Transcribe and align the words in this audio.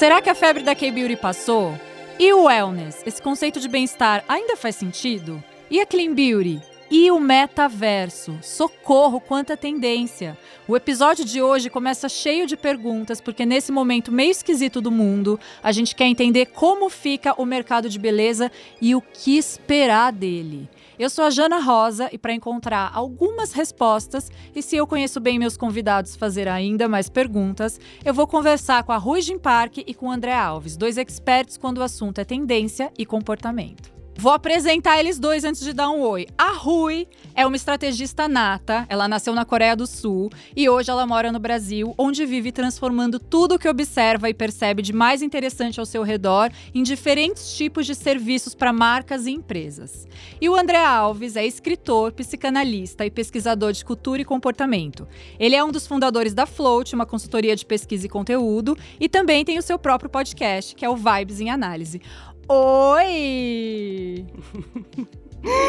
Será 0.00 0.22
que 0.22 0.30
a 0.30 0.34
febre 0.34 0.62
da 0.62 0.74
K-Beauty 0.74 1.14
passou? 1.14 1.78
E 2.18 2.32
o 2.32 2.44
wellness, 2.44 3.02
esse 3.04 3.20
conceito 3.20 3.60
de 3.60 3.68
bem-estar, 3.68 4.24
ainda 4.26 4.56
faz 4.56 4.76
sentido? 4.76 5.44
E 5.70 5.78
a 5.78 5.84
clean 5.84 6.14
beauty? 6.14 6.58
E 6.90 7.10
o 7.10 7.20
metaverso? 7.20 8.38
Socorro, 8.40 9.20
quanta 9.20 9.58
tendência! 9.58 10.38
O 10.66 10.74
episódio 10.74 11.22
de 11.22 11.42
hoje 11.42 11.68
começa 11.68 12.08
cheio 12.08 12.46
de 12.46 12.56
perguntas, 12.56 13.20
porque 13.20 13.44
nesse 13.44 13.70
momento 13.70 14.10
meio 14.10 14.30
esquisito 14.30 14.80
do 14.80 14.90
mundo, 14.90 15.38
a 15.62 15.70
gente 15.70 15.94
quer 15.94 16.06
entender 16.06 16.46
como 16.46 16.88
fica 16.88 17.34
o 17.38 17.44
mercado 17.44 17.86
de 17.86 17.98
beleza 17.98 18.50
e 18.80 18.94
o 18.94 19.02
que 19.02 19.36
esperar 19.36 20.12
dele. 20.12 20.66
Eu 21.00 21.08
sou 21.08 21.24
a 21.24 21.30
Jana 21.30 21.60
Rosa 21.60 22.10
e 22.12 22.18
para 22.18 22.34
encontrar 22.34 22.90
algumas 22.92 23.54
respostas 23.54 24.30
e 24.54 24.60
se 24.60 24.76
eu 24.76 24.86
conheço 24.86 25.18
bem 25.18 25.38
meus 25.38 25.56
convidados 25.56 26.14
fazer 26.14 26.46
ainda 26.46 26.90
mais 26.90 27.08
perguntas, 27.08 27.80
eu 28.04 28.12
vou 28.12 28.26
conversar 28.26 28.82
com 28.84 28.92
a 28.92 28.98
Rui 28.98 29.22
Park 29.42 29.78
e 29.78 29.94
com 29.94 30.08
o 30.08 30.10
André 30.10 30.34
Alves, 30.34 30.76
dois 30.76 30.98
experts 30.98 31.56
quando 31.56 31.78
o 31.78 31.82
assunto 31.82 32.18
é 32.18 32.24
tendência 32.26 32.92
e 32.98 33.06
comportamento. 33.06 33.99
Vou 34.20 34.32
apresentar 34.32 35.00
eles 35.00 35.18
dois 35.18 35.44
antes 35.44 35.62
de 35.62 35.72
dar 35.72 35.88
um 35.88 36.02
oi. 36.02 36.26
A 36.36 36.52
Rui 36.52 37.08
é 37.34 37.46
uma 37.46 37.56
estrategista 37.56 38.28
nata. 38.28 38.84
Ela 38.86 39.08
nasceu 39.08 39.32
na 39.34 39.46
Coreia 39.46 39.74
do 39.74 39.86
Sul 39.86 40.28
e 40.54 40.68
hoje 40.68 40.90
ela 40.90 41.06
mora 41.06 41.32
no 41.32 41.38
Brasil, 41.38 41.94
onde 41.96 42.26
vive 42.26 42.52
transformando 42.52 43.18
tudo 43.18 43.54
o 43.54 43.58
que 43.58 43.66
observa 43.66 44.28
e 44.28 44.34
percebe 44.34 44.82
de 44.82 44.92
mais 44.92 45.22
interessante 45.22 45.80
ao 45.80 45.86
seu 45.86 46.02
redor 46.02 46.50
em 46.74 46.82
diferentes 46.82 47.56
tipos 47.56 47.86
de 47.86 47.94
serviços 47.94 48.54
para 48.54 48.74
marcas 48.74 49.24
e 49.24 49.30
empresas. 49.30 50.06
E 50.38 50.50
o 50.50 50.54
André 50.54 50.84
Alves 50.84 51.34
é 51.34 51.46
escritor, 51.46 52.12
psicanalista 52.12 53.06
e 53.06 53.10
pesquisador 53.10 53.72
de 53.72 53.82
cultura 53.82 54.20
e 54.20 54.24
comportamento. 54.26 55.08
Ele 55.38 55.56
é 55.56 55.64
um 55.64 55.72
dos 55.72 55.86
fundadores 55.86 56.34
da 56.34 56.44
Float, 56.44 56.94
uma 56.94 57.06
consultoria 57.06 57.56
de 57.56 57.64
pesquisa 57.64 58.04
e 58.04 58.10
conteúdo, 58.10 58.76
e 59.00 59.08
também 59.08 59.46
tem 59.46 59.56
o 59.56 59.62
seu 59.62 59.78
próprio 59.78 60.10
podcast, 60.10 60.74
que 60.74 60.84
é 60.84 60.90
o 60.90 60.96
Vibes 60.96 61.40
em 61.40 61.48
Análise. 61.48 62.02
Oi! 62.48 64.26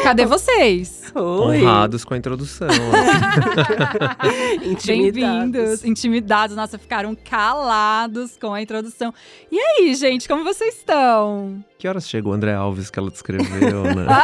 Cadê 0.02 0.26
vocês? 0.26 1.10
Oi! 1.14 1.62
Honrados 1.62 2.04
com 2.04 2.12
a 2.14 2.18
introdução. 2.18 2.68
Bem-vindos, 4.84 5.84
intimidados. 5.84 6.56
Nossa, 6.56 6.76
ficaram 6.78 7.14
calados 7.14 8.36
com 8.36 8.52
a 8.52 8.60
introdução. 8.60 9.14
E 9.50 9.58
aí, 9.58 9.94
gente, 9.94 10.28
como 10.28 10.44
vocês 10.44 10.76
estão? 10.76 11.64
que 11.78 11.88
horas 11.88 12.08
chegou 12.08 12.32
o 12.32 12.34
André 12.34 12.54
Alves 12.54 12.90
que 12.90 12.98
ela 12.98 13.10
descreveu, 13.10 13.82
né? 13.82 14.06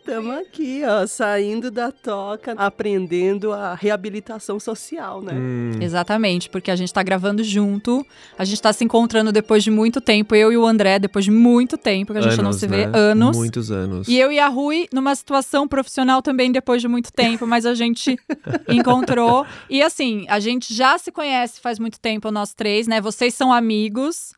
Estamos 0.00 0.34
aqui, 0.38 0.80
ó, 0.82 1.06
saindo 1.06 1.70
da 1.70 1.92
toca, 1.92 2.52
aprendendo 2.52 3.52
a 3.52 3.74
reabilitação 3.74 4.58
social, 4.58 5.20
né? 5.20 5.34
Hum, 5.34 5.72
Exatamente, 5.78 6.48
porque 6.48 6.70
a 6.70 6.74
gente 6.74 6.92
tá 6.92 7.02
gravando 7.02 7.44
junto, 7.44 8.04
a 8.38 8.44
gente 8.46 8.62
tá 8.62 8.72
se 8.72 8.82
encontrando 8.82 9.30
depois 9.30 9.62
de 9.62 9.70
muito 9.70 10.00
tempo, 10.00 10.34
eu 10.34 10.50
e 10.50 10.56
o 10.56 10.66
André, 10.66 10.98
depois 10.98 11.26
de 11.26 11.30
muito 11.30 11.76
tempo, 11.76 12.14
que 12.14 12.18
a 12.18 12.22
gente 12.22 12.38
não 12.38 12.46
anos, 12.46 12.56
se 12.56 12.66
vê, 12.66 12.86
né? 12.86 12.92
anos. 12.98 13.36
Muitos 13.36 13.70
anos. 13.70 14.08
E 14.08 14.18
eu 14.18 14.32
e 14.32 14.38
a 14.38 14.48
Rui, 14.48 14.88
numa 14.90 15.14
situação 15.14 15.68
profissional 15.68 16.22
também 16.22 16.50
depois 16.50 16.80
de 16.80 16.88
muito 16.88 17.12
tempo, 17.12 17.46
mas 17.46 17.66
a 17.66 17.74
gente 17.74 18.18
encontrou. 18.68 19.44
E 19.68 19.82
assim, 19.82 20.24
a 20.28 20.40
gente 20.40 20.72
já 20.72 20.96
se 20.96 21.12
conhece 21.12 21.60
faz 21.60 21.78
muito 21.78 22.00
tempo, 22.00 22.30
nós 22.30 22.54
três, 22.54 22.88
né? 22.88 23.02
Vocês 23.02 23.34
são 23.34 23.52
amigos, 23.52 24.32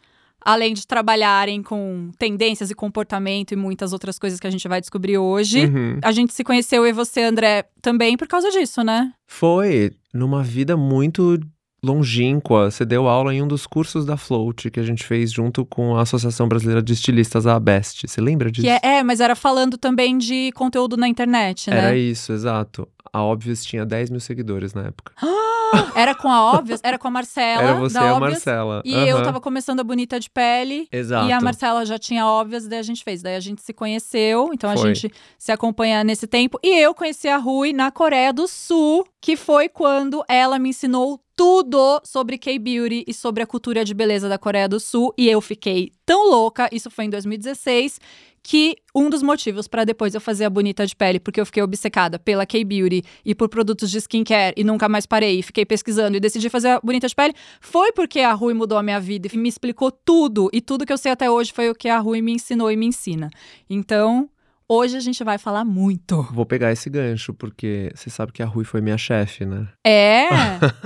além 0.45 0.75
de 0.75 0.87
trabalharem 0.87 1.63
com 1.63 2.11
tendências 2.19 2.71
e 2.71 2.75
comportamento 2.75 3.53
e 3.53 3.57
muitas 3.57 3.93
outras 3.93 4.19
coisas 4.19 4.39
que 4.39 4.47
a 4.47 4.51
gente 4.51 4.67
vai 4.69 4.81
descobrir 4.81 5.19
hoje. 5.19 5.67
Uhum. 5.67 5.99
A 6.03 6.13
gente 6.13 6.33
se 6.33 6.45
conheceu, 6.45 6.85
eu 6.85 6.91
e 6.91 6.93
você, 6.93 7.23
André, 7.23 7.65
também 7.81 8.17
por 8.17 8.29
causa 8.29 8.51
disso, 8.51 8.83
né? 8.83 9.13
Foi 9.27 9.93
numa 10.13 10.43
vida 10.43 10.77
muito 10.77 11.39
longínqua. 11.85 12.71
Você 12.71 12.85
deu 12.85 13.09
aula 13.09 13.35
em 13.35 13.43
um 13.43 13.49
dos 13.49 13.67
cursos 13.67 14.07
da 14.07 14.17
Float 14.17 14.71
que 14.71 14.79
a 14.79 14.85
gente 14.85 15.05
fez 15.05 15.33
junto 15.33 15.67
com 15.67 15.97
a 15.97 16.03
Associação 16.03 16.49
Brasileira 16.49 16.83
de 16.83 16.93
Estilistas, 16.93 17.47
a 17.47 17.57
ABEST. 17.57 18.07
Você 18.07 18.21
lembra 18.21 18.51
disso? 18.51 18.67
Que 18.67 18.71
é, 18.71 18.99
é, 18.99 19.03
mas 19.03 19.21
era 19.21 19.35
falando 19.35 19.77
também 19.77 20.17
de 20.17 20.53
conteúdo 20.53 20.97
na 20.97 21.09
internet, 21.09 21.69
né? 21.71 21.79
Era 21.79 21.97
isso, 21.97 22.33
exato. 22.33 22.89
A 23.13 23.23
Obvious 23.23 23.65
tinha 23.65 23.85
10 23.85 24.11
mil 24.11 24.21
seguidores 24.21 24.73
na 24.73 24.87
época. 24.87 25.13
Era 25.95 26.15
com 26.15 26.29
a 26.29 26.53
Obvious, 26.53 26.81
era 26.83 26.99
com 26.99 27.09
a 27.09 27.11
Marcela. 27.11 27.63
Era 27.63 27.75
você 27.75 27.97
e 27.97 27.99
a 27.99 28.15
Obvious, 28.15 28.21
Marcela. 28.21 28.83
E 28.85 28.95
eu 28.95 29.17
Aham. 29.17 29.25
tava 29.25 29.41
começando 29.41 29.81
a 29.81 29.85
Bonita 29.85 30.21
de 30.21 30.29
Pele. 30.29 30.87
Exato. 30.93 31.27
E 31.27 31.33
a 31.33 31.41
Marcela 31.41 31.87
já 31.87 31.99
tinha 31.99 32.27
Obvious, 32.27 32.69
daí 32.69 32.79
a 32.79 32.83
gente 32.83 33.03
fez. 33.03 33.23
Daí 33.23 33.37
a 33.37 33.41
gente 33.41 33.63
se 33.63 33.73
conheceu, 33.73 34.51
então 34.53 34.69
a 34.71 34.77
Foi. 34.77 34.95
gente 34.95 35.11
se 35.39 35.51
acompanha 35.51 36.05
nesse 36.05 36.27
tempo. 36.27 36.59
E 36.63 36.79
eu 36.79 36.95
conheci 36.95 37.27
a 37.27 37.39
Rui 37.39 37.73
na 37.73 37.91
Coreia 37.91 38.35
do 38.35 38.47
Sul, 38.47 39.07
que 39.23 39.37
foi 39.37 39.69
quando 39.69 40.25
ela 40.29 40.59
me 40.59 40.71
ensinou 40.71 41.21
tudo 41.37 42.03
sobre 42.05 42.37
K-Beauty 42.37 43.05
e 43.07 43.15
sobre 43.15 43.41
a 43.41 43.47
cultura 43.47 43.85
de 43.85 43.95
beleza 43.95 44.29
da 44.29 44.37
Coreia 44.37 44.69
do 44.69 44.81
Sul. 44.81 45.15
E 45.17 45.31
eu 45.31 45.41
fiquei 45.41 45.93
tão 46.05 46.29
louca, 46.29 46.69
isso 46.73 46.91
foi 46.91 47.05
em 47.05 47.11
2016, 47.11 48.01
que 48.43 48.75
um 48.93 49.09
dos 49.09 49.23
motivos 49.23 49.69
para 49.69 49.85
depois 49.85 50.13
eu 50.13 50.21
fazer 50.21 50.45
a 50.45 50.51
Bonita 50.51 50.85
de 50.85 50.97
Pele, 50.97 51.21
porque 51.21 51.41
eu 51.41 51.47
fiquei 51.47 51.63
obcecada 51.63 52.19
pela 52.19 52.45
K-Beauty 52.45 53.05
e 53.25 53.33
por 53.33 53.49
produtos 53.49 53.93
de 53.93 53.99
skincare 53.99 54.55
e 54.57 54.65
nunca 54.65 54.89
mais 54.89 55.07
parei, 55.07 55.39
e 55.39 55.43
fiquei 55.43 55.65
pesquisando 55.65 56.17
e 56.17 56.21
decidi 56.21 56.51
fazer 56.51 56.71
a 56.71 56.81
Bonita 56.81 57.07
de 57.07 57.15
Pele, 57.15 57.33
foi 57.61 57.93
porque 57.93 58.19
a 58.19 58.33
Rui 58.33 58.55
mudou 58.55 58.77
a 58.77 58.83
minha 58.83 58.99
vida 58.99 59.29
e 59.33 59.37
me 59.39 59.49
explicou 59.49 59.93
tudo. 59.93 60.51
E 60.53 60.61
tudo 60.61 60.85
que 60.85 60.93
eu 60.93 60.99
sei 60.99 61.13
até 61.13 61.31
hoje 61.31 61.53
foi 61.53 61.71
o 61.71 61.77
que 61.77 61.89
a 61.89 62.01
Rui 62.01 62.21
me 62.21 62.33
ensinou 62.33 62.73
e 62.73 62.77
me 62.77 62.87
ensina. 62.87 63.31
Então, 63.71 64.29
hoje 64.73 64.97
a 64.97 65.01
gente 65.01 65.23
vai 65.23 65.37
falar 65.37 65.65
muito. 65.65 66.23
Vou 66.33 66.47
pegar 66.47 66.73
esse 66.73 66.89
gancho, 66.89 67.35
porque 67.35 67.91
você 67.95 68.09
sabe 68.09 68.33
que 68.33 68.43
a 68.43 68.47
Rui 68.47 68.65
foi 68.65 68.81
minha 68.81 68.97
chefe, 68.97 69.45
né? 69.45 69.69
É! 69.87 70.29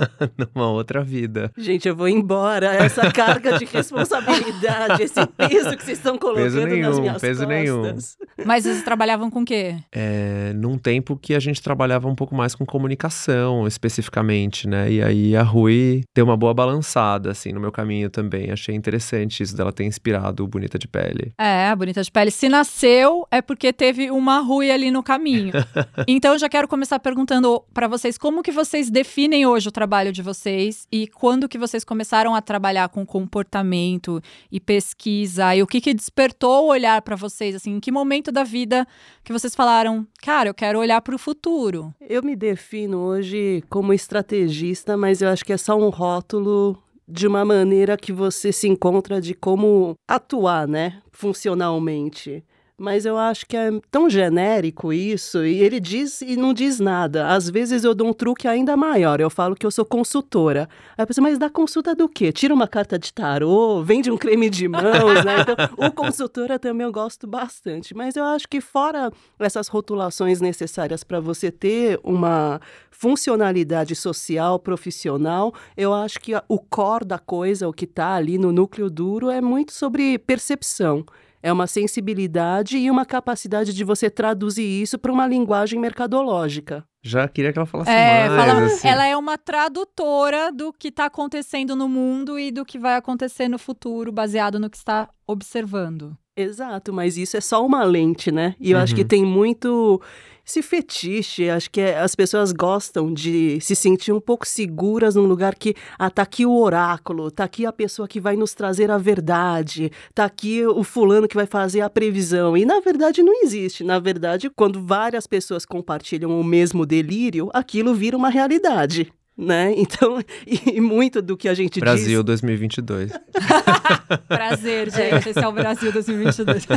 Numa 0.53 0.69
outra 0.69 1.01
vida. 1.03 1.51
Gente, 1.57 1.87
eu 1.87 1.95
vou 1.95 2.07
embora. 2.09 2.73
Essa 2.75 3.11
carga 3.11 3.57
de 3.57 3.65
responsabilidade, 3.65 5.03
esse 5.03 5.25
peso 5.27 5.77
que 5.77 5.83
vocês 5.83 5.97
estão 5.97 6.17
colocando 6.17 6.43
Peso 6.43 6.59
nas 6.59 6.69
nenhum, 6.69 7.01
minhas 7.01 7.21
peso 7.21 7.45
costas. 7.45 7.47
nenhum. 7.47 7.97
Mas 8.45 8.63
vocês 8.63 8.83
trabalhavam 8.83 9.29
com 9.29 9.41
o 9.41 9.45
quê? 9.45 9.77
É, 9.91 10.51
num 10.53 10.77
tempo 10.77 11.17
que 11.17 11.33
a 11.33 11.39
gente 11.39 11.61
trabalhava 11.61 12.07
um 12.07 12.15
pouco 12.15 12.35
mais 12.35 12.53
com 12.53 12.65
comunicação, 12.65 13.65
especificamente, 13.67 14.67
né? 14.67 14.91
E 14.91 15.01
aí 15.01 15.35
a 15.35 15.43
Rui 15.43 16.03
deu 16.15 16.25
uma 16.25 16.35
boa 16.37 16.53
balançada, 16.53 17.31
assim, 17.31 17.51
no 17.53 17.59
meu 17.59 17.71
caminho 17.71 18.09
também. 18.09 18.51
Achei 18.51 18.75
interessante 18.75 19.41
isso 19.41 19.55
dela 19.55 19.71
ter 19.71 19.85
inspirado 19.85 20.43
o 20.43 20.47
Bonita 20.47 20.77
de 20.77 20.87
Pele. 20.87 21.33
É, 21.39 21.67
a 21.69 21.75
Bonita 21.75 22.01
de 22.03 22.11
Pele. 22.11 22.31
Se 22.31 22.49
nasceu, 22.49 23.25
é 23.31 23.41
porque 23.41 23.71
teve 23.77 24.09
uma 24.09 24.39
Rui 24.39 24.71
ali 24.71 24.89
no 24.89 25.03
caminho. 25.03 25.53
então, 26.07 26.33
eu 26.33 26.39
já 26.39 26.49
quero 26.49 26.67
começar 26.67 26.99
perguntando 26.99 27.63
para 27.73 27.87
vocês 27.87 28.17
como 28.17 28.41
que 28.41 28.51
vocês 28.51 28.89
definem 28.89 29.45
hoje 29.45 29.69
o 29.69 29.71
trabalho 29.71 30.11
de 30.11 30.21
vocês 30.21 30.87
e 30.91 31.07
quando 31.07 31.47
que 31.47 31.57
vocês 31.57 31.83
começaram 31.83 32.33
a 32.33 32.41
trabalhar 32.41 32.89
com 32.89 33.05
comportamento 33.05 34.21
e 34.51 34.59
pesquisa 34.59 35.55
e 35.55 35.61
o 35.61 35.67
que 35.67 35.79
que 35.79 35.93
despertou 35.93 36.65
o 36.65 36.69
olhar 36.69 37.01
para 37.03 37.15
vocês, 37.15 37.55
assim, 37.55 37.75
em 37.75 37.79
que 37.79 37.91
momento 37.91 38.31
da 38.31 38.43
vida 38.43 38.87
que 39.23 39.31
vocês 39.31 39.53
falaram, 39.53 40.05
cara, 40.21 40.49
eu 40.49 40.53
quero 40.53 40.79
olhar 40.79 40.99
para 41.01 41.15
o 41.15 41.19
futuro. 41.19 41.93
Eu 42.01 42.23
me 42.23 42.35
defino 42.35 42.97
hoje 42.99 43.63
como 43.69 43.93
estrategista, 43.93 44.97
mas 44.97 45.21
eu 45.21 45.29
acho 45.29 45.45
que 45.45 45.53
é 45.53 45.57
só 45.57 45.77
um 45.77 45.89
rótulo 45.89 46.81
de 47.07 47.25
uma 47.25 47.45
maneira 47.45 47.95
que 47.95 48.11
você 48.11 48.51
se 48.51 48.67
encontra 48.67 49.21
de 49.21 49.33
como 49.33 49.95
atuar, 50.07 50.67
né, 50.67 51.01
funcionalmente. 51.11 52.43
Mas 52.79 53.07
eu 53.07 53.17
acho 53.17 53.47
que 53.47 53.57
é 53.57 53.71
tão 53.89 54.07
genérico 54.07 54.93
isso, 54.93 55.43
e 55.43 55.63
ele 55.63 55.79
diz 55.79 56.21
e 56.21 56.37
não 56.37 56.53
diz 56.53 56.79
nada. 56.79 57.27
Às 57.29 57.49
vezes 57.49 57.83
eu 57.83 57.95
dou 57.95 58.07
um 58.07 58.13
truque 58.13 58.47
ainda 58.47 58.77
maior. 58.77 59.19
Eu 59.19 59.31
falo 59.31 59.55
que 59.55 59.65
eu 59.65 59.71
sou 59.71 59.83
consultora. 59.83 60.69
Aí 60.95 61.03
a 61.03 61.07
pessoa, 61.07 61.23
mas 61.27 61.39
dá 61.39 61.49
consulta 61.49 61.95
do 61.95 62.07
quê? 62.07 62.31
Tira 62.31 62.53
uma 62.53 62.67
carta 62.67 62.99
de 62.99 63.11
tarô, 63.11 63.81
vende 63.81 64.11
um 64.11 64.17
creme 64.17 64.47
de 64.47 64.67
mãos, 64.67 65.25
né? 65.25 65.37
Então, 65.41 65.87
o 65.87 65.89
consultora 65.91 66.59
também 66.59 66.85
eu 66.85 66.91
gosto 66.91 67.25
bastante. 67.25 67.95
Mas 67.95 68.15
eu 68.15 68.23
acho 68.23 68.47
que 68.47 68.61
fora 68.61 69.11
essas 69.39 69.67
rotulações 69.67 70.39
necessárias 70.39 71.03
para 71.03 71.19
você 71.19 71.49
ter 71.49 71.99
uma 72.03 72.61
funcionalidade 72.91 73.95
social, 73.95 74.59
profissional, 74.59 75.51
eu 75.75 75.95
acho 75.95 76.19
que 76.19 76.33
o 76.47 76.59
core 76.59 77.05
da 77.05 77.17
coisa, 77.17 77.67
o 77.67 77.73
que 77.73 77.85
está 77.85 78.13
ali 78.13 78.37
no 78.37 78.51
núcleo 78.51 78.87
duro, 78.87 79.31
é 79.31 79.41
muito 79.41 79.73
sobre 79.73 80.19
percepção. 80.19 81.03
É 81.41 81.53
uma 81.53 81.67
sensibilidade 81.67 82.77
e 82.77 82.89
uma 82.89 83.05
capacidade 83.05 83.73
de 83.73 83.83
você 83.83 84.09
traduzir 84.09 84.63
isso 84.63 84.97
para 84.97 85.11
uma 85.11 85.27
linguagem 85.27 85.79
mercadológica. 85.79 86.83
Já 87.03 87.27
queria 87.27 87.53
que 87.53 87.59
ela 87.59 87.65
falasse 87.65 87.91
É, 87.91 88.27
mais, 88.29 88.45
fala- 88.45 88.65
assim. 88.65 88.87
ela 88.87 89.05
é 89.05 89.15
uma 89.15 89.37
tradutora 89.37 90.51
do 90.51 90.73
que 90.73 90.87
está 90.89 91.05
acontecendo 91.05 91.75
no 91.75 91.87
mundo 91.87 92.37
e 92.39 92.51
do 92.51 92.65
que 92.65 92.77
vai 92.79 92.95
acontecer 92.95 93.47
no 93.47 93.57
futuro, 93.59 94.11
baseado 94.11 94.59
no 94.59 94.69
que 94.69 94.77
está 94.77 95.07
observando. 95.25 96.17
Exato, 96.37 96.93
mas 96.93 97.17
isso 97.17 97.35
é 97.35 97.41
só 97.41 97.65
uma 97.65 97.83
lente, 97.83 98.31
né? 98.31 98.55
E 98.59 98.71
eu 98.71 98.77
acho 98.77 98.93
que 98.93 99.01
Uhum. 99.01 99.07
tem 99.07 99.25
muito 99.25 99.99
esse 100.45 100.61
fetiche, 100.61 101.49
acho 101.49 101.69
que 101.69 101.81
é- 101.81 101.97
as 101.99 102.15
pessoas 102.15 102.51
gostam 102.53 103.11
de 103.13 103.59
se 103.59 103.75
sentir 103.75 104.13
um 104.13 104.19
pouco 104.21 104.47
seguras 104.47 105.15
num 105.15 105.25
lugar 105.25 105.55
que, 105.55 105.73
ah, 105.99 106.09
tá 106.11 106.21
aqui 106.21 106.45
o 106.45 106.55
oráculo, 106.61 107.29
tá 107.31 107.43
aqui 107.43 107.65
a 107.65 107.73
pessoa 107.73 108.07
que 108.07 108.19
vai 108.21 108.35
nos 108.37 108.53
trazer 108.53 108.89
a 108.91 108.97
verdade, 108.99 109.91
tá 110.13 110.23
aqui 110.25 110.65
o 110.65 110.83
fulano 110.83 111.27
que 111.27 111.35
vai 111.35 111.47
fazer 111.47 111.81
a 111.81 111.89
previsão. 111.89 112.55
E 112.55 112.65
na 112.65 112.79
verdade 112.79 113.21
não 113.23 113.33
existe. 113.43 113.83
Na 113.83 113.97
verdade, 113.99 114.49
quando 114.55 114.79
várias 114.79 115.25
pessoas 115.27 115.65
compartilham 115.65 116.39
o 116.39 116.43
mesmo 116.43 116.85
delírio, 116.85 117.49
aquilo 117.51 117.93
vira 117.95 118.15
uma 118.15 118.29
realidade. 118.29 119.11
Né? 119.37 119.73
Então, 119.87 120.19
e, 120.45 120.77
e 120.77 120.81
muito 120.81 121.21
do 121.21 121.37
que 121.37 121.47
a 121.47 121.53
gente 121.53 121.79
Brasil 121.79 122.21
diz... 122.23 122.41
2022. 122.41 123.11
Prazer, 124.27 124.89
gente. 124.91 125.29
Esse 125.29 125.39
é 125.39 125.47
o 125.47 125.51
Brasil 125.51 125.91
2022. 125.91 126.67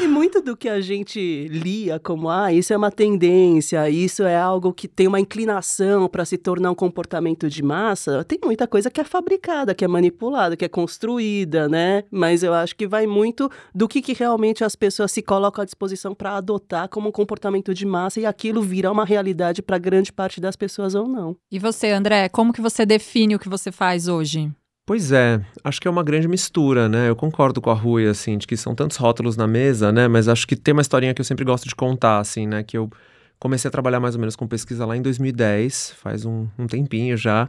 e 0.00 0.06
muito 0.06 0.40
do 0.40 0.56
que 0.56 0.68
a 0.68 0.80
gente 0.80 1.48
lia 1.48 1.98
como, 1.98 2.28
ah, 2.28 2.52
isso 2.52 2.72
é 2.72 2.76
uma 2.76 2.90
tendência, 2.90 3.88
isso 3.88 4.22
é 4.22 4.36
algo 4.36 4.72
que 4.72 4.86
tem 4.86 5.06
uma 5.06 5.20
inclinação 5.20 6.08
para 6.08 6.24
se 6.24 6.36
tornar 6.36 6.70
um 6.70 6.74
comportamento 6.74 7.48
de 7.48 7.62
massa, 7.62 8.24
tem 8.24 8.38
muita 8.42 8.66
coisa 8.66 8.90
que 8.90 9.00
é 9.00 9.04
fabricada, 9.04 9.74
que 9.74 9.84
é 9.84 9.88
manipulada, 9.88 10.56
que 10.56 10.64
é 10.64 10.68
construída, 10.68 11.68
né? 11.68 12.04
Mas 12.10 12.42
eu 12.42 12.52
acho 12.52 12.76
que 12.76 12.86
vai 12.86 13.06
muito 13.06 13.50
do 13.74 13.88
que, 13.88 14.02
que 14.02 14.12
realmente 14.12 14.64
as 14.64 14.76
pessoas 14.76 15.12
se 15.12 15.22
colocam 15.22 15.62
à 15.62 15.64
disposição 15.64 16.14
para 16.14 16.36
adotar 16.36 16.88
como 16.88 17.08
um 17.08 17.12
comportamento 17.12 17.72
de 17.72 17.86
massa 17.86 18.20
e 18.20 18.26
aquilo 18.26 18.62
vira 18.62 18.90
uma 18.90 19.04
realidade 19.04 19.62
para 19.62 19.78
grande 19.78 20.12
parte 20.12 20.40
das 20.40 20.56
pessoas 20.56 20.83
ou 20.92 21.06
não. 21.06 21.36
E 21.50 21.60
você, 21.60 21.90
André, 21.92 22.28
como 22.28 22.52
que 22.52 22.60
você 22.60 22.84
define 22.84 23.36
o 23.36 23.38
que 23.38 23.48
você 23.48 23.70
faz 23.70 24.08
hoje? 24.08 24.50
Pois 24.84 25.12
é, 25.12 25.40
acho 25.62 25.80
que 25.80 25.88
é 25.88 25.90
uma 25.90 26.02
grande 26.02 26.28
mistura, 26.28 26.88
né? 26.90 27.08
Eu 27.08 27.16
concordo 27.16 27.60
com 27.60 27.70
a 27.70 27.74
Rui, 27.74 28.06
assim, 28.06 28.36
de 28.36 28.46
que 28.46 28.56
são 28.56 28.74
tantos 28.74 28.98
rótulos 28.98 29.34
na 29.34 29.46
mesa, 29.46 29.90
né? 29.90 30.08
Mas 30.08 30.28
acho 30.28 30.46
que 30.46 30.54
tem 30.54 30.72
uma 30.72 30.82
historinha 30.82 31.14
que 31.14 31.20
eu 31.20 31.24
sempre 31.24 31.44
gosto 31.44 31.66
de 31.66 31.74
contar, 31.74 32.18
assim, 32.18 32.46
né? 32.46 32.62
Que 32.62 32.76
eu 32.76 32.90
comecei 33.38 33.68
a 33.68 33.72
trabalhar 33.72 33.98
mais 33.98 34.14
ou 34.14 34.20
menos 34.20 34.36
com 34.36 34.46
pesquisa 34.46 34.84
lá 34.84 34.94
em 34.94 35.00
2010, 35.00 35.94
faz 36.02 36.26
um, 36.26 36.46
um 36.58 36.66
tempinho 36.66 37.16
já. 37.16 37.48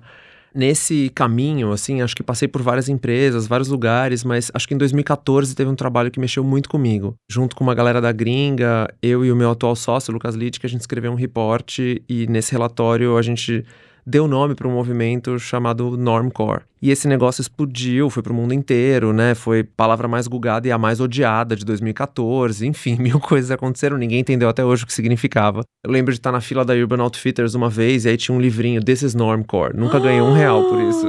Nesse 0.55 1.11
caminho, 1.13 1.73
assim, 1.73 2.01
acho 2.01 2.15
que 2.15 2.23
passei 2.23 2.47
por 2.47 2.61
várias 2.61 2.87
empresas, 2.87 3.45
vários 3.45 3.67
lugares, 3.67 4.23
mas 4.23 4.49
acho 4.53 4.65
que 4.65 4.73
em 4.73 4.77
2014 4.77 5.53
teve 5.53 5.69
um 5.69 5.75
trabalho 5.75 6.09
que 6.09 6.17
mexeu 6.17 6.45
muito 6.45 6.69
comigo. 6.69 7.13
Junto 7.29 7.57
com 7.57 7.63
uma 7.65 7.75
galera 7.75 7.99
da 7.99 8.13
gringa, 8.13 8.87
eu 9.01 9.25
e 9.25 9.31
o 9.33 9.35
meu 9.35 9.51
atual 9.51 9.75
sócio, 9.75 10.13
Lucas 10.13 10.33
Litt, 10.33 10.57
que 10.57 10.65
a 10.65 10.69
gente 10.69 10.79
escreveu 10.79 11.11
um 11.11 11.15
reporte 11.15 12.01
e 12.07 12.25
nesse 12.27 12.53
relatório 12.53 13.17
a 13.17 13.21
gente 13.21 13.65
deu 14.05 14.27
nome 14.27 14.53
para 14.53 14.67
um 14.67 14.71
movimento 14.71 15.39
chamado 15.39 15.97
Normcore. 15.97 16.61
E 16.81 16.91
esse 16.91 17.07
negócio 17.07 17.41
explodiu, 17.41 18.09
foi 18.09 18.21
para 18.21 18.31
o 18.31 18.35
mundo 18.35 18.53
inteiro, 18.53 19.11
né? 19.11 19.33
Foi 19.33 19.63
palavra 19.63 20.07
mais 20.07 20.27
gugada 20.27 20.67
e 20.67 20.71
a 20.71 20.77
mais 20.77 20.99
odiada 20.99 21.55
de 21.55 21.65
2014. 21.65 22.67
Enfim, 22.67 22.97
mil 23.01 23.19
coisas 23.19 23.49
aconteceram, 23.49 23.97
ninguém 23.97 24.19
entendeu 24.19 24.47
até 24.47 24.63
hoje 24.63 24.83
o 24.83 24.87
que 24.87 24.93
significava. 24.93 25.61
Eu 25.83 25.91
lembro 25.91 26.13
de 26.13 26.19
estar 26.19 26.31
na 26.31 26.41
fila 26.41 26.63
da 26.63 26.73
Urban 26.73 27.01
Outfitters 27.01 27.55
uma 27.55 27.69
vez 27.69 28.05
e 28.05 28.09
aí 28.09 28.17
tinha 28.17 28.37
um 28.37 28.39
livrinho, 28.39 28.83
This 28.83 29.01
is 29.01 29.15
Normcore. 29.15 29.75
Nunca 29.75 29.99
ganhei 29.99 30.21
um 30.21 30.33
real 30.33 30.63
por 30.65 30.81
isso. 30.81 31.07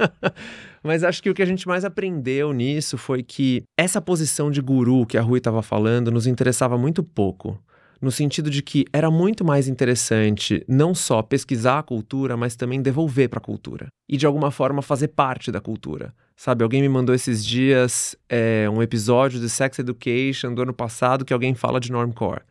Mas 0.82 1.04
acho 1.04 1.22
que 1.22 1.28
o 1.28 1.34
que 1.34 1.42
a 1.42 1.46
gente 1.46 1.66
mais 1.66 1.84
aprendeu 1.84 2.52
nisso 2.52 2.96
foi 2.96 3.22
que 3.22 3.62
essa 3.76 4.00
posição 4.00 4.50
de 4.50 4.60
guru 4.60 5.04
que 5.04 5.18
a 5.18 5.22
Rui 5.22 5.38
estava 5.38 5.60
falando 5.60 6.10
nos 6.10 6.26
interessava 6.26 6.78
muito 6.78 7.02
pouco 7.02 7.60
no 8.00 8.12
sentido 8.12 8.50
de 8.50 8.62
que 8.62 8.84
era 8.92 9.10
muito 9.10 9.44
mais 9.44 9.68
interessante 9.68 10.64
não 10.68 10.94
só 10.94 11.22
pesquisar 11.22 11.80
a 11.80 11.82
cultura, 11.82 12.36
mas 12.36 12.54
também 12.54 12.80
devolver 12.80 13.28
para 13.28 13.38
a 13.38 13.42
cultura 13.42 13.88
e 14.08 14.16
de 14.16 14.26
alguma 14.26 14.50
forma 14.50 14.80
fazer 14.80 15.08
parte 15.08 15.50
da 15.50 15.60
cultura. 15.60 16.14
Sabe, 16.36 16.62
alguém 16.62 16.80
me 16.80 16.88
mandou 16.88 17.14
esses 17.14 17.44
dias 17.44 18.16
é, 18.28 18.68
um 18.70 18.80
episódio 18.80 19.40
de 19.40 19.48
Sex 19.48 19.80
Education 19.80 20.54
do 20.54 20.62
ano 20.62 20.72
passado 20.72 21.24
que 21.24 21.32
alguém 21.32 21.54
fala 21.54 21.80
de 21.80 21.90
normcore. 21.90 22.42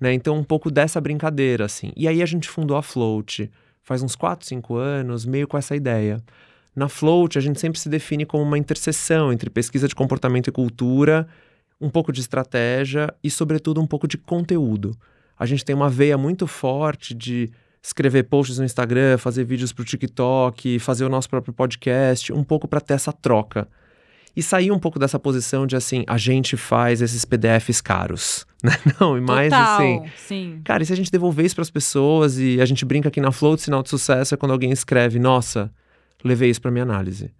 Né? 0.00 0.14
Então, 0.14 0.36
um 0.36 0.44
pouco 0.44 0.70
dessa 0.70 1.00
brincadeira, 1.00 1.66
assim. 1.66 1.92
E 1.94 2.08
aí 2.08 2.22
a 2.22 2.26
gente 2.26 2.48
fundou 2.48 2.76
a 2.76 2.82
Float, 2.82 3.50
faz 3.82 4.02
uns 4.02 4.16
4, 4.16 4.46
5 4.46 4.76
anos, 4.76 5.26
meio 5.26 5.46
com 5.46 5.58
essa 5.58 5.76
ideia. 5.76 6.22
Na 6.74 6.88
Float, 6.88 7.38
a 7.38 7.40
gente 7.40 7.60
sempre 7.60 7.78
se 7.78 7.88
define 7.88 8.24
como 8.24 8.42
uma 8.42 8.58
interseção 8.58 9.32
entre 9.32 9.50
pesquisa 9.50 9.86
de 9.86 9.94
comportamento 9.94 10.48
e 10.48 10.52
cultura 10.52 11.26
um 11.80 11.90
pouco 11.90 12.12
de 12.12 12.20
estratégia 12.20 13.12
e, 13.22 13.30
sobretudo, 13.30 13.80
um 13.80 13.86
pouco 13.86 14.08
de 14.08 14.16
conteúdo. 14.16 14.96
A 15.38 15.44
gente 15.44 15.64
tem 15.64 15.74
uma 15.74 15.90
veia 15.90 16.16
muito 16.16 16.46
forte 16.46 17.14
de 17.14 17.50
escrever 17.82 18.24
posts 18.24 18.58
no 18.58 18.64
Instagram, 18.64 19.18
fazer 19.18 19.44
vídeos 19.44 19.72
para 19.72 19.82
o 19.82 19.84
TikTok, 19.84 20.78
fazer 20.78 21.04
o 21.04 21.08
nosso 21.08 21.28
próprio 21.28 21.52
podcast, 21.52 22.32
um 22.32 22.42
pouco 22.42 22.66
para 22.66 22.80
ter 22.80 22.94
essa 22.94 23.12
troca. 23.12 23.68
E 24.34 24.42
sair 24.42 24.70
um 24.70 24.78
pouco 24.78 24.98
dessa 24.98 25.18
posição 25.18 25.66
de 25.66 25.76
assim, 25.76 26.04
a 26.06 26.18
gente 26.18 26.56
faz 26.56 27.00
esses 27.00 27.24
PDFs 27.24 27.80
caros, 27.80 28.46
né? 28.62 28.72
Não, 29.00 29.16
e 29.16 29.20
mais 29.20 29.50
Total, 29.50 29.76
assim. 29.76 30.02
Sim. 30.16 30.60
Cara, 30.64 30.82
e 30.82 30.86
se 30.86 30.92
a 30.92 30.96
gente 30.96 31.10
devolver 31.10 31.46
isso 31.46 31.54
para 31.54 31.62
as 31.62 31.70
pessoas 31.70 32.38
e 32.38 32.60
a 32.60 32.64
gente 32.66 32.84
brinca 32.84 33.08
aqui 33.08 33.20
na 33.20 33.32
Float, 33.32 33.62
sinal 33.62 33.82
de 33.82 33.88
sucesso 33.88 34.34
é 34.34 34.36
quando 34.36 34.52
alguém 34.52 34.72
escreve, 34.72 35.18
nossa, 35.18 35.70
levei 36.22 36.50
isso 36.50 36.60
para 36.60 36.70
minha 36.70 36.82
análise 36.82 37.30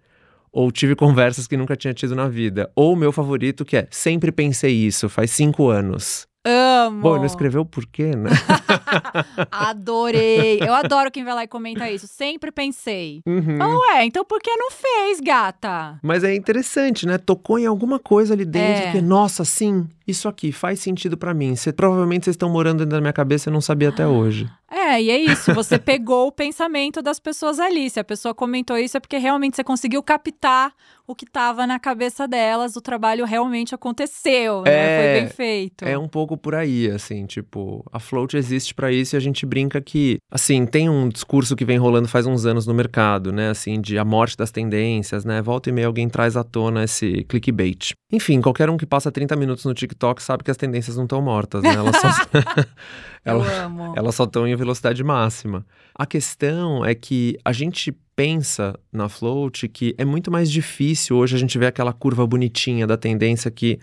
ou 0.51 0.71
tive 0.71 0.95
conversas 0.95 1.47
que 1.47 1.57
nunca 1.57 1.75
tinha 1.75 1.93
tido 1.93 2.15
na 2.15 2.27
vida. 2.27 2.69
Ou 2.75 2.93
o 2.93 2.95
meu 2.95 3.11
favorito, 3.11 3.63
que 3.65 3.77
é 3.77 3.87
sempre 3.91 4.31
pensei 4.31 4.73
isso, 4.73 5.07
faz 5.09 5.31
cinco 5.31 5.69
anos. 5.69 6.27
Amo! 6.49 7.01
Bom, 7.01 7.17
não 7.17 7.25
escreveu 7.25 7.65
por 7.65 7.85
quê, 7.85 8.15
né? 8.15 8.29
Adorei! 9.51 10.59
Eu 10.61 10.73
adoro 10.73 11.11
quem 11.11 11.23
vai 11.23 11.33
lá 11.33 11.43
e 11.43 11.47
comenta 11.47 11.89
isso. 11.89 12.07
Sempre 12.07 12.51
pensei. 12.51 13.21
Uhum. 13.27 13.57
Oh, 13.61 13.79
ué, 13.93 14.05
então 14.05 14.23
por 14.23 14.39
que 14.41 14.55
não 14.55 14.71
fez, 14.71 15.19
gata? 15.19 15.99
Mas 16.01 16.23
é 16.23 16.33
interessante, 16.35 17.05
né? 17.05 17.17
Tocou 17.17 17.59
em 17.59 17.65
alguma 17.65 17.99
coisa 17.99 18.33
ali 18.33 18.45
dentro 18.45 18.83
É. 18.83 18.91
que, 18.91 19.01
nossa, 19.01 19.43
sim, 19.43 19.87
isso 20.07 20.27
aqui 20.29 20.51
faz 20.51 20.79
sentido 20.79 21.17
pra 21.17 21.33
mim. 21.33 21.55
Cê, 21.55 21.73
provavelmente 21.73 22.23
vocês 22.25 22.35
estão 22.35 22.49
morando 22.49 22.79
dentro 22.79 22.91
da 22.91 23.01
minha 23.01 23.13
cabeça 23.13 23.49
e 23.49 23.53
não 23.53 23.59
sabia 23.59 23.89
até 23.89 24.07
hoje. 24.07 24.49
É, 24.69 25.01
e 25.01 25.09
é 25.09 25.19
isso. 25.19 25.53
Você 25.53 25.77
pegou 25.79 26.27
o 26.27 26.31
pensamento 26.31 27.01
das 27.01 27.19
pessoas 27.19 27.59
ali. 27.59 27.89
Se 27.89 27.99
a 27.99 28.03
pessoa 28.03 28.33
comentou 28.33 28.77
isso, 28.77 28.95
é 28.97 28.99
porque 28.99 29.17
realmente 29.17 29.55
você 29.55 29.63
conseguiu 29.63 30.01
captar 30.01 30.73
o 31.05 31.15
que 31.15 31.25
estava 31.25 31.65
na 31.65 31.79
cabeça 31.79 32.27
delas. 32.27 32.75
O 32.75 32.81
trabalho 32.81 33.25
realmente 33.25 33.73
aconteceu, 33.73 34.63
né? 34.63 34.71
É, 34.71 35.01
Foi 35.01 35.21
bem 35.21 35.29
feito. 35.29 35.85
É 35.85 35.97
um 35.97 36.07
pouco 36.07 36.37
por 36.37 36.53
aí, 36.53 36.89
assim, 36.89 37.25
tipo, 37.25 37.85
a 37.91 37.99
Float 37.99 38.35
existe 38.35 38.73
pra 38.73 38.91
isso 38.91 39.15
e 39.15 39.17
a 39.17 39.21
gente 39.21 39.45
brinca 39.45 39.79
que, 39.79 40.17
assim, 40.29 40.65
tem 40.65 40.89
um 40.89 41.07
discurso 41.07 41.55
que 41.55 41.63
vem 41.63 41.77
rolando 41.77 42.07
faz 42.07 42.25
uns 42.25 42.45
anos 42.45 42.67
no 42.67 42.73
mercado, 42.73 43.31
né, 43.31 43.49
assim, 43.49 43.79
de 43.79 43.97
a 43.97 44.03
morte 44.03 44.35
das 44.35 44.51
tendências, 44.51 45.23
né, 45.23 45.41
volta 45.41 45.69
e 45.69 45.71
meia 45.71 45.87
alguém 45.87 46.09
traz 46.09 46.35
à 46.35 46.43
tona 46.43 46.83
esse 46.83 47.23
clickbait. 47.23 47.93
Enfim, 48.11 48.41
qualquer 48.41 48.69
um 48.69 48.77
que 48.77 48.85
passa 48.85 49.11
30 49.11 49.35
minutos 49.37 49.63
no 49.63 49.73
TikTok 49.73 49.96
sabe 50.19 50.43
que 50.43 50.51
as 50.51 50.57
tendências 50.57 50.95
não 50.95 51.03
estão 51.03 51.21
mortas, 51.21 51.61
né, 51.63 51.73
elas 51.73 51.95
só... 51.97 52.07
Elas 53.95 54.15
só 54.15 54.23
estão 54.23 54.47
em 54.47 54.55
velocidade 54.55 55.03
máxima. 55.03 55.65
A 55.93 56.05
questão 56.05 56.85
é 56.85 56.95
que 56.95 57.37
a 57.43 57.51
gente 57.51 57.91
pensa 58.15 58.73
na 58.91 59.09
float 59.09 59.67
que 59.67 59.93
é 59.97 60.05
muito 60.05 60.31
mais 60.31 60.49
difícil 60.49 61.17
hoje 61.17 61.35
a 61.35 61.39
gente 61.39 61.57
ver 61.57 61.67
aquela 61.67 61.91
curva 61.91 62.25
bonitinha 62.25 62.87
da 62.87 62.95
tendência 62.95 63.51
que 63.51 63.79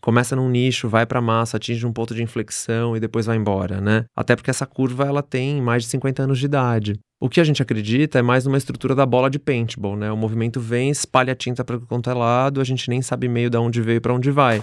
começa 0.00 0.36
num 0.36 0.50
nicho, 0.50 0.88
vai 0.88 1.06
para 1.06 1.20
massa, 1.20 1.56
atinge 1.56 1.86
um 1.86 1.92
ponto 1.92 2.14
de 2.14 2.22
inflexão 2.22 2.94
e 2.94 3.00
depois 3.00 3.24
vai 3.24 3.36
embora, 3.36 3.80
né? 3.80 4.04
Até 4.14 4.36
porque 4.36 4.50
essa 4.50 4.66
curva 4.66 5.04
ela 5.04 5.22
tem 5.22 5.62
mais 5.62 5.84
de 5.84 5.88
50 5.88 6.22
anos 6.22 6.38
de 6.38 6.44
idade. 6.44 6.98
O 7.18 7.28
que 7.28 7.40
a 7.40 7.44
gente 7.44 7.62
acredita 7.62 8.18
é 8.18 8.22
mais 8.22 8.44
numa 8.44 8.58
estrutura 8.58 8.94
da 8.94 9.06
bola 9.06 9.30
de 9.30 9.38
paintball, 9.38 9.96
né? 9.96 10.12
O 10.12 10.16
movimento 10.16 10.60
vem, 10.60 10.90
espalha 10.90 11.32
a 11.32 11.36
tinta 11.36 11.64
para 11.64 11.78
quanto 11.78 12.10
é 12.10 12.14
lado, 12.14 12.60
a 12.60 12.64
gente 12.64 12.88
nem 12.90 13.00
sabe 13.00 13.28
meio 13.28 13.48
de 13.48 13.56
onde 13.56 13.80
veio 13.80 13.96
e 13.96 14.00
para 14.00 14.12
onde 14.12 14.30
vai. 14.30 14.62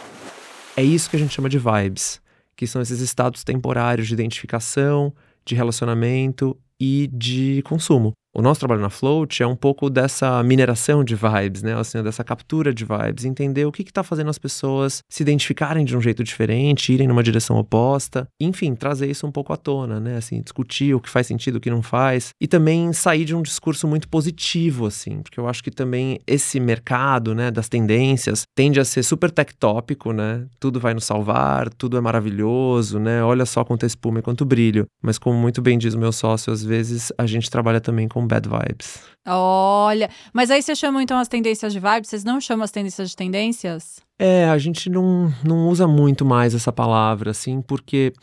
É 0.81 0.83
isso 0.83 1.11
que 1.11 1.15
a 1.15 1.19
gente 1.19 1.31
chama 1.31 1.47
de 1.47 1.59
vibes, 1.59 2.19
que 2.55 2.65
são 2.65 2.81
esses 2.81 3.01
estados 3.01 3.43
temporários 3.43 4.07
de 4.07 4.15
identificação, 4.15 5.13
de 5.45 5.53
relacionamento 5.53 6.59
e 6.79 7.07
de 7.13 7.61
consumo. 7.61 8.13
O 8.33 8.41
nosso 8.41 8.61
trabalho 8.61 8.79
na 8.79 8.89
Float 8.89 9.43
é 9.43 9.47
um 9.47 9.57
pouco 9.57 9.89
dessa 9.89 10.41
mineração 10.41 11.03
de 11.03 11.15
vibes, 11.15 11.61
né? 11.61 11.77
Assim, 11.77 12.01
dessa 12.01 12.23
captura 12.23 12.73
de 12.73 12.85
vibes, 12.85 13.25
entender 13.25 13.65
o 13.65 13.73
que 13.73 13.81
está 13.81 14.03
fazendo 14.03 14.29
as 14.29 14.37
pessoas 14.37 15.03
se 15.09 15.21
identificarem 15.21 15.83
de 15.83 15.97
um 15.97 16.01
jeito 16.01 16.23
diferente, 16.23 16.93
irem 16.93 17.09
numa 17.09 17.21
direção 17.23 17.57
oposta, 17.57 18.25
enfim, 18.39 18.73
trazer 18.73 19.11
isso 19.11 19.27
um 19.27 19.31
pouco 19.31 19.51
à 19.51 19.57
tona, 19.57 19.99
né? 19.99 20.15
Assim, 20.15 20.41
discutir 20.41 20.95
o 20.95 21.01
que 21.01 21.09
faz 21.09 21.27
sentido, 21.27 21.57
o 21.57 21.59
que 21.59 21.69
não 21.69 21.81
faz, 21.81 22.29
e 22.39 22.47
também 22.47 22.93
sair 22.93 23.25
de 23.25 23.35
um 23.35 23.41
discurso 23.41 23.85
muito 23.85 24.07
positivo, 24.07 24.85
assim, 24.85 25.21
porque 25.21 25.37
eu 25.37 25.49
acho 25.49 25.61
que 25.61 25.69
também 25.69 26.17
esse 26.25 26.57
mercado, 26.57 27.35
né, 27.35 27.51
das 27.51 27.67
tendências 27.67 28.43
tende 28.55 28.79
a 28.79 28.85
ser 28.85 29.03
super 29.03 29.29
tectópico, 29.29 30.13
né? 30.13 30.45
Tudo 30.57 30.79
vai 30.79 30.93
nos 30.93 31.03
salvar, 31.03 31.69
tudo 31.73 31.97
é 31.97 32.01
maravilhoso, 32.01 32.97
né? 32.97 33.21
Olha 33.21 33.45
só 33.45 33.65
quanta 33.65 33.85
espuma 33.85 34.19
e 34.19 34.21
quanto 34.21 34.45
brilho. 34.45 34.85
Mas 35.03 35.17
como 35.17 35.37
muito 35.37 35.61
bem 35.61 35.77
diz 35.77 35.93
o 35.95 35.99
meu 35.99 36.13
sócio, 36.13 36.53
às 36.53 36.63
vezes 36.63 37.11
a 37.17 37.25
gente 37.25 37.49
trabalha 37.49 37.81
também 37.81 38.07
com 38.07 38.20
bad 38.27 38.47
vibes. 38.47 39.01
Olha, 39.27 40.09
mas 40.33 40.49
aí 40.49 40.61
vocês 40.61 40.77
chamam 40.77 41.01
então 41.01 41.19
as 41.19 41.27
tendências 41.27 41.73
de 41.73 41.79
vibe? 41.79 42.07
Vocês 42.07 42.23
não 42.23 42.41
chamam 42.41 42.63
as 42.63 42.71
tendências 42.71 43.09
de 43.11 43.15
tendências? 43.15 44.01
É, 44.17 44.45
a 44.49 44.57
gente 44.57 44.89
não, 44.89 45.31
não 45.43 45.67
usa 45.67 45.87
muito 45.87 46.25
mais 46.25 46.55
essa 46.55 46.71
palavra, 46.71 47.31
assim, 47.31 47.61
porque 47.61 48.13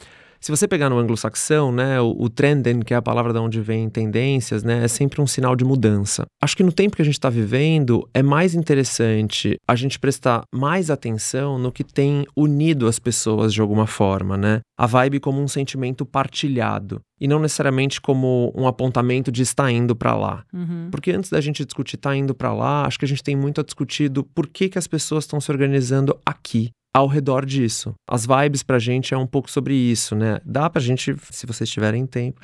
se 0.41 0.51
você 0.51 0.69
pegar 0.69 0.89
no 0.89 0.99
anglo-saxão, 0.99 1.73
né, 1.73 2.01
o, 2.01 2.15
o 2.19 2.29
trenden, 2.29 2.81
que 2.81 2.95
é 2.95 2.97
a 2.97 3.03
palavra 3.03 3.33
de 3.33 3.39
onde 3.39 3.61
vem 3.61 3.89
tendências, 3.89 4.63
né, 4.63 4.85
é 4.85 4.89
sempre 4.89 5.21
um 5.21 5.27
sinal 5.27 5.57
de 5.57 5.65
mudança. 5.65 6.25
Acho 6.43 6.57
que 6.57 6.63
no 6.63 6.73
tempo 6.73 6.97
que 6.97 7.03
a 7.03 7.05
gente 7.05 7.15
está 7.15 7.31
vivendo, 7.31 8.09
é 8.15 8.23
mais 8.23 8.55
interessante 8.55 9.57
a 9.67 9.75
gente 9.75 9.99
prestar 9.99 10.43
mais 10.55 10.91
atenção 10.91 11.59
no 11.59 11.73
que 11.73 11.85
tem 11.85 12.27
unido 12.37 12.87
as 12.87 12.99
pessoas 12.99 13.53
de 13.53 13.61
alguma 13.61 13.87
forma, 13.87 14.37
né? 14.37 14.61
A 14.79 14.87
vibe 14.87 15.21
como 15.21 15.43
um 15.43 15.49
sentimento 15.49 16.07
partilhado 16.07 17.01
e 17.21 17.27
não 17.27 17.41
necessariamente 17.41 18.01
como 18.01 18.53
um 18.57 18.67
apontamento 18.67 19.31
de 19.33 19.43
estar 19.43 19.71
indo 19.71 19.95
para 19.97 20.15
lá. 20.15 20.45
Uhum. 20.53 20.89
Porque 20.91 21.11
antes 21.11 21.31
da 21.31 21.41
gente 21.41 21.65
discutir 21.65 21.97
tá 21.97 22.15
indo 22.15 22.35
para 22.35 22.53
lá, 22.53 22.87
acho 22.87 22.99
que 22.99 23.05
a 23.05 23.09
gente 23.09 23.23
tem 23.23 23.37
muito 23.37 23.61
a 23.61 23.65
discutir 23.65 24.09
do 24.09 24.23
por 24.23 24.47
que, 24.47 24.69
que 24.69 24.79
as 24.79 24.87
pessoas 24.87 25.25
estão 25.25 25.41
se 25.41 25.51
organizando 25.51 26.17
aqui. 26.25 26.71
Ao 26.93 27.07
redor 27.07 27.45
disso. 27.45 27.95
As 28.09 28.27
vibes 28.27 28.63
pra 28.63 28.79
gente 28.79 29.15
é 29.15 29.17
um 29.17 29.27
pouco 29.27 29.51
sobre 29.51 29.75
isso, 29.75 30.15
né? 30.15 30.41
Dá 30.45 30.69
pra 30.69 30.81
gente, 30.81 31.15
se 31.31 31.47
vocês 31.47 31.69
tiverem 31.69 32.07
tempo. 32.07 32.41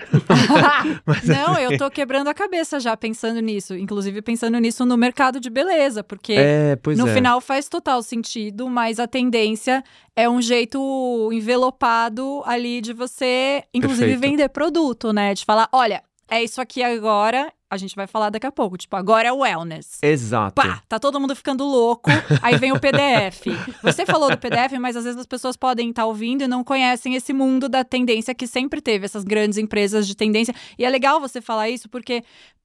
Mas, 1.07 1.25
Não, 1.25 1.59
eu 1.59 1.77
tô 1.79 1.91
quebrando 1.91 2.29
a 2.29 2.35
cabeça 2.35 2.79
já 2.79 2.97
pensando 2.97 3.41
nisso. 3.41 3.75
Inclusive 3.75 4.23
pensando 4.23 4.59
nisso 4.59 4.85
no 4.85 4.97
mercado 4.97 5.41
de 5.41 5.51
beleza, 5.51 6.05
porque 6.05 6.35
é, 6.35 6.79
no 6.97 7.09
é. 7.09 7.15
final 7.15 7.41
faz 7.41 7.69
total 7.69 8.03
sentido, 8.03 8.69
mas 8.69 9.01
a 9.01 9.07
tendência 9.07 9.83
é 10.15 10.29
um 10.29 10.41
jeito 10.41 11.31
envelopado 11.33 12.43
ali 12.45 12.81
de 12.81 12.93
você, 12.93 13.65
inclusive, 13.73 14.13
Perfeito. 14.13 14.31
vender 14.31 14.49
produto, 14.51 15.13
né? 15.13 15.35
De 15.35 15.45
falar, 15.45 15.69
olha, 15.73 16.03
é 16.31 16.43
isso 16.43 16.61
aqui 16.61 16.83
agora, 16.83 17.53
a 17.75 17.79
gente 17.79 17.95
vai 17.95 18.07
falar 18.07 18.31
daqui 18.31 18.47
a 18.47 18.53
pouco. 18.53 18.77
Tipo, 18.77 18.97
agora 18.97 19.29
é 19.29 19.33
wellness. 19.33 19.99
Exato. 20.03 20.55
Pá, 20.55 20.83
tá 20.89 20.99
todo 20.99 21.21
mundo 21.21 21.35
ficando 21.35 21.65
louco. 21.65 22.11
Aí 22.43 22.57
vem 22.57 22.73
o 22.73 22.81
PDF. 22.81 23.47
Você 23.83 24.07
falou 24.07 24.31
do 24.31 24.39
PDF, 24.39 24.73
mas 24.81 24.97
às 24.97 25.05
vezes 25.05 25.21
as 25.21 25.27
pessoas 25.27 25.57
podem 25.57 25.91
estar 25.91 26.07
ouvindo 26.07 26.43
e 26.43 26.49
não 26.49 26.65
conhecem 26.65 27.15
esse 27.15 27.33
mundo 27.33 27.69
da 27.69 27.85
tendência 27.85 28.35
que 28.35 28.47
sempre 28.47 28.81
teve, 28.81 29.05
essas 29.05 29.25
grandes 29.25 29.59
empresas 29.59 30.07
de 30.07 30.15
tendência. 30.15 30.55
E 30.79 30.85
é 30.85 30.91
legal 30.91 31.21
você 31.21 31.41
falar 31.41 31.69
isso, 31.69 31.89
porque 31.89 32.23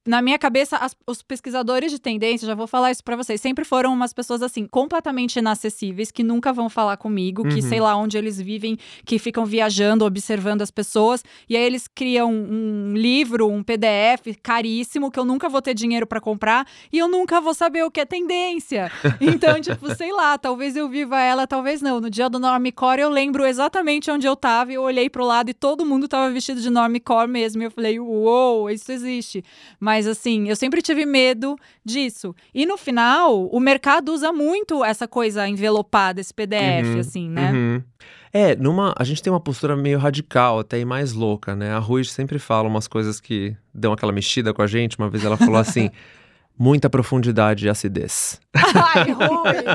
na 0.10 0.24
minha 0.24 0.40
cabeça, 0.40 0.76
as, 0.78 0.96
os 1.06 1.22
pesquisadores 1.22 1.92
de 1.92 2.00
tendência, 2.00 2.48
já 2.48 2.56
vou 2.56 2.66
falar 2.66 2.90
isso 2.90 3.04
para 3.04 3.16
vocês, 3.16 3.40
sempre 3.40 3.64
foram 3.64 3.94
umas 3.94 4.12
pessoas 4.12 4.42
assim, 4.42 4.66
completamente 4.66 5.38
inacessíveis, 5.38 6.10
que 6.10 6.24
nunca 6.24 6.52
vão 6.52 6.68
falar 6.68 6.98
comigo, 6.98 7.48
que 7.48 7.56
Uhum. 7.56 7.62
sei 7.62 7.80
lá 7.80 7.96
onde 7.96 8.18
eles 8.18 8.42
vivem, 8.42 8.76
que 9.06 9.20
ficam 9.20 9.46
viajando, 9.46 10.04
observando 10.04 10.64
as 10.64 10.72
pessoas, 10.72 11.24
e 11.48 11.56
aí 11.56 11.64
eles 11.64 11.88
criam 11.88 12.34
um 12.34 12.94
livro, 12.96 13.48
um 13.48 13.62
PDF 13.62 14.36
caríssimo, 14.42 15.12
que 15.12 15.20
eu 15.20 15.26
nunca 15.26 15.48
vou 15.48 15.62
ter 15.62 15.76
dinheiro 15.76 16.08
para 16.08 16.20
comprar, 16.20 16.66
e 16.92 16.98
eu 16.98 17.08
nunca 17.08 17.40
vou 17.40 17.54
saber 17.54 17.84
o 17.84 17.92
que 17.92 18.00
é 18.00 18.06
tendência. 18.06 18.92
Então, 19.22 19.60
tipo, 19.62 19.94
sei 19.94 20.12
lá, 20.12 20.40
talvez 20.40 20.76
eu 20.76 20.90
viva 20.90 21.22
ela, 21.22 21.46
talvez 21.46 21.84
não. 21.84 22.02
No 22.02 22.10
dia 22.10 22.28
do 22.28 22.40
Normcore, 22.40 23.02
eu 23.02 23.10
lembro 23.12 23.46
exatamente 23.46 24.10
onde 24.10 24.26
eu 24.26 24.36
tava, 24.36 24.72
e 24.72 24.76
eu 24.76 24.82
olhei 24.82 25.08
pro 25.08 25.24
lado 25.24 25.52
e 25.52 25.54
todo 25.54 25.86
mundo 25.86 26.08
tava 26.08 26.32
vestido 26.32 26.60
de 26.60 26.70
Normcore 26.72 27.28
mesmo, 27.28 27.62
e 27.62 27.66
eu 27.66 27.72
falei, 27.72 28.00
uou, 28.00 28.72
isso 28.72 28.92
existe. 28.92 29.44
Mas 29.80 29.99
assim, 30.08 30.50
eu 30.50 30.56
sempre 30.56 30.82
tive 30.82 31.06
medo 31.06 31.56
disso. 31.84 32.36
E 32.54 32.66
no 32.66 32.78
final, 32.78 33.48
o 33.48 33.60
mercado 33.60 34.14
usa 34.14 34.32
muito 34.32 34.84
essa 34.84 35.08
coisa 35.08 35.48
envelopada, 35.48 36.22
esse 36.22 36.34
PDF, 36.34 36.86
Uhum, 36.86 37.00
assim, 37.00 37.30
né? 37.30 37.52
Uhum. 37.52 37.84
É, 38.32 38.56
numa, 38.56 38.94
a 38.98 39.04
gente 39.04 39.24
tem 39.24 39.34
uma 39.34 39.40
postura 39.40 39.76
meio 39.76 39.98
radical, 39.98 40.60
até 40.60 40.80
e 40.80 40.86
mais 40.86 41.14
louca, 41.14 41.56
né? 41.56 41.74
A 41.74 41.80
Rui 41.80 42.04
sempre 42.04 42.38
fala 42.38 42.68
umas 42.68 42.88
coisas 42.88 43.20
que 43.20 43.56
dão 43.74 43.92
aquela 43.92 44.12
mexida 44.12 44.54
com 44.54 44.62
a 44.62 44.68
gente. 44.68 44.98
Uma 44.98 45.10
vez 45.10 45.26
ela 45.26 45.36
falou 45.36 45.58
assim: 45.58 45.90
muita 46.58 46.90
profundidade 46.90 47.66
e 47.66 47.70
acidez. 47.70 48.40
Ai, 48.54 49.10
Rui! 49.14 49.66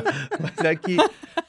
Mas 0.41 0.65
é 0.65 0.77
que 0.77 0.97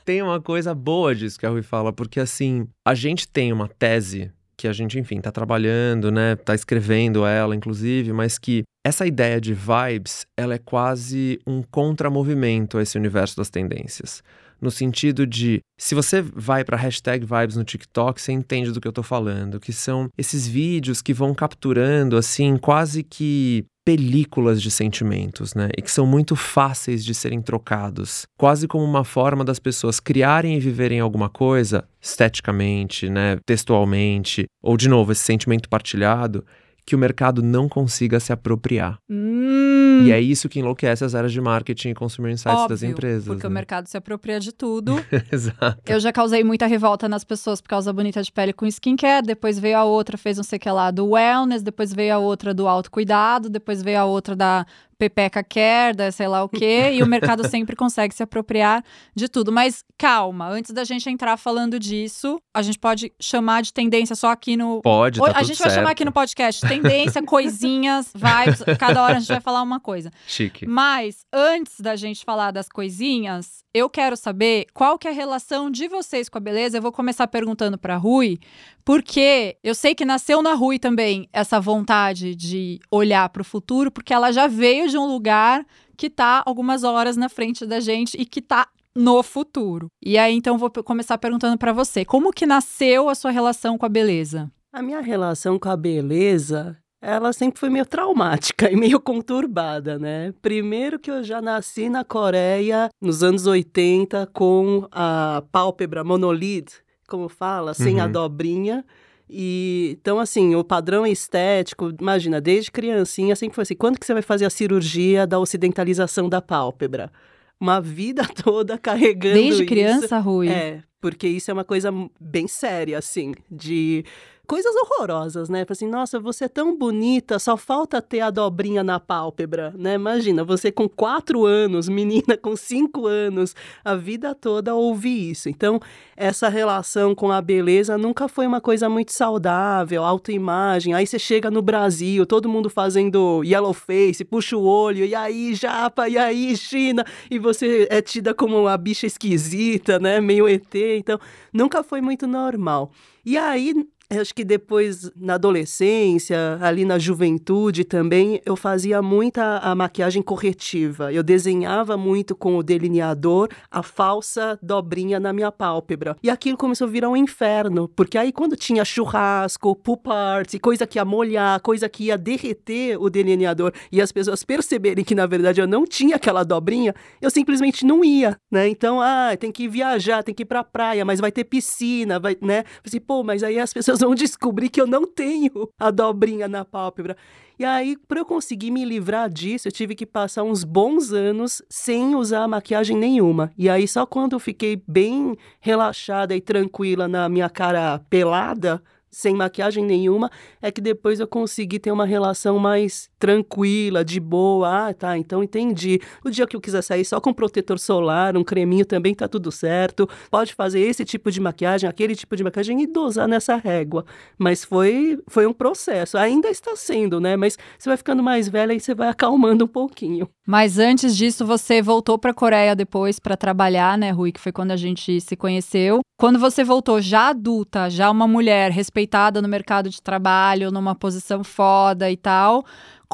tem 0.03 0.21
uma 0.21 0.41
coisa 0.41 0.73
boa 0.73 1.13
disso 1.13 1.39
que 1.39 1.45
a 1.45 1.49
Rui 1.49 1.61
fala, 1.61 1.93
porque 1.93 2.19
assim, 2.19 2.67
a 2.83 2.95
gente 2.95 3.27
tem 3.27 3.53
uma 3.53 3.67
tese 3.67 4.31
que 4.57 4.67
a 4.67 4.73
gente, 4.73 4.99
enfim, 4.99 5.19
tá 5.19 5.31
trabalhando, 5.31 6.11
né? 6.11 6.35
Tá 6.35 6.55
escrevendo 6.55 7.25
ela, 7.25 7.55
inclusive, 7.55 8.13
mas 8.13 8.37
que 8.37 8.63
essa 8.85 9.05
ideia 9.05 9.41
de 9.41 9.53
vibes, 9.53 10.25
ela 10.37 10.53
é 10.53 10.57
quase 10.59 11.39
um 11.45 11.63
contramovimento 11.63 12.77
a 12.77 12.83
esse 12.83 12.97
universo 12.97 13.35
das 13.35 13.49
tendências. 13.49 14.21
No 14.61 14.71
sentido 14.71 15.27
de, 15.27 15.59
se 15.77 15.93
você 15.93 16.21
vai 16.21 16.63
para 16.63 16.77
hashtag 16.77 17.25
vibes 17.25 17.55
no 17.55 17.63
TikTok, 17.63 18.21
você 18.21 18.31
entende 18.31 18.71
do 18.71 18.79
que 18.79 18.87
eu 18.87 18.93
tô 18.93 19.03
falando, 19.03 19.59
que 19.59 19.73
são 19.73 20.09
esses 20.17 20.47
vídeos 20.47 21.01
que 21.01 21.13
vão 21.13 21.33
capturando, 21.33 22.15
assim, 22.15 22.57
quase 22.57 23.03
que 23.03 23.65
películas 23.85 24.59
de 24.61 24.71
sentimentos, 24.71 25.53
né? 25.53 25.69
E 25.77 25.81
que 25.81 25.91
são 25.91 26.07
muito 26.07 26.35
fáceis 26.35 27.05
de 27.05 27.13
serem 27.13 27.39
trocados, 27.39 28.25
quase 28.35 28.67
como 28.67 28.83
uma 28.83 29.03
forma 29.03 29.45
das 29.45 29.59
pessoas 29.59 29.99
criarem 29.99 30.57
e 30.57 30.59
viverem 30.59 30.99
alguma 30.99 31.29
coisa 31.29 31.87
esteticamente, 32.01 33.09
né, 33.09 33.37
textualmente, 33.45 34.45
ou 34.61 34.75
de 34.75 34.89
novo 34.89 35.11
esse 35.11 35.21
sentimento 35.21 35.69
partilhado 35.69 36.43
que 36.85 36.95
o 36.95 36.99
mercado 36.99 37.41
não 37.41 37.67
consiga 37.67 38.19
se 38.19 38.31
apropriar. 38.31 38.97
Hum, 39.09 39.94
E 40.03 40.11
é 40.11 40.19
isso 40.19 40.49
que 40.49 40.59
enlouquece 40.59 41.03
as 41.03 41.15
áreas 41.15 41.31
de 41.31 41.41
marketing 41.41 41.89
e 41.89 41.93
consumer 41.93 42.31
insights 42.31 42.59
óbvio, 42.59 42.69
das 42.69 42.83
empresas. 42.83 43.25
Porque 43.25 43.45
o 43.45 43.49
né? 43.49 43.53
mercado 43.53 43.87
se 43.87 43.97
apropria 43.97 44.39
de 44.39 44.51
tudo. 44.51 44.95
Exato. 45.31 45.81
Eu 45.85 45.99
já 45.99 46.11
causei 46.11 46.43
muita 46.43 46.65
revolta 46.65 47.07
nas 47.07 47.23
pessoas 47.23 47.61
por 47.61 47.69
causa 47.69 47.91
da 47.91 47.93
bonita 47.93 48.21
de 48.21 48.31
pele 48.31 48.53
com 48.53 48.65
skincare, 48.65 49.25
depois 49.25 49.59
veio 49.59 49.77
a 49.77 49.83
outra, 49.83 50.17
fez 50.17 50.37
não 50.37 50.43
sei 50.43 50.57
o 50.57 50.59
que 50.59 50.69
lá 50.69 50.91
do 50.91 51.11
wellness, 51.11 51.61
depois 51.61 51.93
veio 51.93 52.15
a 52.15 52.17
outra 52.17 52.53
do 52.53 52.67
autocuidado, 52.67 53.49
depois 53.49 53.81
veio 53.81 53.99
a 53.99 54.05
outra 54.05 54.35
da 54.35 54.65
pepeca 54.97 55.43
care, 55.43 55.95
da 55.95 56.11
sei 56.11 56.27
lá 56.27 56.43
o 56.43 56.49
quê, 56.49 56.91
e 56.93 57.03
o 57.03 57.07
mercado 57.07 57.45
sempre 57.49 57.75
consegue 57.75 58.13
se 58.13 58.23
apropriar 58.23 58.83
de 59.13 59.27
tudo. 59.27 59.51
Mas 59.51 59.83
calma, 59.97 60.49
antes 60.49 60.71
da 60.71 60.83
gente 60.83 61.09
entrar 61.09 61.37
falando 61.37 61.79
disso, 61.79 62.41
a 62.53 62.61
gente 62.61 62.79
pode 62.79 63.11
chamar 63.19 63.61
de 63.61 63.73
tendência 63.73 64.15
só 64.15 64.29
aqui 64.29 64.57
no 64.57 64.81
Pode, 64.81 65.19
tá 65.19 65.31
a 65.35 65.43
gente 65.43 65.57
vai 65.57 65.69
chamar 65.69 65.87
certo. 65.87 65.91
aqui 65.91 66.05
no 66.05 66.11
podcast 66.11 66.65
tendência, 66.67 67.21
coisinhas, 67.23 68.11
vibes. 68.13 68.63
Cada 68.77 69.03
hora 69.03 69.17
a 69.17 69.19
gente 69.19 69.29
vai 69.29 69.41
falar 69.41 69.61
uma 69.61 69.79
coisa. 69.85 70.11
Chique. 70.25 70.65
Mas 70.65 71.25
antes 71.31 71.79
da 71.79 71.95
gente 71.95 72.25
falar 72.25 72.49
das 72.49 72.67
coisinhas, 72.67 73.63
eu 73.71 73.87
quero 73.87 74.17
saber 74.17 74.65
qual 74.73 74.97
que 74.97 75.07
é 75.07 75.11
a 75.11 75.13
relação 75.13 75.69
de 75.69 75.87
vocês 75.87 76.27
com 76.27 76.39
a 76.39 76.41
beleza. 76.41 76.77
Eu 76.77 76.81
vou 76.81 76.91
começar 76.91 77.27
perguntando 77.27 77.77
para 77.77 77.95
Rui, 77.95 78.39
porque 78.83 79.57
eu 79.63 79.75
sei 79.75 79.93
que 79.93 80.03
nasceu 80.03 80.41
na 80.41 80.55
Rui 80.55 80.79
também 80.79 81.29
essa 81.31 81.59
vontade 81.59 82.33
de 82.33 82.79
olhar 82.89 83.29
para 83.29 83.43
o 83.43 83.45
futuro, 83.45 83.91
porque 83.91 84.13
ela 84.13 84.31
já 84.31 84.47
veio 84.47 84.89
de 84.89 84.97
um 84.97 85.05
lugar 85.05 85.63
que 85.95 86.09
tá 86.09 86.41
algumas 86.45 86.83
horas 86.83 87.15
na 87.15 87.29
frente 87.29 87.65
da 87.65 87.79
gente 87.79 88.19
e 88.19 88.25
que 88.25 88.41
tá 88.41 88.67
no 88.95 89.21
futuro. 89.21 89.87
E 90.03 90.17
aí 90.17 90.33
então 90.33 90.57
vou 90.57 90.71
começar 90.71 91.17
perguntando 91.17 91.57
para 91.57 91.73
você, 91.73 92.03
como 92.03 92.33
que 92.33 92.45
nasceu 92.45 93.07
a 93.07 93.15
sua 93.15 93.29
relação 93.29 93.77
com 93.77 93.85
a 93.85 93.89
beleza? 93.89 94.49
A 94.73 94.81
minha 94.81 94.99
relação 94.99 95.59
com 95.59 95.69
a 95.69 95.77
beleza, 95.77 96.77
ela 97.01 97.31
sempre 97.33 97.59
foi 97.59 97.69
meio 97.69 97.85
traumática 97.85 98.69
e 98.71 98.75
meio 98.75 98.99
conturbada, 98.99 99.99
né? 99.99 100.33
Primeiro 100.41 100.97
que 100.99 101.11
eu 101.11 101.23
já 101.23 101.41
nasci 101.41 101.89
na 101.89 102.03
Coreia 102.03 102.89
nos 103.01 103.21
anos 103.23 103.45
80 103.45 104.27
com 104.33 104.87
a 104.91 105.43
pálpebra 105.51 106.03
monolith, 106.03 106.81
como 107.07 107.29
fala, 107.29 107.73
sem 107.73 107.99
a 107.99 108.05
Uhum. 108.05 108.11
dobrinha. 108.11 108.85
E 109.29 109.97
então 109.99 110.19
assim, 110.19 110.55
o 110.55 110.63
padrão 110.63 111.05
estético, 111.05 111.91
imagina, 111.99 112.39
desde 112.39 112.71
criancinha 112.71 113.35
sempre 113.35 113.55
foi 113.55 113.63
assim, 113.63 113.75
quando 113.75 113.99
que 113.99 114.05
você 114.05 114.13
vai 114.13 114.21
fazer 114.21 114.45
a 114.45 114.49
cirurgia 114.49 115.25
da 115.25 115.39
ocidentalização 115.39 116.29
da 116.29 116.41
pálpebra? 116.41 117.11
Uma 117.59 117.79
vida 117.81 118.23
toda 118.43 118.77
carregando 118.77 119.33
Desde 119.35 119.63
isso. 119.63 119.65
criança, 119.65 120.19
Rui? 120.19 120.49
É, 120.49 120.81
porque 121.01 121.27
isso 121.27 121.49
é 121.49 121.53
uma 121.53 121.63
coisa 121.63 121.91
bem 122.19 122.47
séria, 122.47 122.97
assim, 122.99 123.33
de 123.49 124.03
coisas 124.45 124.73
horrorosas, 124.75 125.49
né? 125.49 125.65
Assim, 125.67 125.87
nossa, 125.87 126.19
você 126.19 126.45
é 126.45 126.47
tão 126.47 126.77
bonita, 126.77 127.39
só 127.39 127.57
falta 127.57 128.01
ter 128.01 128.21
a 128.21 128.29
dobrinha 128.29 128.83
na 128.83 128.99
pálpebra, 128.99 129.73
né? 129.77 129.95
Imagina, 129.95 130.43
você 130.43 130.71
com 130.71 130.87
quatro 130.87 131.45
anos, 131.45 131.89
menina 131.89 132.37
com 132.41 132.55
cinco 132.55 133.07
anos, 133.07 133.55
a 133.83 133.95
vida 133.95 134.33
toda 134.35 134.75
ouve 134.75 135.31
isso. 135.31 135.49
Então, 135.49 135.79
essa 136.15 136.47
relação 136.47 137.13
com 137.13 137.31
a 137.31 137.41
beleza 137.41 137.97
nunca 137.97 138.27
foi 138.27 138.47
uma 138.47 138.61
coisa 138.61 138.87
muito 138.87 139.11
saudável, 139.11 140.03
autoimagem. 140.03 140.93
Aí 140.93 141.05
você 141.05 141.19
chega 141.19 141.51
no 141.51 141.61
Brasil, 141.61 142.25
todo 142.25 142.49
mundo 142.49 142.69
fazendo 142.69 143.43
yellow 143.43 143.73
face, 143.73 144.23
puxa 144.23 144.55
o 144.55 144.65
olho, 144.65 145.05
e 145.05 145.15
aí, 145.15 145.53
japa, 145.53 146.07
e 146.07 146.17
aí, 146.17 146.55
China, 146.55 147.03
e 147.29 147.39
você 147.39 147.87
é 147.89 148.01
tida 148.01 148.33
como 148.33 148.59
uma 148.59 148.77
bicha 148.77 149.05
esquisita, 149.07 149.99
né? 149.99 150.21
Meio 150.21 150.47
ET. 150.47 150.75
Então, 150.75 151.19
nunca 151.51 151.83
foi 151.83 152.01
muito 152.01 152.27
normal. 152.27 152.91
E 153.25 153.37
aí, 153.37 153.73
acho 154.09 154.33
que 154.33 154.43
depois, 154.43 155.11
na 155.15 155.35
adolescência, 155.35 156.57
ali 156.61 156.85
na 156.85 156.99
juventude 156.99 157.83
também, 157.83 158.41
eu 158.45 158.55
fazia 158.55 159.01
muita 159.01 159.57
a 159.57 159.73
maquiagem 159.73 160.21
corretiva. 160.21 161.11
Eu 161.11 161.23
desenhava 161.23 161.97
muito 161.97 162.35
com 162.35 162.57
o 162.57 162.63
delineador 162.63 163.49
a 163.69 163.81
falsa 163.81 164.59
dobrinha 164.61 165.19
na 165.19 165.33
minha 165.33 165.51
pálpebra. 165.51 166.15
E 166.21 166.29
aquilo 166.29 166.57
começou 166.57 166.87
a 166.87 166.91
virar 166.91 167.09
um 167.09 167.17
inferno, 167.17 167.87
porque 167.89 168.17
aí 168.17 168.31
quando 168.31 168.55
tinha 168.55 168.85
churrasco, 168.85 169.75
pool 169.75 169.97
party, 169.97 170.59
coisa 170.59 170.85
que 170.85 170.97
ia 170.97 171.05
molhar, 171.05 171.59
coisa 171.61 171.89
que 171.89 172.05
ia 172.05 172.17
derreter 172.17 173.01
o 173.01 173.09
delineador, 173.09 173.71
e 173.91 174.01
as 174.01 174.11
pessoas 174.11 174.43
perceberem 174.43 175.03
que 175.03 175.15
na 175.15 175.25
verdade 175.25 175.61
eu 175.61 175.67
não 175.67 175.85
tinha 175.85 176.15
aquela 176.15 176.43
dobrinha, 176.43 176.93
eu 177.21 177.29
simplesmente 177.29 177.85
não 177.85 178.03
ia, 178.03 178.37
né? 178.51 178.67
Então, 178.67 179.01
ah, 179.01 179.35
tem 179.39 179.51
que 179.51 179.67
viajar, 179.67 180.23
tem 180.23 180.33
que 180.33 180.43
ir 180.43 180.45
pra 180.45 180.63
praia, 180.63 181.03
mas 181.03 181.19
vai 181.19 181.31
ter 181.31 181.43
piscina, 181.43 182.19
vai, 182.19 182.37
né? 182.41 182.63
Assim, 182.85 182.99
pô, 182.99 183.23
mas 183.23 183.43
aí 183.43 183.59
as 183.59 183.73
pessoas 183.73 183.94
vão 183.99 184.15
descobrir 184.15 184.69
que 184.69 184.79
eu 184.79 184.87
não 184.87 185.05
tenho 185.05 185.69
a 185.79 185.91
dobrinha 185.91 186.47
na 186.47 186.63
pálpebra. 186.63 187.15
E 187.57 187.63
aí, 187.63 187.95
para 188.07 188.19
eu 188.19 188.25
conseguir 188.25 188.69
me 188.69 188.83
livrar 188.83 189.29
disso, 189.29 189.67
eu 189.67 189.71
tive 189.71 189.95
que 189.95 190.05
passar 190.05 190.43
uns 190.43 190.63
bons 190.63 191.13
anos 191.13 191.61
sem 191.69 192.13
usar 192.15 192.47
maquiagem 192.47 192.97
nenhuma. 192.97 193.51
E 193.57 193.69
aí, 193.69 193.87
só 193.87 194.05
quando 194.05 194.33
eu 194.33 194.39
fiquei 194.39 194.81
bem 194.85 195.37
relaxada 195.61 196.35
e 196.35 196.41
tranquila 196.41 197.07
na 197.07 197.29
minha 197.29 197.49
cara 197.49 197.99
pelada, 198.09 198.83
sem 199.09 199.33
maquiagem 199.33 199.85
nenhuma, 199.85 200.29
é 200.61 200.69
que 200.69 200.81
depois 200.81 201.21
eu 201.21 201.27
consegui 201.27 201.79
ter 201.79 201.89
uma 201.89 202.05
relação 202.05 202.59
mais 202.59 203.09
tranquila, 203.25 204.05
de 204.05 204.19
boa. 204.19 204.89
Ah, 204.89 204.93
tá, 204.93 205.17
então 205.17 205.43
entendi. 205.43 205.99
O 206.23 206.29
dia 206.29 206.45
que 206.45 206.55
eu 206.55 206.61
quiser 206.61 206.83
sair 206.83 207.03
só 207.03 207.19
com 207.19 207.33
protetor 207.33 207.79
solar, 207.79 208.37
um 208.37 208.43
creminho 208.43 208.85
também 208.85 209.15
tá 209.15 209.27
tudo 209.27 209.51
certo. 209.51 210.07
Pode 210.29 210.53
fazer 210.53 210.79
esse 210.81 211.03
tipo 211.03 211.31
de 211.31 211.41
maquiagem, 211.41 211.89
aquele 211.89 212.15
tipo 212.15 212.35
de 212.35 212.43
maquiagem 212.43 212.83
e 212.83 212.85
dosar 212.85 213.27
nessa 213.27 213.55
régua. 213.55 214.05
Mas 214.37 214.63
foi, 214.63 215.17
foi 215.27 215.47
um 215.47 215.53
processo. 215.53 216.19
Ainda 216.19 216.49
está 216.49 216.75
sendo, 216.75 217.19
né? 217.19 217.35
Mas 217.35 217.57
você 217.79 217.89
vai 217.89 217.97
ficando 217.97 218.21
mais 218.21 218.47
velha 218.47 218.73
e 218.73 218.79
você 218.79 218.93
vai 218.93 219.09
acalmando 219.09 219.65
um 219.65 219.67
pouquinho. 219.67 220.29
Mas 220.45 220.77
antes 220.77 221.17
disso, 221.17 221.43
você 221.47 221.81
voltou 221.81 222.19
para 222.19 222.29
a 222.29 222.33
Coreia 222.33 222.75
depois 222.75 223.19
para 223.19 223.35
trabalhar, 223.35 223.97
né, 223.97 224.11
Rui? 224.11 224.31
Que 224.31 224.39
foi 224.39 224.51
quando 224.51 224.69
a 224.69 224.77
gente 224.77 225.19
se 225.19 225.35
conheceu. 225.35 226.01
Quando 226.17 226.37
você 226.37 226.63
voltou 226.63 227.01
já 227.01 227.29
adulta, 227.29 227.89
já 227.89 228.09
uma 228.11 228.27
mulher 228.27 228.71
respeitada 228.71 229.41
no 229.41 229.49
mercado 229.49 229.89
de 229.89 230.01
trabalho, 230.01 230.71
numa 230.71 230.93
posição 230.95 231.43
foda 231.43 232.09
e 232.09 232.15
tal, 232.15 232.63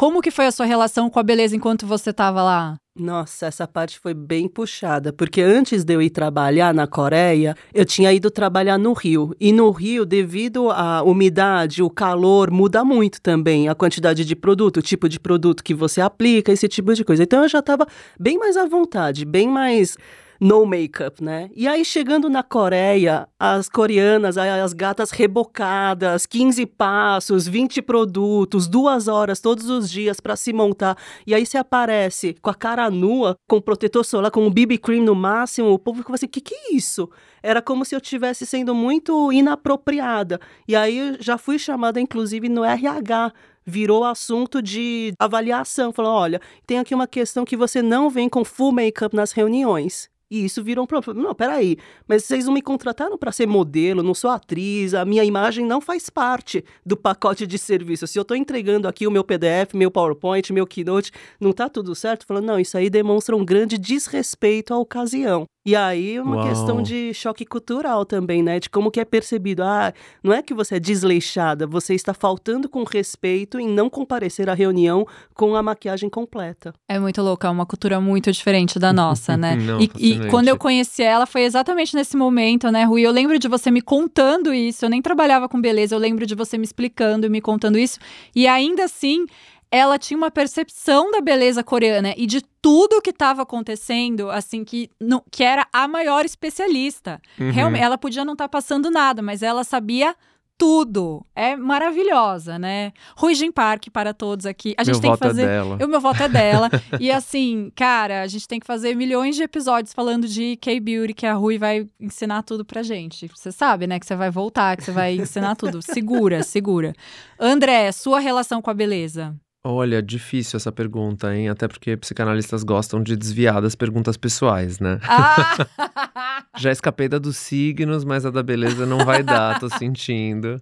como 0.01 0.19
que 0.19 0.31
foi 0.31 0.47
a 0.47 0.51
sua 0.51 0.65
relação 0.65 1.11
com 1.11 1.19
a 1.19 1.23
beleza 1.23 1.55
enquanto 1.55 1.85
você 1.85 2.09
estava 2.09 2.41
lá? 2.41 2.75
Nossa, 2.95 3.45
essa 3.45 3.67
parte 3.67 3.99
foi 3.99 4.15
bem 4.15 4.47
puxada, 4.47 5.13
porque 5.13 5.43
antes 5.43 5.83
de 5.83 5.93
eu 5.93 6.01
ir 6.01 6.09
trabalhar 6.09 6.73
na 6.73 6.87
Coreia, 6.87 7.55
eu 7.71 7.85
tinha 7.85 8.11
ido 8.11 8.31
trabalhar 8.31 8.79
no 8.79 8.93
Rio. 8.93 9.35
E 9.39 9.53
no 9.53 9.69
Rio, 9.69 10.03
devido 10.03 10.71
à 10.71 11.03
umidade, 11.03 11.83
o 11.83 11.89
calor, 11.91 12.49
muda 12.49 12.83
muito 12.83 13.21
também 13.21 13.69
a 13.69 13.75
quantidade 13.75 14.25
de 14.25 14.35
produto, 14.35 14.77
o 14.77 14.81
tipo 14.81 15.07
de 15.07 15.19
produto 15.19 15.63
que 15.63 15.75
você 15.75 16.01
aplica, 16.01 16.51
esse 16.51 16.67
tipo 16.67 16.95
de 16.95 17.05
coisa. 17.05 17.21
Então 17.21 17.43
eu 17.43 17.49
já 17.49 17.59
estava 17.59 17.85
bem 18.19 18.39
mais 18.39 18.57
à 18.57 18.65
vontade, 18.65 19.23
bem 19.23 19.47
mais 19.47 19.97
no 20.41 20.65
makeup, 20.65 21.21
né? 21.21 21.51
E 21.55 21.67
aí, 21.67 21.85
chegando 21.85 22.27
na 22.27 22.41
Coreia, 22.41 23.27
as 23.39 23.69
coreanas, 23.69 24.39
as 24.39 24.73
gatas 24.73 25.11
rebocadas, 25.11 26.25
15 26.25 26.65
passos, 26.65 27.47
20 27.47 27.79
produtos, 27.83 28.67
duas 28.67 29.07
horas 29.07 29.39
todos 29.39 29.69
os 29.69 29.87
dias 29.87 30.19
para 30.19 30.35
se 30.35 30.51
montar. 30.51 30.97
E 31.27 31.35
aí 31.35 31.45
você 31.45 31.59
aparece 31.59 32.35
com 32.41 32.49
a 32.49 32.55
cara 32.55 32.89
nua, 32.89 33.35
com 33.47 33.61
protetor 33.61 34.03
solar, 34.03 34.31
com 34.31 34.43
um 34.43 34.49
BB 34.49 34.79
cream 34.79 35.05
no 35.05 35.13
máximo. 35.13 35.69
O 35.69 35.77
povo 35.77 35.99
fica 35.99 36.15
assim: 36.15 36.25
o 36.25 36.29
que, 36.29 36.41
que 36.41 36.55
é 36.55 36.73
isso? 36.73 37.07
Era 37.43 37.61
como 37.61 37.85
se 37.85 37.93
eu 37.93 37.99
estivesse 37.99 38.43
sendo 38.43 38.73
muito 38.73 39.31
inapropriada. 39.31 40.39
E 40.67 40.75
aí 40.75 41.17
já 41.19 41.37
fui 41.37 41.59
chamada, 41.59 42.01
inclusive, 42.01 42.49
no 42.49 42.63
RH 42.65 43.31
virou 43.63 44.03
assunto 44.03 44.59
de 44.59 45.13
avaliação. 45.19 45.93
Falou: 45.93 46.13
olha, 46.13 46.41
tem 46.65 46.79
aqui 46.79 46.95
uma 46.95 47.05
questão 47.05 47.45
que 47.45 47.55
você 47.55 47.83
não 47.83 48.09
vem 48.09 48.27
com 48.27 48.43
full 48.43 48.71
makeup 48.71 49.13
nas 49.13 49.33
reuniões. 49.33 50.09
E 50.31 50.45
isso 50.45 50.63
virou 50.63 50.85
um 50.85 50.87
problema. 50.87 51.21
Não, 51.21 51.35
peraí, 51.35 51.77
mas 52.07 52.23
vocês 52.23 52.45
não 52.45 52.53
me 52.53 52.61
contrataram 52.61 53.17
para 53.17 53.33
ser 53.33 53.45
modelo, 53.45 54.01
não 54.01 54.13
sou 54.13 54.29
atriz, 54.29 54.93
a 54.93 55.03
minha 55.03 55.25
imagem 55.25 55.65
não 55.65 55.81
faz 55.81 56.09
parte 56.09 56.63
do 56.85 56.95
pacote 56.95 57.45
de 57.45 57.57
serviço. 57.57 58.07
Se 58.07 58.17
eu 58.17 58.21
estou 58.21 58.37
entregando 58.37 58.87
aqui 58.87 59.05
o 59.05 59.11
meu 59.11 59.25
PDF, 59.25 59.73
meu 59.73 59.91
PowerPoint, 59.91 60.53
meu 60.53 60.65
Keynote, 60.65 61.11
não 61.37 61.51
está 61.51 61.67
tudo 61.67 61.93
certo? 61.93 62.25
Falando, 62.25 62.45
não, 62.45 62.59
isso 62.59 62.77
aí 62.77 62.89
demonstra 62.89 63.35
um 63.35 63.43
grande 63.43 63.77
desrespeito 63.77 64.73
à 64.73 64.77
ocasião. 64.79 65.50
E 65.63 65.75
aí 65.75 66.19
uma 66.19 66.37
Uau. 66.37 66.47
questão 66.47 66.81
de 66.81 67.13
choque 67.13 67.45
cultural 67.45 68.03
também, 68.03 68.41
né? 68.41 68.59
De 68.59 68.67
como 68.67 68.89
que 68.89 68.99
é 68.99 69.05
percebido. 69.05 69.61
Ah, 69.61 69.93
não 70.23 70.33
é 70.33 70.41
que 70.41 70.55
você 70.55 70.75
é 70.75 70.79
desleixada, 70.79 71.67
você 71.67 71.93
está 71.93 72.15
faltando 72.15 72.67
com 72.67 72.83
respeito 72.83 73.59
em 73.59 73.67
não 73.67 73.87
comparecer 73.87 74.49
à 74.49 74.55
reunião 74.55 75.05
com 75.35 75.55
a 75.55 75.61
maquiagem 75.61 76.09
completa. 76.09 76.73
É 76.89 76.97
muito 76.97 77.21
louco, 77.21 77.45
é 77.45 77.49
uma 77.49 77.65
cultura 77.65 78.01
muito 78.01 78.31
diferente 78.31 78.79
da 78.79 78.91
nossa, 78.91 79.37
né? 79.37 79.55
não, 79.61 79.79
e, 79.79 79.91
e, 79.99 80.27
quando 80.29 80.47
eu 80.47 80.57
conheci 80.57 81.03
ela 81.03 81.27
foi 81.27 81.43
exatamente 81.43 81.95
nesse 81.95 82.17
momento, 82.17 82.71
né, 82.71 82.83
Rui? 82.83 83.01
Eu 83.01 83.11
lembro 83.11 83.37
de 83.37 83.47
você 83.47 83.69
me 83.69 83.81
contando 83.81 84.51
isso, 84.51 84.85
eu 84.85 84.89
nem 84.89 85.01
trabalhava 85.01 85.47
com 85.47 85.61
beleza, 85.61 85.93
eu 85.93 85.99
lembro 85.99 86.25
de 86.25 86.33
você 86.33 86.57
me 86.57 86.63
explicando 86.63 87.27
e 87.27 87.29
me 87.29 87.39
contando 87.39 87.77
isso. 87.77 87.99
E 88.35 88.47
ainda 88.47 88.85
assim, 88.85 89.27
ela 89.71 89.97
tinha 89.97 90.17
uma 90.17 90.29
percepção 90.29 91.09
da 91.11 91.21
beleza 91.21 91.63
coreana 91.63 92.13
e 92.17 92.27
de 92.27 92.41
tudo 92.61 93.01
que 93.01 93.11
estava 93.11 93.43
acontecendo, 93.43 94.29
assim, 94.29 94.65
que, 94.65 94.89
que 95.31 95.43
era 95.43 95.65
a 95.71 95.87
maior 95.87 96.25
especialista. 96.25 97.21
Uhum. 97.39 97.51
Realmente, 97.51 97.83
ela 97.83 97.97
podia 97.97 98.25
não 98.25 98.33
estar 98.33 98.49
tá 98.49 98.49
passando 98.49 98.91
nada, 98.91 99.21
mas 99.21 99.41
ela 99.41 99.63
sabia 99.63 100.13
tudo. 100.57 101.25
É 101.33 101.55
maravilhosa, 101.55 102.59
né? 102.59 102.91
Rui 103.15 103.33
Jim 103.33 103.51
Park 103.51 103.87
para 103.91 104.13
todos 104.13 104.45
aqui. 104.45 104.75
A 104.77 104.83
gente 104.83 104.95
meu 104.95 105.01
tem 105.01 105.11
que 105.13 105.17
fazer. 105.17 105.47
É. 105.47 105.63
O 105.63 105.87
meu 105.87 105.99
voto 105.99 106.21
é 106.21 106.29
dela. 106.29 106.69
e 106.99 107.09
assim, 107.09 107.71
cara, 107.75 108.21
a 108.21 108.27
gente 108.27 108.47
tem 108.47 108.59
que 108.59 108.67
fazer 108.67 108.93
milhões 108.93 109.35
de 109.35 109.41
episódios 109.41 109.91
falando 109.91 110.27
de 110.27 110.57
K-Beauty, 110.57 111.15
que 111.15 111.25
a 111.25 111.33
Rui 111.33 111.57
vai 111.57 111.87
ensinar 111.99 112.43
tudo 112.43 112.63
pra 112.63 112.83
gente. 112.83 113.27
Você 113.29 113.51
sabe, 113.51 113.87
né? 113.87 113.99
Que 113.99 114.05
você 114.05 114.15
vai 114.15 114.29
voltar, 114.29 114.77
que 114.77 114.83
você 114.83 114.91
vai 114.91 115.15
ensinar 115.15 115.55
tudo. 115.55 115.81
Segura, 115.81 116.43
segura. 116.43 116.93
André, 117.39 117.91
sua 117.91 118.19
relação 118.19 118.61
com 118.61 118.69
a 118.69 118.73
beleza. 118.73 119.35
Olha, 119.63 120.01
difícil 120.01 120.57
essa 120.57 120.71
pergunta, 120.71 121.35
hein? 121.35 121.47
Até 121.47 121.67
porque 121.67 121.95
psicanalistas 121.95 122.63
gostam 122.63 123.01
de 123.01 123.15
desviar 123.15 123.61
das 123.61 123.75
perguntas 123.75 124.17
pessoais, 124.17 124.79
né? 124.79 124.99
Ah! 125.03 126.47
Já 126.57 126.71
escapei 126.71 127.07
da 127.07 127.19
dos 127.19 127.37
signos, 127.37 128.03
mas 128.03 128.25
a 128.25 128.31
da 128.31 128.41
beleza 128.41 128.87
não 128.87 129.05
vai 129.05 129.21
dar, 129.21 129.59
tô 129.59 129.69
sentindo. 129.77 130.59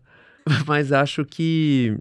Mas 0.68 0.92
acho 0.92 1.24
que. 1.24 1.98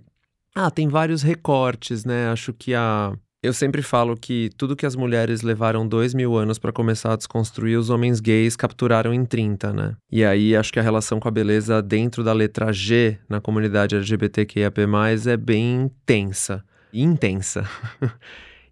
Ah, 0.52 0.72
tem 0.72 0.88
vários 0.88 1.22
recortes, 1.22 2.04
né? 2.04 2.30
Acho 2.30 2.52
que 2.52 2.74
a. 2.74 3.12
Eu 3.40 3.52
sempre 3.52 3.80
falo 3.80 4.16
que 4.16 4.50
tudo 4.56 4.74
que 4.74 4.84
as 4.84 4.96
mulheres 4.96 5.42
levaram 5.42 5.86
dois 5.86 6.12
mil 6.12 6.36
anos 6.36 6.58
para 6.58 6.72
começar 6.72 7.12
a 7.12 7.16
desconstruir, 7.16 7.78
os 7.78 7.88
homens 7.88 8.18
gays 8.18 8.56
capturaram 8.56 9.14
em 9.14 9.24
30, 9.24 9.72
né? 9.72 9.94
E 10.10 10.24
aí 10.24 10.56
acho 10.56 10.72
que 10.72 10.80
a 10.80 10.82
relação 10.82 11.20
com 11.20 11.28
a 11.28 11.30
beleza 11.30 11.80
dentro 11.80 12.24
da 12.24 12.32
letra 12.32 12.72
G 12.72 13.16
na 13.28 13.40
comunidade 13.40 13.94
LGBTQIAP+, 13.94 14.80
é 15.28 15.36
bem 15.36 15.88
tensa 16.04 16.64
intensa. 16.92 17.68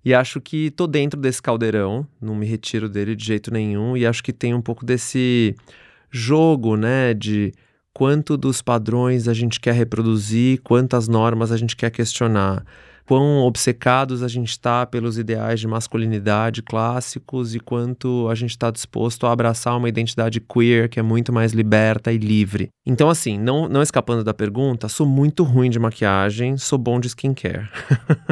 e 0.05 0.15
acho 0.15 0.41
que 0.41 0.71
tô 0.71 0.87
dentro 0.87 1.21
desse 1.21 1.43
caldeirão, 1.43 2.07
não 2.21 2.35
me 2.35 2.47
retiro 2.47 2.89
dele 2.89 3.17
de 3.17 3.25
jeito 3.25 3.53
nenhum, 3.53 3.97
e 3.97 4.07
acho 4.07 4.23
que 4.23 4.33
tem 4.33 4.55
um 4.55 4.63
pouco 4.63 4.85
desse 4.85 5.55
jogo, 6.11 6.77
né, 6.77 7.13
de 7.13 7.53
quanto 7.93 8.37
dos 8.37 8.61
padrões 8.63 9.27
a 9.29 9.35
gente 9.35 9.59
quer 9.59 9.75
reproduzir, 9.75 10.61
quantas 10.63 11.09
normas 11.09 11.51
a 11.51 11.57
gente 11.57 11.75
quer 11.75 11.91
questionar 11.91 12.65
quão 13.07 13.39
obcecados 13.39 14.23
a 14.23 14.29
gente 14.29 14.51
está 14.51 14.85
pelos 14.85 15.17
ideais 15.17 15.61
de 15.61 15.69
masculinidade 15.69 16.63
clássicos 16.63 17.55
e 17.55 17.61
quanto 17.61 18.29
a 18.29 18.35
gente 18.35 18.51
está 18.51 18.71
disposto 18.71 19.27
a 19.27 19.33
abraçar 19.33 19.77
uma 19.77 19.89
identidade 19.89 20.41
queer 20.41 20.89
que 20.89 20.99
é 20.99 21.03
muito 21.03 21.33
mais 21.33 21.53
liberta 21.53 22.13
e 22.13 22.19
livre. 22.19 22.69
Então, 22.85 23.09
assim, 23.09 23.39
não, 23.39 23.69
não 23.69 23.81
escapando 23.81 24.25
da 24.25 24.35
pergunta, 24.35 24.89
sou 24.89 25.07
muito 25.07 25.45
ruim 25.45 25.71
de 25.71 25.79
maquiagem, 25.79 26.57
sou 26.57 26.79
bom 26.79 26.99
de 26.99 27.07
skincare. 27.07 27.69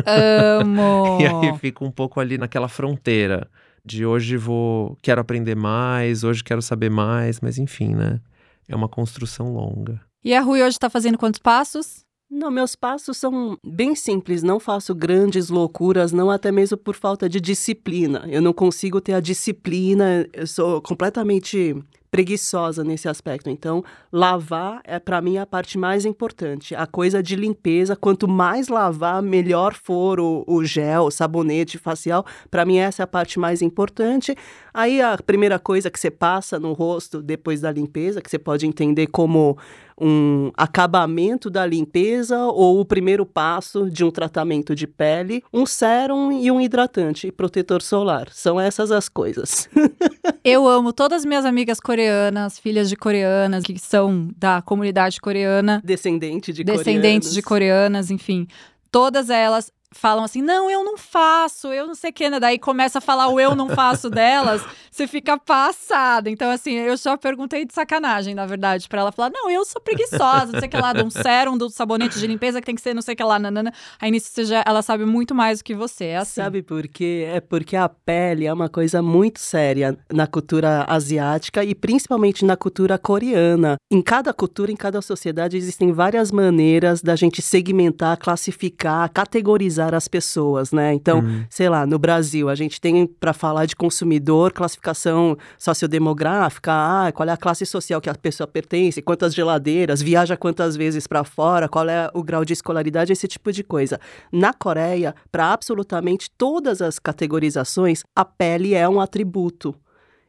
Amo! 0.05 1.19
e 1.23 1.27
aí 1.27 1.59
fico 1.59 1.85
um 1.85 1.91
pouco 1.91 2.19
ali 2.19 2.37
naquela 2.37 2.69
fronteira 2.69 3.49
de 3.85 4.05
hoje 4.05 4.37
vou 4.37 4.97
quero 5.03 5.21
aprender 5.21 5.55
mais, 5.55 6.25
hoje 6.25 6.43
quero 6.43 6.63
saber 6.63 6.91
mais, 6.91 7.41
mas 7.41 7.59
enfim, 7.59 7.95
né? 7.95 8.21
É 8.67 8.75
uma 8.75 8.89
construção 8.89 9.53
longa. 9.53 10.01
E 10.25 10.35
a 10.35 10.41
Rui 10.41 10.63
hoje 10.63 10.77
está 10.77 10.89
fazendo 10.89 11.19
quantos 11.19 11.39
passos? 11.39 12.04
Não, 12.31 12.51
meus 12.51 12.75
passos 12.75 13.17
são 13.17 13.57
bem 13.65 13.95
simples, 13.95 14.43
não 14.43 14.59
faço 14.59 14.95
grandes 14.95 15.51
loucuras, 15.51 16.11
não 16.11 16.31
até 16.31 16.51
mesmo 16.51 16.77
por 16.77 16.97
falta 16.97 17.29
de 17.29 17.41
disciplina. 17.41 18.25
Eu 18.29 18.43
não 18.43 18.53
consigo 18.53 19.01
ter 19.01 19.13
a 19.13 19.21
disciplina, 19.21 20.27
eu 20.33 20.47
sou 20.47 20.81
completamente 20.81 21.77
preguiçosa 22.15 22.85
nesse 22.85 23.09
aspecto. 23.09 23.51
Então, 23.51 23.83
lavar 24.13 24.81
é 24.85 25.01
para 25.01 25.21
mim 25.21 25.37
a 25.37 25.45
parte 25.45 25.77
mais 25.77 26.05
importante. 26.05 26.73
A 26.73 26.87
coisa 26.87 27.21
de 27.21 27.35
limpeza, 27.35 27.97
quanto 27.97 28.29
mais 28.29 28.69
lavar, 28.69 29.21
melhor 29.21 29.75
for 29.75 30.21
o, 30.21 30.45
o 30.47 30.65
gel, 30.65 31.07
o 31.07 31.11
sabonete 31.11 31.77
facial. 31.77 32.25
Para 32.49 32.65
mim 32.65 32.77
essa 32.77 33.03
é 33.03 33.05
a 33.05 33.09
parte 33.09 33.37
mais 33.37 33.61
importante. 33.63 34.37
Aí 34.75 35.01
a 35.01 35.17
primeira 35.17 35.57
coisa 35.57 35.89
que 35.89 36.01
você 36.01 36.11
passa 36.11 36.59
no 36.59 36.73
rosto 36.73 37.23
depois 37.23 37.61
da 37.61 37.71
limpeza, 37.71 38.21
que 38.21 38.29
você 38.29 38.41
pode 38.41 38.67
entender 38.67 39.07
como 39.07 39.57
um 40.01 40.51
acabamento 40.57 41.49
da 41.49 41.65
limpeza 41.65 42.37
ou 42.47 42.81
o 42.81 42.85
primeiro 42.85 43.25
passo 43.25 43.89
de 43.89 44.05
um 44.05 44.11
tratamento 44.11 44.75
de 44.75 44.89
pele, 44.89 45.45
um 45.53 45.65
sérum 45.65 46.33
e 46.33 46.51
um 46.51 46.61
hidratante 46.61 47.29
e 47.29 47.33
protetor 47.33 47.81
solar. 47.83 48.29
São 48.33 48.61
essas 48.61 48.91
as 48.91 49.09
coisas. 49.09 49.69
Eu 50.43 50.67
amo 50.67 50.93
todas 50.93 51.21
as 51.21 51.25
minhas 51.25 51.45
amigas 51.45 51.79
coreanas, 51.79 52.59
filhas 52.59 52.89
de 52.89 52.97
coreanas, 52.97 53.63
que 53.63 53.79
são 53.79 54.29
da 54.37 54.61
comunidade 54.61 55.21
coreana. 55.21 55.81
Descendente 55.85 56.53
de 56.53 56.65
Descendentes 56.65 57.29
coreanos. 57.29 57.33
de 57.33 57.43
coreanas, 57.43 58.11
enfim. 58.11 58.49
Todas 58.91 59.31
elas 59.31 59.73
falam 59.95 60.25
assim: 60.25 60.43
não, 60.43 60.71
eu 60.71 60.85
não 60.85 60.99
faço, 60.99 61.73
eu 61.73 61.87
não 61.87 61.95
sei 61.95 62.11
o 62.11 62.13
que, 62.13 62.29
né? 62.29 62.39
Daí 62.39 62.59
começa 62.59 62.99
a 62.99 63.01
falar 63.01 63.29
o 63.29 63.41
eu 63.41 63.55
não 63.55 63.71
faço 63.71 64.11
delas, 64.11 64.63
você 64.91 65.07
fica 65.07 65.39
passada. 65.39 66.29
Então, 66.29 66.51
assim, 66.51 66.73
eu 66.73 66.99
só 66.99 67.17
perguntei 67.17 67.65
de 67.65 67.73
sacanagem, 67.73 68.35
na 68.35 68.45
verdade, 68.45 68.89
para 68.89 69.01
ela 69.01 69.13
falar: 69.13 69.31
não, 69.31 69.51
eu 69.51 69.65
sou 69.65 69.81
preguiçosa, 69.81 70.53
não 70.53 70.59
sei 70.61 70.69
o 70.69 70.71
que 70.71 70.77
lá, 70.77 70.93
de 70.93 71.03
um 71.03 71.11
sérum, 71.11 71.57
do 71.57 71.71
sabonete 71.71 72.19
de 72.19 72.27
limpeza 72.27 72.61
que 72.61 72.67
tem 72.67 72.75
que 72.75 72.83
ser 72.83 72.95
não 72.95 73.03
sei 73.03 73.15
o 73.15 73.17
que 73.17 73.23
lá, 73.23 73.39
nanana. 73.39 73.73
Aí 74.01 74.11
nisso 74.11 74.31
você 74.31 74.45
já, 74.45 74.63
ela 74.67 74.83
sabe 74.83 75.05
muito 75.05 75.35
mais 75.35 75.59
do 75.59 75.65
que 75.65 75.75
você. 75.75 76.05
É 76.05 76.17
assim. 76.19 76.41
Sabe 76.41 76.63
por 76.63 76.87
quê? 76.89 77.27
É 77.33 77.41
porque 77.41 77.77
a 77.77 77.89
pele 77.89 78.47
é 78.47 78.53
uma 78.53 78.69
coisa 78.69 79.01
muito 79.01 79.41
séria 79.41 79.97
na 80.13 80.27
cultura 80.27 80.85
asiática 80.89 81.65
e 81.65 81.75
principalmente 81.75 82.45
na 82.45 82.57
cultura 82.57 82.99
coreana. 82.99 83.77
Em 83.91 84.03
cada 84.03 84.33
cultura, 84.33 84.73
em 84.73 84.77
cada 84.77 85.01
sociedade, 85.01 85.57
existem 85.57 85.93
várias 85.93 86.31
maneiras 86.31 87.03
da 87.03 87.17
gente 87.17 87.41
segmentar, 87.41 88.19
classificar, 88.19 89.11
categorizar 89.11 89.84
as 89.93 90.07
pessoas, 90.07 90.71
né? 90.71 90.95
Então, 90.95 91.19
hum. 91.19 91.45
sei 91.51 91.69
lá, 91.69 91.85
no 91.85 91.99
Brasil, 91.99 92.49
a 92.49 92.55
gente 92.55 92.81
tem 92.81 93.05
para 93.07 93.33
falar 93.33 93.67
de 93.67 93.75
consumidor, 93.75 94.53
classificação 94.53 95.37
sociodemográfica, 95.59 96.71
ah, 96.73 97.13
qual 97.13 97.29
é 97.29 97.33
a 97.33 97.37
classe 97.37 97.67
social 97.67 98.01
que 98.01 98.09
a 98.09 98.15
pessoa 98.15 98.47
pertence, 98.47 99.03
quantas 99.03 99.35
geladeiras, 99.35 100.01
viaja 100.01 100.37
quantas 100.37 100.77
vezes 100.77 101.09
para 101.09 101.25
fora, 101.25 101.69
qual 101.69 101.89
é 101.89 102.09
o 102.15 102.23
grau 102.23 102.45
de 102.45 102.53
escolaridade, 102.53 103.13
esse 103.13 103.27
tipo 103.27 103.51
de 103.53 103.65
coisa. 103.65 103.99
Na 104.31 104.53
Coreia, 104.53 105.15
para 105.33 105.53
absolutamente 105.53 106.31
todas 106.39 106.81
as 106.81 107.01
categorizações, 107.01 108.05
a 108.15 108.25
pele 108.25 108.75
é 108.75 108.89
um 108.89 109.01
atributo. 109.01 109.75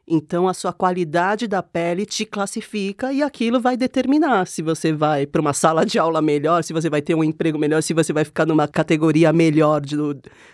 Então, 0.08 0.48
a 0.48 0.54
sua 0.54 0.72
qualidade 0.72 1.48
da 1.48 1.64
pele 1.64 2.06
te 2.06 2.26
classifica 2.26 3.12
e 3.12 3.24
aquilo 3.24 3.60
vai 3.60 3.76
determinar 3.76 4.46
se 4.46 4.62
você 4.62 4.94
vai 4.94 5.26
para 5.26 5.42
uma 5.42 5.54
sala 5.54 5.86
de 5.86 5.98
aula 5.98 6.22
melhor, 6.22 6.64
se 6.64 6.74
você 6.74 6.90
vai 6.90 7.02
ter 7.02 7.16
um 7.16 7.24
emprego 7.24 7.58
melhor, 7.58 7.82
se 7.82 7.94
você 7.94 8.14
vai 8.14 8.24
ficar 8.24 8.46
numa 8.46 8.68
categoria 8.68 9.34
melhor 9.34 9.82
de, 9.82 9.96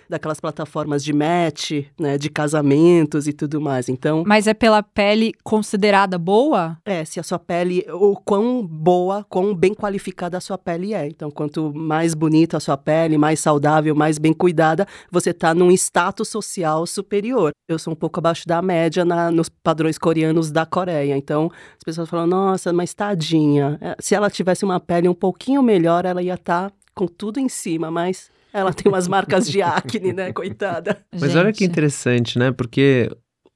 daquelas 0.10 0.40
plataformas 0.40 1.04
de 1.04 1.12
match, 1.12 1.84
né, 2.00 2.18
de 2.18 2.30
casamentos 2.30 3.28
e 3.28 3.34
tudo 3.34 3.60
mais. 3.60 3.90
Então, 3.90 4.24
mas 4.26 4.48
é 4.48 4.54
pela 4.54 4.82
pele 4.82 5.34
considerada 5.44 6.18
boa? 6.18 6.78
É, 6.86 7.04
se 7.04 7.20
a 7.20 7.24
sua 7.24 7.40
pele, 7.40 7.86
o 7.92 8.16
quão 8.16 8.66
boa, 8.66 9.26
quão 9.30 9.54
bem 9.54 9.74
qualificada 9.74 10.38
a 10.38 10.42
sua 10.42 10.58
pele 10.58 10.94
é. 10.94 11.08
Então, 11.08 11.30
quanto 11.30 11.74
mais 11.74 12.14
bonita 12.14 12.58
a 12.58 12.60
sua 12.60 12.78
pele, 12.78 13.18
mais 13.18 13.40
saudável, 13.40 13.94
mais 13.96 14.18
bem 14.18 14.34
cuidada, 14.34 14.88
você 15.12 15.32
está 15.32 15.54
num 15.54 15.72
status 15.72 16.30
social 16.30 16.86
superior. 16.88 17.52
Eu 17.68 17.80
sou 17.80 17.94
um 17.94 17.96
pouco 17.96 18.20
abaixo 18.20 18.46
da 18.48 18.62
média 18.62 19.06
na, 19.06 19.32
nos 19.42 19.50
padrões 19.50 19.98
coreanos 19.98 20.52
da 20.52 20.66
Coreia. 20.66 21.18
Então, 21.18 21.52
as 21.78 21.84
pessoas 21.84 22.10
falam: 22.10 22.28
"Nossa, 22.28 22.72
mas 22.72 22.94
tadinha. 22.94 23.78
É, 23.82 23.96
se 24.00 24.16
ela 24.16 24.30
tivesse 24.30 24.64
uma 24.64 24.80
pele 24.80 25.10
um 25.10 25.14
pouquinho 25.14 25.62
melhor, 25.62 26.06
ela 26.06 26.22
ia 26.22 26.36
estar 26.36 26.70
tá 26.70 26.76
com 26.94 27.08
tudo 27.08 27.40
em 27.40 27.50
cima, 27.50 27.90
mas 27.90 28.30
ela 28.54 28.74
tem 28.74 28.92
umas 28.92 29.08
marcas 29.08 29.50
de 29.50 29.62
acne, 29.62 30.14
né, 30.14 30.34
coitada. 30.34 30.98
Mas 31.12 31.32
Gente. 31.32 31.38
olha 31.38 31.54
que 31.54 31.64
interessante, 31.64 32.38
né? 32.38 32.52
Porque 32.52 33.10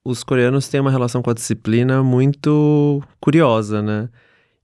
os 0.06 0.24
coreanos 0.24 0.68
têm 0.68 0.80
uma 0.80 0.92
relação 0.92 1.22
com 1.22 1.30
a 1.30 1.34
disciplina 1.34 2.02
muito 2.02 3.04
curiosa, 3.20 3.82
né? 3.82 4.08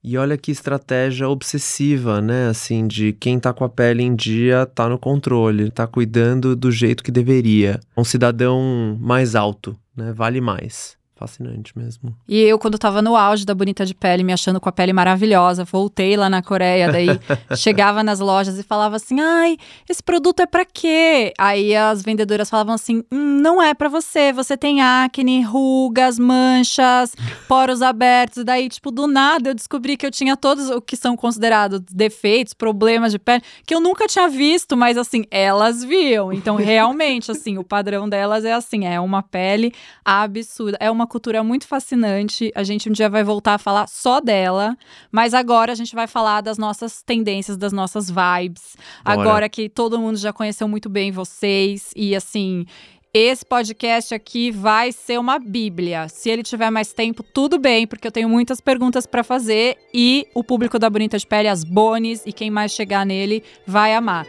E 0.04 0.18
olha 0.18 0.38
que 0.38 0.52
estratégia 0.52 1.30
obsessiva, 1.30 2.22
né? 2.22 2.48
Assim, 2.48 2.88
de 2.88 3.14
quem 3.14 3.40
tá 3.40 3.54
com 3.54 3.64
a 3.64 3.70
pele 3.70 4.04
em 4.04 4.16
dia 4.16 4.66
tá 4.66 4.90
no 4.90 4.98
controle, 4.98 5.70
tá 5.70 5.86
cuidando 5.86 6.56
do 6.56 6.72
jeito 6.72 7.04
que 7.04 7.12
deveria. 7.12 7.80
Um 7.96 8.04
cidadão 8.04 8.98
mais 9.00 9.36
alto, 9.36 9.78
né? 9.96 10.12
Vale 10.14 10.42
mais 10.42 11.01
fascinante 11.22 11.78
mesmo. 11.78 12.16
E 12.28 12.42
eu, 12.42 12.58
quando 12.58 12.80
tava 12.80 13.00
no 13.00 13.16
auge 13.16 13.46
da 13.46 13.54
Bonita 13.54 13.86
de 13.86 13.94
Pele, 13.94 14.24
me 14.24 14.34
achando 14.34 14.60
com 14.60 14.68
a 14.68 14.72
pele 14.72 14.92
maravilhosa, 14.92 15.64
voltei 15.64 16.18
lá 16.18 16.28
na 16.28 16.42
Coreia, 16.42 16.92
daí 16.92 17.08
chegava 17.56 18.04
nas 18.04 18.20
lojas 18.20 18.58
e 18.58 18.64
falava 18.64 18.96
assim: 18.96 19.20
ai, 19.20 19.58
esse 19.88 20.02
produto 20.02 20.40
é 20.40 20.48
para 20.48 20.66
quê? 20.66 21.32
Aí 21.38 21.76
as 21.76 22.02
vendedoras 22.02 22.50
falavam 22.50 22.74
assim: 22.74 23.04
hum, 23.12 23.40
não 23.40 23.62
é 23.62 23.76
para 23.76 23.88
você, 23.88 24.34
você 24.34 24.58
tem 24.58 24.82
acne, 24.82 25.44
rugas, 25.44 26.18
manchas, 26.18 27.14
poros 27.48 27.84
abertos. 27.84 28.38
E 28.38 28.44
daí, 28.44 28.68
tipo, 28.68 28.90
do 28.90 29.06
nada 29.06 29.52
eu 29.52 29.54
descobri 29.54 29.96
que 29.96 30.06
eu 30.06 30.12
tinha 30.12 30.36
todos 30.36 30.72
o 30.72 30.82
que 30.82 30.96
são 30.96 31.16
considerados 31.16 31.80
defeitos, 31.92 32.56
problemas 32.56 33.12
de 33.12 33.20
pele, 33.20 33.44
que 33.66 33.76
eu 33.76 33.80
nunca 33.80 34.08
tinha 34.08 34.28
visto, 34.28 34.76
mas 34.76 34.98
assim, 34.98 35.24
elas 35.30 35.84
viam. 35.84 36.34
Então, 36.34 36.56
realmente, 36.56 37.30
assim, 37.30 37.60
o 37.60 37.64
padrão 37.64 38.10
delas 38.10 38.44
é 38.44 38.54
assim: 38.54 38.86
é 38.86 39.00
uma 39.00 39.22
pele 39.22 39.72
absurda, 40.04 40.78
é 40.80 40.90
uma 40.90 41.11
cultura 41.12 41.44
muito 41.44 41.68
fascinante. 41.68 42.52
A 42.56 42.64
gente 42.64 42.90
um 42.90 42.94
dia 42.94 43.10
vai 43.10 43.24
voltar 43.24 43.56
a 43.56 43.58
falar 43.58 43.88
só 43.88 44.22
dela, 44.22 44.78
mas 45.12 45.34
agora 45.34 45.74
a 45.74 45.76
gente 45.76 45.94
vai 45.94 46.08
falar 46.08 46.40
das 46.40 46.58
nossas 46.58 47.04
tendências, 47.04 47.58
das 47.58 47.74
nossas 47.74 48.10
vibes. 48.10 48.78
Bora. 49.04 49.22
Agora 49.22 49.50
que 49.50 49.68
todo 49.68 50.00
mundo 50.00 50.18
já 50.18 50.32
conheceu 50.32 50.68
muito 50.68 50.90
bem 50.90 51.12
vocês 51.12 51.92
e 51.96 52.16
assim, 52.16 52.66
esse 53.14 53.46
podcast 53.46 54.16
aqui 54.16 54.52
vai 54.52 54.94
ser 54.94 55.20
uma 55.20 55.38
bíblia. 55.38 56.08
Se 56.08 56.30
ele 56.30 56.44
tiver 56.44 56.70
mais 56.70 56.94
tempo, 56.94 57.22
tudo 57.22 57.60
bem, 57.60 57.86
porque 57.86 58.08
eu 58.08 58.12
tenho 58.12 58.30
muitas 58.30 58.62
perguntas 58.62 59.06
para 59.06 59.22
fazer 59.22 59.78
e 59.94 60.26
o 60.34 60.44
público 60.44 60.80
da 60.80 60.90
Bonita 60.90 61.18
de 61.18 61.28
Pele, 61.28 61.50
as 61.50 61.66
Bones 61.66 62.24
e 62.26 62.32
quem 62.32 62.50
mais 62.50 62.72
chegar 62.72 63.06
nele 63.06 63.44
vai 63.68 63.94
amar. 63.94 64.26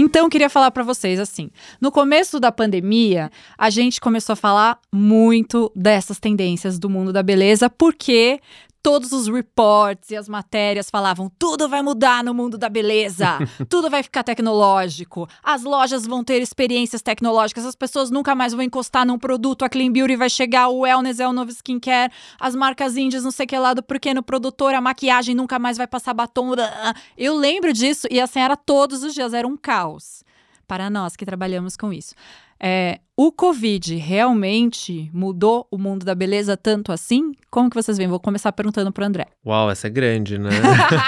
Então, 0.00 0.30
queria 0.30 0.48
falar 0.48 0.70
para 0.70 0.82
vocês 0.82 1.20
assim: 1.20 1.50
no 1.78 1.92
começo 1.92 2.40
da 2.40 2.50
pandemia, 2.50 3.30
a 3.58 3.68
gente 3.68 4.00
começou 4.00 4.32
a 4.32 4.36
falar 4.36 4.78
muito 4.90 5.70
dessas 5.76 6.18
tendências 6.18 6.78
do 6.78 6.88
mundo 6.88 7.12
da 7.12 7.22
beleza, 7.22 7.68
porque 7.68 8.40
todos 8.82 9.12
os 9.12 9.28
reports 9.28 10.10
e 10.10 10.16
as 10.16 10.28
matérias 10.28 10.90
falavam: 10.90 11.30
tudo 11.38 11.68
vai 11.68 11.82
mudar 11.82 12.24
no 12.24 12.34
mundo 12.34 12.58
da 12.58 12.68
beleza, 12.68 13.38
tudo 13.68 13.90
vai 13.90 14.02
ficar 14.02 14.22
tecnológico, 14.22 15.28
as 15.42 15.62
lojas 15.62 16.06
vão 16.06 16.24
ter 16.24 16.40
experiências 16.42 17.02
tecnológicas, 17.02 17.64
as 17.64 17.74
pessoas 17.74 18.10
nunca 18.10 18.34
mais 18.34 18.52
vão 18.52 18.62
encostar 18.62 19.06
num 19.06 19.18
produto, 19.18 19.64
a 19.64 19.68
Clean 19.68 19.90
Beauty 19.90 20.16
vai 20.16 20.30
chegar, 20.30 20.68
o 20.68 20.80
Wellness 20.80 21.20
é 21.20 21.28
o 21.28 21.32
novo 21.32 21.50
skincare, 21.50 22.12
as 22.38 22.54
marcas 22.54 22.96
índias, 22.96 23.24
não 23.24 23.30
sei 23.30 23.46
que 23.46 23.58
lado, 23.58 23.82
porque 23.82 24.14
no 24.14 24.22
produtor 24.22 24.74
a 24.74 24.80
maquiagem 24.80 25.34
nunca 25.34 25.58
mais 25.58 25.76
vai 25.76 25.86
passar 25.86 26.14
batom. 26.14 26.50
Eu 27.16 27.36
lembro 27.36 27.72
disso 27.72 28.06
e 28.10 28.20
assim 28.20 28.40
era 28.40 28.56
todos 28.56 29.02
os 29.02 29.14
dias, 29.14 29.34
era 29.34 29.46
um 29.46 29.56
caos 29.56 30.24
para 30.66 30.88
nós 30.88 31.16
que 31.16 31.26
trabalhamos 31.26 31.76
com 31.76 31.92
isso. 31.92 32.14
É, 32.62 33.00
o 33.16 33.32
Covid 33.32 33.96
realmente 33.96 35.10
mudou 35.12 35.66
o 35.70 35.78
mundo 35.78 36.04
da 36.04 36.14
beleza 36.14 36.56
tanto 36.56 36.92
assim? 36.92 37.32
Como 37.50 37.70
que 37.70 37.76
vocês 37.76 37.96
veem? 37.96 38.08
Vou 38.08 38.20
começar 38.20 38.52
perguntando 38.52 38.92
para 38.92 39.06
André. 39.06 39.26
Uau, 39.44 39.70
essa 39.70 39.86
é 39.86 39.90
grande, 39.90 40.38
né? 40.38 40.50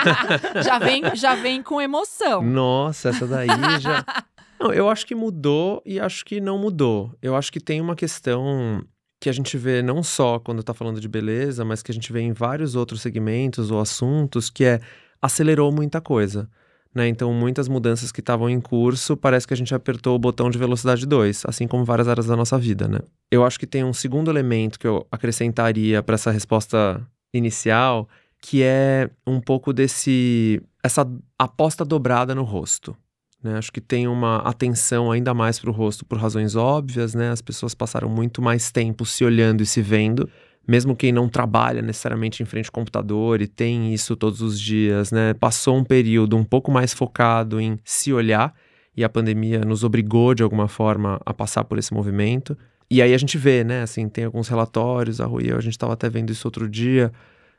já, 0.65 0.79
vem, 0.79 1.03
já 1.15 1.35
vem 1.35 1.63
com 1.63 1.81
emoção. 1.81 2.43
Nossa, 2.43 3.11
essa 3.11 3.27
daí 3.27 3.49
já. 3.81 4.05
Não, 4.59 4.73
eu 4.73 4.89
acho 4.89 5.07
que 5.07 5.15
mudou 5.15 5.83
e 5.85 5.99
acho 5.99 6.25
que 6.25 6.41
não 6.41 6.57
mudou. 6.57 7.13
Eu 7.21 7.35
acho 7.35 7.51
que 7.51 7.59
tem 7.59 7.81
uma 7.81 7.97
questão 7.97 8.81
que 9.21 9.29
a 9.29 9.33
gente 9.33 9.59
vê 9.59 9.83
não 9.83 10.05
só 10.05 10.39
quando 10.39 10.61
está 10.61 10.73
falando 10.73 11.01
de 11.01 11.09
beleza, 11.09 11.65
mas 11.65 11.83
que 11.83 11.91
a 11.91 11.95
gente 11.95 12.13
vê 12.13 12.21
em 12.21 12.33
vários 12.33 12.77
outros 12.77 13.03
segmentos 13.03 13.73
ou 13.73 13.81
assuntos, 13.81 14.49
que 14.49 14.65
é 14.65 14.81
acelerou 15.21 15.73
muita 15.73 16.01
coisa. 16.01 16.49
Né? 16.95 17.09
Então, 17.09 17.33
muitas 17.33 17.69
mudanças 17.69 18.13
que 18.13 18.21
estavam 18.21 18.51
em 18.51 18.61
curso, 18.61 19.17
parece 19.17 19.47
que 19.47 19.55
a 19.55 19.57
gente 19.57 19.75
apertou 19.75 20.15
o 20.15 20.19
botão 20.19 20.51
de 20.51 20.59
velocidade 20.59 21.07
2, 21.07 21.45
assim 21.47 21.67
como 21.67 21.85
várias 21.85 22.09
áreas 22.09 22.27
da 22.27 22.37
nossa 22.37 22.59
vida. 22.59 22.87
Né? 22.87 22.99
Eu 23.31 23.45
acho 23.45 23.59
que 23.59 23.67
tem 23.67 23.83
um 23.83 23.93
segundo 23.93 24.31
elemento 24.31 24.79
que 24.79 24.87
eu 24.87 25.07
acrescentaria 25.11 26.03
para 26.03 26.15
essa 26.15 26.31
resposta 26.31 27.01
inicial, 27.33 28.09
que 28.41 28.63
é 28.63 29.09
um 29.27 29.41
pouco 29.41 29.73
desse 29.73 30.61
essa 30.83 31.09
aposta 31.39 31.85
dobrada 31.85 32.35
no 32.35 32.43
rosto. 32.43 32.95
Né? 33.43 33.57
Acho 33.57 33.73
que 33.73 33.81
tem 33.81 34.07
uma 34.07 34.39
atenção 34.39 35.11
ainda 35.11 35.33
mais 35.33 35.59
para 35.59 35.71
o 35.71 35.73
rosto 35.73 36.05
por 36.05 36.19
razões 36.19 36.55
óbvias, 36.57 37.15
né? 37.15 37.31
As 37.31 37.41
pessoas 37.41 37.75
passaram 37.75 38.09
muito 38.09 38.43
mais 38.43 38.71
tempo 38.71 39.05
se 39.05 39.25
olhando 39.25 39.63
e 39.63 39.67
se 39.67 39.81
vendo 39.81 40.29
mesmo 40.67 40.95
quem 40.95 41.13
não 41.13 41.29
trabalha 41.29 41.83
necessariamente 41.83 42.43
em 42.43 42.47
frente 42.47 42.67
ao 42.67 42.73
computador 42.73 43.41
e 43.41 43.47
tem 43.47 43.93
isso 43.93 44.17
todos 44.17 44.41
os 44.41 44.61
dias, 44.61 45.11
né, 45.11 45.35
passou 45.35 45.77
um 45.77 45.85
período 45.85 46.37
um 46.37 46.45
pouco 46.45 46.71
mais 46.71 46.93
focado 46.95 47.61
em 47.61 47.79
se 47.85 48.13
olhar 48.13 48.55
e 48.97 49.03
a 49.03 49.09
pandemia 49.09 49.61
nos 49.61 49.85
obrigou 49.85 50.35
de 50.35 50.43
alguma 50.43 50.69
forma 50.69 51.21
a 51.25 51.33
passar 51.33 51.65
por 51.65 51.79
esse 51.79 51.93
movimento. 51.93 52.57
E 52.91 53.01
aí 53.01 53.15
a 53.15 53.19
gente 53.19 53.39
vê, 53.39 53.65
né, 53.65 53.83
assim, 53.83 54.09
tem 54.09 54.25
alguns 54.25 54.49
relatórios, 54.49 55.21
a 55.21 55.25
Rui, 55.25 55.51
a 55.51 55.61
gente 55.61 55.73
estava 55.73 55.95
até 55.95 56.11
vendo 56.11 56.31
isso 56.31 56.47
outro 56.47 56.69
dia, 56.69 57.11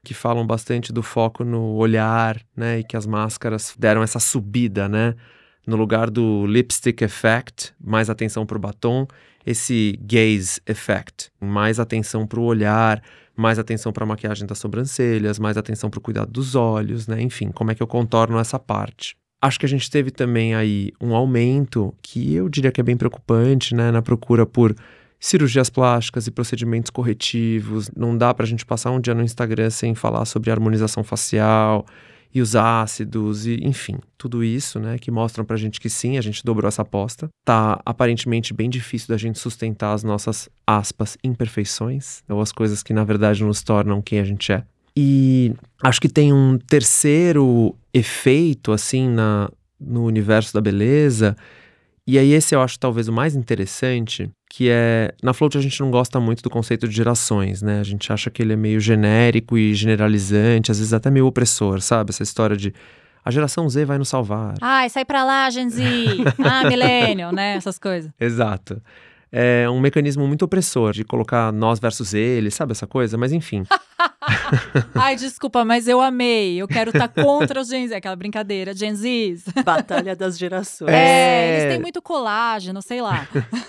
que 0.04 0.13
falam 0.13 0.46
bastante 0.46 0.94
do 0.94 1.02
foco 1.02 1.44
no 1.44 1.74
olhar, 1.74 2.39
né, 2.56 2.80
e 2.80 2.84
que 2.84 2.96
as 2.96 3.08
máscaras 3.08 3.76
deram 3.78 4.04
essa 4.04 4.20
subida, 4.20 4.88
né, 4.88 5.16
no 5.66 5.76
lugar 5.76 6.12
do 6.12 6.46
lipstick 6.46 7.02
effect, 7.02 7.74
mais 7.84 8.10
atenção 8.10 8.46
para 8.46 8.58
o 8.58 8.60
batom, 8.60 9.08
esse 9.46 10.00
gaze 10.02 10.62
effect, 10.68 11.30
mais 11.40 11.80
atenção 11.80 12.26
para 12.26 12.40
o 12.40 12.44
olhar, 12.44 13.02
mais 13.36 13.58
atenção 13.60 13.92
para 13.92 14.04
a 14.04 14.08
maquiagem 14.08 14.48
das 14.48 14.58
sobrancelhas, 14.58 15.40
mais 15.40 15.58
atenção 15.58 15.90
para 15.90 15.98
o 15.98 16.02
cuidado 16.02 16.32
dos 16.32 16.56
olhos, 16.56 17.08
né? 17.08 17.22
Enfim, 17.22 17.50
como 17.52 17.72
é 17.72 17.76
que 17.76 17.82
eu 17.82 17.88
contorno 17.88 18.40
essa 18.40 18.60
parte? 18.60 19.16
Acho 19.42 19.60
que 19.60 19.66
a 19.66 19.70
gente 19.70 19.90
teve 19.90 20.12
também 20.12 20.56
aí 20.56 20.92
um 21.02 21.14
aumento 21.14 21.94
que 22.02 22.34
eu 22.34 22.48
diria 22.48 22.72
que 22.72 22.80
é 22.80 22.84
bem 22.84 22.96
preocupante, 22.96 23.76
né, 23.76 23.92
na 23.92 24.02
procura 24.02 24.46
por 24.46 24.74
cirurgias 25.20 25.70
plásticas 25.70 26.28
e 26.28 26.32
procedimentos 26.32 26.90
corretivos. 26.90 27.90
Não 27.96 28.18
dá 28.18 28.34
para 28.34 28.46
a 28.46 28.48
gente 28.48 28.66
passar 28.66 28.92
um 28.92 29.02
dia 29.02 29.14
no 29.14 29.22
Instagram 29.22 29.70
sem 29.70 29.96
falar 29.96 30.24
sobre 30.26 30.50
harmonização 30.50 31.04
facial 31.04 31.86
e 32.34 32.41
os 32.41 32.56
ácidos 32.56 33.46
e 33.46 33.60
enfim, 33.63 33.98
tudo 34.17 34.43
isso, 34.43 34.80
né, 34.80 34.98
que 34.98 35.12
mostram 35.12 35.46
pra 35.46 35.56
gente 35.56 35.80
que 35.80 35.89
sim, 35.89 36.17
a 36.17 36.22
gente 36.22 36.43
dobrou 36.43 36.67
essa 36.67 36.82
aposta. 36.82 37.30
Tá 37.46 37.80
aparentemente 37.86 38.54
bem 38.54 38.69
difícil 38.69 39.10
da 39.10 39.17
gente 39.17 39.38
sustentar 39.38 39.93
as 39.93 40.04
nossas 40.04 40.50
aspas 40.65 41.17
imperfeições, 41.24 42.24
ou 42.28 42.41
as 42.41 42.52
coisas 42.52 42.82
que 42.82 42.93
na 42.93 43.04
verdade 43.04 43.43
nos 43.43 43.62
tornam 43.62 44.02
quem 44.02 44.19
a 44.19 44.24
gente 44.24 44.52
é. 44.52 44.63
E 44.96 45.54
acho 45.82 46.00
que 46.00 46.10
tem 46.10 46.32
um 46.32 46.58
terceiro 46.58 47.76
efeito 47.93 48.72
assim 48.72 49.10
na 49.10 49.50
no 49.80 50.06
universo 50.06 50.54
da 50.54 50.62
beleza, 50.62 51.36
e 52.06 52.20
aí 52.20 52.32
esse 52.34 52.54
eu 52.54 52.62
acho 52.62 52.78
talvez 52.78 53.08
o 53.08 53.13
mais 53.13 53.36
interessante, 53.36 54.30
que 54.50 54.70
é 54.70 55.13
na 55.24 55.34
Float 55.34 55.58
a 55.58 55.62
gente 55.62 55.80
não 55.80 55.89
gosta 55.89 56.20
muito 56.20 56.44
do 56.44 56.50
conceito 56.50 56.88
de 56.88 56.96
gerações, 56.96 57.62
né? 57.62 57.80
A 57.80 57.84
gente 57.84 58.12
acha 58.12 58.30
que 58.30 58.42
ele 58.42 58.54
é 58.54 58.58
meio 58.58 58.80
genérico 58.80 59.58
e 59.58 59.74
generalizante, 59.74 60.72
às 60.72 60.80
vezes 60.80 60.94
até 60.94 61.10
meio 61.10 61.26
opressor, 61.26 61.82
sabe? 61.82 62.10
Essa 62.10 62.24
história 62.24 62.58
de 62.58 62.74
a 63.26 63.32
geração 63.32 63.70
Z 63.70 63.86
vai 63.86 63.98
nos 63.98 64.10
salvar. 64.10 64.56
Ai, 64.62 64.89
sai 64.89 65.06
pra 65.06 65.24
lá, 65.24 65.50
Gen 65.50 65.70
Z. 65.70 65.84
ah, 66.44 66.68
millennial, 66.68 67.32
né? 67.32 67.56
Essas 67.56 67.80
coisas. 67.80 68.12
Exato. 68.20 68.82
É 69.36 69.67
um 69.67 69.80
mecanismo 69.80 70.28
muito 70.28 70.46
opressor 70.46 70.93
de 70.93 71.04
colocar 71.04 71.52
nós 71.52 71.80
versus 71.80 72.13
ele, 72.13 72.52
sabe 72.52 72.74
essa 72.74 72.86
coisa? 72.86 73.17
Mas 73.17 73.32
enfim. 73.32 73.63
Ai, 74.93 75.15
desculpa, 75.15 75.65
mas 75.65 75.88
eu 75.88 76.00
amei. 76.00 76.62
Eu 76.62 76.67
quero 76.67 76.91
estar 76.91 77.08
tá 77.08 77.24
contra 77.24 77.60
os 77.60 77.67
Gen 77.67 77.88
Z. 77.88 77.96
Aquela 77.96 78.15
brincadeira, 78.15 78.76
Gen 78.76 78.93
Zs. 78.93 79.46
Batalha 79.65 80.15
das 80.15 80.38
gerações. 80.38 80.91
É, 80.91 80.96
é, 80.96 81.50
eles 81.50 81.74
têm 81.74 81.82
muito 81.82 82.00
colágeno, 82.00 82.80
sei 82.80 83.02
lá. 83.02 83.28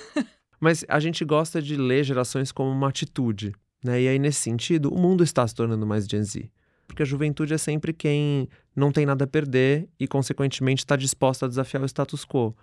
mas 0.60 0.84
a 0.86 1.00
gente 1.00 1.24
gosta 1.24 1.62
de 1.62 1.76
ler 1.76 2.04
gerações 2.04 2.52
como 2.52 2.70
uma 2.70 2.90
atitude. 2.90 3.54
Né? 3.82 4.02
E 4.02 4.08
aí, 4.08 4.18
nesse 4.18 4.40
sentido, 4.40 4.92
o 4.92 4.98
mundo 4.98 5.24
está 5.24 5.48
se 5.48 5.54
tornando 5.54 5.86
mais 5.86 6.04
Gen 6.04 6.24
Z. 6.24 6.50
Porque 6.86 7.02
a 7.02 7.06
juventude 7.06 7.54
é 7.54 7.58
sempre 7.58 7.94
quem 7.94 8.50
não 8.76 8.92
tem 8.92 9.06
nada 9.06 9.24
a 9.24 9.26
perder 9.26 9.88
e, 9.98 10.06
consequentemente, 10.06 10.82
está 10.82 10.94
disposta 10.94 11.46
a 11.46 11.48
desafiar 11.48 11.82
o 11.82 11.86
status 11.86 12.26
quo. 12.26 12.54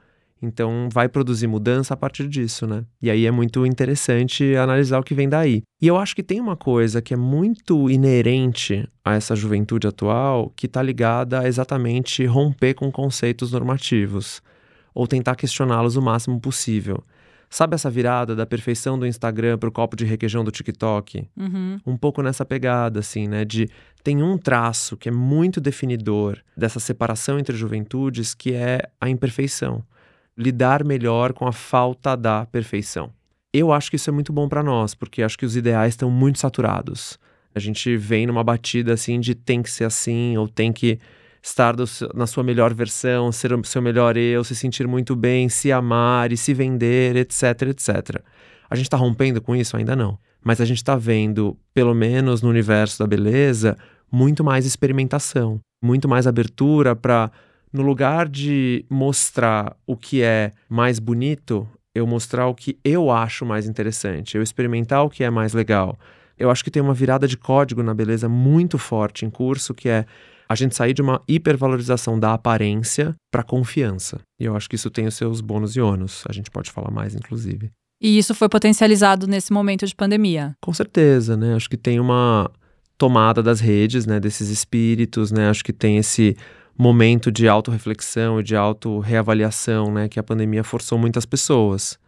Então, 0.41 0.89
vai 0.91 1.07
produzir 1.07 1.45
mudança 1.45 1.93
a 1.93 1.97
partir 1.97 2.27
disso, 2.27 2.65
né? 2.65 2.83
E 2.99 3.11
aí 3.11 3.27
é 3.27 3.31
muito 3.31 3.63
interessante 3.65 4.55
analisar 4.55 4.99
o 4.99 5.03
que 5.03 5.13
vem 5.13 5.29
daí. 5.29 5.61
E 5.79 5.87
eu 5.87 5.97
acho 5.97 6.15
que 6.15 6.23
tem 6.23 6.39
uma 6.39 6.57
coisa 6.57 7.01
que 7.01 7.13
é 7.13 7.17
muito 7.17 7.89
inerente 7.89 8.87
a 9.05 9.13
essa 9.13 9.35
juventude 9.35 9.87
atual 9.87 10.51
que 10.55 10.65
está 10.65 10.81
ligada 10.81 11.41
a 11.41 11.47
exatamente 11.47 12.25
romper 12.25 12.73
com 12.73 12.91
conceitos 12.91 13.51
normativos 13.51 14.41
ou 14.95 15.07
tentar 15.07 15.35
questioná-los 15.35 15.95
o 15.95 16.01
máximo 16.01 16.39
possível. 16.39 17.03
Sabe 17.47 17.75
essa 17.75 17.89
virada 17.89 18.33
da 18.33 18.45
perfeição 18.45 18.97
do 18.97 19.05
Instagram 19.05 19.57
para 19.57 19.67
o 19.67 19.71
copo 19.71 19.95
de 19.95 20.05
requeijão 20.05 20.43
do 20.43 20.51
TikTok? 20.51 21.27
Uhum. 21.35 21.79
Um 21.85 21.97
pouco 21.97 22.23
nessa 22.23 22.45
pegada, 22.45 23.01
assim, 23.01 23.27
né? 23.27 23.43
De 23.43 23.67
tem 24.03 24.23
um 24.23 24.37
traço 24.37 24.95
que 24.95 25.09
é 25.09 25.11
muito 25.11 25.59
definidor 25.59 26.39
dessa 26.55 26.79
separação 26.79 27.37
entre 27.37 27.55
juventudes, 27.55 28.33
que 28.33 28.53
é 28.53 28.89
a 28.99 29.09
imperfeição 29.09 29.83
lidar 30.37 30.83
melhor 30.83 31.33
com 31.33 31.47
a 31.47 31.51
falta 31.51 32.15
da 32.15 32.45
perfeição. 32.45 33.09
Eu 33.53 33.71
acho 33.71 33.89
que 33.89 33.97
isso 33.97 34.09
é 34.09 34.13
muito 34.13 34.31
bom 34.31 34.47
para 34.47 34.63
nós, 34.63 34.95
porque 34.95 35.21
acho 35.21 35.37
que 35.37 35.45
os 35.45 35.57
ideais 35.57 35.93
estão 35.93 36.09
muito 36.09 36.39
saturados. 36.39 37.19
A 37.53 37.59
gente 37.59 37.97
vem 37.97 38.25
numa 38.25 38.43
batida 38.43 38.93
assim 38.93 39.19
de 39.19 39.35
tem 39.35 39.61
que 39.61 39.69
ser 39.69 39.83
assim, 39.83 40.37
ou 40.37 40.47
tem 40.47 40.71
que 40.71 40.99
estar 41.43 41.75
do, 41.75 41.83
na 42.13 42.27
sua 42.27 42.43
melhor 42.43 42.73
versão, 42.73 43.31
ser 43.31 43.51
o 43.51 43.63
seu 43.63 43.81
melhor 43.81 44.15
eu, 44.15 44.43
se 44.43 44.55
sentir 44.55 44.87
muito 44.87 45.15
bem, 45.15 45.49
se 45.49 45.71
amar 45.71 46.31
e 46.31 46.37
se 46.37 46.53
vender, 46.53 47.15
etc, 47.15 47.63
etc. 47.69 48.21
A 48.69 48.75
gente 48.75 48.85
está 48.85 48.95
rompendo 48.95 49.41
com 49.41 49.55
isso? 49.55 49.75
Ainda 49.75 49.95
não. 49.95 50.17
Mas 50.43 50.61
a 50.61 50.65
gente 50.65 50.77
está 50.77 50.95
vendo, 50.95 51.57
pelo 51.73 51.93
menos 51.93 52.41
no 52.41 52.49
universo 52.49 52.99
da 52.99 53.07
beleza, 53.07 53.77
muito 54.11 54.43
mais 54.43 54.65
experimentação, 54.65 55.59
muito 55.83 56.07
mais 56.07 56.25
abertura 56.25 56.95
para 56.95 57.31
no 57.71 57.81
lugar 57.81 58.27
de 58.27 58.85
mostrar 58.89 59.75
o 59.85 59.95
que 59.95 60.21
é 60.21 60.51
mais 60.69 60.99
bonito, 60.99 61.67
eu 61.93 62.05
mostrar 62.07 62.47
o 62.47 62.55
que 62.55 62.77
eu 62.83 63.11
acho 63.11 63.45
mais 63.45 63.67
interessante, 63.67 64.35
eu 64.35 64.43
experimentar 64.43 65.03
o 65.03 65.09
que 65.09 65.23
é 65.23 65.29
mais 65.29 65.53
legal. 65.53 65.97
Eu 66.37 66.49
acho 66.49 66.63
que 66.63 66.71
tem 66.71 66.81
uma 66.81 66.93
virada 66.93 67.27
de 67.27 67.37
código 67.37 67.83
na 67.83 67.93
beleza 67.93 68.27
muito 68.27 68.77
forte 68.77 69.25
em 69.25 69.29
curso, 69.29 69.73
que 69.73 69.87
é 69.87 70.05
a 70.49 70.55
gente 70.55 70.75
sair 70.75 70.93
de 70.93 71.01
uma 71.01 71.21
hipervalorização 71.27 72.19
da 72.19 72.33
aparência 72.33 73.15
para 73.31 73.43
confiança. 73.43 74.19
E 74.39 74.45
eu 74.45 74.55
acho 74.55 74.69
que 74.69 74.75
isso 74.75 74.89
tem 74.89 75.07
os 75.07 75.15
seus 75.15 75.39
bônus 75.39 75.75
e 75.75 75.81
ônus. 75.81 76.23
A 76.27 76.33
gente 76.33 76.51
pode 76.51 76.69
falar 76.69 76.91
mais, 76.91 77.15
inclusive. 77.15 77.69
E 78.01 78.17
isso 78.17 78.33
foi 78.33 78.49
potencializado 78.49 79.27
nesse 79.27 79.53
momento 79.53 79.85
de 79.85 79.95
pandemia? 79.95 80.55
Com 80.59 80.73
certeza, 80.73 81.37
né? 81.37 81.55
Acho 81.55 81.69
que 81.69 81.77
tem 81.77 81.99
uma 81.99 82.51
tomada 82.97 83.41
das 83.41 83.59
redes, 83.59 84.05
né? 84.05 84.19
Desses 84.19 84.49
espíritos, 84.49 85.31
né? 85.31 85.49
Acho 85.49 85.63
que 85.63 85.71
tem 85.71 85.97
esse 85.97 86.35
momento 86.81 87.31
de 87.31 87.47
autorreflexão 87.47 88.39
e 88.39 88.43
de 88.43 88.55
autorreavaliação, 88.55 89.93
né, 89.93 90.09
que 90.09 90.19
a 90.19 90.23
pandemia 90.23 90.63
forçou 90.63 90.97
muitas 90.97 91.25
pessoas. 91.25 91.99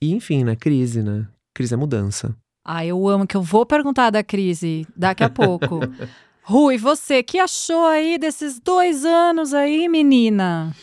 E 0.00 0.12
enfim, 0.12 0.44
né, 0.44 0.54
crise, 0.54 1.02
né? 1.02 1.26
Crise 1.52 1.74
é 1.74 1.76
mudança. 1.76 2.34
Ah, 2.64 2.86
eu 2.86 3.08
amo 3.08 3.26
que 3.26 3.36
eu 3.36 3.42
vou 3.42 3.66
perguntar 3.66 4.10
da 4.10 4.22
crise 4.22 4.86
daqui 4.96 5.24
a 5.24 5.28
pouco. 5.28 5.80
Rui, 6.42 6.78
você, 6.78 7.22
que 7.22 7.38
achou 7.38 7.84
aí 7.84 8.18
desses 8.18 8.58
dois 8.58 9.04
anos 9.04 9.54
aí, 9.54 9.88
menina? 9.88 10.74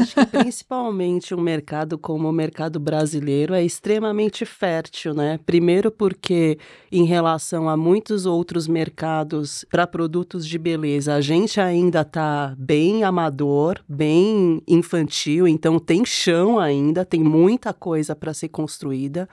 Acho 0.00 0.14
que 0.14 0.26
principalmente 0.26 1.34
um 1.34 1.40
mercado 1.40 1.96
como 1.96 2.28
o 2.28 2.32
mercado 2.32 2.78
brasileiro 2.78 3.54
é 3.54 3.64
extremamente 3.64 4.44
fértil, 4.44 5.14
né? 5.14 5.38
Primeiro 5.46 5.90
porque 5.90 6.58
em 6.90 7.04
relação 7.04 7.68
a 7.68 7.76
muitos 7.76 8.26
outros 8.26 8.68
mercados 8.68 9.64
para 9.70 9.86
produtos 9.86 10.46
de 10.46 10.58
beleza, 10.58 11.14
a 11.14 11.20
gente 11.20 11.60
ainda 11.60 12.02
está 12.02 12.54
bem 12.58 13.04
amador, 13.04 13.80
bem 13.88 14.60
infantil, 14.66 15.48
então 15.48 15.78
tem 15.78 16.04
chão 16.04 16.58
ainda, 16.58 17.04
tem 17.04 17.22
muita 17.22 17.72
coisa 17.72 18.14
para 18.14 18.34
ser 18.34 18.48
construída 18.48 19.28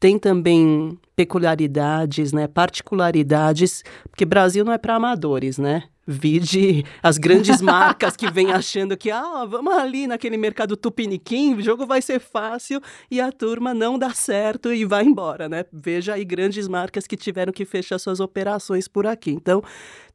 tem 0.00 0.18
também 0.18 0.98
peculiaridades, 1.16 2.32
né, 2.32 2.46
particularidades, 2.46 3.82
porque 4.08 4.24
Brasil 4.24 4.64
não 4.64 4.72
é 4.72 4.78
para 4.78 4.94
amadores, 4.94 5.58
né? 5.58 5.84
Vide 6.06 6.84
as 7.02 7.18
grandes 7.18 7.60
marcas 7.60 8.16
que 8.16 8.30
vêm 8.30 8.52
achando 8.52 8.96
que, 8.96 9.10
ah, 9.10 9.44
vamos 9.44 9.74
ali 9.74 10.06
naquele 10.06 10.36
mercado 10.36 10.76
tupiniquim, 10.76 11.54
o 11.54 11.62
jogo 11.62 11.84
vai 11.84 12.00
ser 12.00 12.20
fácil 12.20 12.80
e 13.10 13.20
a 13.20 13.30
turma 13.30 13.74
não 13.74 13.98
dá 13.98 14.10
certo 14.14 14.72
e 14.72 14.84
vai 14.84 15.04
embora, 15.04 15.48
né? 15.48 15.64
Veja 15.72 16.14
aí 16.14 16.24
grandes 16.24 16.68
marcas 16.68 17.06
que 17.06 17.16
tiveram 17.16 17.52
que 17.52 17.64
fechar 17.64 17.98
suas 17.98 18.20
operações 18.20 18.88
por 18.88 19.06
aqui. 19.06 19.32
Então, 19.32 19.62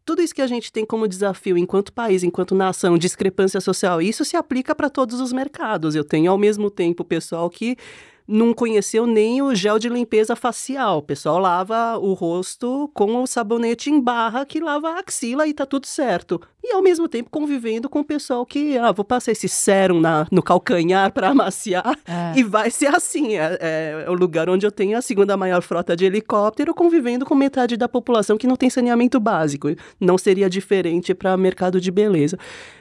tudo 0.05 0.21
isso 0.21 0.33
que 0.33 0.41
a 0.41 0.47
gente 0.47 0.71
tem 0.71 0.85
como 0.85 1.07
desafio 1.07 1.57
enquanto 1.57 1.93
país, 1.93 2.23
enquanto 2.23 2.55
nação, 2.55 2.97
discrepância 2.97 3.61
social, 3.61 4.01
isso 4.01 4.25
se 4.25 4.35
aplica 4.35 4.73
para 4.73 4.89
todos 4.89 5.19
os 5.19 5.31
mercados. 5.31 5.95
Eu 5.95 6.03
tenho 6.03 6.31
ao 6.31 6.37
mesmo 6.37 6.71
tempo 6.71 7.05
pessoal 7.05 7.49
que 7.49 7.77
não 8.27 8.53
conheceu 8.53 9.05
nem 9.05 9.41
o 9.41 9.53
gel 9.53 9.77
de 9.77 9.89
limpeza 9.89 10.35
facial. 10.35 10.99
O 10.99 11.01
pessoal 11.01 11.39
lava 11.39 11.97
o 11.97 12.13
rosto 12.13 12.89
com 12.93 13.21
o 13.21 13.27
sabonete 13.27 13.89
em 13.89 13.99
barra 13.99 14.45
que 14.45 14.59
lava 14.59 14.89
a 14.89 14.99
axila 14.99 15.47
e 15.47 15.53
tá 15.53 15.65
tudo 15.65 15.85
certo. 15.85 16.41
E 16.63 16.73
ao 16.73 16.81
mesmo 16.81 17.09
tempo 17.09 17.29
convivendo 17.29 17.89
com 17.89 17.99
o 17.99 18.05
pessoal 18.05 18.45
que, 18.45 18.77
ah, 18.77 18.91
vou 18.93 19.03
passar 19.03 19.33
esse 19.33 19.49
sérum 19.49 19.99
na, 19.99 20.25
no 20.31 20.41
calcanhar 20.41 21.11
para 21.11 21.29
amaciar 21.29 21.97
é. 22.07 22.39
e 22.39 22.43
vai 22.43 22.71
ser 22.71 22.95
assim. 22.95 23.35
É, 23.35 23.57
é, 23.59 24.03
é, 24.05 24.09
o 24.09 24.13
lugar 24.13 24.49
onde 24.49 24.65
eu 24.65 24.71
tenho 24.71 24.97
a 24.97 25.01
segunda 25.01 25.35
maior 25.35 25.61
frota 25.61 25.95
de 25.95 26.05
helicóptero 26.05 26.73
convivendo 26.73 27.25
com 27.25 27.35
metade 27.35 27.75
da 27.75 27.89
população 27.89 28.37
que 28.37 28.47
não 28.47 28.55
tem 28.55 28.69
saneamento 28.69 29.19
básico. 29.19 29.67
Não 29.99 30.17
seria 30.17 30.49
diferente 30.49 31.13
para 31.13 31.35
mercado 31.35 31.81
de 31.81 31.91
beleza. 31.91 32.37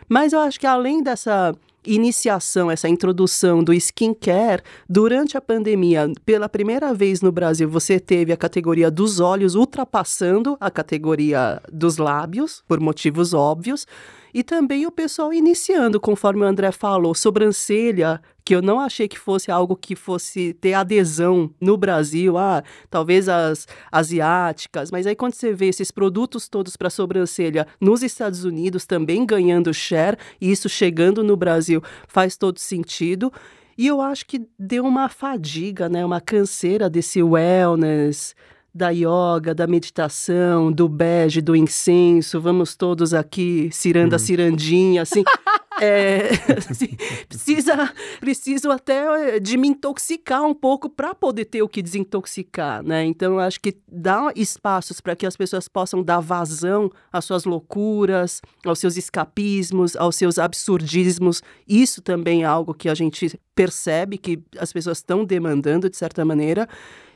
Mas 0.09 0.33
eu 0.33 0.41
acho 0.41 0.61
que 0.61 0.67
além 0.67 1.03
dessa 1.03 1.53
iniciação, 1.87 2.71
essa 2.71 2.89
introdução 2.89 3.63
do 3.63 3.73
skincare 3.75 4.63
durante 4.89 5.37
a 5.37 5.41
pandemia. 5.41 6.11
Pela 6.25 6.49
primeira 6.49 6.95
vez 6.95 7.21
no 7.21 7.33
Brasil, 7.33 7.69
você 7.69 7.99
teve 7.99 8.33
a 8.33 8.37
categoria 8.37 8.91
dos 8.91 9.21
olhos 9.21 9.55
ultrapassando 9.55 10.57
a 10.61 10.71
categoria 10.71 11.61
dos 11.73 11.97
lábios, 11.97 12.63
por 12.67 12.81
motivos 12.81 13.35
óbvios. 13.35 13.87
E 14.35 14.43
também 14.43 14.87
o 14.87 14.91
pessoal 14.91 15.33
iniciando, 15.33 16.01
conforme 16.01 16.43
o 16.43 16.47
André 16.47 16.73
falou, 16.73 17.15
sobrancelha, 17.15 18.21
que 18.53 18.57
eu 18.57 18.61
não 18.61 18.79
achei 18.79 19.09
que 19.09 19.19
fosse 19.19 19.51
algo 19.51 19.75
que 19.75 19.97
fosse 19.97 20.53
ter 20.53 20.75
adesão 20.75 21.51
no 21.59 21.75
Brasil, 21.75 22.37
ah, 22.37 22.63
talvez 22.91 23.27
as 23.27 23.67
asiáticas, 23.91 24.91
mas 24.91 25.07
aí 25.07 25.17
quando 25.17 25.33
você 25.33 25.55
vê 25.55 25.69
esses 25.69 25.91
produtos 25.91 26.51
todos 26.51 26.77
para 26.77 26.91
sobrancelha 26.91 27.67
nos 27.81 28.03
Estados 28.03 28.45
Unidos 28.45 28.85
também 28.85 29.25
ganhando 29.25 29.73
share, 29.73 30.19
e 30.39 30.51
isso 30.51 30.69
chegando 30.69 31.25
no 31.25 31.35
Brasil 31.35 31.83
faz 32.07 32.37
todo 32.37 32.59
sentido. 32.59 33.33
E 33.79 33.87
eu 33.87 34.03
acho 34.03 34.27
que 34.27 34.47
deu 34.59 34.85
uma 34.85 35.09
fadiga, 35.09 35.89
né, 35.89 36.05
uma 36.05 36.21
canseira 36.21 36.91
desse 36.91 37.23
wellness, 37.23 38.35
da 38.75 38.91
yoga, 38.91 39.55
da 39.55 39.67
meditação, 39.67 40.71
do 40.71 40.91
bege, 40.91 41.41
do 41.41 41.57
incenso, 41.57 42.39
vamos 42.39 42.77
todos 42.77 43.15
aqui, 43.15 43.71
ciranda, 43.73 44.17
uhum. 44.17 44.19
cirandinha, 44.19 45.01
assim. 45.01 45.25
é, 45.81 46.31
assim, 46.71 46.97
precisa, 47.29 47.93
preciso 48.21 48.71
até 48.71 49.39
de 49.41 49.57
me 49.57 49.69
intoxicar 49.69 50.43
um 50.43 50.55
pouco 50.55 50.89
para 50.89 51.15
poder 51.15 51.47
ter 51.47 51.63
o 51.63 51.69
que 51.69 51.83
desintoxicar, 51.83 52.83
né? 52.83 53.05
Então, 53.05 53.39
acho 53.39 53.61
que 53.61 53.77
dá 53.91 54.33
espaços 54.35 55.01
para 55.01 55.17
que 55.17 55.27
as 55.27 55.37
pessoas 55.37 55.69
possam 55.69 56.03
dar 56.03 56.21
vazão 56.21 56.91
às 57.13 57.25
suas 57.25 57.45
loucuras, 57.45 58.41
aos 58.65 58.79
seus 58.79 58.97
escapismos, 58.97 59.97
aos 59.97 60.17
seus 60.17 60.39
absurdismos. 60.39 61.43
Isso 61.67 62.03
também 62.03 62.43
é 62.43 62.47
algo 62.47 62.75
que 62.75 62.89
a 62.89 62.95
gente 62.95 63.39
percebe 63.55 64.19
que 64.19 64.43
as 64.59 64.73
pessoas 64.73 64.99
estão 64.99 65.25
demandando 65.25 65.89
de 65.89 65.97
certa 65.97 66.25
maneira 66.25 66.69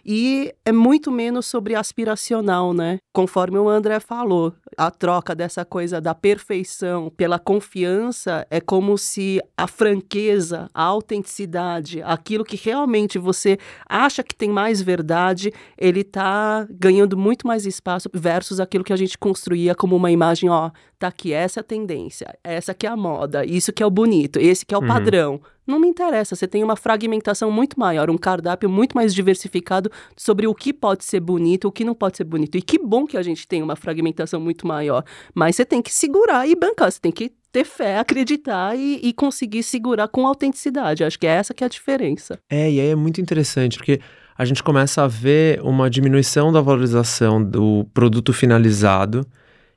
e 0.09 0.55
é 0.65 0.71
muito 0.71 1.11
menos 1.11 1.47
sobre 1.47 1.75
aspiracional, 1.75 2.73
né? 2.73 2.99
Conforme 3.13 3.59
o 3.59 3.69
André 3.69 3.99
falou, 3.99 4.55
a 4.77 4.91
troca 4.91 5.35
dessa 5.35 5.65
coisa 5.65 6.01
da 6.01 6.15
perfeição 6.15 7.11
pela 7.17 7.39
confiança 7.39 8.47
é 8.51 8.61
como 8.61 8.99
se 8.99 9.41
a 9.57 9.67
franqueza, 9.67 10.69
a 10.75 10.83
autenticidade, 10.83 12.03
aquilo 12.03 12.45
que 12.45 12.57
realmente 12.57 13.19
você 13.19 13.59
acha 13.89 14.23
que 14.23 14.35
tem 14.35 14.51
mais 14.51 14.83
verdade, 14.83 15.53
ele 15.79 16.05
tá 16.05 16.67
ganhando 16.71 17.17
muito 17.17 17.47
mais 17.47 17.65
espaço 17.65 18.09
versus 18.13 18.61
aquilo 18.61 18.85
que 18.85 18.93
a 18.93 18.97
gente 18.97 19.17
construía 19.17 19.75
como 19.75 19.97
uma 19.97 20.11
imagem, 20.11 20.51
ó, 20.51 20.71
tá 20.99 21.09
aqui 21.09 21.33
essa 21.33 21.61
é 21.61 21.63
a 21.63 21.65
tendência, 21.65 22.39
essa 22.45 22.75
que 22.75 22.87
é 22.87 22.91
a 22.91 22.97
moda, 22.97 23.45
isso 23.45 23.73
que 23.73 23.83
é 23.83 23.87
o 23.87 23.91
bonito, 23.91 24.39
esse 24.39 24.65
que 24.65 24.75
é 24.75 24.79
o 24.79 24.83
uhum. 24.83 24.87
padrão. 24.89 25.41
Não 25.67 25.81
me 25.81 25.89
interessa, 25.89 26.37
você 26.37 26.47
tem 26.47 26.63
uma 26.63 26.77
fragmentação 26.77 27.51
muito 27.51 27.79
maior, 27.79 28.09
um 28.09 28.17
cardápio 28.17 28.71
muito 28.71 28.95
mais 28.95 29.13
diversificado 29.13 29.91
sobre 30.17 30.47
o 30.47 30.55
que 30.55 30.73
pode 30.73 31.05
ser 31.05 31.21
bonito, 31.21 31.67
o 31.67 31.73
que 31.73 31.85
não 31.85 31.95
pode 31.95 32.17
ser 32.17 32.25
bonito. 32.25 32.57
E 32.57 32.63
que 32.63 32.79
bom 32.79 33.07
que 33.07 33.17
a 33.17 33.23
gente 33.23 33.49
tem 33.49 33.63
uma 33.63 33.75
fragmentação 33.75 34.41
muito 34.41 34.67
maior, 34.67 35.05
mas 35.35 35.57
você 35.57 35.65
tem 35.65 35.83
que 35.83 35.93
segurar 35.93 36.49
e 36.49 36.55
bancar, 36.55 36.93
você 36.93 37.01
tem 37.01 37.11
que 37.11 37.33
ter 37.51 37.65
fé, 37.65 37.99
acreditar 37.99 38.77
e, 38.77 39.01
e, 39.03 39.13
conseguir 39.13 39.63
segurar 39.63 40.09
com 40.09 40.27
autenticidade. 40.27 41.03
Acho 41.03 41.19
que 41.19 41.27
é 41.27 41.31
essa 41.31 41.55
que 41.55 41.65
é 41.65 41.67
a 41.67 41.71
diferença. 41.71 42.39
É, 42.51 42.71
e 42.71 42.79
aí 42.79 42.89
é 42.89 42.95
muito 42.95 43.19
interessante, 43.21 43.79
porque 43.79 43.99
a 44.37 44.45
gente 44.45 44.63
começa 44.63 45.03
a 45.03 45.09
ver 45.09 45.61
uma 45.63 45.89
diminuição 45.89 46.53
da 46.53 46.61
valorização 46.61 47.43
do 47.43 47.87
produto 47.95 48.33
finalizado 48.33 49.27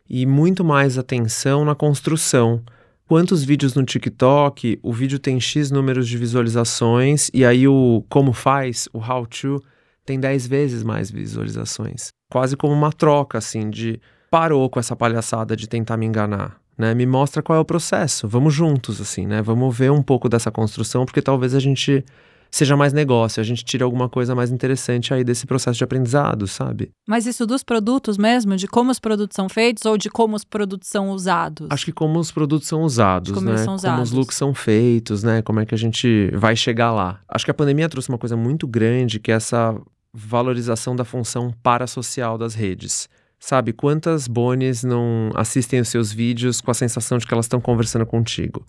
e 0.09 0.25
muito 0.25 0.63
mais 0.65 0.97
atenção 0.97 1.63
na 1.63 1.73
construção 1.73 2.61
quantos 3.09 3.43
vídeos 3.43 3.73
no 3.73 3.83
TikTok, 3.83 4.79
o 4.83 4.93
vídeo 4.93 5.17
tem 5.17 5.39
X 5.39 5.71
números 5.71 6.07
de 6.07 6.15
visualizações 6.15 7.31
e 7.33 7.43
aí 7.43 7.67
o 7.67 8.05
como 8.07 8.31
faz, 8.31 8.87
o 8.93 8.99
how 8.99 9.25
to, 9.25 9.59
tem 10.05 10.19
10 10.19 10.45
vezes 10.45 10.83
mais 10.83 11.09
visualizações. 11.09 12.09
Quase 12.31 12.55
como 12.55 12.71
uma 12.71 12.93
troca, 12.93 13.39
assim, 13.39 13.71
de 13.71 13.99
parou 14.29 14.69
com 14.69 14.79
essa 14.79 14.95
palhaçada 14.95 15.55
de 15.55 15.67
tentar 15.67 15.97
me 15.97 16.05
enganar. 16.05 16.59
Né, 16.77 16.93
me 16.93 17.05
mostra 17.05 17.41
qual 17.41 17.57
é 17.57 17.59
o 17.59 17.65
processo. 17.65 18.27
Vamos 18.27 18.53
juntos, 18.53 19.01
assim, 19.01 19.25
né? 19.25 19.41
Vamos 19.41 19.75
ver 19.75 19.91
um 19.91 20.01
pouco 20.01 20.29
dessa 20.29 20.49
construção, 20.49 21.03
porque 21.03 21.21
talvez 21.21 21.53
a 21.53 21.59
gente 21.59 22.05
seja 22.51 22.75
mais 22.75 22.93
negócio, 22.93 23.39
a 23.39 23.43
gente 23.43 23.63
tire 23.63 23.83
alguma 23.83 24.09
coisa 24.09 24.33
mais 24.33 24.51
interessante 24.51 25.13
aí 25.13 25.23
desse 25.23 25.45
processo 25.45 25.77
de 25.77 25.83
aprendizado, 25.83 26.47
sabe? 26.47 26.91
Mas 27.07 27.25
isso 27.25 27.45
dos 27.45 27.63
produtos 27.63 28.17
mesmo, 28.17 28.55
de 28.55 28.67
como 28.67 28.91
os 28.91 28.99
produtos 28.99 29.35
são 29.35 29.47
feitos 29.47 29.85
ou 29.85 29.97
de 29.97 30.09
como 30.09 30.35
os 30.35 30.43
produtos 30.43 30.89
são 30.89 31.09
usados? 31.09 31.67
Acho 31.69 31.85
que 31.85 31.91
como 31.91 32.19
os 32.19 32.31
produtos 32.31 32.67
são 32.67 32.81
usados, 32.81 33.31
como 33.31 33.49
né? 33.49 33.57
São 33.57 33.75
usados. 33.75 33.95
Como 33.95 34.03
os 34.03 34.11
looks 34.11 34.35
são 34.35 34.53
feitos, 34.53 35.23
né? 35.23 35.41
Como 35.41 35.59
é 35.59 35.65
que 35.65 35.75
a 35.75 35.77
gente 35.77 36.31
vai 36.33 36.55
chegar 36.55 36.91
lá? 36.91 37.19
Acho 37.27 37.45
que 37.45 37.51
a 37.51 37.53
pandemia 37.53 37.87
trouxe 37.89 38.09
uma 38.09 38.17
coisa 38.17 38.35
muito 38.35 38.67
grande, 38.67 39.19
que 39.19 39.31
é 39.31 39.35
essa 39.35 39.75
valorização 40.13 40.95
da 40.95 41.05
função 41.05 41.53
parasocial 41.61 42.37
das 42.37 42.55
redes. 42.55 43.07
Sabe, 43.39 43.71
quantas 43.71 44.27
bones 44.27 44.83
não 44.83 45.29
assistem 45.33 45.79
os 45.79 45.87
seus 45.87 46.11
vídeos 46.11 46.59
com 46.59 46.71
a 46.71 46.73
sensação 46.73 47.17
de 47.17 47.25
que 47.25 47.33
elas 47.33 47.45
estão 47.45 47.61
conversando 47.61 48.05
contigo? 48.05 48.65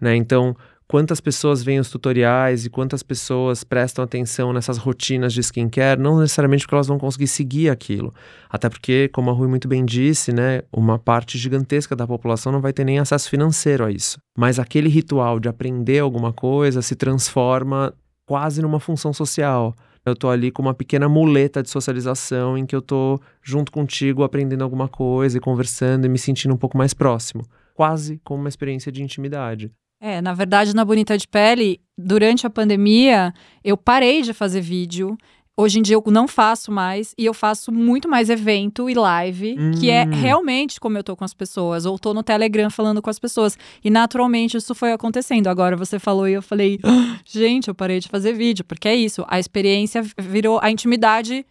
Né? 0.00 0.16
Então, 0.16 0.56
quantas 0.88 1.20
pessoas 1.20 1.62
veem 1.62 1.80
os 1.80 1.90
tutoriais 1.90 2.64
e 2.64 2.70
quantas 2.70 3.02
pessoas 3.02 3.64
prestam 3.64 4.04
atenção 4.04 4.52
nessas 4.52 4.78
rotinas 4.78 5.32
de 5.32 5.40
skincare, 5.40 6.00
não 6.00 6.20
necessariamente 6.20 6.64
porque 6.64 6.74
elas 6.74 6.86
vão 6.86 6.98
conseguir 6.98 7.26
seguir 7.26 7.70
aquilo. 7.70 8.14
Até 8.48 8.68
porque, 8.68 9.08
como 9.12 9.30
a 9.30 9.32
Rui 9.32 9.48
muito 9.48 9.66
bem 9.66 9.84
disse, 9.84 10.32
né, 10.32 10.62
uma 10.72 10.98
parte 10.98 11.36
gigantesca 11.38 11.96
da 11.96 12.06
população 12.06 12.52
não 12.52 12.60
vai 12.60 12.72
ter 12.72 12.84
nem 12.84 12.98
acesso 12.98 13.28
financeiro 13.28 13.84
a 13.84 13.90
isso. 13.90 14.18
Mas 14.38 14.58
aquele 14.58 14.88
ritual 14.88 15.40
de 15.40 15.48
aprender 15.48 15.98
alguma 15.98 16.32
coisa 16.32 16.82
se 16.82 16.94
transforma 16.94 17.92
quase 18.24 18.62
numa 18.62 18.80
função 18.80 19.12
social. 19.12 19.74
Eu 20.04 20.14
tô 20.14 20.28
ali 20.28 20.52
com 20.52 20.62
uma 20.62 20.74
pequena 20.74 21.08
muleta 21.08 21.60
de 21.62 21.68
socialização 21.68 22.56
em 22.56 22.64
que 22.64 22.76
eu 22.76 22.80
tô 22.80 23.20
junto 23.42 23.72
contigo 23.72 24.22
aprendendo 24.22 24.62
alguma 24.62 24.86
coisa 24.88 25.36
e 25.36 25.40
conversando 25.40 26.04
e 26.04 26.08
me 26.08 26.18
sentindo 26.18 26.54
um 26.54 26.56
pouco 26.56 26.78
mais 26.78 26.94
próximo. 26.94 27.44
Quase 27.74 28.20
como 28.22 28.40
uma 28.40 28.48
experiência 28.48 28.92
de 28.92 29.02
intimidade. 29.02 29.72
É, 30.00 30.20
na 30.20 30.34
verdade, 30.34 30.74
na 30.74 30.84
Bonita 30.84 31.16
de 31.16 31.26
Pele, 31.26 31.80
durante 31.96 32.46
a 32.46 32.50
pandemia, 32.50 33.32
eu 33.64 33.76
parei 33.76 34.22
de 34.22 34.32
fazer 34.32 34.60
vídeo. 34.60 35.16
Hoje 35.58 35.78
em 35.78 35.82
dia 35.82 35.96
eu 35.96 36.02
não 36.08 36.28
faço 36.28 36.70
mais 36.70 37.14
e 37.16 37.24
eu 37.24 37.32
faço 37.32 37.72
muito 37.72 38.06
mais 38.06 38.28
evento 38.28 38.90
e 38.90 38.94
live, 38.94 39.56
hum. 39.58 39.70
que 39.72 39.88
é 39.88 40.04
hum. 40.04 40.10
realmente 40.10 40.78
como 40.78 40.98
eu 40.98 41.02
tô 41.02 41.16
com 41.16 41.24
as 41.24 41.32
pessoas, 41.32 41.86
ou 41.86 41.98
tô 41.98 42.12
no 42.12 42.22
Telegram 42.22 42.68
falando 42.68 43.00
com 43.00 43.08
as 43.08 43.18
pessoas. 43.18 43.56
E 43.82 43.88
naturalmente 43.88 44.58
isso 44.58 44.74
foi 44.74 44.92
acontecendo. 44.92 45.46
Agora 45.46 45.74
você 45.74 45.98
falou 45.98 46.28
e 46.28 46.34
eu 46.34 46.42
falei, 46.42 46.78
ah, 46.82 47.18
gente, 47.24 47.68
eu 47.68 47.74
parei 47.74 48.00
de 48.00 48.08
fazer 48.08 48.34
vídeo, 48.34 48.66
porque 48.66 48.86
é 48.86 48.94
isso, 48.94 49.24
a 49.28 49.38
experiência 49.38 50.02
virou, 50.18 50.60
a 50.62 50.70
intimidade 50.70 51.46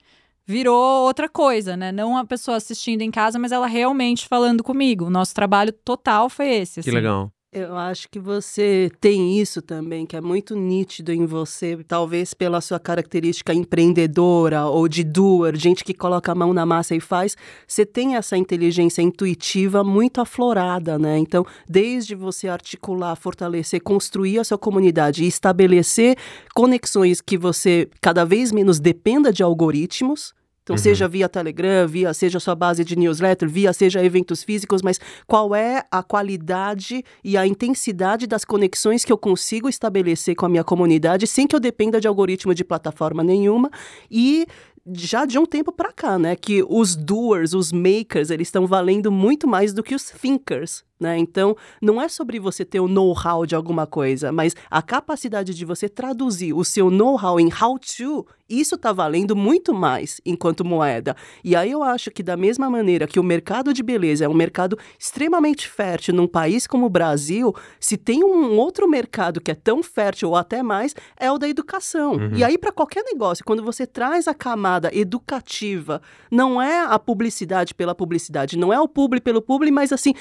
virou 0.45 1.03
outra 1.05 1.27
coisa, 1.27 1.75
né? 1.75 1.91
Não 1.91 2.15
a 2.15 2.23
pessoa 2.23 2.57
assistindo 2.57 3.01
em 3.01 3.09
casa, 3.09 3.39
mas 3.39 3.51
ela 3.51 3.65
realmente 3.65 4.27
falando 4.27 4.63
comigo. 4.63 5.05
O 5.05 5.09
nosso 5.09 5.33
trabalho 5.33 5.73
total 5.73 6.29
foi 6.29 6.49
esse. 6.49 6.81
Assim. 6.81 6.91
Que 6.91 6.95
legal. 6.95 7.31
Eu 7.57 7.77
acho 7.77 8.09
que 8.09 8.19
você 8.19 8.91
tem 8.99 9.39
isso 9.39 9.61
também, 9.61 10.05
que 10.05 10.17
é 10.17 10.19
muito 10.19 10.57
nítido 10.57 11.13
em 11.13 11.25
você, 11.25 11.81
talvez 11.87 12.33
pela 12.33 12.59
sua 12.59 12.81
característica 12.81 13.53
empreendedora 13.53 14.65
ou 14.65 14.89
de 14.89 15.05
doer, 15.05 15.55
gente 15.55 15.81
que 15.81 15.93
coloca 15.93 16.33
a 16.33 16.35
mão 16.35 16.53
na 16.53 16.65
massa 16.65 16.93
e 16.93 16.99
faz. 16.99 17.37
Você 17.65 17.85
tem 17.85 18.17
essa 18.17 18.35
inteligência 18.35 19.01
intuitiva 19.01 19.85
muito 19.85 20.19
aflorada, 20.19 20.99
né? 20.99 21.17
Então, 21.17 21.45
desde 21.65 22.13
você 22.13 22.49
articular, 22.49 23.15
fortalecer, 23.15 23.81
construir 23.81 24.37
a 24.37 24.43
sua 24.43 24.57
comunidade 24.57 25.23
e 25.23 25.27
estabelecer 25.27 26.17
conexões 26.53 27.21
que 27.21 27.37
você 27.37 27.87
cada 28.01 28.25
vez 28.25 28.51
menos 28.51 28.81
dependa 28.81 29.31
de 29.31 29.41
algoritmos, 29.41 30.33
então, 30.65 30.73
uhum. 30.73 30.81
seja 30.81 31.07
via 31.07 31.29
Telegram, 31.29 31.87
via 31.87 32.11
seja 32.11 32.39
sua 32.39 32.55
base 32.55 32.83
de 32.83 32.95
newsletter, 32.95 33.47
via 33.47 33.71
seja 33.71 34.03
eventos 34.03 34.43
físicos, 34.43 34.81
mas 34.81 34.99
qual 35.27 35.53
é 35.53 35.83
a 35.91 36.01
qualidade 36.01 37.05
e 37.23 37.37
a 37.37 37.45
intensidade 37.45 38.25
das 38.25 38.43
conexões 38.43 39.05
que 39.05 39.13
eu 39.13 39.17
consigo 39.17 39.69
estabelecer 39.69 40.33
com 40.33 40.47
a 40.47 40.49
minha 40.49 40.63
comunidade 40.63 41.27
sem 41.27 41.45
que 41.45 41.55
eu 41.55 41.59
dependa 41.59 42.01
de 42.01 42.07
algoritmo 42.07 42.55
de 42.55 42.63
plataforma 42.63 43.23
nenhuma 43.23 43.69
e 44.09 44.47
já 44.91 45.25
de 45.25 45.37
um 45.37 45.45
tempo 45.45 45.71
para 45.71 45.91
cá, 45.91 46.17
né, 46.17 46.35
que 46.35 46.63
os 46.67 46.95
doers, 46.95 47.53
os 47.53 47.71
makers, 47.71 48.31
eles 48.31 48.47
estão 48.47 48.65
valendo 48.65 49.11
muito 49.11 49.47
mais 49.47 49.71
do 49.71 49.83
que 49.83 49.93
os 49.93 50.05
thinkers, 50.09 50.83
né? 50.99 51.17
Então, 51.17 51.55
não 51.81 52.01
é 52.01 52.07
sobre 52.07 52.39
você 52.39 52.63
ter 52.63 52.79
o 52.79 52.87
know-how 52.87 53.45
de 53.45 53.55
alguma 53.55 53.85
coisa, 53.85 54.31
mas 54.31 54.55
a 54.69 54.81
capacidade 54.81 55.53
de 55.53 55.65
você 55.65 55.89
traduzir 55.89 56.53
o 56.53 56.63
seu 56.63 56.89
know-how 56.89 57.39
em 57.39 57.49
how 57.49 57.77
to, 57.77 58.25
isso 58.49 58.75
está 58.75 58.93
valendo 58.93 59.35
muito 59.35 59.73
mais 59.73 60.21
enquanto 60.25 60.63
moeda. 60.63 61.15
E 61.43 61.55
aí 61.55 61.71
eu 61.71 61.83
acho 61.83 62.11
que 62.11 62.21
da 62.21 62.37
mesma 62.37 62.69
maneira 62.69 63.07
que 63.07 63.19
o 63.19 63.23
mercado 63.23 63.73
de 63.73 63.81
beleza 63.81 64.23
é 64.23 64.29
um 64.29 64.33
mercado 64.33 64.77
extremamente 64.99 65.67
fértil 65.67 66.13
num 66.13 66.27
país 66.27 66.67
como 66.67 66.85
o 66.85 66.89
Brasil, 66.89 67.53
se 67.79 67.97
tem 67.97 68.23
um 68.23 68.55
outro 68.57 68.87
mercado 68.87 69.41
que 69.41 69.51
é 69.51 69.55
tão 69.55 69.81
fértil 69.81 70.29
ou 70.29 70.35
até 70.35 70.61
mais, 70.61 70.95
é 71.19 71.31
o 71.31 71.37
da 71.37 71.49
educação. 71.49 72.13
Uhum. 72.13 72.35
E 72.35 72.43
aí 72.43 72.57
para 72.57 72.71
qualquer 72.71 73.03
negócio, 73.03 73.43
quando 73.43 73.63
você 73.63 73.87
traz 73.87 74.27
a 74.27 74.33
camada 74.33 74.91
educativa, 74.93 76.01
não 76.29 76.61
é 76.61 76.85
a 76.85 76.99
publicidade 76.99 77.73
pela 77.73 77.95
publicidade, 77.95 78.57
não 78.57 78.71
é 78.71 78.79
o 78.79 78.87
publi 78.87 79.19
pelo 79.19 79.41
publi, 79.41 79.71
mas 79.71 79.91
assim, 79.91 80.13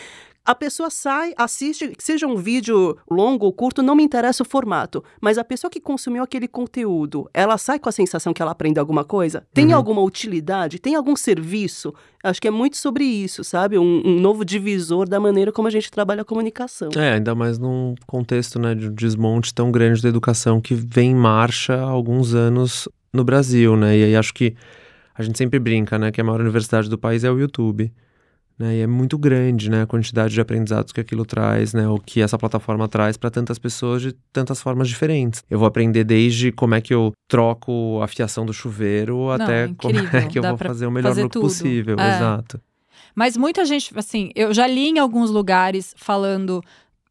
a 0.44 0.54
pessoa 0.54 0.90
sai, 0.90 1.32
assiste, 1.38 1.92
seja 1.98 2.26
um 2.26 2.36
vídeo 2.36 2.98
longo 3.10 3.46
ou 3.46 3.52
curto, 3.52 3.82
não 3.82 3.96
me 3.96 4.02
interessa 4.02 4.42
o 4.42 4.46
formato, 4.46 5.02
mas 5.20 5.38
a 5.38 5.44
pessoa 5.44 5.70
que 5.70 5.80
consumiu 5.80 6.22
aquele 6.22 6.46
conteúdo, 6.46 7.28
ela 7.32 7.56
sai 7.56 7.78
com 7.78 7.88
a 7.88 7.92
sensação 7.92 8.34
que 8.34 8.42
ela 8.42 8.50
aprende 8.50 8.78
alguma 8.78 9.04
coisa? 9.04 9.46
Tem 9.54 9.68
uhum. 9.68 9.76
alguma 9.76 10.02
utilidade? 10.02 10.78
Tem 10.78 10.94
algum 10.94 11.16
serviço? 11.16 11.94
Acho 12.22 12.42
que 12.42 12.48
é 12.48 12.50
muito 12.50 12.76
sobre 12.76 13.04
isso, 13.04 13.42
sabe? 13.42 13.78
Um, 13.78 14.02
um, 14.04 14.20
novo 14.20 14.44
divisor 14.44 15.08
da 15.08 15.18
maneira 15.18 15.50
como 15.50 15.66
a 15.68 15.70
gente 15.70 15.90
trabalha 15.90 16.22
a 16.22 16.24
comunicação. 16.24 16.90
É, 16.94 17.14
ainda 17.14 17.34
mais 17.34 17.58
num 17.58 17.94
contexto 18.06 18.58
né, 18.58 18.74
de 18.74 18.88
um 18.88 18.94
desmonte 18.94 19.54
tão 19.54 19.72
grande 19.72 20.02
da 20.02 20.08
educação 20.10 20.60
que 20.60 20.74
vem 20.74 21.12
em 21.12 21.14
marcha 21.14 21.74
há 21.74 21.88
alguns 21.88 22.34
anos 22.34 22.86
no 23.12 23.24
Brasil, 23.24 23.76
né? 23.76 23.96
E 23.96 24.04
aí 24.04 24.16
acho 24.16 24.34
que 24.34 24.54
a 25.14 25.22
gente 25.22 25.38
sempre 25.38 25.58
brinca, 25.58 25.98
né? 25.98 26.10
Que 26.10 26.20
a 26.20 26.24
maior 26.24 26.40
universidade 26.40 26.90
do 26.90 26.98
país 26.98 27.24
é 27.24 27.30
o 27.30 27.38
YouTube. 27.38 27.92
Né? 28.58 28.76
E 28.76 28.80
é 28.80 28.86
muito 28.86 29.18
grande 29.18 29.68
né, 29.68 29.82
a 29.82 29.86
quantidade 29.86 30.32
de 30.32 30.40
aprendizados 30.40 30.92
que 30.92 31.00
aquilo 31.00 31.24
traz, 31.24 31.74
né, 31.74 31.88
o 31.88 31.98
que 31.98 32.20
essa 32.20 32.38
plataforma 32.38 32.86
traz 32.86 33.16
para 33.16 33.30
tantas 33.30 33.58
pessoas 33.58 34.02
de 34.02 34.12
tantas 34.32 34.62
formas 34.62 34.88
diferentes. 34.88 35.42
Eu 35.50 35.58
vou 35.58 35.66
aprender 35.66 36.04
desde 36.04 36.52
como 36.52 36.74
é 36.74 36.80
que 36.80 36.94
eu 36.94 37.12
troco 37.28 38.00
a 38.02 38.06
fiação 38.06 38.46
do 38.46 38.52
chuveiro 38.52 39.16
Não, 39.16 39.30
até 39.30 39.68
como 39.76 39.98
é 39.98 40.26
que 40.26 40.38
eu 40.38 40.42
vou 40.42 40.56
fazer 40.56 40.86
o 40.86 40.90
melhor 40.90 41.08
fazer 41.08 41.22
look 41.22 41.32
tudo. 41.32 41.42
possível. 41.42 41.96
É. 41.98 42.16
Exato. 42.16 42.60
Mas 43.14 43.36
muita 43.36 43.64
gente, 43.64 43.96
assim, 43.96 44.30
eu 44.34 44.52
já 44.52 44.66
li 44.66 44.88
em 44.88 44.98
alguns 44.98 45.30
lugares 45.30 45.94
falando 45.96 46.60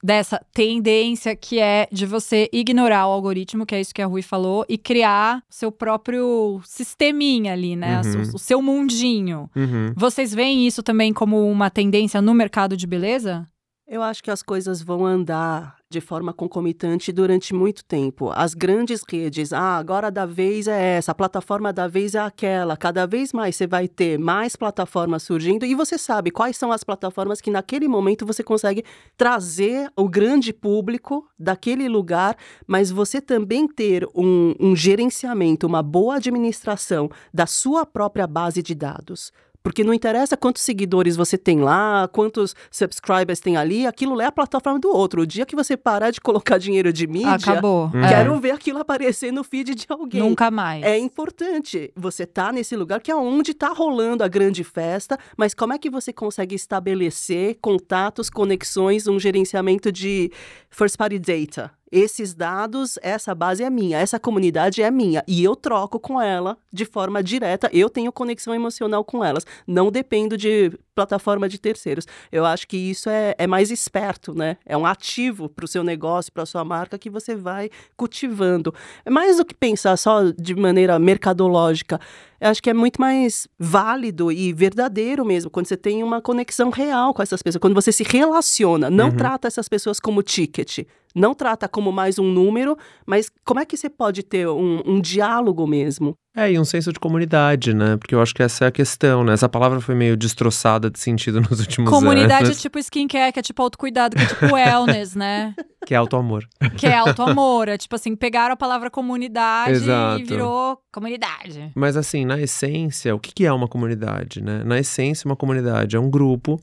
dessa 0.03 0.41
tendência 0.53 1.33
que 1.33 1.59
é 1.59 1.87
de 1.89 2.05
você 2.05 2.49
ignorar 2.51 3.07
o 3.07 3.11
algoritmo, 3.11 3.65
que 3.65 3.73
é 3.73 3.79
isso 3.79 3.93
que 3.93 4.01
a 4.01 4.05
Rui 4.05 4.21
falou, 4.21 4.65
e 4.67 4.77
criar 4.77 5.41
seu 5.49 5.71
próprio 5.71 6.59
sisteminha 6.65 7.53
ali, 7.53 7.75
né? 7.77 8.01
Uhum. 8.03 8.23
O, 8.33 8.35
o 8.35 8.39
seu 8.39 8.61
mundinho. 8.61 9.49
Uhum. 9.55 9.93
Vocês 9.95 10.33
veem 10.33 10.67
isso 10.67 10.83
também 10.83 11.13
como 11.13 11.49
uma 11.49 11.69
tendência 11.69 12.21
no 12.21 12.33
mercado 12.33 12.75
de 12.75 12.85
beleza? 12.85 13.47
Eu 13.85 14.01
acho 14.01 14.23
que 14.23 14.31
as 14.31 14.41
coisas 14.41 14.81
vão 14.81 15.05
andar 15.05 15.75
de 15.89 15.99
forma 15.99 16.33
concomitante 16.33 17.11
durante 17.11 17.53
muito 17.53 17.83
tempo. 17.83 18.31
As 18.33 18.53
grandes 18.53 19.03
redes, 19.07 19.51
ah, 19.51 19.77
agora 19.77 20.09
da 20.09 20.25
vez 20.25 20.67
é 20.67 20.95
essa, 20.95 21.11
a 21.11 21.15
plataforma 21.15 21.73
da 21.73 21.85
vez 21.85 22.15
é 22.15 22.19
aquela. 22.19 22.77
Cada 22.77 23.05
vez 23.05 23.33
mais 23.33 23.57
você 23.57 23.67
vai 23.67 23.89
ter 23.89 24.17
mais 24.17 24.55
plataformas 24.55 25.23
surgindo 25.23 25.65
e 25.65 25.75
você 25.75 25.97
sabe 25.97 26.31
quais 26.31 26.55
são 26.55 26.71
as 26.71 26.81
plataformas 26.81 27.41
que 27.41 27.51
naquele 27.51 27.87
momento 27.89 28.25
você 28.25 28.41
consegue 28.41 28.85
trazer 29.17 29.91
o 29.97 30.07
grande 30.07 30.53
público 30.53 31.27
daquele 31.37 31.89
lugar, 31.89 32.37
mas 32.65 32.89
você 32.89 33.19
também 33.19 33.67
ter 33.67 34.07
um, 34.15 34.55
um 34.61 34.75
gerenciamento, 34.75 35.67
uma 35.67 35.83
boa 35.83 36.15
administração 36.15 37.09
da 37.33 37.45
sua 37.45 37.85
própria 37.85 38.25
base 38.25 38.63
de 38.63 38.73
dados. 38.73 39.31
Porque 39.63 39.81
não 39.81 39.93
interessa 39.93 40.35
quantos 40.35 40.61
seguidores 40.61 41.15
você 41.15 41.37
tem 41.37 41.61
lá, 41.61 42.07
quantos 42.11 42.53
subscribers 42.69 43.39
tem 43.39 43.55
ali, 43.55 43.87
aquilo 43.87 44.19
é 44.19 44.25
a 44.25 44.31
plataforma 44.31 44.77
do 44.77 44.89
outro. 44.89 45.21
O 45.21 45.25
dia 45.25 45.45
que 45.45 45.55
você 45.55 45.77
parar 45.77 46.11
de 46.11 46.19
colocar 46.19 46.57
dinheiro 46.57 46.91
de 46.91 47.07
mídia, 47.07 47.35
Acabou. 47.35 47.89
É. 47.93 48.09
quero 48.09 48.37
ver 48.41 48.51
aquilo 48.51 48.79
aparecer 48.79 49.31
no 49.31 49.41
feed 49.41 49.73
de 49.73 49.85
alguém. 49.87 50.21
Nunca 50.21 50.51
mais. 50.51 50.83
É 50.83 50.97
importante 50.97 51.93
você 51.95 52.25
tá 52.25 52.51
nesse 52.51 52.75
lugar 52.75 52.99
que 52.99 53.09
é 53.09 53.15
onde 53.15 53.53
tá 53.53 53.69
rolando 53.69 54.21
a 54.21 54.27
grande 54.27 54.65
festa, 54.65 55.17
mas 55.37 55.53
como 55.53 55.71
é 55.71 55.77
que 55.77 55.89
você 55.89 56.11
consegue 56.11 56.55
estabelecer 56.55 57.57
contatos, 57.61 58.29
conexões, 58.29 59.07
um 59.07 59.17
gerenciamento 59.17 59.93
de 59.93 60.29
first 60.69 60.97
party 60.97 61.17
data? 61.17 61.71
Esses 61.95 62.33
dados, 62.33 62.97
essa 63.03 63.35
base 63.35 63.63
é 63.63 63.69
minha, 63.69 63.99
essa 63.99 64.19
comunidade 64.19 64.81
é 64.81 64.89
minha 64.89 65.23
e 65.27 65.43
eu 65.43 65.55
troco 65.55 65.99
com 65.99 66.19
ela 66.19 66.57
de 66.71 66.85
forma 66.85 67.21
direta, 67.21 67.69
eu 67.71 67.87
tenho 67.87 68.11
conexão 68.11 68.55
emocional 68.55 69.03
com 69.03 69.23
elas, 69.23 69.45
não 69.67 69.91
dependo 69.91 70.35
de 70.35 70.71
plataforma 70.93 71.49
de 71.49 71.59
terceiros. 71.59 72.05
Eu 72.31 72.45
acho 72.45 72.67
que 72.67 72.77
isso 72.77 73.09
é, 73.09 73.33
é 73.37 73.47
mais 73.47 73.71
esperto, 73.71 74.33
né? 74.33 74.57
É 74.65 74.77
um 74.77 74.85
ativo 74.85 75.49
para 75.49 75.65
o 75.65 75.67
seu 75.67 75.83
negócio, 75.83 76.31
para 76.31 76.43
a 76.43 76.45
sua 76.45 76.63
marca 76.63 76.97
que 76.97 77.09
você 77.09 77.35
vai 77.35 77.69
cultivando. 77.97 78.73
É 79.05 79.09
mais 79.09 79.37
do 79.37 79.45
que 79.45 79.53
pensar 79.53 79.97
só 79.97 80.23
de 80.37 80.55
maneira 80.55 80.97
mercadológica. 80.99 81.99
Eu 82.39 82.49
acho 82.49 82.61
que 82.61 82.69
é 82.69 82.73
muito 82.73 82.99
mais 82.99 83.47
válido 83.57 84.31
e 84.31 84.51
verdadeiro 84.53 85.23
mesmo 85.25 85.49
quando 85.49 85.65
você 85.67 85.77
tem 85.77 86.03
uma 86.03 86.21
conexão 86.21 86.69
real 86.69 87.13
com 87.13 87.21
essas 87.21 87.41
pessoas, 87.41 87.59
quando 87.61 87.73
você 87.75 87.91
se 87.91 88.03
relaciona, 88.03 88.89
não 88.89 89.05
Uhum. 89.09 89.15
trata 89.15 89.47
essas 89.47 89.69
pessoas 89.69 89.99
como 89.99 90.21
ticket, 90.21 90.79
não 91.15 91.33
trata 91.33 91.67
como 91.69 91.91
mais 91.91 92.19
um 92.19 92.25
número, 92.31 92.75
mas 93.05 93.29
como 93.45 93.59
é 93.59 93.65
que 93.65 93.77
você 93.77 93.89
pode 93.89 94.23
ter 94.23 94.47
um, 94.47 94.81
um 94.85 94.99
diálogo 95.01 95.65
mesmo? 95.67 96.15
É, 96.35 96.51
e 96.51 96.59
um 96.59 96.65
senso 96.65 96.91
de 96.91 96.99
comunidade, 96.99 97.75
né? 97.75 97.95
Porque 97.95 98.15
eu 98.15 98.21
acho 98.21 98.33
que 98.33 98.41
essa 98.41 98.65
é 98.65 98.67
a 98.67 98.71
questão, 98.71 99.23
né? 99.23 99.33
Essa 99.33 99.47
palavra 99.47 99.79
foi 99.79 99.93
meio 99.93 100.17
destroçada 100.17 100.89
de 100.89 100.97
sentido 100.97 101.39
nos 101.47 101.59
últimos 101.59 101.91
Comunidade 101.91 102.45
anos. 102.45 102.59
tipo 102.59 102.79
skincare, 102.79 103.31
que 103.31 103.39
é 103.39 103.43
tipo 103.43 103.61
autocuidado, 103.61 104.15
que 104.15 104.23
é 104.23 104.25
tipo 104.25 104.53
wellness, 104.53 105.15
né? 105.15 105.53
Que 105.85 105.93
é 105.93 105.97
auto-amor. 105.97 106.47
Que 106.77 106.87
é 106.87 106.95
auto-amor. 106.95 107.67
É 107.67 107.77
tipo 107.77 107.93
assim, 107.93 108.15
pegaram 108.15 108.53
a 108.53 108.55
palavra 108.55 108.89
comunidade 108.89 109.73
Exato. 109.73 110.21
e 110.21 110.23
virou 110.23 110.79
comunidade. 110.93 111.73
Mas 111.75 111.97
assim, 111.97 112.23
na 112.23 112.39
essência, 112.39 113.13
o 113.13 113.19
que 113.19 113.45
é 113.45 113.51
uma 113.51 113.67
comunidade, 113.67 114.41
né? 114.41 114.63
Na 114.63 114.79
essência, 114.79 115.27
uma 115.27 115.35
comunidade 115.35 115.97
é 115.97 115.99
um 115.99 116.09
grupo 116.09 116.57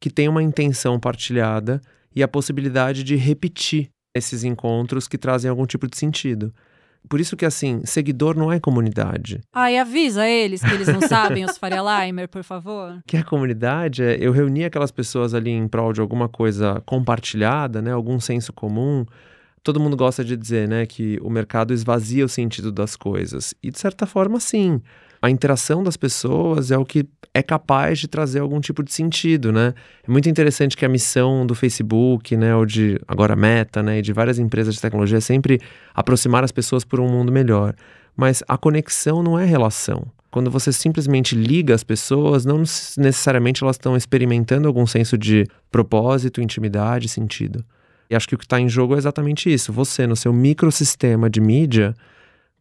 que 0.00 0.10
tem 0.10 0.28
uma 0.28 0.42
intenção 0.42 0.98
partilhada 0.98 1.80
e 2.16 2.20
a 2.20 2.26
possibilidade 2.26 3.04
de 3.04 3.14
repetir 3.14 3.90
esses 4.12 4.42
encontros 4.42 5.06
que 5.06 5.16
trazem 5.16 5.48
algum 5.48 5.66
tipo 5.66 5.88
de 5.88 5.96
sentido. 5.96 6.52
Por 7.08 7.20
isso 7.20 7.36
que, 7.36 7.44
assim, 7.44 7.82
seguidor 7.84 8.36
não 8.36 8.50
é 8.50 8.58
comunidade. 8.58 9.40
Ai, 9.52 9.78
avisa 9.78 10.26
eles 10.26 10.62
que 10.62 10.72
eles 10.72 10.88
não 10.88 11.00
sabem, 11.06 11.44
os 11.44 11.58
Faria 11.58 11.82
Limer, 11.82 12.28
por 12.28 12.42
favor. 12.42 13.02
Que 13.06 13.16
a 13.16 13.24
comunidade 13.24 14.02
é 14.02 14.16
eu 14.18 14.32
reunir 14.32 14.64
aquelas 14.64 14.90
pessoas 14.90 15.34
ali 15.34 15.50
em 15.50 15.68
prol 15.68 15.92
de 15.92 16.00
alguma 16.00 16.28
coisa 16.28 16.82
compartilhada, 16.86 17.82
né? 17.82 17.92
Algum 17.92 18.18
senso 18.18 18.52
comum. 18.52 19.04
Todo 19.62 19.80
mundo 19.80 19.96
gosta 19.96 20.24
de 20.24 20.36
dizer, 20.36 20.68
né, 20.68 20.84
que 20.84 21.18
o 21.22 21.30
mercado 21.30 21.72
esvazia 21.72 22.24
o 22.24 22.28
sentido 22.28 22.70
das 22.70 22.96
coisas. 22.96 23.54
E 23.62 23.70
de 23.70 23.78
certa 23.78 24.04
forma, 24.04 24.38
sim. 24.38 24.80
A 25.24 25.30
interação 25.30 25.82
das 25.82 25.96
pessoas 25.96 26.70
é 26.70 26.76
o 26.76 26.84
que 26.84 27.08
é 27.32 27.42
capaz 27.42 27.98
de 27.98 28.06
trazer 28.06 28.40
algum 28.40 28.60
tipo 28.60 28.82
de 28.82 28.92
sentido, 28.92 29.50
né? 29.50 29.72
É 30.06 30.12
muito 30.12 30.28
interessante 30.28 30.76
que 30.76 30.84
a 30.84 30.88
missão 30.88 31.46
do 31.46 31.54
Facebook, 31.54 32.36
né, 32.36 32.54
ou 32.54 32.66
de 32.66 33.00
agora 33.08 33.34
Meta, 33.34 33.82
né, 33.82 34.00
e 34.00 34.02
de 34.02 34.12
várias 34.12 34.38
empresas 34.38 34.74
de 34.74 34.82
tecnologia 34.82 35.16
é 35.16 35.22
sempre 35.22 35.62
aproximar 35.94 36.44
as 36.44 36.52
pessoas 36.52 36.84
por 36.84 37.00
um 37.00 37.08
mundo 37.08 37.32
melhor. 37.32 37.74
Mas 38.14 38.42
a 38.46 38.58
conexão 38.58 39.22
não 39.22 39.38
é 39.38 39.46
relação. 39.46 40.04
Quando 40.30 40.50
você 40.50 40.70
simplesmente 40.70 41.34
liga 41.34 41.74
as 41.74 41.82
pessoas, 41.82 42.44
não 42.44 42.58
necessariamente 42.58 43.64
elas 43.64 43.76
estão 43.76 43.96
experimentando 43.96 44.68
algum 44.68 44.86
senso 44.86 45.16
de 45.16 45.46
propósito, 45.72 46.42
intimidade, 46.42 47.08
sentido. 47.08 47.64
E 48.10 48.14
acho 48.14 48.28
que 48.28 48.34
o 48.34 48.38
que 48.38 48.44
está 48.44 48.60
em 48.60 48.68
jogo 48.68 48.94
é 48.94 48.98
exatamente 48.98 49.50
isso. 49.50 49.72
Você, 49.72 50.06
no 50.06 50.16
seu 50.16 50.34
microsistema 50.34 51.30
de 51.30 51.40
mídia, 51.40 51.94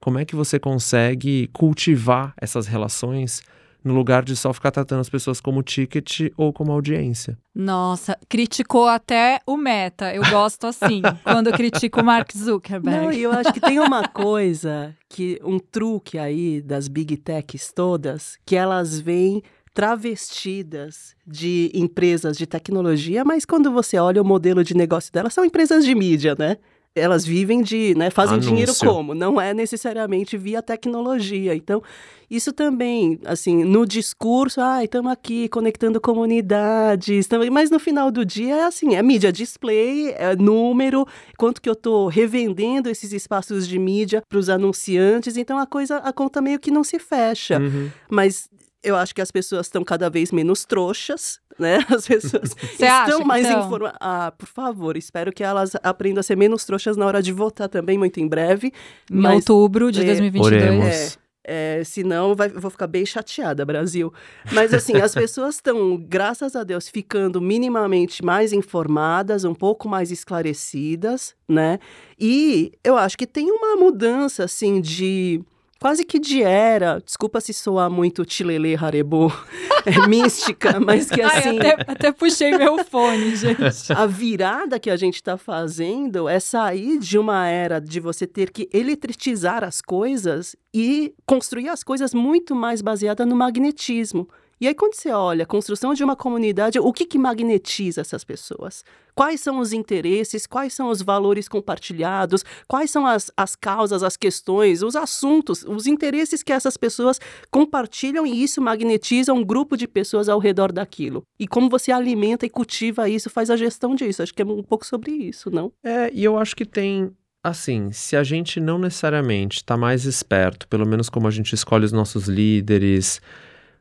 como 0.04 0.20
é 0.20 0.26
que 0.26 0.36
você 0.36 0.60
consegue 0.60 1.50
cultivar 1.54 2.34
essas 2.36 2.68
relações 2.68 3.42
no 3.82 3.94
lugar 3.94 4.26
de 4.26 4.36
só 4.36 4.52
ficar 4.52 4.70
tratando 4.70 5.00
as 5.00 5.10
pessoas 5.10 5.40
como 5.40 5.64
ticket 5.64 6.30
ou 6.36 6.52
como 6.52 6.74
audiência? 6.74 7.38
Nossa, 7.56 8.18
criticou 8.28 8.90
até 8.90 9.40
o 9.48 9.56
Meta. 9.56 10.14
Eu 10.14 10.22
gosto 10.30 10.68
assim, 10.68 11.02
quando 11.24 11.48
eu 11.48 11.54
critico 11.54 12.02
o 12.02 12.04
Mark 12.04 12.30
Zuckerberg. 12.36 13.00
Não, 13.00 13.14
e 13.14 13.24
eu 13.24 13.32
acho 13.32 13.54
que 13.54 13.62
tem 13.62 13.80
uma 13.80 14.06
coisa, 14.06 14.94
que 15.08 15.40
um 15.42 15.58
truque 15.58 16.18
aí 16.18 16.62
das 16.62 16.90
big 16.90 17.16
techs 17.16 17.72
todas, 17.72 18.38
que 18.46 18.58
elas 18.58 19.00
vêm 19.00 19.42
travestidas 19.74 21.16
de 21.26 21.72
empresas 21.74 22.38
de 22.38 22.46
tecnologia, 22.46 23.24
mas 23.24 23.46
quando 23.46 23.72
você 23.72 23.98
olha 23.98 24.22
o 24.22 24.26
modelo 24.26 24.66
de 24.66 24.76
negócio 24.76 25.14
delas, 25.14 25.34
são 25.34 25.46
empresas 25.46 25.86
de 25.86 25.96
mídia, 25.96 26.36
né? 26.38 26.58
Elas 26.96 27.26
vivem 27.26 27.64
de, 27.64 27.96
né, 27.96 28.12
fazem 28.12 28.36
Anúncio. 28.36 28.50
dinheiro 28.52 28.74
como? 28.76 29.16
Não 29.16 29.42
é 29.42 29.52
necessariamente 29.54 30.38
via 30.38 30.62
tecnologia. 30.62 31.56
Então, 31.56 31.82
isso 32.30 32.54
também, 32.54 33.20
assim, 33.26 33.64
no 33.64 33.86
discurso, 33.86 34.62
ah, 34.62 34.84
estamos 34.84 35.12
aqui 35.12 35.48
conectando 35.50 36.00
comunidades, 36.00 37.28
tamo... 37.28 37.46
mas 37.52 37.72
no 37.72 37.80
final 37.80 38.12
do 38.12 38.26
dia 38.26 38.56
é 38.56 38.64
assim, 38.64 38.96
é 38.96 39.02
mídia 39.02 39.32
display, 39.32 40.14
é 40.18 40.36
número, 40.36 41.06
quanto 41.38 41.62
que 41.62 41.70
eu 41.70 41.74
estou 41.74 42.08
revendendo 42.08 42.90
esses 42.90 43.12
espaços 43.12 43.68
de 43.68 43.78
mídia 43.80 44.22
para 44.28 44.38
os 44.38 44.50
anunciantes, 44.50 45.38
então 45.38 45.58
a 45.58 45.66
coisa, 45.66 45.98
a 45.98 46.14
conta 46.14 46.42
meio 46.42 46.60
que 46.60 46.72
não 46.72 46.84
se 46.84 47.00
fecha. 47.00 47.60
Uhum. 47.60 47.90
Mas 48.10 48.50
eu 48.84 48.96
acho 48.96 49.16
que 49.16 49.22
as 49.22 49.32
pessoas 49.32 49.68
estão 49.68 49.84
cada 49.84 50.10
vez 50.10 50.32
menos 50.32 50.66
trouxas, 50.66 51.40
né? 51.58 51.78
As 51.90 52.08
pessoas 52.08 52.56
estão 52.74 53.24
mais 53.24 53.50
informadas. 53.50 53.98
Ah, 54.00 54.34
por 54.38 54.48
favor, 54.48 54.98
espero 54.98 55.32
que 55.32 55.44
elas 55.44 55.72
aprendam 55.82 56.20
a 56.20 56.24
ser 56.24 56.36
menos 56.36 56.66
trouxas 56.66 56.98
na 56.98 57.06
hora 57.06 57.22
de 57.22 57.32
votar 57.32 57.70
também, 57.70 57.98
muito 57.98 58.20
em 58.20 58.28
breve. 58.28 58.74
Em 59.10 59.16
Mas 59.16 59.36
outubro 59.36 59.92
de 59.92 60.02
é, 60.02 60.06
2022. 60.06 60.46
Oremos. 60.46 61.20
é, 61.44 61.82
senão 61.86 62.36
vai, 62.36 62.50
eu 62.50 62.60
vou 62.60 62.72
ficar 62.72 62.88
bem 62.88 63.06
chateada, 63.06 63.64
Brasil. 63.66 64.12
Mas 64.52 64.74
assim, 64.74 64.98
as 64.98 65.14
pessoas 65.14 65.56
estão, 65.56 65.98
graças 65.98 66.56
a 66.56 66.64
Deus, 66.64 66.90
ficando 66.90 67.40
minimamente 67.40 68.24
mais 68.24 68.52
informadas, 68.52 69.46
um 69.46 69.54
pouco 69.56 69.88
mais 69.88 70.12
esclarecidas, 70.12 71.36
né? 71.48 71.80
E 72.20 72.72
eu 72.84 72.98
acho 72.98 73.18
que 73.18 73.28
tem 73.28 73.52
uma 73.52 73.76
mudança, 73.76 74.44
assim, 74.44 74.82
de 74.82 75.42
quase 75.84 76.06
que 76.06 76.18
de 76.18 76.42
era, 76.42 77.02
desculpa 77.06 77.42
se 77.42 77.54
soar 77.54 77.92
muito 77.92 78.24
tilelê, 78.24 78.74
harebô, 78.74 79.30
é, 79.86 80.08
mística, 80.08 80.80
mas 80.80 81.10
que 81.10 81.22
Ai, 81.22 81.40
assim... 81.40 81.60
até, 81.60 81.72
até 81.86 82.12
puxei 82.14 82.58
meu 82.58 82.86
fone, 82.86 83.36
gente. 83.36 83.92
A 83.92 84.06
virada 84.06 84.80
que 84.80 84.90
a 84.90 84.96
gente 84.96 85.16
está 85.16 85.36
fazendo 85.36 86.30
é 86.30 86.40
sair 86.40 86.98
de 87.00 87.18
uma 87.18 87.50
era 87.50 87.82
de 87.82 88.00
você 88.00 88.26
ter 88.26 88.50
que 88.50 88.70
eletrizar 88.72 89.62
as 89.62 89.82
coisas 89.82 90.56
e 90.74 91.14
construir 91.26 91.68
as 91.68 91.84
coisas 91.84 92.14
muito 92.14 92.56
mais 92.56 92.82
baseada 92.82 93.26
no 93.26 93.36
magnetismo. 93.36 94.30
E 94.64 94.68
aí, 94.70 94.74
quando 94.74 94.96
você 94.96 95.12
olha 95.12 95.44
a 95.44 95.46
construção 95.46 95.94
de 95.94 96.06
uma 96.06 96.16
comunidade, 96.16 96.80
o 96.80 96.94
que, 96.94 97.04
que 97.04 97.18
magnetiza 97.18 98.00
essas 98.00 98.24
pessoas? 98.24 98.86
Quais 99.14 99.42
são 99.42 99.60
os 99.60 99.74
interesses, 99.74 100.48
quais 100.48 100.74
são 100.74 100.88
os 100.88 101.02
valores 101.02 101.50
compartilhados, 101.50 102.46
quais 102.66 102.90
são 102.90 103.06
as, 103.06 103.30
as 103.36 103.58
causas, 103.58 104.04
as 104.04 104.16
questões, 104.16 104.82
os 104.82 104.96
assuntos, 104.96 105.66
os 105.68 105.86
interesses 105.86 106.42
que 106.42 106.54
essas 106.54 106.78
pessoas 106.78 107.20
compartilham 107.52 108.26
e 108.26 108.42
isso 108.42 108.62
magnetiza 108.62 109.34
um 109.34 109.44
grupo 109.44 109.76
de 109.76 109.86
pessoas 109.86 110.30
ao 110.30 110.40
redor 110.40 110.72
daquilo. 110.72 111.24
E 111.38 111.46
como 111.46 111.70
você 111.70 111.92
alimenta 111.92 112.46
e 112.46 112.50
cultiva 112.50 113.10
isso, 113.10 113.30
faz 113.30 113.50
a 113.50 113.58
gestão 113.58 113.94
disso. 113.94 114.24
Acho 114.24 114.34
que 114.34 114.44
é 114.44 114.46
um 114.46 114.64
pouco 114.64 114.86
sobre 114.86 115.12
isso, 115.12 115.52
não? 115.52 115.74
É, 115.84 116.10
e 116.14 116.24
eu 116.24 116.38
acho 116.38 116.56
que 116.56 116.64
tem. 116.64 117.12
Assim, 117.44 117.92
se 117.92 118.16
a 118.16 118.24
gente 118.24 118.62
não 118.62 118.80
necessariamente 118.80 119.58
está 119.58 119.76
mais 119.76 120.06
esperto, 120.06 120.66
pelo 120.70 120.88
menos 120.88 121.10
como 121.10 121.28
a 121.28 121.32
gente 121.32 121.54
escolhe 121.54 121.84
os 121.84 121.92
nossos 121.92 122.30
líderes, 122.30 123.20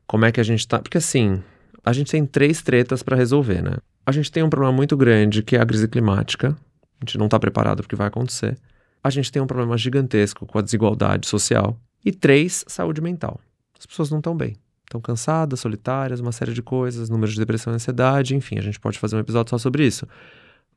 como 0.07 0.24
é 0.24 0.32
que 0.32 0.40
a 0.40 0.44
gente 0.44 0.66
tá. 0.66 0.78
Porque 0.78 0.98
assim, 0.98 1.42
A 1.84 1.92
gente 1.92 2.12
tem 2.12 2.24
três 2.24 2.62
tretas 2.62 3.03
para 3.03 3.16
resolver, 3.16 3.61
né? 3.61 3.76
A 4.07 4.12
gente 4.12 4.30
tem 4.30 4.42
um 4.42 4.50
problema 4.50 4.72
muito 4.72 4.96
grande 4.96 5.42
que 5.42 5.57
é 5.57 5.61
a 5.61 5.66
crise 5.66 5.88
climática. 5.88 6.57
A 7.00 7.05
gente 7.05 7.18
não 7.18 7.26
está 7.26 7.38
preparado 7.40 7.82
porque 7.82 7.96
vai 7.96 8.07
acontecer. 8.07 8.57
A 9.03 9.11
gente 9.11 9.32
tem 9.32 9.42
um 9.42 9.46
problema 9.46 9.76
gigantesco 9.76 10.46
com 10.46 10.59
a 10.59 10.62
desigualdade 10.62 11.26
social. 11.26 11.76
E 12.05 12.12
três, 12.12 12.64
saúde 12.68 13.00
mental. 13.00 13.40
As 13.78 13.84
pessoas 13.84 14.11
não 14.11 14.18
estão 14.18 14.36
bem. 14.36 14.57
Estão 14.84 15.00
cansadas, 15.00 15.59
solitárias, 15.59 16.20
uma 16.20 16.30
série 16.30 16.53
de 16.53 16.62
coisas, 16.62 17.09
número 17.09 17.32
de 17.32 17.38
depressão 17.38 17.72
e 17.72 17.76
ansiedade, 17.76 18.36
enfim, 18.36 18.59
a 18.59 18.62
gente 18.62 18.78
pode 18.78 18.98
fazer 18.98 19.16
um 19.16 19.20
episódio 19.20 19.50
só 19.50 19.59
sobre 19.59 19.86
isso. 19.86 20.07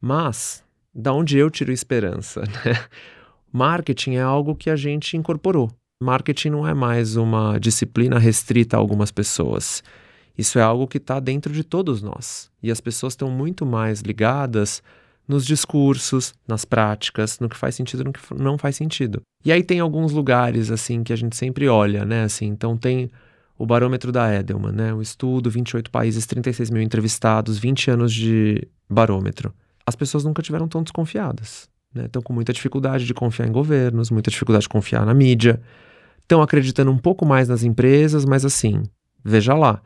Mas, 0.01 0.63
da 0.93 1.13
onde 1.13 1.37
eu 1.37 1.49
tiro 1.49 1.71
esperança? 1.71 2.41
Né? 2.65 2.73
Marketing 3.51 4.15
é 4.15 4.21
algo 4.21 4.53
que 4.53 4.69
a 4.69 4.75
gente 4.75 5.15
incorporou. 5.15 5.71
Marketing 6.03 6.49
não 6.49 6.67
é 6.67 6.73
mais 6.73 7.15
uma 7.15 7.57
disciplina 7.57 8.19
restrita 8.19 8.75
a 8.75 8.79
algumas 8.79 9.11
pessoas. 9.11 9.81
Isso 10.37 10.59
é 10.59 10.61
algo 10.61 10.87
que 10.87 10.97
está 10.97 11.21
dentro 11.21 11.53
de 11.53 11.63
todos 11.63 12.01
nós. 12.01 12.51
E 12.61 12.69
as 12.69 12.81
pessoas 12.81 13.13
estão 13.13 13.31
muito 13.31 13.65
mais 13.65 14.01
ligadas 14.01 14.83
nos 15.25 15.45
discursos, 15.45 16.33
nas 16.45 16.65
práticas, 16.65 17.39
no 17.39 17.47
que 17.47 17.55
faz 17.55 17.75
sentido 17.75 18.01
e 18.01 18.03
no 18.03 18.11
que 18.11 18.19
não 18.33 18.57
faz 18.57 18.75
sentido. 18.75 19.21
E 19.43 19.53
aí 19.53 19.63
tem 19.63 19.79
alguns 19.79 20.11
lugares 20.11 20.69
assim 20.69 21.01
que 21.01 21.13
a 21.13 21.15
gente 21.15 21.35
sempre 21.37 21.69
olha, 21.69 22.03
né? 22.03 22.23
Assim, 22.23 22.47
então 22.47 22.75
tem 22.75 23.09
o 23.57 23.65
barômetro 23.65 24.11
da 24.11 24.33
Edelman, 24.35 24.73
né? 24.73 24.93
O 24.93 25.01
estudo, 25.01 25.49
28 25.49 25.89
países, 25.89 26.25
36 26.25 26.71
mil 26.71 26.81
entrevistados, 26.81 27.57
20 27.57 27.91
anos 27.91 28.13
de 28.13 28.67
barômetro. 28.89 29.53
As 29.85 29.95
pessoas 29.95 30.25
nunca 30.25 30.41
tiveram 30.41 30.67
tão 30.67 30.83
desconfiadas. 30.83 31.69
Né? 31.93 32.05
Estão 32.05 32.21
com 32.21 32.33
muita 32.33 32.51
dificuldade 32.51 33.05
de 33.05 33.13
confiar 33.13 33.47
em 33.47 33.51
governos, 33.51 34.11
muita 34.11 34.29
dificuldade 34.29 34.63
de 34.63 34.69
confiar 34.69 35.05
na 35.05 35.13
mídia. 35.13 35.61
Estão 36.25 36.41
acreditando 36.41 36.89
um 36.89 36.97
pouco 36.97 37.23
mais 37.23 37.47
nas 37.47 37.61
empresas, 37.61 38.25
mas 38.25 38.43
assim, 38.43 38.81
veja 39.23 39.53
lá. 39.53 39.79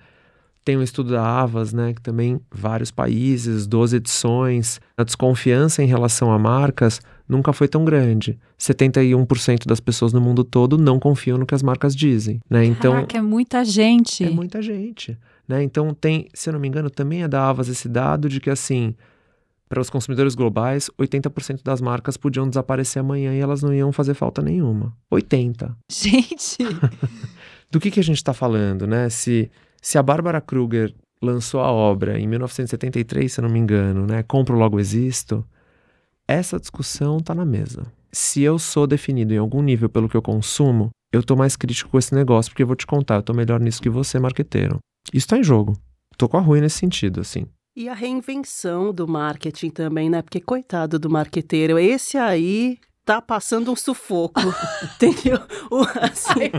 Tem 0.63 0.77
um 0.77 0.81
estudo 0.81 1.11
da 1.11 1.21
Avas, 1.21 1.73
né, 1.73 1.93
que 1.93 2.01
também 2.01 2.39
vários 2.49 2.91
países, 2.91 3.67
12 3.67 3.97
edições. 3.97 4.79
A 4.95 5.03
desconfiança 5.03 5.83
em 5.83 5.85
relação 5.85 6.31
a 6.31 6.39
marcas 6.39 7.01
nunca 7.27 7.51
foi 7.51 7.67
tão 7.67 7.83
grande. 7.83 8.39
71% 8.57 9.65
das 9.65 9.81
pessoas 9.81 10.13
no 10.13 10.21
mundo 10.21 10.45
todo 10.45 10.77
não 10.77 10.97
confiam 10.97 11.37
no 11.37 11.45
que 11.45 11.55
as 11.55 11.61
marcas 11.61 11.93
dizem, 11.93 12.39
né? 12.49 12.63
Então, 12.63 12.93
Caraca, 12.93 13.17
é 13.17 13.21
muita 13.21 13.65
gente. 13.65 14.23
É 14.23 14.29
muita 14.29 14.61
gente, 14.61 15.17
né? 15.45 15.61
Então 15.61 15.93
tem, 15.93 16.29
se 16.33 16.47
eu 16.47 16.53
não 16.53 16.59
me 16.59 16.69
engano, 16.69 16.89
também 16.89 17.23
é 17.23 17.27
da 17.27 17.49
Avas 17.49 17.67
esse 17.67 17.89
dado 17.89 18.29
de 18.29 18.39
que 18.39 18.49
assim, 18.49 18.95
para 19.69 19.79
os 19.79 19.89
consumidores 19.89 20.33
globais, 20.33 20.89
80% 20.99 21.61
das 21.63 21.79
marcas 21.79 22.17
podiam 22.17 22.49
desaparecer 22.49 22.99
amanhã 22.99 23.35
e 23.35 23.39
elas 23.39 23.61
não 23.61 23.71
iam 23.71 23.91
fazer 23.91 24.15
falta 24.15 24.41
nenhuma. 24.41 24.97
80. 25.11 25.77
Gente. 25.91 26.57
Do 27.71 27.79
que 27.79 27.91
que 27.91 27.99
a 27.99 28.03
gente 28.03 28.17
está 28.17 28.33
falando, 28.33 28.87
né? 28.87 29.09
Se 29.09 29.49
se 29.81 29.97
a 29.97 30.03
Bárbara 30.03 30.41
Kruger 30.41 30.93
lançou 31.21 31.61
a 31.61 31.71
obra 31.71 32.19
em 32.19 32.27
1973, 32.27 33.31
se 33.31 33.39
eu 33.39 33.43
não 33.43 33.49
me 33.49 33.59
engano, 33.59 34.05
né? 34.05 34.23
Compro 34.23 34.57
logo 34.57 34.79
existo. 34.79 35.45
Essa 36.27 36.59
discussão 36.59 37.17
está 37.17 37.33
na 37.33 37.45
mesa. 37.45 37.85
Se 38.11 38.41
eu 38.41 38.57
sou 38.57 38.87
definido 38.87 39.33
em 39.33 39.37
algum 39.37 39.61
nível 39.61 39.89
pelo 39.89 40.09
que 40.09 40.17
eu 40.17 40.21
consumo, 40.21 40.89
eu 41.11 41.23
tô 41.23 41.35
mais 41.35 41.55
crítico 41.55 41.91
com 41.91 41.99
esse 41.99 42.13
negócio, 42.13 42.51
porque 42.51 42.63
eu 42.63 42.67
vou 42.67 42.75
te 42.75 42.85
contar, 42.85 43.15
eu 43.15 43.23
tô 43.23 43.33
melhor 43.33 43.59
nisso 43.59 43.81
que 43.81 43.89
você, 43.89 44.19
marqueteiro. 44.19 44.79
Isso 45.13 45.27
tá 45.27 45.37
em 45.37 45.43
jogo. 45.43 45.77
Tô 46.17 46.27
com 46.27 46.37
a 46.37 46.41
ruim 46.41 46.61
nesse 46.61 46.77
sentido, 46.77 47.21
assim. 47.21 47.45
E 47.79 47.87
a 47.87 47.93
reinvenção 47.93 48.91
do 48.93 49.07
marketing 49.07 49.69
também, 49.69 50.09
né? 50.09 50.21
Porque 50.21 50.41
coitado 50.41 50.99
do 50.99 51.09
marqueteiro, 51.09 51.79
esse 51.79 52.17
aí 52.17 52.77
tá 53.05 53.21
passando 53.21 53.71
um 53.71 53.75
sufoco, 53.77 54.41
entendeu? 54.83 55.39
O, 55.71 55.77
assim, 56.01 56.51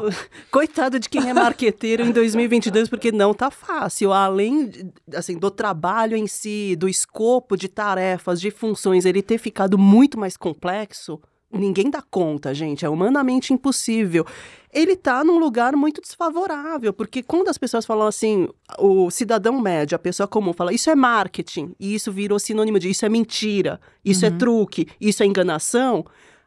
o, 0.00 0.50
coitado 0.50 0.98
de 0.98 1.06
quem 1.06 1.28
é 1.28 1.34
marqueteiro 1.34 2.02
em 2.02 2.12
2022, 2.12 2.88
porque 2.88 3.12
não 3.12 3.34
tá 3.34 3.50
fácil. 3.50 4.10
Além, 4.10 4.72
assim, 5.14 5.36
do 5.36 5.50
trabalho 5.50 6.16
em 6.16 6.26
si, 6.26 6.74
do 6.76 6.88
escopo 6.88 7.54
de 7.54 7.68
tarefas, 7.68 8.40
de 8.40 8.50
funções, 8.50 9.04
ele 9.04 9.20
ter 9.20 9.36
ficado 9.36 9.76
muito 9.76 10.18
mais 10.18 10.34
complexo, 10.34 11.20
ninguém 11.52 11.90
dá 11.90 12.02
conta, 12.02 12.54
gente. 12.54 12.84
É 12.84 12.88
humanamente 12.88 13.52
impossível. 13.52 14.24
Ele 14.72 14.92
está 14.92 15.24
num 15.24 15.38
lugar 15.38 15.74
muito 15.74 16.00
desfavorável, 16.00 16.92
porque 16.92 17.22
quando 17.22 17.48
as 17.48 17.58
pessoas 17.58 17.84
falam 17.84 18.06
assim, 18.06 18.48
o 18.78 19.10
cidadão 19.10 19.60
médio, 19.60 19.96
a 19.96 19.98
pessoa 19.98 20.28
comum, 20.28 20.52
fala 20.52 20.72
isso 20.72 20.88
é 20.88 20.94
marketing, 20.94 21.74
e 21.78 21.94
isso 21.94 22.12
virou 22.12 22.38
sinônimo 22.38 22.78
de 22.78 22.88
isso 22.88 23.04
é 23.04 23.08
mentira, 23.08 23.80
isso 24.04 24.24
é 24.24 24.28
uhum. 24.28 24.34
é 24.34 24.38
truque, 24.38 24.86
isso 25.00 25.24
é 25.24 25.26
enganação. 25.26 26.04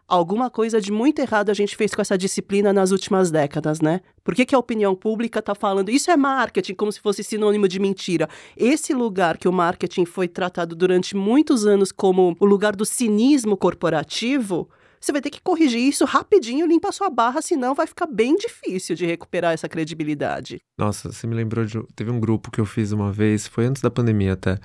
Alguma 0.07 0.49
coisa 0.49 0.79
de 0.79 0.91
muito 0.91 1.19
errado 1.19 1.49
a 1.49 1.53
gente 1.53 1.75
fez 1.75 1.93
com 1.93 2.01
essa 2.01 2.17
disciplina 2.17 2.71
nas 2.71 2.91
últimas 2.91 3.31
décadas, 3.31 3.81
né? 3.81 3.99
Por 4.23 4.35
que, 4.35 4.45
que 4.45 4.55
a 4.55 4.59
opinião 4.59 4.95
pública 4.95 5.39
está 5.39 5.55
falando 5.55 5.89
isso 5.89 6.11
é 6.11 6.15
marketing, 6.15 6.75
como 6.75 6.91
se 6.91 6.99
fosse 6.99 7.23
sinônimo 7.23 7.67
de 7.67 7.79
mentira? 7.79 8.29
Esse 8.55 8.93
lugar 8.93 9.37
que 9.37 9.47
o 9.47 9.51
marketing 9.51 10.05
foi 10.05 10.27
tratado 10.27 10.75
durante 10.75 11.15
muitos 11.15 11.65
anos 11.65 11.91
como 11.91 12.35
o 12.39 12.45
lugar 12.45 12.75
do 12.75 12.85
cinismo 12.85 13.57
corporativo, 13.57 14.69
você 15.03 15.11
vai 15.11 15.21
ter 15.21 15.29
que 15.29 15.41
corrigir 15.41 15.81
isso 15.81 16.05
rapidinho, 16.05 16.65
limpa 16.65 16.87
a 16.87 16.91
sua 16.93 17.09
barra, 17.09 17.41
senão 17.41 17.75
vai 17.75 17.85
ficar 17.85 18.07
bem 18.07 18.37
difícil 18.37 18.95
de 18.95 19.05
recuperar 19.05 19.51
essa 19.51 19.67
credibilidade. 19.67 20.61
Nossa, 20.77 21.11
você 21.11 21.27
me 21.27 21.35
lembrou 21.35 21.65
de. 21.65 21.77
Teve 21.93 22.09
um 22.09 22.19
grupo 22.19 22.49
que 22.49 22.61
eu 22.61 22.65
fiz 22.65 22.93
uma 22.93 23.11
vez, 23.11 23.45
foi 23.45 23.65
antes 23.65 23.81
da 23.81 23.91
pandemia 23.91 24.33
até. 24.33 24.57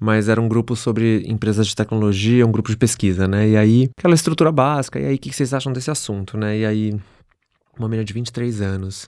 Mas 0.00 0.30
era 0.30 0.40
um 0.40 0.48
grupo 0.48 0.74
sobre 0.74 1.22
empresas 1.26 1.66
de 1.66 1.76
tecnologia, 1.76 2.46
um 2.46 2.50
grupo 2.50 2.70
de 2.70 2.76
pesquisa, 2.76 3.28
né? 3.28 3.50
E 3.50 3.56
aí, 3.56 3.90
aquela 3.98 4.14
estrutura 4.14 4.50
básica, 4.50 4.98
e 4.98 5.04
aí, 5.04 5.14
o 5.14 5.18
que 5.18 5.32
vocês 5.32 5.52
acham 5.52 5.72
desse 5.72 5.90
assunto, 5.90 6.38
né? 6.38 6.58
E 6.58 6.64
aí, 6.64 7.00
uma 7.78 7.86
menina 7.86 8.04
de 8.04 8.14
23 8.14 8.62
anos. 8.62 9.06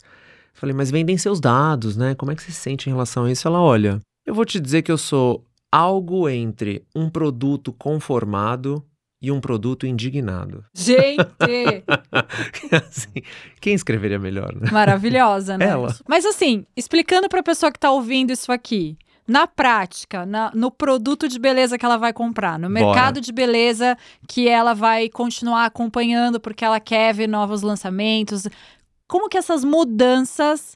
Falei, 0.52 0.74
mas 0.74 0.90
vendem 0.90 1.16
seus 1.16 1.40
dados, 1.40 1.96
né? 1.96 2.14
Como 2.14 2.30
é 2.30 2.36
que 2.36 2.42
você 2.42 2.52
se 2.52 2.60
sente 2.60 2.88
em 2.88 2.92
relação 2.92 3.24
a 3.24 3.32
isso? 3.32 3.48
Ela, 3.48 3.60
olha, 3.60 4.00
eu 4.24 4.34
vou 4.34 4.44
te 4.44 4.60
dizer 4.60 4.82
que 4.82 4.92
eu 4.92 4.98
sou 4.98 5.44
algo 5.72 6.28
entre 6.28 6.84
um 6.94 7.08
produto 7.08 7.72
conformado 7.72 8.84
e 9.24 9.30
um 9.30 9.40
produto 9.40 9.86
indignado. 9.86 10.62
Gente! 10.74 11.24
assim, 12.70 13.22
quem 13.58 13.72
escreveria 13.72 14.18
melhor, 14.18 14.54
né? 14.54 14.70
Maravilhosa, 14.70 15.56
né? 15.56 15.66
Ela. 15.66 15.96
Mas 16.06 16.26
assim, 16.26 16.66
explicando 16.76 17.26
para 17.26 17.40
a 17.40 17.42
pessoa 17.42 17.72
que 17.72 17.78
está 17.78 17.90
ouvindo 17.90 18.34
isso 18.34 18.52
aqui, 18.52 18.98
na 19.26 19.46
prática, 19.46 20.26
na, 20.26 20.50
no 20.54 20.70
produto 20.70 21.26
de 21.26 21.38
beleza 21.38 21.78
que 21.78 21.86
ela 21.86 21.96
vai 21.96 22.12
comprar, 22.12 22.58
no 22.58 22.68
mercado 22.68 23.14
Bora. 23.14 23.20
de 23.22 23.32
beleza 23.32 23.96
que 24.28 24.46
ela 24.46 24.74
vai 24.74 25.08
continuar 25.08 25.64
acompanhando 25.64 26.38
porque 26.38 26.62
ela 26.62 26.78
quer 26.78 27.14
ver 27.14 27.26
novos 27.26 27.62
lançamentos, 27.62 28.46
como 29.08 29.30
que 29.30 29.38
essas 29.38 29.64
mudanças 29.64 30.74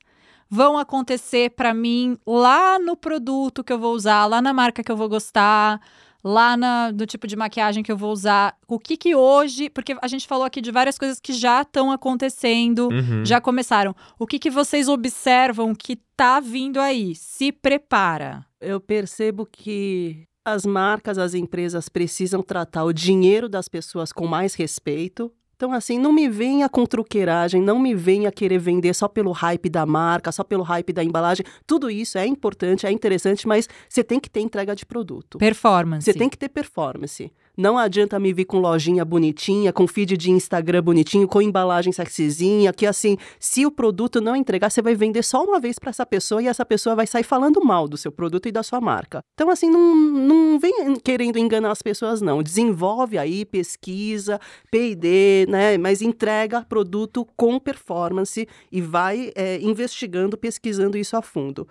vão 0.48 0.78
acontecer 0.78 1.50
para 1.50 1.74
mim 1.74 2.16
lá 2.26 2.78
no 2.78 2.96
produto 2.96 3.62
que 3.62 3.74
eu 3.74 3.78
vou 3.78 3.94
usar, 3.94 4.24
lá 4.24 4.40
na 4.40 4.54
marca 4.54 4.82
que 4.82 4.90
eu 4.90 4.96
vou 4.96 5.10
gostar? 5.10 5.78
Lá 6.22 6.56
na, 6.56 6.92
no 6.92 7.06
tipo 7.06 7.26
de 7.26 7.36
maquiagem 7.36 7.82
que 7.82 7.90
eu 7.90 7.96
vou 7.96 8.12
usar, 8.12 8.56
o 8.66 8.78
que 8.78 8.96
que 8.96 9.14
hoje, 9.14 9.70
porque 9.70 9.96
a 10.00 10.08
gente 10.08 10.26
falou 10.26 10.44
aqui 10.44 10.60
de 10.60 10.70
várias 10.70 10.98
coisas 10.98 11.20
que 11.20 11.32
já 11.32 11.62
estão 11.62 11.92
acontecendo, 11.92 12.88
uhum. 12.88 13.24
já 13.24 13.40
começaram. 13.40 13.94
O 14.18 14.26
que 14.26 14.38
que 14.38 14.50
vocês 14.50 14.88
observam 14.88 15.74
que 15.74 15.96
tá 16.16 16.40
vindo 16.40 16.80
aí? 16.80 17.14
Se 17.14 17.52
prepara. 17.52 18.44
Eu 18.60 18.80
percebo 18.80 19.46
que 19.46 20.24
as 20.44 20.64
marcas, 20.64 21.18
as 21.18 21.34
empresas 21.34 21.88
precisam 21.88 22.42
tratar 22.42 22.84
o 22.84 22.92
dinheiro 22.92 23.48
das 23.48 23.68
pessoas 23.68 24.12
com 24.12 24.26
mais 24.26 24.54
respeito. 24.54 25.30
Então, 25.58 25.72
assim, 25.72 25.98
não 25.98 26.12
me 26.12 26.28
venha 26.28 26.68
com 26.68 26.86
truqueiragem, 26.86 27.60
não 27.60 27.80
me 27.80 27.92
venha 27.92 28.30
querer 28.30 28.58
vender 28.58 28.94
só 28.94 29.08
pelo 29.08 29.32
hype 29.32 29.68
da 29.68 29.84
marca, 29.84 30.30
só 30.30 30.44
pelo 30.44 30.62
hype 30.62 30.92
da 30.92 31.02
embalagem. 31.02 31.44
Tudo 31.66 31.90
isso 31.90 32.16
é 32.16 32.24
importante, 32.24 32.86
é 32.86 32.92
interessante, 32.92 33.44
mas 33.48 33.68
você 33.88 34.04
tem 34.04 34.20
que 34.20 34.30
ter 34.30 34.38
entrega 34.38 34.76
de 34.76 34.86
produto. 34.86 35.36
Performance. 35.36 36.04
Você 36.04 36.16
tem 36.16 36.28
que 36.28 36.38
ter 36.38 36.48
performance. 36.48 37.32
Não 37.58 37.76
adianta 37.76 38.20
me 38.20 38.32
vir 38.32 38.44
com 38.44 38.60
lojinha 38.60 39.04
bonitinha, 39.04 39.72
com 39.72 39.84
feed 39.84 40.16
de 40.16 40.30
Instagram 40.30 40.80
bonitinho, 40.80 41.26
com 41.26 41.42
embalagem 41.42 41.92
sexyzinha, 41.92 42.72
que 42.72 42.86
assim, 42.86 43.18
se 43.40 43.66
o 43.66 43.70
produto 43.72 44.20
não 44.20 44.36
entregar, 44.36 44.70
você 44.70 44.80
vai 44.80 44.94
vender 44.94 45.24
só 45.24 45.42
uma 45.42 45.58
vez 45.58 45.76
para 45.76 45.90
essa 45.90 46.06
pessoa 46.06 46.40
e 46.40 46.46
essa 46.46 46.64
pessoa 46.64 46.94
vai 46.94 47.04
sair 47.04 47.24
falando 47.24 47.60
mal 47.64 47.88
do 47.88 47.96
seu 47.96 48.12
produto 48.12 48.46
e 48.46 48.52
da 48.52 48.62
sua 48.62 48.80
marca. 48.80 49.24
Então, 49.34 49.50
assim, 49.50 49.68
não, 49.68 49.96
não 49.96 50.60
vem 50.60 50.94
querendo 51.02 51.36
enganar 51.36 51.72
as 51.72 51.82
pessoas, 51.82 52.22
não. 52.22 52.44
Desenvolve 52.44 53.18
aí, 53.18 53.44
pesquisa, 53.44 54.40
PD, 54.70 55.44
né? 55.48 55.76
Mas 55.76 56.00
entrega 56.00 56.62
produto 56.62 57.26
com 57.36 57.58
performance 57.58 58.46
e 58.70 58.80
vai 58.80 59.32
é, 59.34 59.58
investigando, 59.60 60.38
pesquisando 60.38 60.96
isso 60.96 61.16
a 61.16 61.22
fundo 61.22 61.66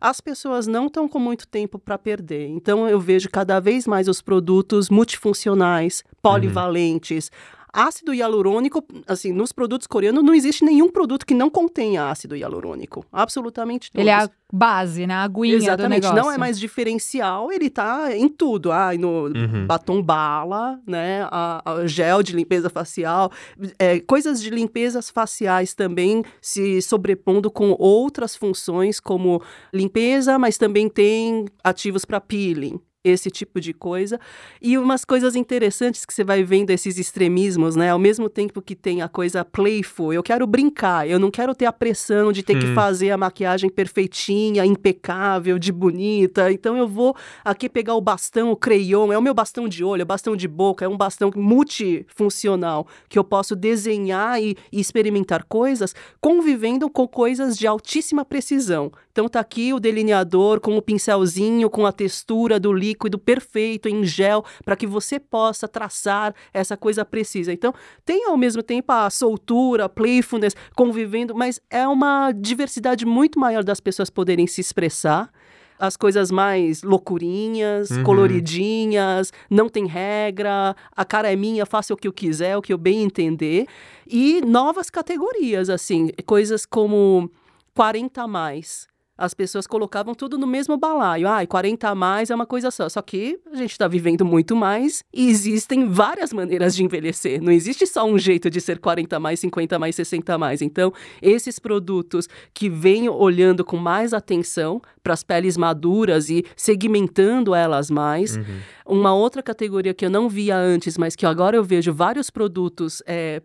as 0.00 0.20
pessoas 0.20 0.66
não 0.66 0.86
estão 0.86 1.08
com 1.08 1.18
muito 1.18 1.46
tempo 1.46 1.78
para 1.78 1.98
perder. 1.98 2.48
Então 2.48 2.88
eu 2.88 3.00
vejo 3.00 3.28
cada 3.30 3.60
vez 3.60 3.86
mais 3.86 4.08
os 4.08 4.20
produtos 4.20 4.90
multifuncionais, 4.90 6.02
polivalentes. 6.22 7.28
Uhum 7.28 7.63
Ácido 7.76 8.14
hialurônico, 8.14 8.84
assim, 9.06 9.32
nos 9.32 9.50
produtos 9.50 9.88
coreanos 9.88 10.22
não 10.22 10.32
existe 10.32 10.64
nenhum 10.64 10.88
produto 10.88 11.26
que 11.26 11.34
não 11.34 11.50
contenha 11.50 12.08
ácido 12.08 12.36
hialurônico. 12.36 13.04
Absolutamente 13.12 13.90
todos. 13.90 14.00
Ele 14.00 14.10
é 14.10 14.14
a 14.14 14.30
base, 14.52 15.06
né? 15.08 15.14
A 15.14 15.24
aguinha 15.24 15.56
Exatamente, 15.56 16.02
do 16.02 16.04
negócio. 16.04 16.24
não 16.24 16.30
é 16.30 16.38
mais 16.38 16.58
diferencial, 16.60 17.50
ele 17.50 17.68
tá 17.68 18.16
em 18.16 18.28
tudo. 18.28 18.70
Ah, 18.70 18.92
no 18.96 19.24
Uhum. 19.24 19.66
batom 19.66 20.00
bala, 20.00 20.78
né? 20.86 21.26
A, 21.32 21.62
a 21.72 21.86
gel 21.88 22.22
de 22.22 22.32
limpeza 22.36 22.70
facial, 22.70 23.32
é, 23.78 23.98
coisas 23.98 24.40
de 24.40 24.50
limpezas 24.50 25.10
faciais 25.10 25.74
também 25.74 26.22
se 26.40 26.80
sobrepondo 26.80 27.50
com 27.50 27.74
outras 27.76 28.36
funções 28.36 29.00
como 29.00 29.42
limpeza, 29.72 30.38
mas 30.38 30.56
também 30.56 30.88
tem 30.88 31.46
ativos 31.64 32.04
para 32.04 32.20
peeling. 32.20 32.78
Esse 33.06 33.30
tipo 33.30 33.60
de 33.60 33.74
coisa. 33.74 34.18
E 34.62 34.78
umas 34.78 35.04
coisas 35.04 35.36
interessantes 35.36 36.06
que 36.06 36.14
você 36.14 36.24
vai 36.24 36.42
vendo 36.42 36.70
esses 36.70 36.96
extremismos, 36.96 37.76
né? 37.76 37.90
Ao 37.90 37.98
mesmo 37.98 38.30
tempo 38.30 38.62
que 38.62 38.74
tem 38.74 39.02
a 39.02 39.08
coisa 39.10 39.44
playful, 39.44 40.10
eu 40.14 40.22
quero 40.22 40.46
brincar, 40.46 41.06
eu 41.06 41.18
não 41.18 41.30
quero 41.30 41.54
ter 41.54 41.66
a 41.66 41.72
pressão 41.72 42.32
de 42.32 42.42
ter 42.42 42.58
que 42.58 42.64
Hum. 42.64 42.74
fazer 42.74 43.10
a 43.10 43.18
maquiagem 43.18 43.68
perfeitinha, 43.68 44.64
impecável, 44.64 45.58
de 45.58 45.70
bonita. 45.70 46.50
Então 46.50 46.78
eu 46.78 46.88
vou 46.88 47.14
aqui 47.44 47.68
pegar 47.68 47.94
o 47.94 48.00
bastão, 48.00 48.50
o 48.50 48.56
crayon, 48.56 49.12
é 49.12 49.18
o 49.18 49.22
meu 49.22 49.34
bastão 49.34 49.68
de 49.68 49.84
olho, 49.84 50.00
é 50.00 50.04
bastão 50.06 50.34
de 50.34 50.48
boca, 50.48 50.86
é 50.86 50.88
um 50.88 50.96
bastão 50.96 51.30
multifuncional 51.36 52.86
que 53.06 53.18
eu 53.18 53.24
posso 53.24 53.54
desenhar 53.54 54.42
e, 54.42 54.56
e 54.72 54.80
experimentar 54.80 55.44
coisas 55.44 55.94
convivendo 56.22 56.88
com 56.88 57.06
coisas 57.06 57.58
de 57.58 57.66
altíssima 57.66 58.24
precisão. 58.24 58.90
Então 59.14 59.28
tá 59.28 59.38
aqui 59.38 59.72
o 59.72 59.78
delineador 59.78 60.58
com 60.58 60.76
o 60.76 60.82
pincelzinho, 60.82 61.70
com 61.70 61.86
a 61.86 61.92
textura 61.92 62.58
do 62.58 62.72
líquido 62.72 63.16
perfeito 63.16 63.88
em 63.88 64.02
gel, 64.04 64.44
para 64.64 64.74
que 64.74 64.88
você 64.88 65.20
possa 65.20 65.68
traçar 65.68 66.34
essa 66.52 66.76
coisa 66.76 67.04
precisa. 67.04 67.52
Então 67.52 67.72
tem 68.04 68.24
ao 68.26 68.36
mesmo 68.36 68.60
tempo 68.60 68.90
a 68.90 69.08
soltura, 69.10 69.84
a 69.84 69.88
playfulness 69.88 70.56
convivendo, 70.74 71.32
mas 71.32 71.60
é 71.70 71.86
uma 71.86 72.32
diversidade 72.32 73.06
muito 73.06 73.38
maior 73.38 73.62
das 73.62 73.78
pessoas 73.78 74.10
poderem 74.10 74.48
se 74.48 74.60
expressar. 74.60 75.30
As 75.78 75.96
coisas 75.96 76.32
mais 76.32 76.82
loucurinhas, 76.82 77.92
Uhum. 77.92 78.02
coloridinhas, 78.02 79.32
não 79.48 79.68
tem 79.68 79.86
regra, 79.86 80.74
a 80.90 81.04
cara 81.04 81.32
é 81.32 81.36
minha, 81.36 81.64
faça 81.64 81.94
o 81.94 81.96
que 81.96 82.08
eu 82.08 82.12
quiser, 82.12 82.56
o 82.56 82.62
que 82.62 82.72
eu 82.72 82.78
bem 82.78 83.04
entender. 83.04 83.66
E 84.08 84.40
novas 84.40 84.90
categorias, 84.90 85.70
assim, 85.70 86.10
coisas 86.26 86.66
como 86.66 87.30
40 87.76 88.22
a 88.22 88.26
mais. 88.26 88.92
As 89.16 89.32
pessoas 89.32 89.66
colocavam 89.66 90.14
tudo 90.14 90.36
no 90.36 90.46
mesmo 90.46 90.76
balaio. 90.76 91.28
Ah, 91.28 91.46
40 91.46 91.88
a 91.88 91.94
mais 91.94 92.30
é 92.30 92.34
uma 92.34 92.46
coisa 92.46 92.70
só. 92.70 92.88
Só 92.88 93.00
que 93.00 93.38
a 93.52 93.56
gente 93.56 93.70
está 93.70 93.86
vivendo 93.86 94.24
muito 94.24 94.56
mais 94.56 95.04
e 95.12 95.28
existem 95.28 95.88
várias 95.88 96.32
maneiras 96.32 96.74
de 96.74 96.82
envelhecer. 96.82 97.40
Não 97.40 97.52
existe 97.52 97.86
só 97.86 98.04
um 98.04 98.18
jeito 98.18 98.50
de 98.50 98.60
ser 98.60 98.80
40 98.80 99.16
a 99.16 99.20
mais, 99.20 99.38
50 99.40 99.76
a 99.76 99.78
mais, 99.78 99.94
60 99.94 100.34
a 100.34 100.38
mais. 100.38 100.60
Então, 100.60 100.92
esses 101.22 101.60
produtos 101.60 102.28
que 102.52 102.68
vêm 102.68 103.08
olhando 103.08 103.64
com 103.64 103.76
mais 103.76 104.12
atenção 104.12 104.82
para 105.02 105.14
as 105.14 105.22
peles 105.22 105.56
maduras 105.56 106.28
e 106.28 106.44
segmentando 106.56 107.54
elas 107.54 107.90
mais. 107.90 108.36
Uhum. 108.36 108.44
Uma 108.86 109.14
outra 109.14 109.42
categoria 109.42 109.94
que 109.94 110.04
eu 110.04 110.10
não 110.10 110.28
via 110.28 110.56
antes, 110.56 110.98
mas 110.98 111.14
que 111.14 111.24
agora 111.24 111.56
eu 111.56 111.62
vejo 111.62 111.92
vários 111.92 112.30
produtos 112.30 113.02
é, 113.06 113.40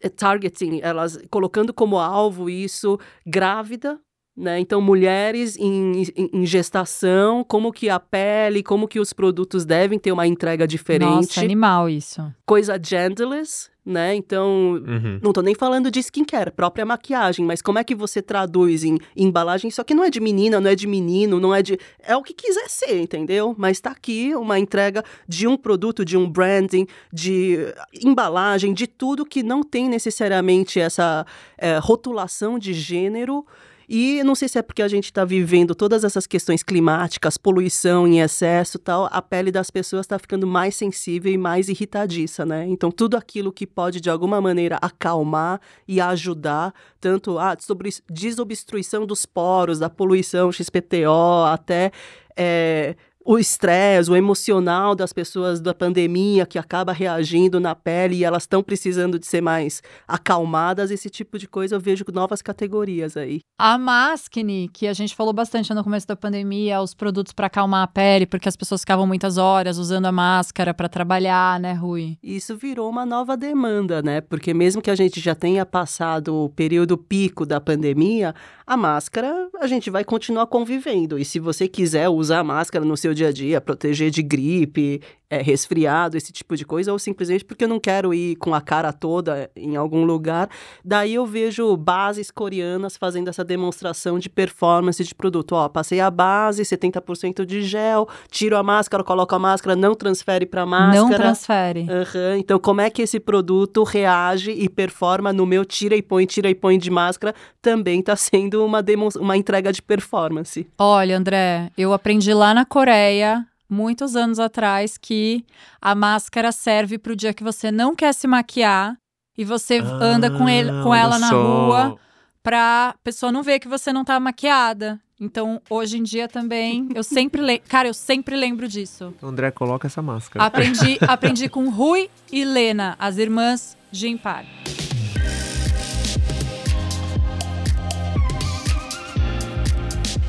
é, 0.00 0.08
targeting, 0.08 0.80
elas 0.82 1.18
colocando 1.30 1.72
como 1.72 1.98
alvo 1.98 2.48
isso 2.48 2.98
grávida. 3.26 3.98
Né? 4.38 4.60
Então, 4.60 4.80
mulheres 4.80 5.56
em, 5.56 6.04
em, 6.16 6.30
em 6.32 6.46
gestação, 6.46 7.42
como 7.42 7.72
que 7.72 7.90
a 7.90 7.98
pele, 7.98 8.62
como 8.62 8.86
que 8.86 9.00
os 9.00 9.12
produtos 9.12 9.64
devem 9.64 9.98
ter 9.98 10.12
uma 10.12 10.28
entrega 10.28 10.64
diferente. 10.64 11.10
Nossa, 11.10 11.40
animal 11.40 11.88
isso. 11.88 12.22
Coisa 12.46 12.78
genderless, 12.80 13.68
né? 13.84 14.14
Então, 14.14 14.74
Uhum. 14.86 15.18
não 15.20 15.32
tô 15.32 15.42
nem 15.42 15.56
falando 15.56 15.90
de 15.90 15.98
skincare, 15.98 16.52
própria 16.52 16.86
maquiagem, 16.86 17.44
mas 17.44 17.60
como 17.60 17.80
é 17.80 17.84
que 17.84 17.96
você 17.96 18.22
traduz 18.22 18.84
em, 18.84 18.98
em 19.16 19.26
embalagem? 19.26 19.70
Isso 19.70 19.80
aqui 19.80 19.92
não 19.92 20.04
é 20.04 20.10
de 20.10 20.20
menina, 20.20 20.60
não 20.60 20.70
é 20.70 20.76
de 20.76 20.86
menino, 20.86 21.40
não 21.40 21.52
é 21.52 21.60
de. 21.60 21.76
É 22.00 22.16
o 22.16 22.22
que 22.22 22.32
quiser 22.32 22.68
ser, 22.68 23.00
entendeu? 23.00 23.56
Mas 23.58 23.80
tá 23.80 23.90
aqui 23.90 24.36
uma 24.36 24.56
entrega 24.56 25.02
de 25.26 25.48
um 25.48 25.56
produto, 25.56 26.04
de 26.04 26.16
um 26.16 26.30
branding, 26.30 26.86
de 27.12 27.74
embalagem, 28.04 28.72
de 28.72 28.86
tudo 28.86 29.26
que 29.26 29.42
não 29.42 29.64
tem 29.64 29.88
necessariamente 29.88 30.78
essa 30.78 31.26
eh, 31.58 31.78
rotulação 31.78 32.56
de 32.56 32.72
gênero. 32.72 33.44
E 33.88 34.22
não 34.22 34.34
sei 34.34 34.48
se 34.48 34.58
é 34.58 34.62
porque 34.62 34.82
a 34.82 34.88
gente 34.88 35.06
está 35.06 35.24
vivendo 35.24 35.74
todas 35.74 36.04
essas 36.04 36.26
questões 36.26 36.62
climáticas, 36.62 37.38
poluição 37.38 38.06
em 38.06 38.20
excesso 38.20 38.78
tal, 38.78 39.08
a 39.10 39.22
pele 39.22 39.50
das 39.50 39.70
pessoas 39.70 40.04
está 40.04 40.18
ficando 40.18 40.46
mais 40.46 40.74
sensível 40.74 41.32
e 41.32 41.38
mais 41.38 41.68
irritadiça, 41.70 42.44
né? 42.44 42.66
Então, 42.68 42.90
tudo 42.90 43.16
aquilo 43.16 43.50
que 43.50 43.66
pode, 43.66 44.00
de 44.00 44.10
alguma 44.10 44.40
maneira, 44.40 44.78
acalmar 44.82 45.60
e 45.86 46.00
ajudar, 46.00 46.74
tanto 47.00 47.38
a 47.38 47.54
desobstru- 47.54 48.04
desobstruição 48.10 49.06
dos 49.06 49.24
poros, 49.24 49.78
da 49.78 49.88
poluição 49.88 50.52
XPTO, 50.52 51.44
até 51.46 51.90
é, 52.36 52.94
o 53.28 53.38
estresse, 53.38 54.10
o 54.10 54.16
emocional 54.16 54.94
das 54.94 55.12
pessoas 55.12 55.60
da 55.60 55.74
pandemia 55.74 56.46
que 56.46 56.58
acaba 56.58 56.94
reagindo 56.94 57.60
na 57.60 57.74
pele 57.74 58.16
e 58.16 58.24
elas 58.24 58.44
estão 58.44 58.62
precisando 58.62 59.18
de 59.18 59.26
ser 59.26 59.42
mais 59.42 59.82
acalmadas, 60.06 60.90
esse 60.90 61.10
tipo 61.10 61.38
de 61.38 61.46
coisa 61.46 61.76
eu 61.76 61.80
vejo 61.80 62.06
novas 62.10 62.40
categorias 62.40 63.18
aí. 63.18 63.40
A 63.58 63.76
Maskne, 63.76 64.70
que 64.72 64.86
a 64.86 64.94
gente 64.94 65.14
falou 65.14 65.34
bastante 65.34 65.74
no 65.74 65.84
começo 65.84 66.06
da 66.06 66.16
pandemia, 66.16 66.80
os 66.80 66.94
produtos 66.94 67.34
para 67.34 67.48
acalmar 67.48 67.82
a 67.82 67.86
pele, 67.86 68.24
porque 68.24 68.48
as 68.48 68.56
pessoas 68.56 68.80
ficavam 68.80 69.06
muitas 69.06 69.36
horas 69.36 69.76
usando 69.76 70.06
a 70.06 70.12
máscara 70.12 70.72
para 70.72 70.88
trabalhar, 70.88 71.60
né, 71.60 71.74
Rui? 71.74 72.16
Isso 72.22 72.56
virou 72.56 72.88
uma 72.88 73.04
nova 73.04 73.36
demanda, 73.36 74.00
né? 74.00 74.22
Porque 74.22 74.54
mesmo 74.54 74.80
que 74.80 74.90
a 74.90 74.94
gente 74.94 75.20
já 75.20 75.34
tenha 75.34 75.66
passado 75.66 76.34
o 76.34 76.48
período 76.48 76.96
pico 76.96 77.44
da 77.44 77.60
pandemia, 77.60 78.34
a 78.66 78.74
máscara 78.74 79.50
a 79.60 79.66
gente 79.66 79.90
vai 79.90 80.02
continuar 80.02 80.46
convivendo. 80.46 81.18
E 81.18 81.26
se 81.26 81.38
você 81.38 81.68
quiser 81.68 82.08
usar 82.08 82.38
a 82.38 82.44
máscara 82.44 82.86
no 82.86 82.96
seu 82.96 83.17
dia 83.18 83.28
a 83.28 83.32
dia, 83.32 83.60
proteger 83.60 84.10
de 84.10 84.22
gripe, 84.22 85.00
é, 85.30 85.42
resfriado, 85.42 86.16
esse 86.16 86.32
tipo 86.32 86.56
de 86.56 86.64
coisa, 86.64 86.92
ou 86.92 86.98
simplesmente 86.98 87.44
porque 87.44 87.64
eu 87.64 87.68
não 87.68 87.78
quero 87.78 88.14
ir 88.14 88.36
com 88.36 88.54
a 88.54 88.60
cara 88.60 88.92
toda 88.92 89.50
em 89.54 89.76
algum 89.76 90.04
lugar, 90.04 90.48
daí 90.84 91.14
eu 91.14 91.26
vejo 91.26 91.76
bases 91.76 92.30
coreanas 92.30 92.96
fazendo 92.96 93.28
essa 93.28 93.44
demonstração 93.44 94.18
de 94.18 94.28
performance 94.28 95.02
de 95.04 95.14
produto. 95.14 95.52
Ó, 95.52 95.68
passei 95.68 96.00
a 96.00 96.10
base, 96.10 96.62
70% 96.62 97.44
de 97.44 97.62
gel, 97.62 98.08
tiro 98.30 98.56
a 98.56 98.62
máscara, 98.62 99.04
coloco 99.04 99.34
a 99.34 99.38
máscara, 99.38 99.76
não 99.76 99.94
transfere 99.94 100.46
para 100.46 100.64
máscara. 100.64 101.00
Não 101.00 101.10
transfere. 101.10 101.86
Aham, 101.90 102.38
Então, 102.38 102.58
como 102.58 102.80
é 102.80 102.88
que 102.90 103.02
esse 103.02 103.20
produto 103.20 103.82
reage 103.82 104.50
e 104.50 104.68
performa 104.68 105.32
no 105.32 105.44
meu 105.44 105.64
tira 105.64 105.94
e 105.94 106.02
põe, 106.02 106.24
tira 106.26 106.48
e 106.48 106.54
põe 106.54 106.78
de 106.78 106.90
máscara? 106.90 107.34
Também 107.60 108.00
está 108.00 108.16
sendo 108.16 108.64
uma, 108.64 108.82
uma 109.20 109.36
entrega 109.36 109.72
de 109.72 109.82
performance. 109.82 110.66
Olha, 110.78 111.16
André, 111.16 111.70
eu 111.76 111.92
aprendi 111.92 112.32
lá 112.32 112.54
na 112.54 112.64
Coreia, 112.64 113.46
muitos 113.68 114.16
anos 114.16 114.38
atrás, 114.38 114.96
que 114.96 115.44
a 115.80 115.94
máscara 115.94 116.50
serve 116.52 116.98
para 116.98 117.12
o 117.12 117.16
dia 117.16 117.34
que 117.34 117.44
você 117.44 117.70
não 117.70 117.94
quer 117.94 118.12
se 118.14 118.26
maquiar 118.26 118.96
e 119.36 119.44
você 119.44 119.78
anda 119.78 120.30
com, 120.30 120.48
ele, 120.48 120.70
com 120.82 120.92
Ah, 120.92 120.98
ela 120.98 121.18
na 121.18 121.28
só. 121.28 121.42
rua 121.42 121.96
pra 122.42 122.94
pessoa 123.04 123.30
não 123.30 123.42
ver 123.42 123.58
que 123.58 123.68
você 123.68 123.92
não 123.92 124.04
tá 124.04 124.18
maquiada. 124.18 124.98
Então, 125.20 125.60
hoje 125.68 125.98
em 125.98 126.02
dia 126.02 126.28
também, 126.28 126.88
eu 126.94 127.02
sempre 127.02 127.42
lembro. 127.42 127.64
Cara, 127.68 127.88
eu 127.88 127.94
sempre 127.94 128.36
lembro 128.36 128.68
disso. 128.68 129.12
André, 129.22 129.50
coloca 129.50 129.86
essa 129.88 130.00
máscara. 130.00 130.44
Aprendi, 130.44 130.96
aprendi 131.02 131.48
com 131.48 131.68
Rui 131.68 132.08
e 132.30 132.44
Lena, 132.44 132.94
as 132.98 133.18
irmãs 133.18 133.76
Gimpar. 133.90 134.44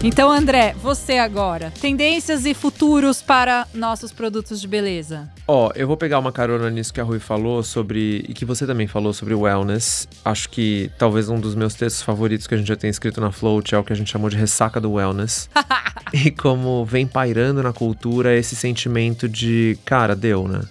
Então, 0.01 0.31
André, 0.31 0.73
você 0.81 1.17
agora. 1.17 1.73
Tendências 1.81 2.45
e 2.45 2.53
futuros 2.53 3.21
para 3.21 3.67
nossos 3.73 4.13
produtos 4.13 4.61
de 4.61 4.67
beleza. 4.67 5.29
Ó, 5.45 5.73
eu 5.75 5.85
vou 5.85 5.97
pegar 5.97 6.19
uma 6.19 6.31
carona 6.31 6.69
nisso 6.69 6.93
que 6.93 7.01
a 7.01 7.03
Rui 7.03 7.19
falou 7.19 7.61
sobre. 7.61 8.23
e 8.29 8.33
que 8.33 8.45
você 8.45 8.65
também 8.65 8.87
falou 8.87 9.11
sobre 9.11 9.33
wellness. 9.33 10.07
Acho 10.23 10.49
que 10.49 10.89
talvez 10.97 11.27
um 11.27 11.37
dos 11.37 11.53
meus 11.53 11.73
textos 11.73 12.01
favoritos 12.01 12.47
que 12.47 12.55
a 12.55 12.57
gente 12.57 12.67
já 12.67 12.77
tem 12.77 12.89
escrito 12.89 13.19
na 13.19 13.29
Float 13.29 13.75
é 13.75 13.77
o 13.77 13.83
que 13.83 13.91
a 13.91 13.95
gente 13.95 14.09
chamou 14.09 14.29
de 14.29 14.37
ressaca 14.37 14.79
do 14.79 14.93
wellness. 14.93 15.49
e 16.13 16.31
como 16.31 16.85
vem 16.85 17.05
pairando 17.05 17.61
na 17.61 17.73
cultura 17.73 18.33
esse 18.33 18.55
sentimento 18.55 19.27
de, 19.27 19.77
cara, 19.83 20.15
deu, 20.15 20.47
né? 20.47 20.61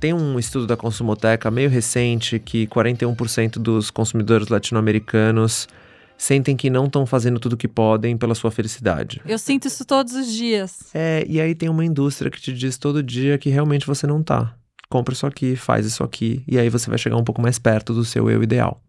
Tem 0.00 0.14
um 0.14 0.38
estudo 0.38 0.66
da 0.66 0.78
Consumoteca 0.78 1.50
meio 1.50 1.68
recente 1.68 2.38
que 2.38 2.66
41% 2.68 3.58
dos 3.58 3.90
consumidores 3.90 4.48
latino-americanos 4.48 5.68
sentem 6.16 6.56
que 6.56 6.70
não 6.70 6.86
estão 6.86 7.04
fazendo 7.04 7.38
tudo 7.38 7.54
o 7.54 7.56
que 7.56 7.68
podem 7.68 8.16
pela 8.16 8.34
sua 8.34 8.50
felicidade. 8.50 9.20
Eu 9.26 9.38
sinto 9.38 9.68
isso 9.68 9.84
todos 9.84 10.14
os 10.14 10.32
dias. 10.32 10.90
É, 10.94 11.24
e 11.28 11.40
aí 11.40 11.54
tem 11.54 11.68
uma 11.68 11.84
indústria 11.84 12.30
que 12.30 12.40
te 12.40 12.52
diz 12.52 12.78
todo 12.78 13.02
dia 13.02 13.38
que 13.38 13.50
realmente 13.50 13.86
você 13.86 14.06
não 14.06 14.22
tá. 14.22 14.54
Compra 14.88 15.12
isso 15.14 15.26
aqui, 15.26 15.56
faz 15.56 15.84
isso 15.84 16.04
aqui, 16.04 16.44
e 16.46 16.58
aí 16.58 16.68
você 16.68 16.88
vai 16.88 16.98
chegar 16.98 17.16
um 17.16 17.24
pouco 17.24 17.42
mais 17.42 17.58
perto 17.58 17.92
do 17.92 18.04
seu 18.04 18.30
eu 18.30 18.42
ideal. 18.42 18.80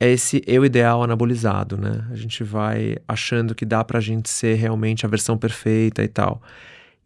É 0.00 0.10
esse 0.10 0.42
eu 0.46 0.64
ideal 0.64 1.02
anabolizado, 1.02 1.76
né? 1.76 2.04
A 2.10 2.16
gente 2.16 2.42
vai 2.42 2.96
achando 3.06 3.54
que 3.54 3.64
dá 3.64 3.84
pra 3.84 4.00
gente 4.00 4.28
ser 4.28 4.54
realmente 4.54 5.06
a 5.06 5.08
versão 5.08 5.38
perfeita 5.38 6.02
e 6.02 6.08
tal. 6.08 6.42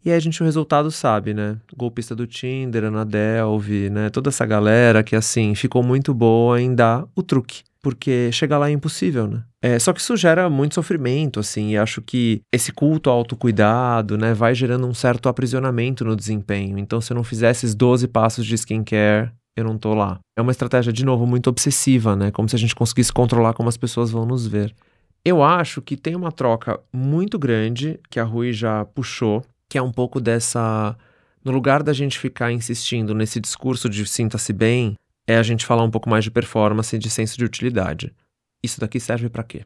E 0.03 0.09
aí 0.09 0.15
a 0.15 0.19
gente 0.19 0.41
o 0.41 0.45
resultado 0.45 0.89
sabe, 0.89 1.33
né? 1.33 1.57
Golpista 1.75 2.15
do 2.15 2.25
Tinder, 2.25 2.85
Ana 2.85 3.05
Delve, 3.05 3.89
né? 3.89 4.09
Toda 4.09 4.29
essa 4.29 4.45
galera 4.45 5.03
que 5.03 5.15
assim 5.15 5.53
ficou 5.53 5.83
muito 5.83 6.13
boa 6.13 6.61
em 6.61 6.73
dar 6.73 7.05
o 7.13 7.21
truque. 7.21 7.66
Porque 7.87 8.29
chegar 8.33 8.57
lá 8.57 8.67
é 8.69 8.73
impossível, 8.73 9.29
né? 9.29 9.43
É, 9.61 9.79
só 9.79 9.93
que 9.93 10.01
isso 10.01 10.17
gera 10.17 10.49
muito 10.49 10.75
sofrimento, 10.75 11.39
assim, 11.39 11.69
e 11.69 11.77
acho 11.77 12.01
que 12.01 12.41
esse 12.53 12.69
culto 12.69 13.09
ao 13.09 13.19
autocuidado, 13.19 14.17
né, 14.17 14.33
vai 14.33 14.53
gerando 14.53 14.85
um 14.85 14.93
certo 14.93 15.29
aprisionamento 15.29 16.03
no 16.03 16.13
desempenho. 16.13 16.77
Então, 16.77 16.99
se 16.99 17.13
eu 17.13 17.15
não 17.15 17.23
fizer 17.23 17.49
esses 17.49 17.73
12 17.73 18.09
passos 18.09 18.45
de 18.45 18.55
skincare, 18.55 19.31
eu 19.55 19.63
não 19.63 19.77
tô 19.77 19.93
lá. 19.93 20.19
É 20.37 20.41
uma 20.41 20.51
estratégia, 20.51 20.91
de 20.91 21.05
novo, 21.05 21.25
muito 21.25 21.49
obsessiva, 21.49 22.13
né? 22.13 22.29
Como 22.29 22.49
se 22.49 22.57
a 22.57 22.59
gente 22.59 22.75
conseguisse 22.75 23.13
controlar 23.13 23.53
como 23.53 23.69
as 23.69 23.77
pessoas 23.77 24.11
vão 24.11 24.25
nos 24.25 24.45
ver. 24.45 24.75
Eu 25.23 25.41
acho 25.41 25.81
que 25.81 25.95
tem 25.95 26.13
uma 26.13 26.33
troca 26.33 26.77
muito 26.91 27.39
grande 27.39 27.97
que 28.09 28.19
a 28.19 28.25
Rui 28.25 28.51
já 28.51 28.83
puxou, 28.83 29.45
que 29.69 29.77
é 29.77 29.81
um 29.81 29.93
pouco 29.93 30.19
dessa. 30.19 30.93
No 31.41 31.53
lugar 31.53 31.83
da 31.83 31.93
gente 31.93 32.19
ficar 32.19 32.51
insistindo 32.51 33.15
nesse 33.15 33.39
discurso 33.39 33.89
de 33.89 34.05
sinta-se 34.05 34.51
bem, 34.51 34.97
é 35.27 35.37
a 35.37 35.43
gente 35.43 35.65
falar 35.65 35.83
um 35.83 35.91
pouco 35.91 36.09
mais 36.09 36.23
de 36.23 36.31
performance 36.31 36.95
e 36.95 36.99
de 36.99 37.09
senso 37.09 37.37
de 37.37 37.43
utilidade. 37.43 38.15
Isso 38.63 38.79
daqui 38.79 38.99
serve 38.99 39.29
para 39.29 39.43
quê? 39.43 39.65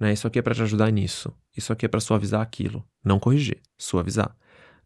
Né? 0.00 0.12
Isso 0.12 0.26
aqui 0.26 0.38
é 0.38 0.42
para 0.42 0.54
te 0.54 0.62
ajudar 0.62 0.90
nisso. 0.90 1.32
Isso 1.56 1.72
aqui 1.72 1.84
é 1.84 1.88
para 1.88 2.00
suavizar 2.00 2.40
aquilo. 2.40 2.84
Não 3.04 3.18
corrigir, 3.18 3.58
suavizar. 3.76 4.34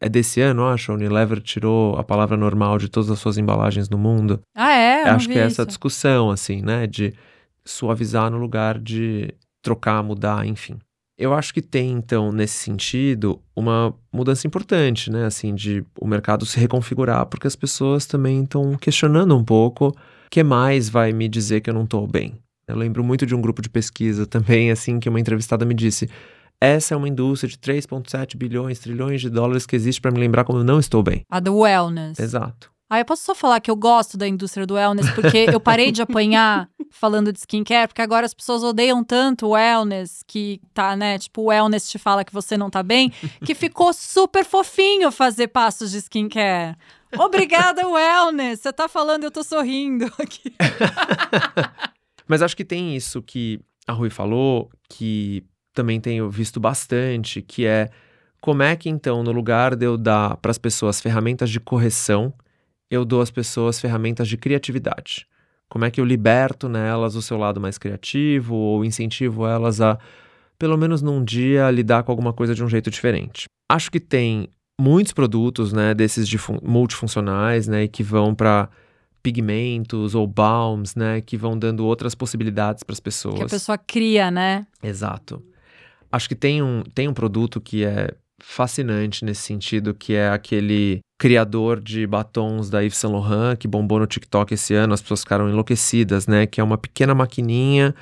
É 0.00 0.08
desse 0.08 0.40
ano, 0.40 0.66
acho, 0.66 0.90
a 0.90 0.94
Unilever 0.96 1.40
tirou 1.40 1.96
a 1.96 2.02
palavra 2.02 2.36
normal 2.36 2.76
de 2.76 2.88
todas 2.88 3.08
as 3.08 3.20
suas 3.20 3.38
embalagens 3.38 3.88
no 3.88 3.96
mundo. 3.96 4.42
Ah, 4.52 4.72
é? 4.72 5.02
Eu 5.02 5.12
acho 5.12 5.28
que 5.28 5.38
é 5.38 5.46
isso. 5.46 5.60
essa 5.60 5.66
discussão, 5.66 6.30
assim, 6.30 6.60
né? 6.60 6.88
De 6.88 7.14
suavizar 7.64 8.28
no 8.28 8.38
lugar 8.38 8.80
de 8.80 9.32
trocar, 9.62 10.02
mudar, 10.02 10.44
enfim. 10.44 10.80
Eu 11.22 11.32
acho 11.32 11.54
que 11.54 11.62
tem, 11.62 11.92
então, 11.92 12.32
nesse 12.32 12.54
sentido, 12.54 13.40
uma 13.54 13.94
mudança 14.12 14.44
importante, 14.44 15.08
né? 15.08 15.24
Assim, 15.24 15.54
de 15.54 15.84
o 16.00 16.04
mercado 16.04 16.44
se 16.44 16.58
reconfigurar, 16.58 17.26
porque 17.26 17.46
as 17.46 17.54
pessoas 17.54 18.06
também 18.06 18.42
estão 18.42 18.74
questionando 18.76 19.36
um 19.36 19.44
pouco 19.44 19.90
o 19.90 19.94
que 20.28 20.42
mais 20.42 20.88
vai 20.88 21.12
me 21.12 21.28
dizer 21.28 21.60
que 21.60 21.70
eu 21.70 21.74
não 21.74 21.84
estou 21.84 22.08
bem. 22.08 22.40
Eu 22.66 22.76
lembro 22.76 23.04
muito 23.04 23.24
de 23.24 23.36
um 23.36 23.40
grupo 23.40 23.62
de 23.62 23.70
pesquisa 23.70 24.26
também, 24.26 24.72
assim, 24.72 24.98
que 24.98 25.08
uma 25.08 25.20
entrevistada 25.20 25.64
me 25.64 25.74
disse: 25.74 26.10
essa 26.60 26.94
é 26.94 26.96
uma 26.96 27.08
indústria 27.08 27.48
de 27.48 27.56
3,7 27.56 28.36
bilhões, 28.36 28.80
trilhões 28.80 29.20
de 29.20 29.30
dólares 29.30 29.64
que 29.64 29.76
existe 29.76 30.00
para 30.00 30.10
me 30.10 30.18
lembrar 30.18 30.42
como 30.42 30.58
eu 30.58 30.64
não 30.64 30.80
estou 30.80 31.04
bem. 31.04 31.22
A 31.30 31.38
do 31.38 31.58
wellness. 31.58 32.18
Exato. 32.18 32.71
Ah, 32.92 32.98
eu 32.98 33.06
posso 33.06 33.24
só 33.24 33.34
falar 33.34 33.58
que 33.58 33.70
eu 33.70 33.74
gosto 33.74 34.18
da 34.18 34.28
indústria 34.28 34.66
do 34.66 34.74
wellness, 34.74 35.08
porque 35.12 35.46
eu 35.50 35.58
parei 35.58 35.90
de 35.90 36.02
apanhar 36.02 36.68
falando 36.92 37.32
de 37.32 37.38
skincare, 37.38 37.88
porque 37.88 38.02
agora 38.02 38.26
as 38.26 38.34
pessoas 38.34 38.62
odeiam 38.62 39.02
tanto 39.02 39.46
o 39.46 39.50
wellness, 39.52 40.22
que 40.26 40.60
tá, 40.74 40.94
né? 40.94 41.18
Tipo, 41.18 41.40
o 41.40 41.44
wellness 41.46 41.88
te 41.88 41.98
fala 41.98 42.22
que 42.22 42.34
você 42.34 42.54
não 42.54 42.68
tá 42.68 42.82
bem, 42.82 43.10
que 43.46 43.54
ficou 43.54 43.94
super 43.94 44.44
fofinho 44.44 45.10
fazer 45.10 45.48
passos 45.48 45.90
de 45.90 46.02
skincare. 46.02 46.76
Obrigada, 47.16 47.88
wellness! 47.88 48.60
Você 48.60 48.70
tá 48.70 48.86
falando, 48.86 49.24
eu 49.24 49.30
tô 49.30 49.42
sorrindo 49.42 50.12
aqui. 50.18 50.54
Mas 52.28 52.42
acho 52.42 52.54
que 52.54 52.62
tem 52.62 52.94
isso 52.94 53.22
que 53.22 53.58
a 53.86 53.92
Rui 53.94 54.10
falou, 54.10 54.70
que 54.90 55.42
também 55.72 55.98
tenho 55.98 56.30
visto 56.30 56.60
bastante, 56.60 57.40
que 57.40 57.64
é 57.64 57.88
como 58.38 58.62
é 58.62 58.76
que 58.76 58.90
então, 58.90 59.22
no 59.22 59.32
lugar 59.32 59.74
de 59.74 59.86
eu 59.86 59.96
dar 59.96 60.36
para 60.36 60.50
as 60.50 60.58
pessoas 60.58 61.00
ferramentas 61.00 61.48
de 61.48 61.58
correção, 61.58 62.34
eu 62.92 63.06
dou 63.06 63.22
às 63.22 63.30
pessoas 63.30 63.80
ferramentas 63.80 64.28
de 64.28 64.36
criatividade. 64.36 65.26
Como 65.66 65.86
é 65.86 65.90
que 65.90 65.98
eu 65.98 66.04
liberto 66.04 66.68
nelas 66.68 67.16
o 67.16 67.22
seu 67.22 67.38
lado 67.38 67.58
mais 67.58 67.78
criativo 67.78 68.54
ou 68.54 68.84
incentivo 68.84 69.46
elas 69.46 69.80
a, 69.80 69.98
pelo 70.58 70.76
menos 70.76 71.00
num 71.00 71.24
dia, 71.24 71.70
lidar 71.70 72.02
com 72.02 72.12
alguma 72.12 72.34
coisa 72.34 72.54
de 72.54 72.62
um 72.62 72.68
jeito 72.68 72.90
diferente? 72.90 73.46
Acho 73.66 73.90
que 73.90 73.98
tem 73.98 74.46
muitos 74.78 75.14
produtos, 75.14 75.72
né, 75.72 75.94
desses 75.94 76.28
de 76.28 76.36
multifuncionais, 76.62 77.66
né, 77.66 77.88
que 77.88 78.02
vão 78.02 78.34
para 78.34 78.68
pigmentos 79.22 80.14
ou 80.14 80.26
balms, 80.26 80.94
né, 80.94 81.22
que 81.22 81.38
vão 81.38 81.58
dando 81.58 81.86
outras 81.86 82.14
possibilidades 82.14 82.82
para 82.82 82.92
as 82.92 83.00
pessoas. 83.00 83.36
Que 83.36 83.42
a 83.44 83.48
pessoa 83.48 83.78
cria, 83.78 84.30
né? 84.30 84.66
Exato. 84.82 85.42
Acho 86.10 86.28
que 86.28 86.34
tem 86.34 86.62
um, 86.62 86.82
tem 86.94 87.08
um 87.08 87.14
produto 87.14 87.58
que 87.58 87.86
é 87.86 88.10
fascinante 88.42 89.24
nesse 89.24 89.42
sentido, 89.42 89.94
que 89.94 90.14
é 90.14 90.28
aquele 90.28 91.00
criador 91.16 91.80
de 91.80 92.04
batons 92.06 92.68
da 92.68 92.80
Yves 92.80 92.98
Saint 92.98 93.12
Laurent, 93.12 93.56
que 93.56 93.68
bombou 93.68 94.00
no 94.00 94.06
TikTok 94.06 94.52
esse 94.52 94.74
ano, 94.74 94.92
as 94.92 95.00
pessoas 95.00 95.20
ficaram 95.20 95.48
enlouquecidas, 95.48 96.26
né? 96.26 96.46
Que 96.46 96.60
é 96.60 96.64
uma 96.64 96.76
pequena 96.76 97.14
maquininha 97.14 97.94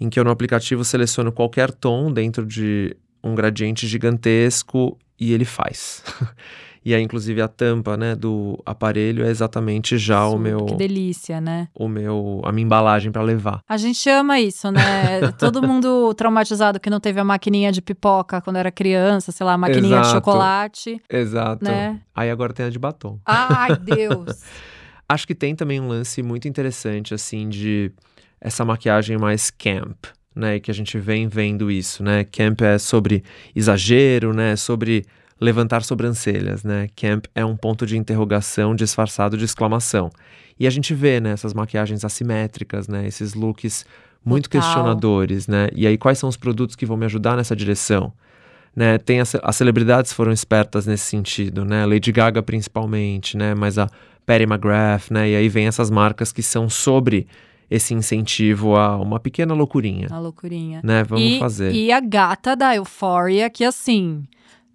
em 0.00 0.08
que 0.08 0.18
eu 0.18 0.24
no 0.24 0.30
aplicativo 0.30 0.84
seleciono 0.84 1.32
qualquer 1.32 1.72
tom 1.72 2.12
dentro 2.12 2.46
de 2.46 2.96
um 3.22 3.34
gradiente 3.34 3.86
gigantesco 3.86 4.96
e 5.18 5.32
ele 5.32 5.44
faz. 5.44 6.02
E 6.82 6.94
aí, 6.94 7.02
inclusive, 7.02 7.42
a 7.42 7.48
tampa, 7.48 7.96
né, 7.96 8.14
do 8.14 8.58
aparelho 8.64 9.24
é 9.24 9.28
exatamente 9.28 9.98
já 9.98 10.26
o 10.26 10.38
meu. 10.38 10.64
Que 10.64 10.74
delícia, 10.74 11.40
né? 11.40 11.68
O 11.74 11.86
meu. 11.86 12.40
a 12.42 12.50
minha 12.52 12.64
embalagem 12.64 13.12
para 13.12 13.22
levar. 13.22 13.60
A 13.68 13.76
gente 13.76 14.08
ama 14.08 14.40
isso, 14.40 14.70
né? 14.70 15.30
Todo 15.38 15.62
mundo 15.62 16.14
traumatizado 16.14 16.80
que 16.80 16.88
não 16.88 16.98
teve 16.98 17.20
a 17.20 17.24
maquininha 17.24 17.70
de 17.70 17.82
pipoca 17.82 18.40
quando 18.40 18.56
era 18.56 18.70
criança, 18.70 19.30
sei 19.30 19.44
lá, 19.44 19.54
a 19.54 19.58
maquininha 19.58 19.96
Exato. 19.96 20.06
de 20.06 20.12
chocolate. 20.14 21.02
Exato. 21.10 21.64
Né? 21.64 22.00
Aí 22.14 22.30
agora 22.30 22.52
tem 22.54 22.64
a 22.64 22.70
de 22.70 22.78
batom. 22.78 23.18
Ai, 23.26 23.76
Deus! 23.84 24.42
Acho 25.06 25.26
que 25.26 25.34
tem 25.34 25.54
também 25.54 25.80
um 25.80 25.88
lance 25.88 26.22
muito 26.22 26.48
interessante, 26.48 27.12
assim, 27.12 27.48
de 27.48 27.92
essa 28.40 28.64
maquiagem 28.64 29.18
mais 29.18 29.50
camp, 29.50 30.06
né? 30.34 30.56
E 30.56 30.60
que 30.60 30.70
a 30.70 30.74
gente 30.74 30.98
vem 30.98 31.28
vendo 31.28 31.70
isso, 31.70 32.02
né? 32.02 32.24
Camp 32.24 32.62
é 32.62 32.78
sobre 32.78 33.22
exagero, 33.54 34.32
né? 34.32 34.56
Sobre 34.56 35.04
levantar 35.40 35.82
sobrancelhas, 35.82 36.62
né? 36.62 36.88
Camp 36.94 37.24
é 37.34 37.44
um 37.44 37.56
ponto 37.56 37.86
de 37.86 37.96
interrogação 37.96 38.74
disfarçado 38.74 39.36
de 39.36 39.44
exclamação. 39.44 40.10
E 40.58 40.66
a 40.66 40.70
gente 40.70 40.92
vê, 40.92 41.20
né, 41.20 41.30
essas 41.30 41.54
maquiagens 41.54 42.04
assimétricas, 42.04 42.86
né, 42.86 43.06
esses 43.06 43.32
looks 43.32 43.86
muito 44.22 44.50
Total. 44.50 44.60
questionadores, 44.60 45.48
né? 45.48 45.68
E 45.74 45.86
aí 45.86 45.96
quais 45.96 46.18
são 46.18 46.28
os 46.28 46.36
produtos 46.36 46.76
que 46.76 46.84
vão 46.84 46.96
me 46.96 47.06
ajudar 47.06 47.36
nessa 47.36 47.56
direção? 47.56 48.12
Né, 48.76 48.98
tem 48.98 49.20
as, 49.20 49.34
as 49.34 49.56
celebridades 49.56 50.12
foram 50.12 50.30
espertas 50.30 50.86
nesse 50.86 51.04
sentido, 51.04 51.64
né? 51.64 51.86
Lady 51.86 52.12
Gaga 52.12 52.42
principalmente, 52.42 53.36
né? 53.36 53.54
Mas 53.54 53.78
a 53.78 53.88
Patty 54.26 54.44
McGrath, 54.44 55.10
né? 55.10 55.30
E 55.30 55.36
aí 55.36 55.48
vem 55.48 55.66
essas 55.66 55.90
marcas 55.90 56.30
que 56.30 56.42
são 56.42 56.68
sobre 56.68 57.26
esse 57.70 57.94
incentivo 57.94 58.76
a 58.76 58.96
uma 58.96 59.18
pequena 59.20 59.54
loucurinha, 59.54 60.08
Uma 60.08 60.18
loucurinha. 60.18 60.80
né? 60.84 61.04
Vamos 61.04 61.24
e, 61.24 61.38
fazer. 61.38 61.72
E 61.72 61.90
a 61.90 62.00
gata 62.00 62.54
da 62.54 62.74
Euphoria, 62.76 63.48
que 63.48 63.64
assim. 63.64 64.24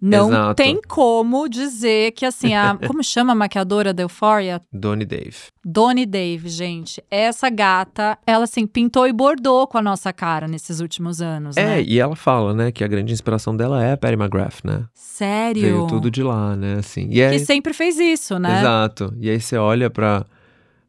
Não 0.08 0.28
Exato. 0.28 0.54
tem 0.54 0.80
como 0.86 1.48
dizer 1.48 2.12
que, 2.12 2.24
assim, 2.24 2.54
a. 2.54 2.76
Como 2.86 3.02
chama 3.02 3.32
a 3.32 3.34
maquiadora 3.34 3.92
da 3.92 4.04
Euphoria? 4.04 4.60
Donny 4.72 5.04
Dave. 5.04 5.36
Donny 5.64 6.06
Dave, 6.06 6.48
gente. 6.48 7.02
Essa 7.10 7.50
gata, 7.50 8.16
ela, 8.24 8.44
assim, 8.44 8.66
pintou 8.66 9.06
e 9.08 9.12
bordou 9.12 9.66
com 9.66 9.76
a 9.78 9.82
nossa 9.82 10.12
cara 10.12 10.46
nesses 10.46 10.78
últimos 10.78 11.20
anos, 11.20 11.56
É, 11.56 11.64
né? 11.64 11.82
e 11.82 11.98
ela 11.98 12.14
fala, 12.14 12.54
né, 12.54 12.70
que 12.70 12.84
a 12.84 12.86
grande 12.86 13.12
inspiração 13.12 13.56
dela 13.56 13.82
é 13.82 13.92
a 13.92 13.96
Patty 13.96 14.14
McGrath, 14.14 14.62
né? 14.64 14.84
Sério. 14.94 15.60
Veio 15.62 15.86
tudo 15.88 16.08
de 16.10 16.22
lá, 16.22 16.54
né, 16.54 16.76
assim. 16.78 17.08
E 17.10 17.20
aí, 17.20 17.38
Que 17.38 17.44
sempre 17.44 17.72
fez 17.72 17.98
isso, 17.98 18.38
né? 18.38 18.60
Exato. 18.60 19.12
E 19.20 19.28
aí 19.28 19.40
você 19.40 19.56
olha 19.56 19.90
pra 19.90 20.24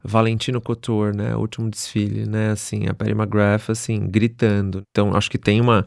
Valentino 0.03 0.61
Couture, 0.61 1.15
né, 1.15 1.35
o 1.35 1.39
último 1.39 1.69
desfile, 1.69 2.27
né, 2.27 2.51
assim, 2.51 2.87
a 2.87 2.93
Patty 2.93 3.11
McGrath, 3.13 3.69
assim, 3.69 4.07
gritando. 4.07 4.83
Então, 4.91 5.15
acho 5.15 5.29
que 5.31 5.37
tem 5.39 5.59
uma 5.59 5.85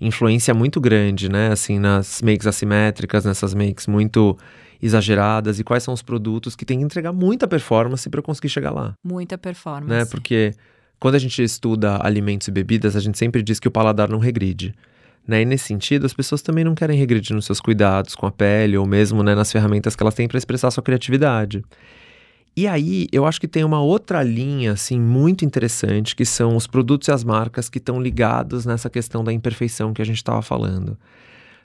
influência 0.00 0.54
muito 0.54 0.80
grande, 0.80 1.28
né, 1.28 1.52
assim, 1.52 1.78
nas 1.78 2.22
makes 2.22 2.46
assimétricas, 2.46 3.24
nessas 3.24 3.54
makes 3.54 3.86
muito 3.86 4.36
exageradas 4.82 5.58
e 5.60 5.64
quais 5.64 5.82
são 5.82 5.92
os 5.92 6.02
produtos 6.02 6.56
que 6.56 6.64
tem 6.64 6.78
que 6.78 6.84
entregar 6.84 7.12
muita 7.12 7.46
performance 7.46 8.08
para 8.08 8.22
conseguir 8.22 8.48
chegar 8.48 8.70
lá, 8.70 8.94
Muita 9.04 9.36
performance. 9.36 9.88
né? 9.92 10.04
Porque 10.06 10.54
quando 10.98 11.16
a 11.16 11.18
gente 11.18 11.42
estuda 11.42 11.98
alimentos 12.02 12.48
e 12.48 12.50
bebidas, 12.50 12.96
a 12.96 13.00
gente 13.00 13.18
sempre 13.18 13.42
diz 13.42 13.60
que 13.60 13.68
o 13.68 13.70
paladar 13.70 14.08
não 14.08 14.18
regride. 14.18 14.74
Né? 15.28 15.42
E 15.42 15.44
nesse 15.44 15.64
sentido, 15.64 16.06
as 16.06 16.14
pessoas 16.14 16.40
também 16.40 16.64
não 16.64 16.74
querem 16.74 16.98
regredir 16.98 17.34
nos 17.34 17.44
seus 17.44 17.60
cuidados 17.60 18.14
com 18.14 18.26
a 18.26 18.30
pele 18.32 18.76
ou 18.76 18.86
mesmo 18.86 19.22
né, 19.22 19.34
nas 19.34 19.52
ferramentas 19.52 19.94
que 19.94 20.02
elas 20.02 20.14
têm 20.14 20.26
para 20.26 20.38
expressar 20.38 20.70
sua 20.70 20.82
criatividade. 20.82 21.62
E 22.56 22.66
aí, 22.66 23.06
eu 23.12 23.24
acho 23.24 23.40
que 23.40 23.48
tem 23.48 23.64
uma 23.64 23.80
outra 23.80 24.22
linha, 24.22 24.72
assim, 24.72 25.00
muito 25.00 25.44
interessante, 25.44 26.16
que 26.16 26.24
são 26.24 26.56
os 26.56 26.66
produtos 26.66 27.08
e 27.08 27.12
as 27.12 27.22
marcas 27.22 27.68
que 27.68 27.78
estão 27.78 28.00
ligados 28.00 28.66
nessa 28.66 28.90
questão 28.90 29.22
da 29.22 29.32
imperfeição 29.32 29.94
que 29.94 30.02
a 30.02 30.04
gente 30.04 30.16
estava 30.16 30.42
falando. 30.42 30.98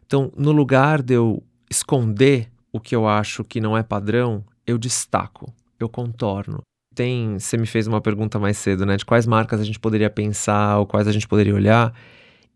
Então, 0.05 0.31
no 0.37 0.51
lugar 0.51 1.01
de 1.01 1.15
eu 1.15 1.43
esconder 1.69 2.49
o 2.71 2.79
que 2.79 2.95
eu 2.95 3.07
acho 3.07 3.43
que 3.43 3.59
não 3.59 3.75
é 3.75 3.81
padrão, 3.81 4.43
eu 4.65 4.77
destaco, 4.77 5.51
eu 5.79 5.89
contorno. 5.89 6.61
Tem, 6.93 7.39
você 7.39 7.57
me 7.57 7.65
fez 7.65 7.87
uma 7.87 7.99
pergunta 7.99 8.39
mais 8.39 8.57
cedo, 8.57 8.85
né, 8.85 8.95
de 8.95 9.03
quais 9.03 9.25
marcas 9.25 9.59
a 9.59 9.63
gente 9.63 9.79
poderia 9.79 10.09
pensar 10.09 10.77
ou 10.77 10.85
quais 10.85 11.07
a 11.07 11.11
gente 11.11 11.27
poderia 11.27 11.53
olhar. 11.53 11.93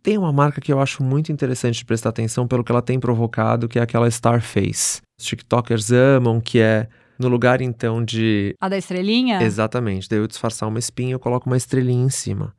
Tem 0.02 0.18
uma 0.18 0.32
marca 0.32 0.62
que 0.62 0.72
eu 0.72 0.80
acho 0.80 1.04
muito 1.04 1.32
interessante 1.32 1.80
de 1.80 1.86
prestar 1.86 2.10
atenção 2.10 2.48
pelo 2.48 2.64
que 2.64 2.72
ela 2.72 2.82
tem 2.82 3.00
provocado, 3.00 3.68
que 3.68 3.80
é 3.80 3.82
aquela 3.82 4.08
Starface. 4.08 5.02
Os 5.20 5.26
TikTokers 5.26 5.92
amam, 5.92 6.40
que 6.40 6.60
é 6.60 6.88
no 7.20 7.28
lugar 7.28 7.62
então 7.62 8.04
de 8.04 8.56
A 8.60 8.70
da 8.70 8.78
estrelinha? 8.78 9.42
Exatamente. 9.44 10.08
Daí 10.10 10.20
eu 10.20 10.28
disfarçar 10.28 10.70
uma 10.70 10.80
espinha, 10.80 11.14
eu 11.14 11.20
coloco 11.20 11.48
uma 11.50 11.58
estrelinha 11.58 12.06
em 12.06 12.10
cima. 12.10 12.56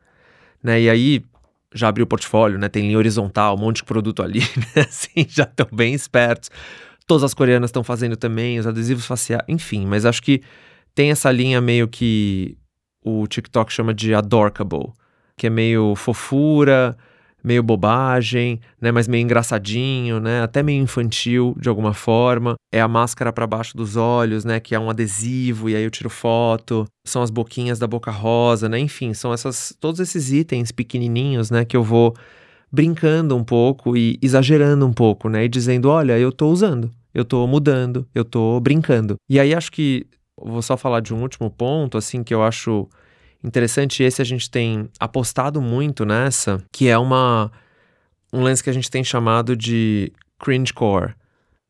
Né? 0.62 0.82
E 0.82 0.90
aí, 0.90 1.24
já 1.74 1.88
abri 1.88 2.02
o 2.02 2.06
portfólio, 2.06 2.58
né? 2.58 2.68
Tem 2.68 2.82
linha 2.82 2.98
horizontal, 2.98 3.56
um 3.56 3.60
monte 3.60 3.76
de 3.76 3.84
produto 3.84 4.22
ali, 4.22 4.40
né? 4.76 4.82
Assim, 4.88 5.26
já 5.28 5.44
estão 5.44 5.66
bem 5.72 5.94
espertos. 5.94 6.50
todas 7.06 7.24
as 7.24 7.34
coreanas 7.34 7.68
estão 7.68 7.82
fazendo 7.82 8.16
também, 8.16 8.58
os 8.58 8.66
adesivos 8.66 9.06
faciais, 9.06 9.42
enfim, 9.48 9.86
mas 9.86 10.04
acho 10.04 10.22
que 10.22 10.42
tem 10.94 11.10
essa 11.10 11.30
linha 11.32 11.60
meio 11.60 11.88
que 11.88 12.56
o 13.02 13.26
TikTok 13.26 13.72
chama 13.72 13.94
de 13.94 14.14
adorkable, 14.14 14.92
que 15.36 15.46
é 15.46 15.50
meio 15.50 15.94
fofura, 15.96 16.96
meio 17.42 17.62
bobagem, 17.62 18.60
né, 18.80 18.92
mas 18.92 19.08
meio 19.08 19.22
engraçadinho, 19.22 20.20
né, 20.20 20.42
até 20.42 20.62
meio 20.62 20.82
infantil 20.82 21.56
de 21.60 21.68
alguma 21.68 21.92
forma. 21.92 22.54
É 22.72 22.80
a 22.80 22.88
máscara 22.88 23.32
para 23.32 23.46
baixo 23.46 23.76
dos 23.76 23.96
olhos, 23.96 24.44
né, 24.44 24.60
que 24.60 24.74
é 24.74 24.78
um 24.78 24.90
adesivo 24.90 25.68
e 25.68 25.76
aí 25.76 25.82
eu 25.82 25.90
tiro 25.90 26.10
foto. 26.10 26.86
São 27.06 27.22
as 27.22 27.30
boquinhas 27.30 27.78
da 27.78 27.86
boca 27.86 28.10
rosa, 28.10 28.68
né? 28.68 28.78
Enfim, 28.78 29.14
são 29.14 29.32
essas 29.32 29.74
todos 29.80 30.00
esses 30.00 30.30
itens 30.32 30.70
pequenininhos, 30.70 31.50
né, 31.50 31.64
que 31.64 31.76
eu 31.76 31.82
vou 31.82 32.14
brincando 32.70 33.36
um 33.36 33.42
pouco 33.42 33.96
e 33.96 34.18
exagerando 34.22 34.86
um 34.86 34.92
pouco, 34.92 35.28
né, 35.28 35.44
e 35.44 35.48
dizendo, 35.48 35.88
olha, 35.88 36.18
eu 36.18 36.30
tô 36.30 36.48
usando, 36.50 36.90
eu 37.12 37.24
tô 37.24 37.46
mudando, 37.46 38.06
eu 38.14 38.24
tô 38.24 38.60
brincando. 38.60 39.16
E 39.28 39.40
aí 39.40 39.52
acho 39.54 39.72
que 39.72 40.06
vou 40.40 40.62
só 40.62 40.76
falar 40.76 41.00
de 41.00 41.12
um 41.12 41.20
último 41.20 41.50
ponto, 41.50 41.98
assim, 41.98 42.22
que 42.22 42.32
eu 42.32 42.42
acho 42.42 42.88
interessante. 43.42 44.02
Esse 44.02 44.22
a 44.22 44.24
gente 44.24 44.50
tem 44.50 44.88
apostado 44.98 45.60
muito 45.60 46.04
nessa, 46.04 46.62
que 46.72 46.88
é 46.88 46.98
uma 46.98 47.50
um 48.32 48.42
lance 48.42 48.62
que 48.62 48.70
a 48.70 48.72
gente 48.72 48.90
tem 48.90 49.02
chamado 49.02 49.56
de 49.56 50.12
cringecore, 50.38 51.14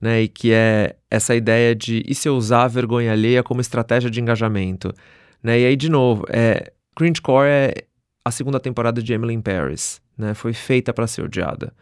né? 0.00 0.22
E 0.22 0.28
que 0.28 0.52
é 0.52 0.96
essa 1.10 1.34
ideia 1.34 1.74
de 1.74 2.02
e 2.06 2.14
se 2.14 2.28
eu 2.28 2.36
usar 2.36 2.64
a 2.64 2.68
vergonha 2.68 3.12
alheia 3.12 3.42
como 3.42 3.60
estratégia 3.60 4.10
de 4.10 4.20
engajamento, 4.20 4.92
né? 5.42 5.58
E 5.60 5.66
aí 5.66 5.76
de 5.76 5.88
novo, 5.88 6.24
é 6.28 6.72
cringecore 6.94 7.48
é 7.48 7.74
a 8.24 8.30
segunda 8.30 8.60
temporada 8.60 9.02
de 9.02 9.12
Emily 9.12 9.34
in 9.34 9.40
Paris, 9.40 10.00
né? 10.16 10.34
Foi 10.34 10.52
feita 10.52 10.92
para 10.92 11.06
ser 11.06 11.22
odiada 11.22 11.72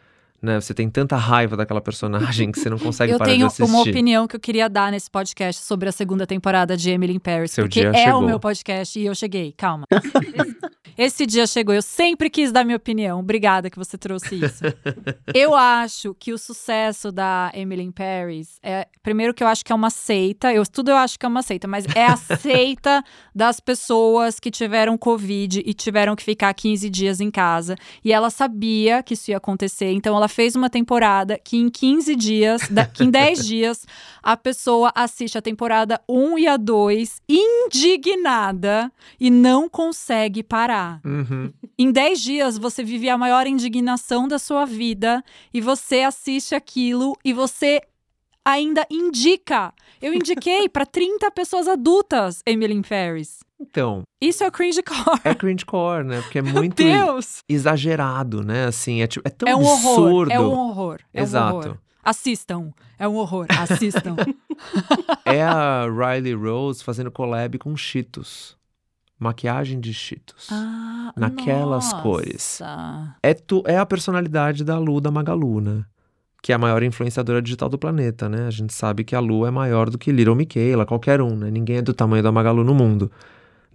né? 0.41 0.61
Você 0.61 0.72
tem 0.72 0.89
tanta 0.89 1.16
raiva 1.16 1.57
daquela 1.57 1.80
personagem 1.80 2.53
que 2.53 2.61
você 2.61 2.70
não 2.70 2.78
consegue 2.78 3.16
parar 3.18 3.34
de 3.34 3.43
assistir. 3.43 3.62
Eu 3.62 3.66
tenho 3.66 3.78
uma 3.78 3.89
opinião 3.89 4.26
que 4.26 4.36
eu 4.36 4.41
queria 4.41 4.68
dar 4.68 4.93
nesse 4.93 5.11
podcast 5.11 5.62
sobre 5.62 5.89
a 5.89 5.93
segunda 5.93 6.26
temporada 6.26 6.76
de 6.76 6.91
Emily 6.91 7.14
in 7.14 7.18
Paris, 7.18 7.53
Seu 7.53 7.64
porque 7.64 7.80
é 7.80 8.05
chegou. 8.05 8.20
o 8.20 8.24
meu 8.24 8.39
podcast 8.39 8.99
e 8.99 9.07
eu 9.07 9.14
cheguei. 9.14 9.53
Calma. 9.57 9.86
Esse 10.99 11.24
dia 11.26 11.47
chegou. 11.47 11.72
Eu 11.72 11.80
sempre 11.80 12.28
quis 12.28 12.51
dar 12.51 12.64
minha 12.64 12.76
opinião. 12.76 13.20
Obrigada 13.20 13.70
que 13.70 13.78
você 13.78 13.97
trouxe 13.97 14.34
isso. 14.34 14.64
eu 15.32 15.55
acho 15.55 16.12
que 16.18 16.32
o 16.32 16.39
sucesso 16.39 17.12
da 17.12 17.53
Emily 17.55 17.84
in 17.84 17.93
Paris 17.93 18.59
é 18.64 18.89
primeiro 19.01 19.32
que 19.32 19.45
eu 19.45 19.47
acho 19.47 19.64
que 19.64 19.70
é 19.70 19.74
uma 19.74 19.91
seita. 19.91 20.53
Eu 20.53 20.64
tudo 20.66 20.91
eu 20.91 20.97
acho 20.97 21.16
que 21.16 21.24
é 21.24 21.28
uma 21.28 21.43
seita, 21.43 21.68
mas 21.68 21.84
é 21.95 22.05
a 22.05 22.16
seita 22.16 23.05
das 23.32 23.61
pessoas 23.61 24.41
que 24.41 24.51
tiveram 24.51 24.99
covid 24.99 25.62
e 25.64 25.72
tiveram 25.72 26.16
que 26.16 26.24
ficar 26.24 26.53
15 26.53 26.91
dias 26.91 27.20
em 27.20 27.30
casa. 27.30 27.76
E 28.05 28.12
ela 28.12 28.28
sabia 28.28 29.01
que 29.01 29.14
isso 29.14 29.30
ia 29.30 29.36
acontecer, 29.36 29.93
então 29.93 30.16
ela 30.16 30.28
fez 30.29 30.55
uma 30.55 30.70
temporada 30.70 31.39
que 31.39 31.57
em 31.57 31.68
15 31.68 32.14
dias, 32.14 32.62
que 32.95 33.05
em 33.05 33.11
10 33.11 33.45
dias, 33.47 33.87
a 34.22 34.37
pessoa 34.37 34.93
assiste 34.95 35.39
a 35.39 35.43
temporada 35.43 36.01
1 36.09 36.39
e 36.39 36.47
a 36.47 36.57
2 36.57 37.22
indignada 37.29 38.93
e 39.18 39.31
não 39.31 39.68
consegue 39.68 40.43
parar. 40.43 41.01
Uhum. 41.05 41.53
Em 41.79 41.91
10 41.91 42.20
dias, 42.20 42.59
você 42.59 42.85
vive 42.85 43.09
a 43.09 43.18
maior 43.18 43.47
indignação 43.47 44.29
da 44.29 44.39
sua 44.39 44.64
vida 44.64 45.24
e 45.53 45.61
você 45.61 46.01
assiste 46.03 46.55
aquilo 46.55 47.16
e 47.24 47.33
você 47.33 47.81
ainda 48.45 48.87
indica. 48.91 49.74
Eu 50.01 50.14
indiquei 50.14 50.68
para 50.68 50.87
30 50.87 51.31
pessoas 51.33 51.68
adultas 51.68 52.43
Emily 52.47 52.81
Paris. 52.83 53.41
Então. 53.61 54.03
Isso 54.21 54.45
é 54.45 54.51
cringecore. 54.51 55.21
É 55.25 55.35
cringecore, 55.35 56.05
né? 56.05 56.21
Porque 56.23 56.39
é 56.39 56.43
muito 56.43 56.83
Deus. 56.83 57.43
exagerado, 57.49 58.43
né? 58.43 58.67
Assim, 58.67 59.03
é, 59.03 59.07
tipo, 59.07 59.27
é 59.27 59.31
tão 59.31 59.49
é 59.49 59.57
um 59.57 59.73
absurdo. 59.73 60.01
Horror, 60.01 60.29
é 60.31 60.41
um 60.41 60.53
horror. 60.53 61.01
É 61.13 61.23
Exato. 61.23 61.55
Um 61.55 61.59
horror. 61.59 61.79
Assistam. 62.03 62.73
É 62.99 63.07
um 63.09 63.17
horror. 63.17 63.47
Assistam. 63.51 64.17
é 65.27 65.43
a 65.43 65.85
Riley 65.91 66.35
Rose 66.35 66.83
fazendo 66.83 67.11
collab 67.11 67.59
com 67.59 67.77
Cheetos. 67.77 68.57
Maquiagem 69.19 69.81
de 69.81 69.93
Cheetos. 69.93 70.49
Ah, 70.51 71.13
naquelas 71.17 71.93
nossa. 71.93 72.03
cores. 72.03 72.61
É, 73.21 73.35
tu, 73.35 73.65
é 73.67 73.77
a 73.77 73.85
personalidade 73.85 74.63
da 74.63 74.79
Lu 74.79 75.01
da 75.01 75.11
Magalu, 75.11 75.61
né? 75.61 75.85
Que 76.41 76.53
é 76.53 76.55
a 76.55 76.59
maior 76.59 76.85
influenciadora 76.85 77.43
digital 77.43 77.69
do 77.69 77.77
planeta, 77.77 78.29
né? 78.29 78.47
A 78.47 78.51
gente 78.51 78.73
sabe 78.73 79.03
que 79.03 79.17
a 79.17 79.21
Lu 79.21 79.45
é 79.45 79.51
maior 79.51 79.91
do 79.91 79.99
que 79.99 80.13
Little 80.13 80.37
Michaela, 80.37 80.87
qualquer 80.87 81.21
um, 81.21 81.35
né? 81.35 81.51
Ninguém 81.51 81.79
é 81.79 81.83
do 81.83 81.93
tamanho 81.93 82.23
da 82.23 82.31
Magalu 82.31 82.63
no 82.63 82.75
mundo. 82.75 83.11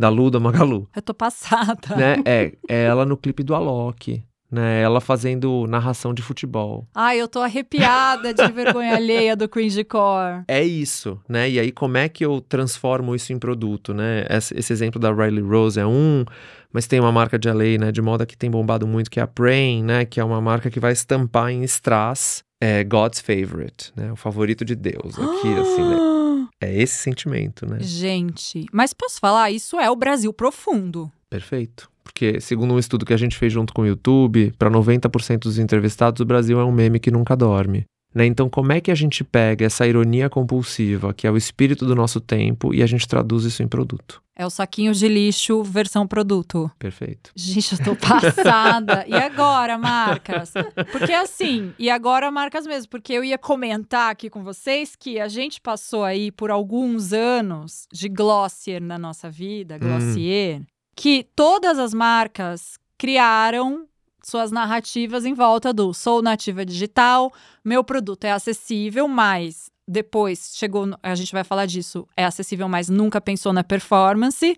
Da 0.03 0.09
Lu 0.09 0.29
da 0.29 0.37
Magalu. 0.37 0.85
Eu 0.93 1.01
tô 1.01 1.13
passada. 1.13 1.95
Né? 1.95 2.17
É, 2.27 2.51
é 2.67 2.83
ela 2.83 3.05
no 3.05 3.15
clipe 3.15 3.41
do 3.41 3.55
Alok. 3.55 4.21
Né? 4.51 4.81
Ela 4.81 4.99
fazendo 4.99 5.65
narração 5.65 6.13
de 6.13 6.21
futebol. 6.21 6.85
Ai, 6.93 7.21
eu 7.21 7.27
tô 7.27 7.39
arrepiada 7.39 8.33
de 8.33 8.45
vergonha 8.51 8.95
alheia 8.95 9.33
do 9.33 9.47
cringecore. 9.47 10.43
É 10.45 10.61
isso, 10.61 11.17
né? 11.27 11.49
E 11.49 11.57
aí, 11.57 11.71
como 11.71 11.95
é 11.95 12.09
que 12.09 12.25
eu 12.25 12.41
transformo 12.41 13.15
isso 13.15 13.31
em 13.31 13.39
produto, 13.39 13.93
né? 13.93 14.25
Esse, 14.29 14.53
esse 14.59 14.73
exemplo 14.73 14.99
da 14.99 15.09
Riley 15.09 15.41
Rose 15.41 15.79
é 15.79 15.85
um, 15.85 16.25
mas 16.73 16.85
tem 16.85 16.99
uma 16.99 17.11
marca 17.11 17.39
de 17.39 17.49
LA, 17.49 17.77
né, 17.79 17.91
de 17.91 18.01
moda 18.01 18.25
que 18.25 18.35
tem 18.35 18.51
bombado 18.51 18.85
muito, 18.85 19.09
que 19.09 19.21
é 19.21 19.23
a 19.23 19.27
Prain, 19.27 19.83
né? 19.83 20.03
Que 20.03 20.19
é 20.19 20.23
uma 20.23 20.41
marca 20.41 20.69
que 20.69 20.81
vai 20.81 20.91
estampar 20.91 21.49
em 21.49 21.63
strass 21.63 22.43
é, 22.59 22.83
God's 22.83 23.21
favorite, 23.21 23.93
né? 23.95 24.11
O 24.11 24.17
favorito 24.17 24.65
de 24.65 24.75
Deus. 24.75 25.17
Aqui, 25.17 25.53
assim, 25.53 25.89
né? 25.89 25.97
É 26.59 26.81
esse 26.81 26.95
sentimento, 26.95 27.65
né? 27.65 27.77
Gente, 27.81 28.65
mas 28.71 28.93
posso 28.93 29.19
falar? 29.19 29.51
Isso 29.51 29.79
é 29.79 29.89
o 29.89 29.95
Brasil 29.95 30.31
profundo. 30.33 31.11
Perfeito. 31.29 31.89
Porque, 32.03 32.39
segundo 32.39 32.73
um 32.73 32.79
estudo 32.79 33.05
que 33.05 33.13
a 33.13 33.17
gente 33.17 33.35
fez 33.35 33.51
junto 33.51 33.73
com 33.73 33.81
o 33.81 33.87
YouTube, 33.87 34.53
para 34.57 34.69
90% 34.69 35.39
dos 35.39 35.57
entrevistados, 35.57 36.21
o 36.21 36.25
Brasil 36.25 36.59
é 36.59 36.63
um 36.63 36.71
meme 36.71 36.99
que 36.99 37.09
nunca 37.09 37.35
dorme. 37.35 37.85
Né? 38.13 38.25
Então, 38.25 38.49
como 38.49 38.71
é 38.71 38.79
que 38.79 38.91
a 38.91 38.95
gente 38.95 39.23
pega 39.23 39.65
essa 39.65 39.87
ironia 39.87 40.29
compulsiva, 40.29 41.13
que 41.13 41.25
é 41.25 41.31
o 41.31 41.37
espírito 41.37 41.85
do 41.85 41.95
nosso 41.95 42.21
tempo, 42.21 42.73
e 42.73 42.83
a 42.83 42.85
gente 42.85 43.07
traduz 43.07 43.43
isso 43.43 43.63
em 43.63 43.67
produto? 43.67 44.21
É 44.35 44.45
o 44.45 44.49
saquinho 44.49 44.93
de 44.93 45.07
lixo 45.07 45.61
versão 45.63 46.07
produto. 46.07 46.69
Perfeito. 46.79 47.31
Gente, 47.35 47.73
eu 47.73 47.83
tô 47.83 47.95
passada. 48.07 49.05
e 49.07 49.13
agora, 49.13 49.77
marcas? 49.77 50.51
Porque 50.91 51.13
assim, 51.13 51.73
e 51.77 51.89
agora 51.89 52.31
marcas 52.31 52.65
mesmo, 52.65 52.89
porque 52.89 53.13
eu 53.13 53.23
ia 53.23 53.37
comentar 53.37 54.11
aqui 54.11 54.29
com 54.29 54.43
vocês 54.43 54.95
que 54.95 55.19
a 55.19 55.27
gente 55.27 55.61
passou 55.61 56.03
aí 56.03 56.31
por 56.31 56.49
alguns 56.49 57.13
anos 57.13 57.87
de 57.93 58.09
Glossier 58.09 58.81
na 58.81 58.97
nossa 58.97 59.29
vida, 59.29 59.77
Glossier, 59.77 60.61
hum. 60.61 60.65
que 60.95 61.27
todas 61.35 61.77
as 61.77 61.93
marcas 61.93 62.79
criaram 62.97 63.87
suas 64.23 64.51
narrativas 64.51 65.25
em 65.25 65.33
volta 65.33 65.73
do 65.73 65.93
sou 65.93 66.21
nativa 66.21 66.65
digital, 66.65 67.31
meu 67.63 67.83
produto 67.83 68.23
é 68.23 68.31
acessível, 68.31 69.07
mas 69.07 69.69
depois 69.87 70.51
chegou, 70.55 70.87
a 71.01 71.15
gente 71.15 71.31
vai 71.31 71.43
falar 71.43 71.65
disso, 71.65 72.07
é 72.15 72.25
acessível, 72.25 72.67
mas 72.69 72.89
nunca 72.89 73.19
pensou 73.19 73.51
na 73.51 73.63
performance. 73.63 74.57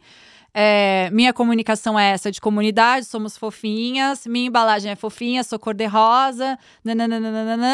É, 0.58 1.10
minha 1.12 1.34
comunicação 1.34 2.00
é 2.00 2.12
essa 2.12 2.32
de 2.32 2.40
comunidade, 2.40 3.06
somos 3.06 3.38
fofinhas, 3.38 4.26
minha 4.26 4.48
embalagem 4.48 4.90
é 4.90 4.96
fofinha, 4.96 5.44
sou 5.44 5.60
cor-de-rosa. 5.60 6.58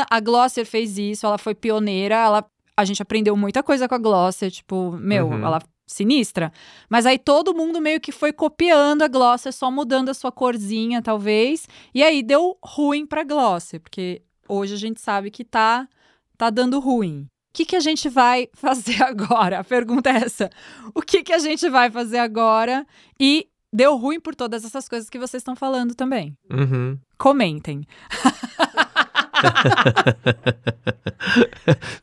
A 0.10 0.20
Glossier 0.20 0.66
fez 0.66 0.97
isso, 0.97 1.28
ela 1.28 1.38
foi 1.38 1.54
pioneira, 1.54 2.16
ela, 2.16 2.43
a 2.76 2.84
gente 2.84 2.99
aprendeu 2.99 3.38
muita 3.38 3.62
coisa 3.62 3.88
com 3.88 3.93
a 3.93 3.99
Glossier, 3.99 4.49
tipo, 4.49 4.93
meu, 4.93 5.28
uhum. 5.28 5.45
ela 5.45 5.62
sinistra. 5.86 6.52
Mas 6.89 7.06
aí 7.06 7.20
todo 7.20 7.54
mundo 7.54 7.80
meio 7.80 8.02
que 8.02 8.12
foi 8.12 8.34
copiando 8.34 9.04
a 9.04 9.08
Glossier, 9.08 9.54
só 9.54 9.70
mudando 9.70 10.10
a 10.10 10.14
sua 10.16 10.32
corzinha, 10.32 11.02
talvez. 11.04 11.68
E 11.93 12.02
aí 12.02 12.24
deu 12.24 12.58
ruim 12.64 13.06
pra 13.06 13.24
Glossier, 13.24 13.80
porque 13.80 14.24
hoje 14.47 14.74
a 14.74 14.78
gente 14.78 14.99
sabe 14.99 15.30
que 15.30 15.43
tá, 15.43 15.88
tá 16.36 16.49
dando 16.49 16.80
ruim. 16.80 17.28
O 17.52 17.54
que, 17.54 17.66
que 17.66 17.76
a 17.76 17.82
gente 17.82 18.08
vai 18.08 18.47
fazer 18.56 19.04
agora? 19.04 19.60
A 19.60 19.64
pergunta 19.64 20.10
é 20.10 20.24
essa. 20.24 20.49
O 20.95 21.02
que, 21.02 21.22
que 21.22 21.34
a 21.34 21.39
gente 21.39 21.70
vai 21.70 21.91
fazer 21.91 22.20
agora? 22.20 22.88
E 23.20 23.45
deu 23.74 23.97
ruim 23.97 24.22
por 24.22 24.34
todas 24.34 24.64
essas 24.64 24.88
coisas 24.88 25.10
que 25.10 25.20
vocês 25.20 25.41
estão 25.41 25.54
falando 25.54 25.93
também. 25.93 26.34
Uhum. 26.49 26.97
Comentem. 27.18 27.86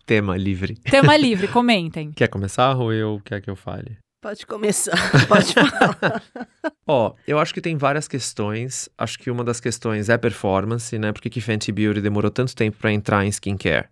Tema 0.05 0.36
livre. 0.36 0.74
Tema 0.90 1.16
livre, 1.16 1.49
comentem. 1.49 2.12
Quer 2.12 2.28
começar, 2.28 2.70
Rui, 2.74 3.03
ou 3.03 3.18
quer 3.20 3.40
que 3.40 3.49
eu 3.49 3.57
fale? 3.57 3.96
Pode 4.20 4.46
começar, 4.46 4.99
pode 5.28 5.55
falar. 5.55 6.22
Ó, 6.86 7.14
eu 7.26 7.38
acho 7.38 7.55
que 7.55 7.61
tem 7.61 7.76
várias 7.76 8.07
questões. 8.07 8.88
Acho 8.99 9.18
que 9.18 9.30
uma 9.30 9.44
das 9.44 9.61
questões 9.61 10.09
é 10.09 10.18
performance, 10.18 10.99
né? 10.99 11.12
Por 11.12 11.22
que, 11.22 11.30
que 11.30 11.40
Fenty 11.40 11.72
Beauty 11.72 12.01
demorou 12.01 12.30
tanto 12.30 12.55
tempo 12.55 12.76
para 12.78 12.92
entrar 12.92 13.24
em 13.24 13.28
skincare? 13.28 13.88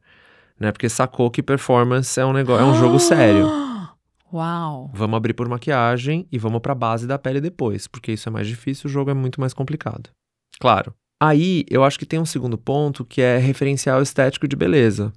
Né? 0.59 0.73
Porque 0.73 0.89
sacou 0.89 1.31
que 1.31 1.43
performance 1.43 2.19
é 2.19 2.25
um 2.25 2.33
negócio, 2.33 2.65
é 2.65 2.69
um 2.69 2.75
jogo 2.75 2.99
sério. 2.99 3.47
Uau. 4.33 4.91
Vamos 4.93 5.17
abrir 5.17 5.35
por 5.35 5.49
maquiagem 5.49 6.27
e 6.33 6.39
vamos 6.39 6.61
para 6.61 6.73
a 6.73 6.75
base 6.75 7.07
da 7.07 7.19
pele 7.19 7.41
depois, 7.41 7.87
porque 7.87 8.13
isso 8.13 8.29
é 8.29 8.33
mais 8.33 8.47
difícil, 8.47 8.89
o 8.89 8.93
jogo 8.93 9.11
é 9.11 9.15
muito 9.15 9.41
mais 9.41 9.55
complicado. 9.55 10.11
Claro. 10.59 10.93
Aí, 11.21 11.65
eu 11.71 11.85
acho 11.85 11.99
que 11.99 12.05
tem 12.05 12.19
um 12.19 12.27
segundo 12.27 12.59
ponto 12.59 13.05
que 13.05 13.23
é 13.23 13.39
referencial 13.39 14.03
estético 14.03 14.47
de 14.47 14.57
beleza. 14.57 15.13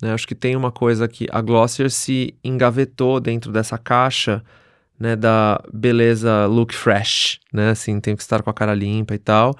Né? 0.00 0.12
Acho 0.12 0.26
que 0.26 0.34
tem 0.34 0.56
uma 0.56 0.72
coisa 0.72 1.06
que 1.06 1.26
a 1.30 1.40
Glossier 1.40 1.90
se 1.90 2.34
engavetou 2.42 3.20
dentro 3.20 3.52
dessa 3.52 3.76
caixa 3.76 4.42
né, 4.98 5.16
da 5.16 5.60
beleza 5.72 6.46
look 6.46 6.72
fresh, 6.74 7.40
né? 7.52 7.70
Assim, 7.70 7.98
tem 8.00 8.14
que 8.14 8.22
estar 8.22 8.42
com 8.42 8.50
a 8.50 8.54
cara 8.54 8.72
limpa 8.72 9.14
e 9.14 9.18
tal. 9.18 9.54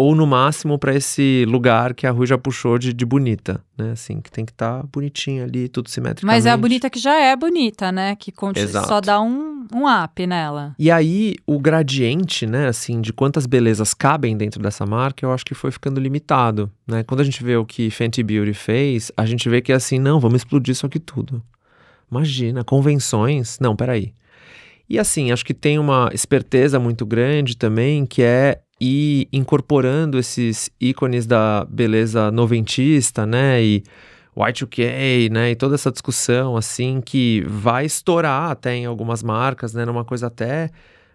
Ou 0.00 0.14
no 0.14 0.24
máximo 0.28 0.78
para 0.78 0.94
esse 0.94 1.44
lugar 1.48 1.92
que 1.92 2.06
a 2.06 2.12
Rui 2.12 2.24
já 2.24 2.38
puxou 2.38 2.78
de, 2.78 2.92
de 2.92 3.04
bonita, 3.04 3.60
né? 3.76 3.90
Assim, 3.90 4.20
que 4.20 4.30
tem 4.30 4.44
que 4.44 4.52
estar 4.52 4.82
tá 4.82 4.88
bonitinha 4.92 5.42
ali, 5.42 5.68
tudo 5.68 5.90
simetricamente. 5.90 6.24
Mas 6.24 6.46
é 6.46 6.52
a 6.52 6.56
bonita 6.56 6.88
que 6.88 7.00
já 7.00 7.20
é 7.20 7.34
bonita, 7.34 7.90
né? 7.90 8.14
Que 8.14 8.32
Exato. 8.54 8.86
só 8.86 9.00
dá 9.00 9.20
um, 9.20 9.66
um 9.74 10.04
up 10.04 10.24
nela. 10.24 10.72
E 10.78 10.88
aí, 10.88 11.34
o 11.44 11.58
gradiente, 11.58 12.46
né, 12.46 12.68
assim, 12.68 13.00
de 13.00 13.12
quantas 13.12 13.44
belezas 13.44 13.92
cabem 13.92 14.36
dentro 14.36 14.62
dessa 14.62 14.86
marca, 14.86 15.26
eu 15.26 15.32
acho 15.32 15.44
que 15.44 15.52
foi 15.52 15.72
ficando 15.72 16.00
limitado, 16.00 16.70
né? 16.86 17.02
Quando 17.02 17.20
a 17.20 17.24
gente 17.24 17.42
vê 17.42 17.56
o 17.56 17.66
que 17.66 17.90
Fenty 17.90 18.22
Beauty 18.22 18.54
fez, 18.54 19.10
a 19.16 19.26
gente 19.26 19.48
vê 19.48 19.60
que 19.60 19.72
é 19.72 19.74
assim, 19.74 19.98
não, 19.98 20.20
vamos 20.20 20.42
explodir 20.42 20.70
isso 20.70 20.86
aqui 20.86 21.00
tudo. 21.00 21.42
Imagina, 22.08 22.62
convenções. 22.62 23.58
Não, 23.60 23.74
peraí. 23.74 24.14
E 24.88 24.96
assim, 24.96 25.32
acho 25.32 25.44
que 25.44 25.52
tem 25.52 25.76
uma 25.76 26.08
esperteza 26.14 26.78
muito 26.78 27.04
grande 27.04 27.56
também, 27.56 28.06
que 28.06 28.22
é 28.22 28.60
ir 28.80 29.28
incorporando 29.32 30.18
esses 30.18 30.70
ícones 30.80 31.26
da 31.26 31.66
beleza 31.68 32.30
noventista, 32.30 33.26
né? 33.26 33.62
E 33.62 33.82
Y2K, 34.36 35.30
né? 35.30 35.50
E 35.50 35.56
toda 35.56 35.74
essa 35.74 35.90
discussão, 35.90 36.56
assim, 36.56 37.00
que 37.00 37.44
vai 37.46 37.84
estourar 37.84 38.50
até 38.50 38.74
em 38.74 38.86
algumas 38.86 39.22
marcas, 39.22 39.74
né? 39.74 39.84
Numa 39.84 40.04
coisa 40.04 40.28
até 40.28 40.70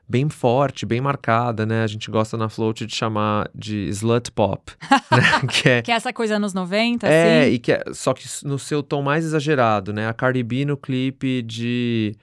bem 0.08 0.28
forte, 0.30 0.86
bem 0.86 1.00
marcada, 1.00 1.66
né? 1.66 1.84
A 1.84 1.88
gente 1.88 2.12
gosta 2.12 2.38
na 2.38 2.50
Float 2.50 2.86
de 2.86 2.94
chamar 2.94 3.50
de 3.56 3.88
slut 3.90 4.32
pop, 4.32 4.72
né? 5.10 5.48
que, 5.50 5.70
é, 5.70 5.82
que 5.82 5.92
é 5.92 5.96
essa 5.96 6.12
coisa 6.12 6.38
nos 6.38 6.54
90, 6.54 7.08
é, 7.08 7.42
assim. 7.42 7.52
e 7.54 7.60
que 7.60 7.72
é, 7.72 7.84
só 7.94 8.14
que 8.14 8.26
no 8.44 8.60
seu 8.60 8.84
tom 8.84 9.02
mais 9.02 9.24
exagerado, 9.24 9.94
né? 9.94 10.08
A 10.08 10.14
Cardi 10.14 10.44
B 10.44 10.66
no 10.66 10.76
clipe 10.76 11.42
de 11.42 12.16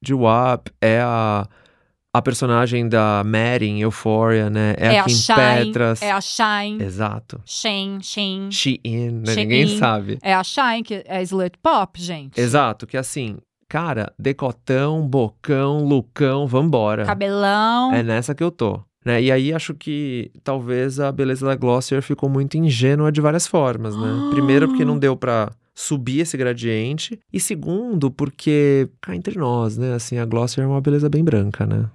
de 0.00 0.14
WAP 0.14 0.68
é 0.80 1.00
a 1.00 1.46
a 2.18 2.22
personagem 2.22 2.88
da 2.88 3.22
Mary 3.24 3.66
em 3.66 3.80
Euphoria, 3.80 4.50
né? 4.50 4.74
É, 4.76 4.94
é 4.94 4.98
a 4.98 5.04
Kim 5.04 5.14
Shine, 5.14 5.36
Petras. 5.66 6.02
É 6.02 6.10
a 6.10 6.20
Shine. 6.20 6.82
Exato. 6.82 7.40
Shane, 7.44 8.02
Shane. 8.02 8.52
Shein, 8.52 9.10
né? 9.10 9.34
Shein. 9.34 9.46
Ninguém 9.46 9.78
sabe. 9.78 10.18
É 10.22 10.34
a 10.34 10.42
Shine, 10.44 10.82
que 10.82 11.02
é 11.06 11.22
slut 11.22 11.56
pop, 11.62 12.00
gente. 12.00 12.40
Exato, 12.40 12.86
que 12.86 12.96
assim, 12.96 13.36
cara, 13.68 14.12
decotão, 14.18 15.06
bocão, 15.06 15.84
lucão, 15.84 16.46
vambora. 16.46 17.04
Cabelão. 17.04 17.92
É 17.92 18.02
nessa 18.02 18.34
que 18.34 18.42
eu 18.42 18.50
tô. 18.50 18.80
Né? 19.04 19.22
E 19.22 19.32
aí 19.32 19.54
acho 19.54 19.74
que 19.74 20.30
talvez 20.42 21.00
a 21.00 21.10
beleza 21.12 21.46
da 21.46 21.54
Glossier 21.54 22.02
ficou 22.02 22.28
muito 22.28 22.58
ingênua 22.58 23.10
de 23.12 23.20
várias 23.20 23.46
formas, 23.46 23.96
né? 23.96 24.30
Primeiro 24.32 24.68
porque 24.68 24.84
não 24.84 24.98
deu 24.98 25.16
pra 25.16 25.50
subir 25.74 26.20
esse 26.20 26.36
gradiente. 26.36 27.18
E 27.32 27.38
segundo, 27.38 28.10
porque 28.10 28.88
cá 29.00 29.14
entre 29.14 29.38
nós, 29.38 29.78
né? 29.78 29.94
Assim, 29.94 30.18
a 30.18 30.24
Glossier 30.24 30.66
é 30.66 30.68
uma 30.68 30.80
beleza 30.80 31.08
bem 31.08 31.22
branca, 31.22 31.64
né? 31.64 31.86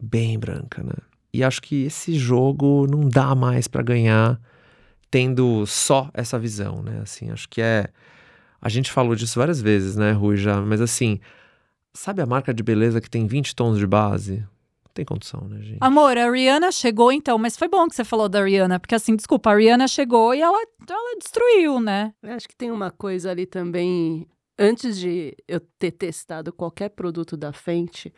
Bem 0.00 0.38
branca, 0.38 0.82
né? 0.82 0.94
E 1.32 1.44
acho 1.44 1.60
que 1.60 1.84
esse 1.84 2.14
jogo 2.14 2.86
não 2.86 3.08
dá 3.08 3.34
mais 3.34 3.68
para 3.68 3.82
ganhar 3.82 4.40
tendo 5.10 5.66
só 5.66 6.10
essa 6.14 6.38
visão, 6.38 6.82
né? 6.82 7.00
Assim, 7.02 7.30
acho 7.30 7.48
que 7.48 7.60
é. 7.60 7.88
A 8.60 8.68
gente 8.68 8.90
falou 8.90 9.14
disso 9.14 9.38
várias 9.38 9.60
vezes, 9.60 9.96
né, 9.96 10.12
Rui, 10.12 10.36
já, 10.36 10.60
mas 10.60 10.80
assim, 10.80 11.20
sabe 11.94 12.22
a 12.22 12.26
marca 12.26 12.52
de 12.52 12.62
beleza 12.62 13.00
que 13.00 13.10
tem 13.10 13.26
20 13.26 13.54
tons 13.54 13.78
de 13.78 13.86
base? 13.86 14.38
Não 14.38 14.90
tem 14.94 15.04
condição, 15.04 15.46
né, 15.48 15.60
gente? 15.60 15.78
Amor, 15.80 16.16
a 16.16 16.30
Rihanna 16.30 16.72
chegou 16.72 17.12
então, 17.12 17.38
mas 17.38 17.56
foi 17.56 17.68
bom 17.68 17.86
que 17.88 17.94
você 17.94 18.04
falou 18.04 18.28
da 18.28 18.44
Rihanna, 18.44 18.80
porque 18.80 18.94
assim, 18.94 19.14
desculpa, 19.14 19.50
a 19.50 19.56
Rihanna 19.56 19.86
chegou 19.86 20.34
e 20.34 20.40
ela, 20.40 20.58
ela 20.88 21.18
destruiu, 21.18 21.80
né? 21.80 22.12
Eu 22.22 22.32
acho 22.32 22.48
que 22.48 22.56
tem 22.56 22.70
uma 22.70 22.90
coisa 22.90 23.30
ali 23.30 23.46
também. 23.46 24.26
Antes 24.58 24.98
de 24.98 25.36
eu 25.46 25.60
ter 25.78 25.90
testado 25.90 26.50
qualquer 26.50 26.88
produto 26.88 27.36
da 27.36 27.52
Fenty, 27.52 28.12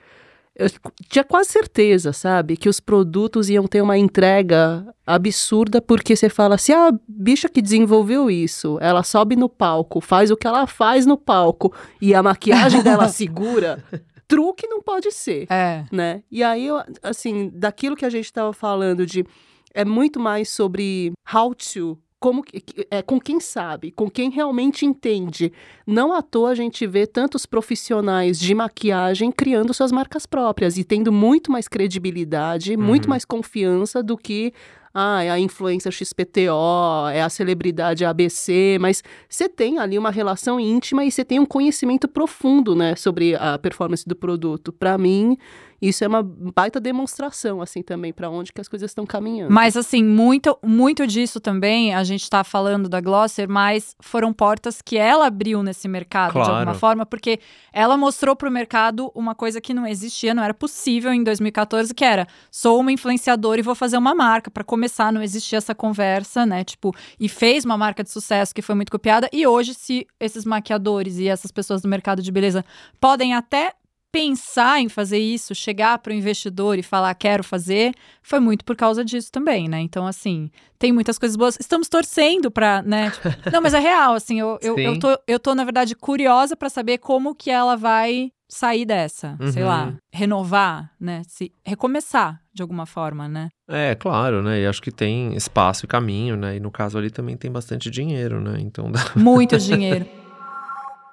eu 0.58 0.68
tinha 1.08 1.22
quase 1.22 1.50
certeza, 1.50 2.12
sabe, 2.12 2.56
que 2.56 2.68
os 2.68 2.80
produtos 2.80 3.48
iam 3.48 3.64
ter 3.66 3.80
uma 3.80 3.96
entrega 3.96 4.84
absurda, 5.06 5.80
porque 5.80 6.16
você 6.16 6.28
fala 6.28 6.56
assim: 6.56 6.72
ah, 6.72 6.88
a 6.88 6.98
bicha 7.08 7.48
que 7.48 7.62
desenvolveu 7.62 8.28
isso, 8.28 8.76
ela 8.80 9.02
sobe 9.04 9.36
no 9.36 9.48
palco, 9.48 10.00
faz 10.00 10.30
o 10.32 10.36
que 10.36 10.46
ela 10.48 10.66
faz 10.66 11.06
no 11.06 11.16
palco, 11.16 11.72
e 12.02 12.12
a 12.14 12.22
maquiagem 12.22 12.82
dela 12.82 13.06
segura. 13.08 13.82
Truque 14.26 14.66
não 14.66 14.82
pode 14.82 15.10
ser, 15.12 15.46
É. 15.50 15.86
né? 15.90 16.22
E 16.30 16.42
aí, 16.42 16.66
eu, 16.66 16.82
assim, 17.02 17.50
daquilo 17.54 17.96
que 17.96 18.04
a 18.04 18.10
gente 18.10 18.26
estava 18.26 18.52
falando 18.52 19.06
de 19.06 19.24
é 19.72 19.84
muito 19.84 20.18
mais 20.18 20.48
sobre 20.50 21.12
how 21.32 21.54
to 21.54 21.96
como 22.20 22.42
é 22.90 23.00
com 23.00 23.20
quem 23.20 23.38
sabe, 23.38 23.92
com 23.92 24.10
quem 24.10 24.30
realmente 24.30 24.84
entende. 24.84 25.52
Não 25.86 26.12
à 26.12 26.20
toa 26.20 26.50
a 26.50 26.54
gente 26.54 26.86
vê 26.86 27.06
tantos 27.06 27.46
profissionais 27.46 28.38
de 28.38 28.54
maquiagem 28.54 29.30
criando 29.30 29.72
suas 29.72 29.92
marcas 29.92 30.26
próprias 30.26 30.76
e 30.76 30.84
tendo 30.84 31.12
muito 31.12 31.52
mais 31.52 31.68
credibilidade, 31.68 32.74
uhum. 32.74 32.82
muito 32.82 33.08
mais 33.08 33.24
confiança 33.24 34.02
do 34.02 34.16
que 34.16 34.52
ah, 34.92 35.22
é 35.22 35.30
a 35.30 35.38
influência 35.38 35.92
XPTO, 35.92 37.08
é 37.12 37.22
a 37.22 37.28
celebridade 37.28 38.04
ABC, 38.04 38.78
mas 38.80 39.04
você 39.28 39.48
tem 39.48 39.78
ali 39.78 39.96
uma 39.96 40.10
relação 40.10 40.58
íntima 40.58 41.04
e 41.04 41.12
você 41.12 41.24
tem 41.24 41.38
um 41.38 41.46
conhecimento 41.46 42.08
profundo, 42.08 42.74
né, 42.74 42.96
sobre 42.96 43.36
a 43.36 43.58
performance 43.58 44.08
do 44.08 44.16
produto. 44.16 44.72
Para 44.72 44.98
mim, 44.98 45.36
isso 45.80 46.02
é 46.02 46.08
uma 46.08 46.22
baita 46.22 46.80
demonstração, 46.80 47.62
assim, 47.62 47.82
também, 47.82 48.12
para 48.12 48.28
onde 48.28 48.52
que 48.52 48.60
as 48.60 48.68
coisas 48.68 48.90
estão 48.90 49.06
caminhando. 49.06 49.52
Mas, 49.52 49.76
assim, 49.76 50.02
muito, 50.02 50.58
muito 50.62 51.06
disso 51.06 51.40
também, 51.40 51.94
a 51.94 52.02
gente 52.02 52.22
está 52.22 52.42
falando 52.42 52.88
da 52.88 53.00
Glosser, 53.00 53.48
mas 53.48 53.94
foram 54.00 54.32
portas 54.32 54.82
que 54.82 54.96
ela 54.96 55.26
abriu 55.26 55.62
nesse 55.62 55.86
mercado, 55.86 56.32
claro. 56.32 56.50
de 56.50 56.56
alguma 56.56 56.74
forma, 56.74 57.06
porque 57.06 57.38
ela 57.72 57.96
mostrou 57.96 58.34
para 58.34 58.48
o 58.48 58.52
mercado 58.52 59.12
uma 59.14 59.34
coisa 59.34 59.60
que 59.60 59.72
não 59.72 59.86
existia, 59.86 60.34
não 60.34 60.42
era 60.42 60.52
possível 60.52 61.12
em 61.12 61.22
2014, 61.22 61.94
que 61.94 62.04
era, 62.04 62.26
sou 62.50 62.80
uma 62.80 62.90
influenciadora 62.90 63.60
e 63.60 63.62
vou 63.62 63.74
fazer 63.74 63.96
uma 63.96 64.14
marca. 64.14 64.50
Para 64.50 64.64
começar, 64.64 65.12
não 65.12 65.22
existia 65.22 65.58
essa 65.58 65.74
conversa, 65.74 66.44
né, 66.44 66.64
tipo, 66.64 66.92
e 67.20 67.28
fez 67.28 67.64
uma 67.64 67.78
marca 67.78 68.02
de 68.02 68.10
sucesso 68.10 68.52
que 68.52 68.62
foi 68.62 68.74
muito 68.74 68.90
copiada, 68.90 69.28
e 69.32 69.46
hoje, 69.46 69.74
se 69.74 70.06
esses 70.18 70.44
maquiadores 70.44 71.18
e 71.18 71.28
essas 71.28 71.52
pessoas 71.52 71.80
do 71.82 71.88
mercado 71.88 72.20
de 72.20 72.32
beleza 72.32 72.64
podem 73.00 73.32
até 73.34 73.74
pensar 74.10 74.80
em 74.80 74.88
fazer 74.88 75.18
isso, 75.18 75.54
chegar 75.54 75.98
para 75.98 76.12
o 76.12 76.16
investidor 76.16 76.78
e 76.78 76.82
falar 76.82 77.14
quero 77.14 77.44
fazer, 77.44 77.94
foi 78.22 78.40
muito 78.40 78.64
por 78.64 78.76
causa 78.76 79.04
disso 79.04 79.30
também, 79.30 79.68
né? 79.68 79.80
Então, 79.80 80.06
assim, 80.06 80.50
tem 80.78 80.92
muitas 80.92 81.18
coisas 81.18 81.36
boas. 81.36 81.56
Estamos 81.60 81.88
torcendo 81.88 82.50
para, 82.50 82.82
né? 82.82 83.10
Tipo, 83.10 83.28
não, 83.52 83.60
mas 83.60 83.74
é 83.74 83.78
real, 83.78 84.14
assim, 84.14 84.40
eu, 84.40 84.58
eu, 84.62 84.78
eu, 84.78 84.98
tô, 84.98 85.18
eu 85.26 85.38
tô, 85.38 85.54
na 85.54 85.64
verdade, 85.64 85.94
curiosa 85.94 86.56
para 86.56 86.70
saber 86.70 86.98
como 86.98 87.34
que 87.34 87.50
ela 87.50 87.76
vai 87.76 88.32
sair 88.48 88.86
dessa, 88.86 89.36
uhum. 89.38 89.52
sei 89.52 89.62
lá, 89.62 89.94
renovar, 90.10 90.90
né? 90.98 91.22
Se 91.26 91.52
recomeçar 91.64 92.40
de 92.52 92.62
alguma 92.62 92.86
forma, 92.86 93.28
né? 93.28 93.50
É, 93.68 93.94
claro, 93.94 94.42
né? 94.42 94.62
E 94.62 94.66
acho 94.66 94.80
que 94.80 94.90
tem 94.90 95.34
espaço 95.34 95.84
e 95.84 95.88
caminho, 95.88 96.34
né? 96.36 96.56
E 96.56 96.60
no 96.60 96.70
caso 96.70 96.96
ali 96.96 97.10
também 97.10 97.36
tem 97.36 97.52
bastante 97.52 97.90
dinheiro, 97.90 98.40
né? 98.40 98.56
Então 98.58 98.90
dá... 98.90 99.00
muito 99.14 99.58
dinheiro. 99.58 100.06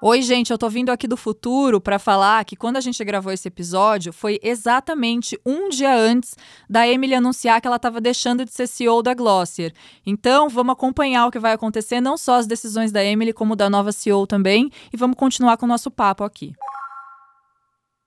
Oi, 0.02 0.22
gente, 0.22 0.52
eu 0.52 0.58
tô 0.58 0.70
vindo 0.70 0.90
aqui 0.90 1.08
do 1.08 1.16
futuro 1.16 1.80
para 1.80 1.98
falar 1.98 2.44
que 2.44 2.56
quando 2.56 2.76
a 2.76 2.82
gente 2.82 3.04
gravou 3.04 3.32
esse 3.32 3.48
episódio 3.48 4.12
foi 4.12 4.38
exatamente 4.44 5.40
um 5.46 5.70
dia 5.70 5.96
antes 5.96 6.36
da 6.70 6.86
Emily 6.86 7.16
anunciar 7.16 7.62
que 7.62 7.68
ela 7.68 7.78
estava 7.78 8.02
deixando 8.02 8.44
de 8.44 8.54
ser 8.54 8.68
CEO 8.68 9.02
da 9.02 9.14
Glossier. 9.14 9.74
Então, 10.06 10.50
vamos 10.50 10.74
acompanhar 10.74 11.26
o 11.26 11.32
que 11.32 11.40
vai 11.40 11.54
acontecer, 11.54 12.02
não 12.02 12.18
só 12.18 12.36
as 12.36 12.46
decisões 12.46 12.92
da 12.92 13.04
Emily, 13.04 13.32
como 13.32 13.56
da 13.56 13.70
nova 13.70 13.94
CEO 13.94 14.28
também, 14.28 14.70
e 14.92 14.98
vamos 14.98 15.16
continuar 15.16 15.56
com 15.56 15.66
o 15.66 15.70
nosso 15.70 15.90
papo 15.90 16.26
aqui. 16.26 16.54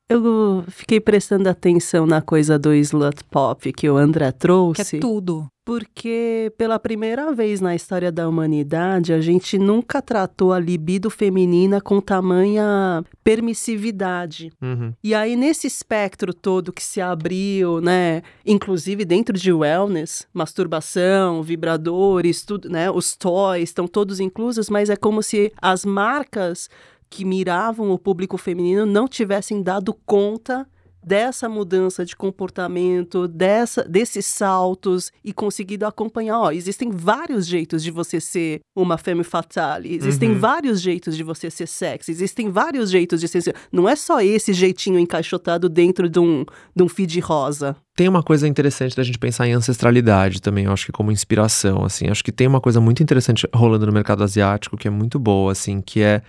Eu 0.08 0.64
fiquei 0.68 0.98
prestando 1.00 1.50
atenção 1.50 2.06
na 2.06 2.22
coisa 2.22 2.58
do 2.58 2.72
slut 2.74 3.22
pop 3.24 3.70
que 3.74 3.90
o 3.90 3.98
André 3.98 4.32
trouxe. 4.32 4.84
Que 4.92 4.96
é 4.96 5.00
tudo. 5.00 5.46
Porque 5.66 6.50
pela 6.56 6.78
primeira 6.78 7.30
vez 7.30 7.60
na 7.60 7.74
história 7.74 8.10
da 8.10 8.26
humanidade, 8.26 9.12
a 9.12 9.20
gente 9.20 9.58
nunca 9.58 10.00
tratou 10.00 10.54
a 10.54 10.58
libido 10.58 11.10
feminina 11.10 11.78
com 11.78 12.00
tamanha 12.00 13.04
permissividade. 13.22 14.50
Uhum. 14.62 14.94
E 15.04 15.14
aí, 15.14 15.36
nesse 15.36 15.66
espectro 15.66 16.32
todo 16.32 16.72
que 16.72 16.82
se 16.82 17.02
abriu, 17.02 17.82
né? 17.82 18.22
Inclusive 18.46 19.04
dentro 19.04 19.36
de 19.36 19.52
wellness, 19.52 20.26
masturbação, 20.32 21.42
vibradores, 21.42 22.42
tudo, 22.42 22.70
né? 22.70 22.90
Os 22.90 23.14
toys 23.14 23.64
estão 23.64 23.86
todos 23.86 24.20
inclusos, 24.20 24.70
mas 24.70 24.88
é 24.88 24.96
como 24.96 25.22
se 25.22 25.52
as 25.60 25.84
marcas 25.84 26.70
que 27.10 27.24
miravam 27.24 27.90
o 27.90 27.98
público 27.98 28.36
feminino 28.36 28.84
não 28.86 29.08
tivessem 29.08 29.62
dado 29.62 29.94
conta 30.06 30.66
dessa 31.02 31.48
mudança 31.48 32.04
de 32.04 32.14
comportamento, 32.14 33.26
dessa, 33.26 33.82
desses 33.84 34.26
saltos 34.26 35.10
e 35.24 35.32
conseguido 35.32 35.86
acompanhar. 35.86 36.38
Ó, 36.38 36.50
existem 36.50 36.90
vários 36.90 37.46
jeitos 37.46 37.82
de 37.82 37.90
você 37.90 38.20
ser 38.20 38.60
uma 38.76 38.98
femme 38.98 39.24
fatale, 39.24 39.94
existem 39.94 40.32
uhum. 40.32 40.38
vários 40.38 40.80
jeitos 40.80 41.16
de 41.16 41.22
você 41.22 41.50
ser 41.50 41.66
sexy, 41.66 42.10
existem 42.10 42.50
vários 42.50 42.90
jeitos 42.90 43.20
de 43.20 43.28
ser. 43.28 43.54
Não 43.72 43.88
é 43.88 43.96
só 43.96 44.20
esse 44.20 44.52
jeitinho 44.52 44.98
encaixotado 44.98 45.68
dentro 45.68 46.10
de 46.10 46.18
um, 46.18 46.44
de 46.76 46.82
um 46.82 46.88
feed 46.88 47.18
rosa. 47.20 47.74
Tem 47.96 48.06
uma 48.06 48.22
coisa 48.22 48.46
interessante 48.46 48.94
da 48.94 49.02
gente 49.02 49.18
pensar 49.18 49.48
em 49.48 49.52
ancestralidade 49.52 50.42
também, 50.42 50.66
eu 50.66 50.72
acho 50.72 50.86
que 50.86 50.92
como 50.92 51.10
inspiração, 51.10 51.84
assim. 51.84 52.08
Acho 52.08 52.22
que 52.22 52.30
tem 52.30 52.46
uma 52.46 52.60
coisa 52.60 52.80
muito 52.80 53.02
interessante 53.02 53.48
rolando 53.54 53.86
no 53.86 53.92
mercado 53.92 54.22
asiático 54.22 54.76
que 54.76 54.86
é 54.86 54.90
muito 54.90 55.18
boa, 55.18 55.52
assim, 55.52 55.80
que 55.80 56.02
é 56.02 56.22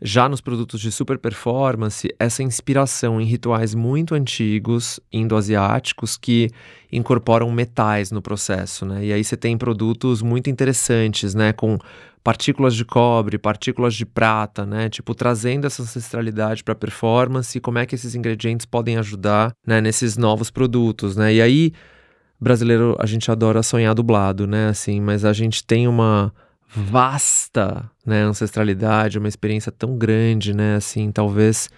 já 0.00 0.28
nos 0.28 0.40
produtos 0.40 0.80
de 0.80 0.92
super 0.92 1.18
performance, 1.18 2.08
essa 2.18 2.42
inspiração 2.42 3.20
em 3.20 3.24
rituais 3.24 3.74
muito 3.74 4.14
antigos, 4.14 5.00
indo-asiáticos, 5.10 6.18
que 6.18 6.50
incorporam 6.92 7.50
metais 7.50 8.10
no 8.10 8.20
processo, 8.20 8.84
né? 8.84 9.04
E 9.06 9.12
aí 9.12 9.24
você 9.24 9.36
tem 9.36 9.56
produtos 9.56 10.20
muito 10.20 10.50
interessantes, 10.50 11.34
né? 11.34 11.52
Com 11.52 11.78
partículas 12.22 12.74
de 12.74 12.84
cobre, 12.84 13.38
partículas 13.38 13.94
de 13.94 14.04
prata, 14.04 14.66
né? 14.66 14.88
Tipo, 14.90 15.14
trazendo 15.14 15.66
essa 15.66 15.82
ancestralidade 15.82 16.62
para 16.62 16.72
a 16.72 16.76
performance 16.76 17.56
e 17.56 17.60
como 17.60 17.78
é 17.78 17.86
que 17.86 17.94
esses 17.94 18.14
ingredientes 18.14 18.66
podem 18.66 18.98
ajudar, 18.98 19.52
né? 19.66 19.80
Nesses 19.80 20.16
novos 20.18 20.50
produtos, 20.50 21.16
né? 21.16 21.32
E 21.34 21.40
aí, 21.40 21.72
brasileiro, 22.38 22.96
a 22.98 23.06
gente 23.06 23.30
adora 23.30 23.62
sonhar 23.62 23.94
dublado, 23.94 24.46
né? 24.46 24.68
Assim, 24.68 25.00
mas 25.00 25.24
a 25.24 25.32
gente 25.32 25.64
tem 25.64 25.88
uma 25.88 26.34
vasta, 26.76 27.90
né, 28.04 28.22
ancestralidade, 28.22 29.18
uma 29.18 29.28
experiência 29.28 29.72
tão 29.72 29.96
grande, 29.96 30.54
né, 30.54 30.76
assim, 30.76 31.10
talvez 31.10 31.68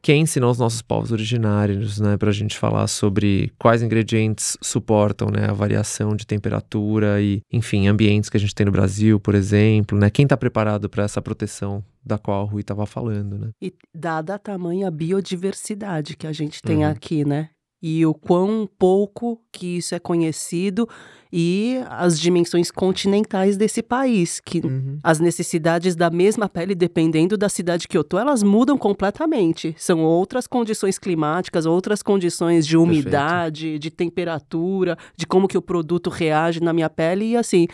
quem 0.00 0.22
ensinou 0.22 0.50
os 0.50 0.58
nossos 0.58 0.80
povos 0.80 1.10
originários, 1.10 1.98
né, 1.98 2.16
para 2.16 2.30
a 2.30 2.32
gente 2.32 2.56
falar 2.56 2.86
sobre 2.86 3.52
quais 3.58 3.82
ingredientes 3.82 4.56
suportam, 4.62 5.28
né, 5.28 5.46
a 5.48 5.52
variação 5.52 6.14
de 6.14 6.26
temperatura 6.26 7.20
e, 7.20 7.42
enfim, 7.52 7.88
ambientes 7.88 8.30
que 8.30 8.36
a 8.36 8.40
gente 8.40 8.54
tem 8.54 8.66
no 8.66 8.72
Brasil, 8.72 9.18
por 9.18 9.34
exemplo, 9.34 9.98
né, 9.98 10.08
quem 10.08 10.22
está 10.22 10.36
preparado 10.36 10.88
para 10.88 11.04
essa 11.04 11.20
proteção 11.20 11.84
da 12.04 12.16
qual 12.16 12.44
o 12.44 12.46
Rui 12.46 12.60
estava 12.60 12.86
falando, 12.86 13.36
né? 13.36 13.50
E 13.60 13.74
dada 13.94 14.36
a 14.36 14.38
tamanha 14.38 14.90
biodiversidade 14.90 16.16
que 16.16 16.26
a 16.26 16.32
gente 16.32 16.62
tem 16.62 16.78
uhum. 16.78 16.90
aqui, 16.90 17.24
né? 17.24 17.50
E 17.80 18.04
o 18.04 18.12
quão 18.12 18.68
pouco 18.78 19.40
que 19.52 19.78
isso 19.78 19.94
é 19.94 19.98
conhecido 19.98 20.88
e 21.32 21.80
as 21.88 22.18
dimensões 22.18 22.70
continentais 22.70 23.56
desse 23.56 23.82
país, 23.82 24.40
que 24.40 24.60
uhum. 24.64 24.98
as 25.02 25.20
necessidades 25.20 25.94
da 25.94 26.10
mesma 26.10 26.48
pele, 26.48 26.74
dependendo 26.74 27.36
da 27.36 27.48
cidade 27.48 27.86
que 27.86 27.96
eu 27.96 28.02
tô, 28.02 28.18
elas 28.18 28.42
mudam 28.42 28.78
completamente. 28.78 29.74
São 29.76 30.02
outras 30.02 30.46
condições 30.46 30.98
climáticas, 30.98 31.66
outras 31.66 32.02
condições 32.02 32.66
de 32.66 32.76
umidade, 32.76 33.62
Perfeito. 33.62 33.82
de 33.82 33.90
temperatura, 33.90 34.96
de 35.16 35.26
como 35.26 35.46
que 35.46 35.58
o 35.58 35.62
produto 35.62 36.08
reage 36.10 36.60
na 36.60 36.72
minha 36.72 36.88
pele 36.88 37.26
e 37.26 37.36
assim, 37.36 37.68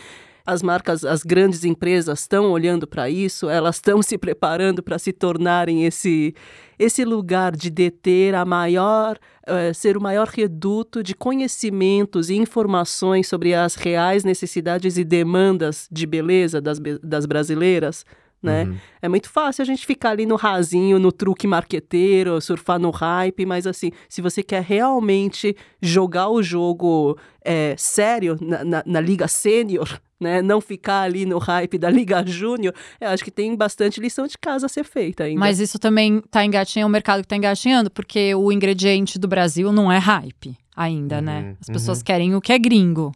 as 0.45 0.61
marcas, 0.61 1.03
as 1.03 1.23
grandes 1.23 1.63
empresas 1.63 2.19
estão 2.19 2.51
olhando 2.51 2.85
para 2.85 3.09
isso, 3.09 3.49
elas 3.49 3.77
estão 3.77 4.01
se 4.01 4.17
preparando 4.17 4.83
para 4.83 4.99
se 4.99 5.11
tornarem 5.11 5.85
esse, 5.85 6.35
esse 6.77 7.03
lugar 7.03 7.55
de 7.55 7.69
deter 7.69 8.35
a 8.35 8.45
maior, 8.45 9.17
uh, 9.47 9.73
ser 9.73 9.97
o 9.97 10.01
maior 10.01 10.27
reduto 10.27 11.01
de 11.01 11.15
conhecimentos 11.15 12.29
e 12.29 12.35
informações 12.35 13.27
sobre 13.27 13.55
as 13.55 13.75
reais 13.75 14.23
necessidades 14.23 14.97
e 14.97 15.03
demandas 15.03 15.87
de 15.91 16.05
beleza 16.05 16.61
das, 16.61 16.79
das 17.01 17.25
brasileiras 17.25 18.05
né? 18.45 18.63
Uhum. 18.63 18.77
É 19.01 19.09
muito 19.09 19.29
fácil 19.29 19.61
a 19.61 19.65
gente 19.65 19.85
ficar 19.85 20.11
ali 20.11 20.25
no 20.25 20.35
rasinho, 20.35 20.99
no 20.99 21.11
truque 21.11 21.47
marqueteiro, 21.47 22.39
surfar 22.39 22.79
no 22.79 22.91
hype, 22.91 23.45
mas 23.45 23.67
assim, 23.67 23.91
se 24.07 24.21
você 24.21 24.41
quer 24.41 24.63
realmente 24.63 25.55
jogar 25.81 26.29
o 26.29 26.41
jogo 26.41 27.17
é, 27.43 27.75
sério 27.77 28.37
na, 28.39 28.63
na, 28.63 28.83
na 28.85 29.01
Liga 29.01 29.27
Sênior, 29.27 29.99
né? 30.19 30.41
Não 30.41 30.61
ficar 30.61 31.01
ali 31.01 31.25
no 31.25 31.37
hype 31.37 31.77
da 31.77 31.89
Liga 31.89 32.25
Júnior, 32.25 32.73
eu 33.01 33.09
acho 33.09 33.23
que 33.23 33.31
tem 33.31 33.55
bastante 33.55 33.99
lição 33.99 34.25
de 34.27 34.37
casa 34.37 34.65
a 34.65 34.69
ser 34.69 34.85
feita 34.85 35.25
ainda. 35.25 35.39
Mas 35.39 35.59
isso 35.59 35.77
também 35.77 36.21
tá 36.31 36.45
engatinhando, 36.45 36.87
um 36.87 36.91
mercado 36.91 37.21
que 37.21 37.27
tá 37.27 37.35
engatinhando, 37.35 37.91
porque 37.91 38.33
o 38.33 38.51
ingrediente 38.51 39.19
do 39.19 39.27
Brasil 39.27 39.71
não 39.71 39.91
é 39.91 39.97
hype 39.97 40.55
ainda, 40.75 41.21
né? 41.21 41.39
uhum, 41.39 41.45
né? 41.47 41.57
As 41.59 41.67
pessoas 41.67 41.99
uhum. 41.99 42.03
querem 42.03 42.35
o 42.35 42.41
que 42.41 42.53
é 42.53 42.59
gringo. 42.59 43.11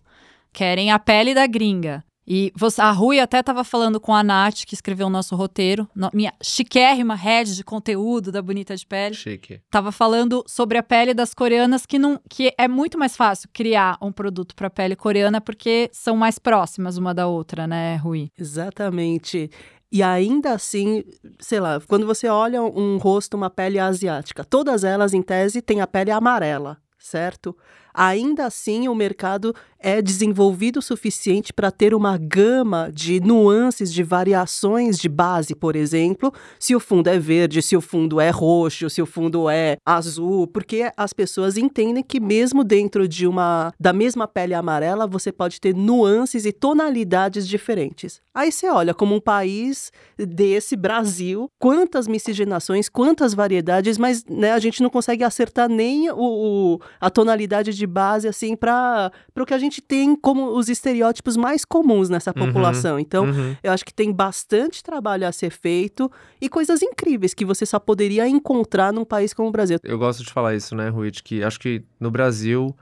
Querem 0.51 0.91
a 0.91 0.97
pele 0.97 1.33
da 1.33 1.45
gringa. 1.45 2.03
E 2.29 2.53
você, 2.55 2.79
a 2.79 2.91
Rui 2.91 3.19
até 3.19 3.39
estava 3.39 3.63
falando 3.63 3.99
com 3.99 4.13
a 4.13 4.21
Nath, 4.21 4.63
que 4.67 4.75
escreveu 4.75 5.07
o 5.07 5.09
nosso 5.09 5.35
roteiro, 5.35 5.89
no, 5.95 6.11
minha 6.13 6.31
chiquérrima 6.43 7.15
head 7.15 7.55
de 7.55 7.63
conteúdo 7.63 8.31
da 8.31 8.39
Bonita 8.39 8.75
de 8.75 8.85
Pele. 8.85 9.15
Chique. 9.15 9.59
Tava 9.71 9.91
falando 9.91 10.43
sobre 10.45 10.77
a 10.77 10.83
pele 10.83 11.15
das 11.15 11.33
coreanas, 11.33 11.87
que, 11.87 11.97
não, 11.97 12.21
que 12.29 12.53
é 12.55 12.67
muito 12.67 12.99
mais 12.99 13.17
fácil 13.17 13.49
criar 13.51 13.97
um 13.99 14.11
produto 14.11 14.55
para 14.55 14.69
pele 14.69 14.95
coreana, 14.95 15.41
porque 15.41 15.89
são 15.91 16.15
mais 16.15 16.37
próximas 16.37 16.97
uma 16.97 17.15
da 17.15 17.25
outra, 17.25 17.65
né, 17.65 17.95
Rui? 17.95 18.29
Exatamente. 18.37 19.49
E 19.91 20.03
ainda 20.03 20.53
assim, 20.53 21.03
sei 21.39 21.59
lá, 21.59 21.81
quando 21.87 22.05
você 22.05 22.27
olha 22.27 22.61
um 22.61 22.97
rosto, 22.97 23.35
uma 23.35 23.49
pele 23.49 23.79
asiática, 23.79 24.43
todas 24.43 24.83
elas, 24.83 25.15
em 25.15 25.21
tese, 25.23 25.63
têm 25.63 25.81
a 25.81 25.87
pele 25.87 26.11
amarela, 26.11 26.77
certo? 26.99 27.57
Ainda 27.91 28.45
assim, 28.45 28.87
o 28.87 28.93
mercado 28.93 29.53
é 29.79 30.01
desenvolvido 30.01 30.79
o 30.79 30.81
suficiente 30.81 31.53
para 31.53 31.71
ter 31.71 31.93
uma 31.93 32.17
gama 32.17 32.91
de 32.93 33.19
nuances, 33.19 33.93
de 33.93 34.03
variações 34.03 34.97
de 34.97 35.07
base, 35.07 35.55
por 35.55 35.75
exemplo, 35.75 36.33
se 36.59 36.75
o 36.75 36.79
fundo 36.79 37.07
é 37.07 37.17
verde, 37.17 37.61
se 37.61 37.77
o 37.77 37.81
fundo 37.81 38.19
é 38.19 38.29
roxo, 38.29 38.89
se 38.89 39.01
o 39.01 39.05
fundo 39.05 39.49
é 39.49 39.77
azul, 39.85 40.47
porque 40.47 40.91
as 40.97 41.13
pessoas 41.13 41.57
entendem 41.57 42.03
que 42.03 42.19
mesmo 42.19 42.63
dentro 42.63 43.07
de 43.07 43.25
uma 43.25 43.71
da 43.79 43.93
mesma 43.93 44.27
pele 44.27 44.53
amarela, 44.53 45.07
você 45.07 45.31
pode 45.31 45.61
ter 45.61 45.73
nuances 45.73 46.45
e 46.45 46.51
tonalidades 46.51 47.47
diferentes. 47.47 48.21
Aí 48.33 48.51
você 48.51 48.69
olha 48.69 48.93
como 48.93 49.15
um 49.15 49.19
país 49.19 49.91
desse 50.17 50.75
Brasil, 50.75 51.49
quantas 51.57 52.07
miscigenações, 52.07 52.89
quantas 52.89 53.33
variedades, 53.33 53.97
mas 53.97 54.25
né, 54.25 54.51
a 54.51 54.59
gente 54.59 54.81
não 54.81 54.89
consegue 54.89 55.23
acertar 55.23 55.69
nem 55.69 56.09
o, 56.11 56.15
o 56.15 56.79
a 56.99 57.09
tonalidade 57.09 57.73
de 57.73 57.87
base 57.87 58.27
assim 58.27 58.55
para 58.55 59.11
o 59.37 59.45
que 59.45 59.53
a 59.53 59.57
gente 59.57 59.68
tem 59.69 60.15
como 60.15 60.57
os 60.57 60.67
estereótipos 60.67 61.37
mais 61.37 61.63
comuns 61.63 62.09
nessa 62.09 62.33
uhum, 62.35 62.47
população. 62.47 62.95
Uhum, 62.95 62.99
então, 62.99 63.25
uhum. 63.25 63.55
eu 63.61 63.71
acho 63.71 63.85
que 63.85 63.93
tem 63.93 64.11
bastante 64.11 64.83
trabalho 64.83 65.27
a 65.27 65.31
ser 65.31 65.51
feito 65.51 66.11
e 66.41 66.49
coisas 66.49 66.81
incríveis 66.81 67.33
que 67.33 67.45
você 67.45 67.65
só 67.65 67.79
poderia 67.79 68.27
encontrar 68.27 68.91
num 68.91 69.05
país 69.05 69.33
como 69.33 69.49
o 69.49 69.51
Brasil. 69.51 69.77
Eu 69.83 69.99
gosto 69.99 70.23
de 70.23 70.31
falar 70.31 70.55
isso, 70.55 70.75
né, 70.75 70.89
Rui, 70.89 71.11
de 71.11 71.21
que 71.21 71.43
acho 71.43 71.59
que 71.59 71.83
no 71.99 72.09
Brasil 72.09 72.75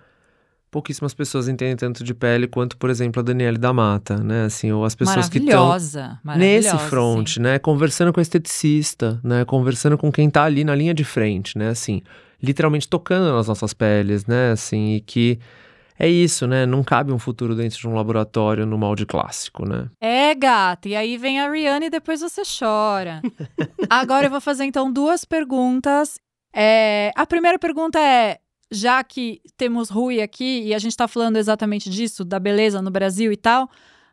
pouquíssimas 0.70 1.14
pessoas 1.14 1.48
entendem 1.48 1.76
tanto 1.76 2.04
de 2.04 2.14
pele 2.14 2.48
quanto, 2.48 2.78
por 2.78 2.90
exemplo, 2.90 3.20
a 3.20 3.24
Daniele 3.24 3.58
da 3.58 3.74
Mata, 3.74 4.18
né? 4.18 4.46
Assim, 4.46 4.72
ou 4.72 4.84
as 4.84 4.96
pessoas 4.96 5.30
que 5.30 5.40
estão 5.40 5.76
nesse 6.38 6.78
front, 6.78 7.36
sim. 7.36 7.40
né? 7.40 7.58
Conversando 7.58 8.12
com 8.14 8.20
a 8.20 8.22
esteticista, 8.22 9.20
né? 9.24 9.46
Conversando 9.46 9.98
com 9.98 10.12
quem 10.12 10.30
tá 10.30 10.44
ali 10.44 10.64
na 10.64 10.76
linha 10.76 10.94
de 10.94 11.04
frente, 11.04 11.58
né? 11.58 11.70
Assim, 11.70 12.02
literalmente 12.42 12.88
tocando 12.88 13.34
nas 13.34 13.48
nossas 13.48 13.74
peles, 13.74 14.26
né? 14.26 14.52
Assim, 14.52 14.96
e 14.96 15.02
que 15.02 15.40
é 16.00 16.08
isso, 16.08 16.46
né? 16.46 16.66
Não 16.66 16.84
cabe 16.84 17.12
um 17.12 17.20
futuro 17.20 17.56
dentro 17.56 17.80
de 17.80 17.88
um 17.88 17.94
laboratório 17.94 18.66
no 18.66 18.78
molde 18.78 19.06
clássico, 19.06 19.68
né? 19.68 19.90
É, 20.00 20.36
gata. 20.36 20.88
E 20.90 20.96
aí 20.96 21.18
vem 21.18 21.40
a 21.40 21.50
Rihanna 21.50 21.86
e 21.86 21.90
depois 21.90 22.22
você 22.22 22.44
chora. 22.60 23.22
Agora 23.90 24.28
eu 24.28 24.32
vou 24.32 24.42
fazer 24.42 24.66
então 24.66 24.92
duas 24.92 25.26
perguntas. 25.26 26.20
É, 26.54 27.12
a 27.16 27.26
primeira 27.26 27.58
pergunta 27.58 28.00
é: 28.00 28.40
já 28.72 29.04
que 29.04 29.42
temos 29.56 29.90
Rui 29.90 30.22
aqui 30.22 30.64
e 30.66 30.74
a 30.74 30.80
gente 30.80 30.92
está 30.92 31.08
falando 31.08 31.38
exatamente 31.38 31.90
disso, 31.90 32.24
da 32.24 32.40
beleza 32.40 32.82
no 32.82 32.92
Brasil 32.92 33.32
e 33.32 33.38
tal, 33.38 33.70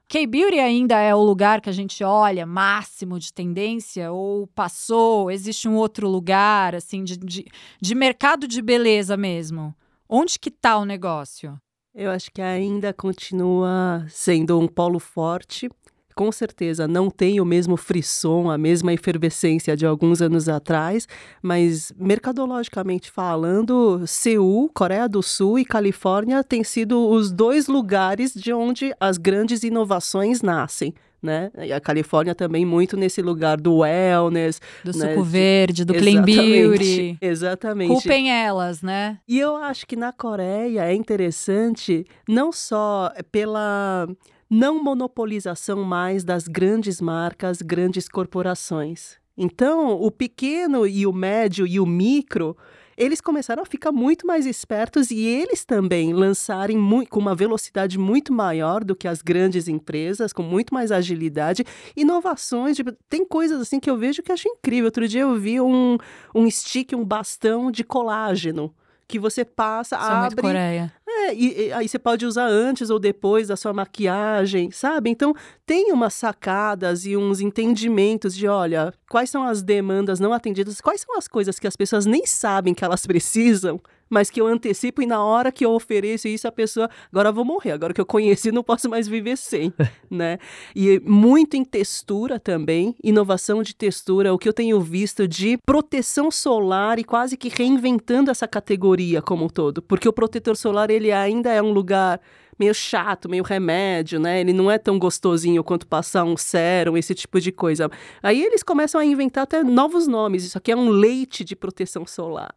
K-Beauty 0.09 0.59
ainda 0.59 0.99
é 0.99 1.14
o 1.14 1.22
lugar 1.22 1.61
que 1.61 1.68
a 1.68 1.72
gente 1.72 2.05
olha 2.05 2.47
máximo 2.47 3.18
de 3.18 3.32
tendência 3.32 4.12
ou 4.12 4.47
passou? 4.49 5.30
Existe 5.30 5.68
um 5.68 5.76
outro 5.76 6.09
lugar, 6.09 6.74
assim, 6.74 7.03
de, 7.03 7.16
de, 7.16 7.47
de 7.80 7.95
mercado 7.95 8.47
de 8.47 8.61
beleza 8.61 9.16
mesmo? 9.16 9.74
Onde 10.09 10.39
que 10.39 10.51
tá 10.51 10.76
o 10.76 10.85
negócio? 10.85 11.59
Eu 11.95 12.11
acho 12.11 12.30
que 12.32 12.42
ainda 12.42 12.92
continua 12.92 14.05
sendo 14.09 14.59
um 14.59 14.66
polo 14.66 14.99
forte 14.99 15.70
com 16.14 16.30
certeza 16.30 16.86
não 16.86 17.11
tem 17.11 17.40
o 17.40 17.45
mesmo 17.45 17.76
frisson, 17.76 18.49
a 18.49 18.57
mesma 18.57 18.92
efervescência 18.92 19.76
de 19.76 19.84
alguns 19.84 20.22
anos 20.22 20.49
atrás, 20.49 21.09
mas 21.42 21.92
mercadologicamente 21.97 23.11
falando, 23.11 24.07
Seul, 24.07 24.70
Coreia 24.72 25.09
do 25.09 25.22
Sul 25.22 25.59
e 25.59 25.64
Califórnia 25.64 26.45
têm 26.45 26.62
sido 26.62 27.09
os 27.09 27.32
dois 27.32 27.66
lugares 27.66 28.32
de 28.32 28.53
onde 28.53 28.95
as 29.01 29.18
grandes 29.18 29.64
inovações 29.64 30.40
nascem. 30.40 30.95
Né? 31.25 31.51
E 31.59 31.72
a 31.72 31.81
Califórnia 31.81 32.35
também 32.35 32.66
muito 32.66 32.99
nesse 32.99 33.22
lugar 33.22 33.59
do 33.59 33.79
wellness, 33.79 34.61
do 34.85 34.93
né? 34.97 35.09
suco 35.09 35.22
verde, 35.22 35.83
do 35.83 35.95
clean 35.95 36.22
beauty. 36.22 37.16
Exatamente. 37.22 37.89
Culpem 37.89 38.31
elas, 38.31 38.83
né? 38.83 39.18
E 39.27 39.41
eu 39.41 39.57
acho 39.57 39.87
que 39.87 39.97
na 39.97 40.12
Coreia 40.12 40.85
é 40.85 40.95
interessante 40.95 42.05
não 42.29 42.53
só 42.53 43.11
pela 43.33 44.07
não 44.51 44.85
monopolização 44.85 45.83
mais 45.83 46.25
das 46.25 46.47
grandes 46.47 47.01
marcas, 47.01 47.62
grandes 47.62 48.07
corporações. 48.07 49.16
Então, 49.37 49.93
o 50.01 50.11
pequeno 50.11 50.87
e 50.87 51.07
o 51.07 51.12
médio 51.12 51.66
e 51.66 51.81
o 51.81 51.87
micro, 51.87 52.55
eles 52.97 53.20
começaram 53.20 53.62
a 53.62 53.66
ficar 53.66 53.92
muito 53.92 54.26
mais 54.26 54.47
espertos 54.47 55.11
e 55.11 55.24
eles 55.24 55.64
também 55.64 56.12
lançarem 56.12 56.78
com 57.09 57.20
uma 57.20 57.34
velocidade 57.34 57.99
muito 57.99 58.32
maior 58.32 58.84
do 58.84 58.95
que 58.95 59.09
as 59.09 59.22
grandes 59.22 59.68
empresas, 59.68 60.32
com 60.32 60.42
muito 60.42 60.72
mais 60.72 60.92
agilidade, 60.92 61.64
inovações. 61.97 62.76
Tipo, 62.76 62.92
tem 63.09 63.24
coisas 63.24 63.61
assim 63.61 63.80
que 63.80 63.90
eu 63.90 63.97
vejo 63.97 64.22
que 64.22 64.32
acho 64.32 64.49
incrível. 64.49 64.86
Outro 64.86 65.09
dia 65.09 65.22
eu 65.22 65.34
vi 65.36 65.61
um, 65.61 65.99
um 66.34 66.51
stick, 66.51 66.92
um 66.92 67.05
bastão 67.05 67.70
de 67.70 67.84
colágeno 67.84 68.74
que 69.07 69.18
você 69.18 69.44
passa, 69.44 69.96
Sou 69.96 70.07
abre. 70.07 70.20
Muito 70.22 70.40
Coreia. 70.42 70.92
É, 71.07 71.34
e, 71.34 71.66
e, 71.66 71.72
aí 71.72 71.88
você 71.88 71.98
pode 71.98 72.26
usar 72.26 72.46
antes 72.46 72.90
ou 72.90 72.98
depois 72.98 73.48
da 73.48 73.57
sua 73.57 73.72
maquiagem, 73.72 74.70
sabe? 74.70 75.11
Então, 75.11 75.34
tem 75.64 75.92
umas 75.92 76.14
sacadas 76.14 77.06
e 77.06 77.16
uns 77.16 77.40
entendimentos 77.40 78.35
de, 78.35 78.48
olha, 78.48 78.93
quais 79.09 79.31
são 79.31 79.44
as 79.44 79.62
demandas 79.62 80.18
não 80.18 80.32
atendidas, 80.32 80.81
quais 80.81 81.02
são 81.02 81.16
as 81.16 81.28
coisas 81.28 81.59
que 81.59 81.66
as 81.66 81.76
pessoas 81.76 82.05
nem 82.05 82.26
sabem 82.26 82.74
que 82.74 82.85
elas 82.85 83.06
precisam, 83.06 83.81
mas 84.09 84.31
que 84.31 84.40
eu 84.40 84.47
antecipo 84.47 85.02
e 85.02 85.06
na 85.06 85.24
hora 85.24 85.51
que 85.51 85.64
eu 85.64 85.72
ofereço 85.72 86.28
isso, 86.28 86.47
a 86.47 86.52
pessoa, 86.52 86.89
agora 87.10 87.31
eu 87.31 87.32
vou 87.32 87.44
morrer, 87.44 87.72
agora 87.72 87.93
que 87.93 88.01
eu 88.01 88.06
conheci, 88.06 88.52
não 88.52 88.62
posso 88.62 88.89
mais 88.89 89.09
viver 89.09 89.36
sem, 89.36 89.72
né? 90.10 90.39
E 90.74 91.01
muito 91.01 91.56
em 91.56 91.64
textura 91.64 92.39
também, 92.39 92.94
inovação 93.02 93.62
de 93.62 93.74
textura, 93.74 94.32
o 94.32 94.39
que 94.39 94.48
eu 94.48 94.52
tenho 94.52 94.81
visto 94.81 95.26
de 95.26 95.59
proteção 95.66 96.31
solar 96.31 96.98
e 96.98 97.05
quase 97.05 97.36
que 97.36 97.48
reinventando 97.48 98.31
essa 98.31 98.47
categoria 98.47 99.22
como 99.22 99.44
um 99.44 99.48
todo, 99.48 99.82
porque 99.82 100.09
o 100.09 100.12
protetor 100.12 100.56
solar 100.56 100.90
ele 100.90 101.12
ainda 101.12 101.52
é 101.52 101.62
um 101.62 101.72
lugar 101.72 102.20
meio 102.59 102.74
chato, 102.74 103.28
meio 103.28 103.43
remédio, 103.43 104.20
né? 104.20 104.40
Ele 104.40 104.52
não 104.52 104.70
é 104.70 104.78
tão 104.78 104.98
gostosinho 104.98 105.64
quanto 105.64 105.86
passar 105.86 106.24
um 106.24 106.36
sérum, 106.36 106.97
esse 106.97 107.14
tipo 107.14 107.40
de 107.40 107.51
coisa. 107.51 107.90
Aí 108.22 108.43
eles 108.43 108.62
começam 108.62 109.01
a 109.01 109.05
inventar 109.05 109.44
até 109.44 109.62
novos 109.62 110.06
nomes. 110.06 110.44
Isso 110.44 110.59
aqui 110.59 110.72
é 110.72 110.76
um 110.76 110.89
leite 110.89 111.44
de 111.44 111.56
proteção 111.56 112.06
solar. 112.06 112.55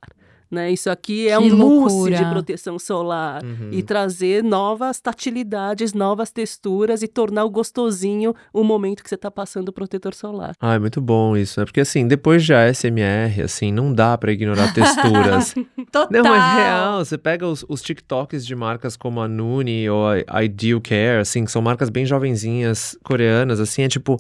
Né? 0.50 0.72
Isso 0.72 0.90
aqui 0.90 1.28
é 1.28 1.38
Que 1.38 1.44
um 1.52 1.58
mousse 1.58 2.10
de 2.12 2.26
proteção 2.30 2.80
solar 2.80 3.44
Uhum. 3.44 3.70
e 3.72 3.84
trazer 3.84 4.44
novas 4.44 5.00
tatilidades, 5.02 5.94
novas 5.94 6.32
texturas 6.32 7.02
e 7.04 7.08
tornar 7.08 7.44
o 7.44 7.50
gostosinho 7.50 8.34
o 8.54 8.64
momento 8.64 9.04
que 9.04 9.10
você 9.10 9.16
está 9.16 9.30
passando 9.30 9.70
o 9.70 9.74
protetor 9.74 10.14
solar. 10.14 10.54
Ah, 10.62 10.76
é 10.76 10.80
muito 10.80 11.02
bom 11.02 11.36
isso, 11.36 11.60
né? 11.60 11.66
Porque 11.66 11.82
assim, 11.82 12.08
depois 12.08 12.44
de 12.46 12.54
ASMR, 12.54 13.42
assim, 13.44 13.72
não 13.72 13.94
dá 13.94 14.18
pra 14.18 14.32
ignorar 14.32 14.74
texturas. 14.74 15.54
Total. 15.92 16.08
Não, 16.24 16.34
é 16.34 16.56
real. 16.64 17.04
Você 17.06 17.18
pega 17.18 17.46
os, 17.46 17.66
os 17.68 17.82
TikToks 17.82 18.46
de 18.46 18.56
marcas 18.56 18.96
como 18.96 19.20
a 19.22 19.28
Nuni 19.28 19.90
ou 19.90 20.06
a 20.28 20.44
Ideal 20.44 20.80
Care, 20.82 21.20
assim, 21.22 21.44
que 21.46 21.52
são 21.52 21.62
marcas 21.62 21.90
bem 21.90 22.06
jovenzinhas 22.06 22.98
coreanas, 23.04 23.60
assim, 23.60 23.84
é 23.84 23.88
tipo. 23.88 24.18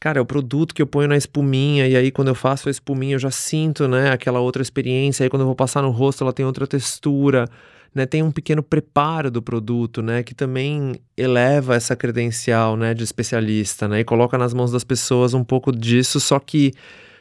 Cara, 0.00 0.18
é 0.20 0.22
o 0.22 0.26
produto 0.26 0.72
que 0.74 0.80
eu 0.80 0.86
ponho 0.86 1.08
na 1.08 1.16
espuminha, 1.16 1.88
e 1.88 1.96
aí 1.96 2.12
quando 2.12 2.28
eu 2.28 2.34
faço 2.34 2.68
a 2.68 2.70
espuminha 2.70 3.16
eu 3.16 3.18
já 3.18 3.32
sinto, 3.32 3.88
né, 3.88 4.12
aquela 4.12 4.38
outra 4.38 4.62
experiência. 4.62 5.24
Aí 5.24 5.30
quando 5.30 5.42
eu 5.42 5.46
vou 5.46 5.56
passar 5.56 5.82
no 5.82 5.90
rosto 5.90 6.22
ela 6.22 6.32
tem 6.32 6.46
outra 6.46 6.66
textura, 6.68 7.48
né? 7.92 8.06
Tem 8.06 8.22
um 8.22 8.30
pequeno 8.30 8.62
preparo 8.62 9.30
do 9.30 9.42
produto, 9.42 10.00
né, 10.00 10.22
que 10.22 10.34
também 10.34 10.94
eleva 11.16 11.74
essa 11.74 11.96
credencial, 11.96 12.76
né, 12.76 12.94
de 12.94 13.02
especialista, 13.02 13.88
né, 13.88 14.00
e 14.00 14.04
coloca 14.04 14.38
nas 14.38 14.54
mãos 14.54 14.70
das 14.70 14.84
pessoas 14.84 15.34
um 15.34 15.42
pouco 15.42 15.72
disso, 15.72 16.20
só 16.20 16.38
que 16.38 16.72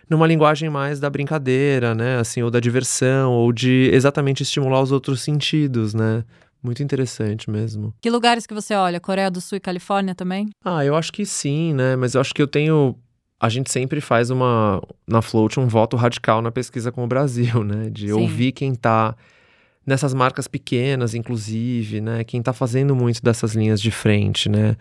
numa 0.10 0.28
linguagem 0.28 0.70
mais 0.70 1.00
da 1.00 1.10
brincadeira, 1.10 1.94
né? 1.94 2.18
Assim, 2.18 2.42
ou 2.42 2.50
da 2.50 2.60
diversão, 2.60 3.34
ou 3.34 3.52
de 3.52 3.90
exatamente 3.94 4.42
estimular 4.44 4.82
os 4.82 4.92
outros 4.92 5.22
sentidos, 5.22 5.94
né? 5.94 6.24
Muito 6.68 6.84
interessante 6.84 7.50
mesmo. 7.50 7.94
Que 8.02 8.10
lugares 8.10 8.46
que 8.46 8.54
você 8.54 8.76
olha? 8.76 9.00
Coreia 9.00 9.32
do 9.32 9.40
Sul 9.40 9.56
e 9.56 9.62
Califórnia 9.62 10.14
também? 10.14 10.50
Ah, 10.66 10.84
eu 10.84 10.98
acho 10.98 11.14
que 11.14 11.26
sim, 11.26 11.74
né? 11.74 11.96
Mas 11.96 12.14
eu 12.14 12.20
acho 12.20 12.34
que 12.34 12.42
eu 12.42 12.48
tenho. 12.48 12.94
A 13.40 13.48
gente 13.48 13.72
sempre 13.72 14.02
faz 14.02 14.30
uma. 14.30 14.82
Na 15.08 15.22
Float, 15.22 15.62
um 15.62 15.68
voto 15.68 15.96
radical 15.96 16.42
na 16.42 16.52
pesquisa 16.52 16.92
com 16.92 17.06
o 17.06 17.08
Brasil, 17.08 17.64
né? 17.64 17.90
De 17.90 18.08
Sim. 18.08 18.12
ouvir 18.12 18.52
quem 18.52 18.76
tá 18.76 19.16
nessas 19.86 20.14
marcas 20.14 20.46
pequenas, 20.46 21.16
inclusive, 21.16 22.02
né? 22.02 22.26
Quem 22.26 22.42
tá 22.42 22.52
fazendo 22.52 22.94
muito 22.94 23.24
dessas 23.24 23.56
linhas 23.56 23.82
de 23.82 23.90
frente, 23.90 24.50
né? 24.50 24.76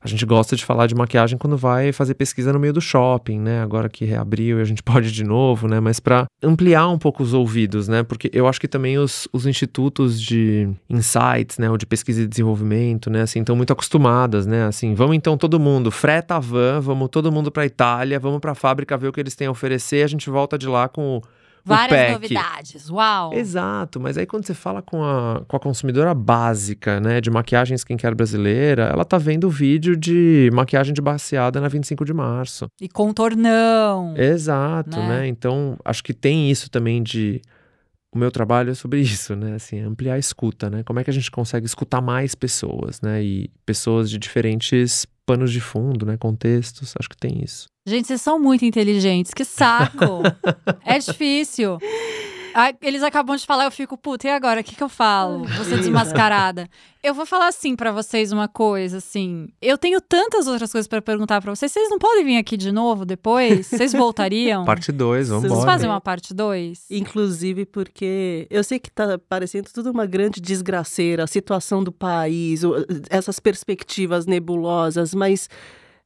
A 0.00 0.08
gente 0.08 0.24
gosta 0.24 0.54
de 0.54 0.64
falar 0.64 0.86
de 0.86 0.94
maquiagem 0.94 1.38
quando 1.38 1.56
vai 1.56 1.92
fazer 1.92 2.14
pesquisa 2.14 2.52
no 2.52 2.58
meio 2.58 2.72
do 2.72 2.80
shopping, 2.80 3.40
né? 3.40 3.62
Agora 3.62 3.88
que 3.88 4.04
reabriu 4.04 4.58
e 4.58 4.62
a 4.62 4.64
gente 4.64 4.82
pode 4.84 5.10
de 5.10 5.24
novo, 5.24 5.66
né? 5.68 5.80
Mas 5.80 5.98
para 6.00 6.26
ampliar 6.42 6.88
um 6.88 6.98
pouco 6.98 7.22
os 7.22 7.34
ouvidos, 7.34 7.88
né? 7.88 8.02
Porque 8.02 8.30
eu 8.32 8.46
acho 8.46 8.60
que 8.60 8.68
também 8.68 8.98
os, 8.98 9.28
os 9.32 9.46
institutos 9.46 10.20
de 10.20 10.68
insights, 10.88 11.58
né? 11.58 11.70
Ou 11.70 11.76
de 11.76 11.86
pesquisa 11.86 12.22
e 12.22 12.26
desenvolvimento, 12.26 13.10
né? 13.10 13.22
Assim, 13.22 13.40
estão 13.40 13.56
muito 13.56 13.72
acostumadas, 13.72 14.46
né? 14.46 14.64
Assim, 14.64 14.94
vamos 14.94 15.16
então 15.16 15.36
todo 15.36 15.58
mundo, 15.58 15.90
freta 15.90 16.36
a 16.36 16.40
van, 16.40 16.80
vamos 16.80 17.08
todo 17.08 17.32
mundo 17.32 17.50
para 17.50 17.66
Itália, 17.66 18.18
vamos 18.18 18.40
para 18.40 18.52
a 18.52 18.54
fábrica 18.54 18.96
ver 18.96 19.08
o 19.08 19.12
que 19.12 19.20
eles 19.20 19.34
têm 19.34 19.46
a 19.46 19.50
oferecer, 19.50 20.04
a 20.04 20.08
gente 20.08 20.30
volta 20.30 20.58
de 20.58 20.66
lá 20.66 20.88
com 20.88 21.18
o 21.18 21.22
Várias 21.66 22.12
novidades. 22.12 22.88
Uau! 22.90 23.32
Exato, 23.34 23.98
mas 24.00 24.16
aí 24.16 24.24
quando 24.24 24.46
você 24.46 24.54
fala 24.54 24.80
com 24.80 25.02
a, 25.04 25.42
com 25.46 25.56
a 25.56 25.60
consumidora 25.60 26.14
básica, 26.14 27.00
né, 27.00 27.20
de 27.20 27.30
maquiagem 27.30 27.74
skincare 27.76 28.14
brasileira, 28.14 28.84
ela 28.92 29.04
tá 29.04 29.18
vendo 29.18 29.44
o 29.48 29.50
vídeo 29.50 29.96
de 29.96 30.48
maquiagem 30.52 30.94
de 30.94 31.02
baseada 31.02 31.60
na 31.60 31.68
25 31.68 32.04
de 32.04 32.14
março. 32.14 32.68
E 32.80 32.88
contornão. 32.88 34.14
Exato, 34.16 34.96
Né? 34.96 35.08
né? 35.08 35.26
Então, 35.28 35.76
acho 35.84 36.02
que 36.04 36.14
tem 36.14 36.50
isso 36.50 36.70
também 36.70 37.02
de 37.02 37.40
o 38.16 38.18
meu 38.18 38.30
trabalho 38.30 38.70
é 38.70 38.74
sobre 38.74 39.00
isso, 39.00 39.36
né? 39.36 39.54
Assim, 39.54 39.78
ampliar 39.80 40.14
a 40.14 40.18
escuta, 40.18 40.70
né? 40.70 40.82
Como 40.82 40.98
é 40.98 41.04
que 41.04 41.10
a 41.10 41.12
gente 41.12 41.30
consegue 41.30 41.66
escutar 41.66 42.00
mais 42.00 42.34
pessoas, 42.34 43.00
né? 43.02 43.22
E 43.22 43.50
pessoas 43.64 44.10
de 44.10 44.18
diferentes 44.18 45.06
panos 45.26 45.52
de 45.52 45.60
fundo, 45.60 46.06
né? 46.06 46.16
Contextos, 46.16 46.94
acho 46.98 47.08
que 47.08 47.16
tem 47.16 47.44
isso. 47.44 47.66
Gente, 47.86 48.08
vocês 48.08 48.22
são 48.22 48.38
muito 48.38 48.64
inteligentes. 48.64 49.34
Que 49.34 49.44
saco! 49.44 50.22
é 50.84 50.98
difícil. 50.98 51.78
Eles 52.80 53.02
acabam 53.02 53.36
de 53.36 53.44
falar, 53.44 53.64
eu 53.64 53.70
fico, 53.70 53.96
puta, 53.98 54.26
e 54.26 54.30
agora? 54.30 54.60
O 54.60 54.64
que, 54.64 54.74
que 54.74 54.82
eu 54.82 54.88
falo? 54.88 55.46
Ser 55.64 55.76
desmascarada. 55.78 56.68
Eu 57.02 57.14
vou 57.14 57.26
falar 57.26 57.48
assim 57.48 57.76
pra 57.76 57.92
vocês 57.92 58.32
uma 58.32 58.48
coisa, 58.48 58.96
assim. 58.96 59.48
Eu 59.60 59.76
tenho 59.76 60.00
tantas 60.00 60.46
outras 60.46 60.72
coisas 60.72 60.88
pra 60.88 61.02
perguntar 61.02 61.40
pra 61.40 61.54
vocês. 61.54 61.70
Vocês 61.70 61.88
não 61.90 61.98
podem 61.98 62.24
vir 62.24 62.36
aqui 62.36 62.56
de 62.56 62.72
novo 62.72 63.04
depois? 63.04 63.66
Vocês 63.66 63.92
voltariam? 63.92 64.64
Parte 64.64 64.90
2, 64.90 65.28
vamos 65.28 65.48
Vocês 65.48 65.64
fazem 65.64 65.88
uma 65.88 66.00
parte 66.00 66.32
2? 66.34 66.86
Inclusive 66.90 67.66
porque 67.66 68.46
eu 68.50 68.64
sei 68.64 68.78
que 68.78 68.90
tá 68.90 69.18
parecendo 69.18 69.68
tudo 69.72 69.90
uma 69.90 70.06
grande 70.06 70.40
desgraceira, 70.40 71.24
a 71.24 71.26
situação 71.26 71.84
do 71.84 71.92
país, 71.92 72.62
essas 73.10 73.38
perspectivas 73.38 74.26
nebulosas, 74.26 75.14
mas 75.14 75.48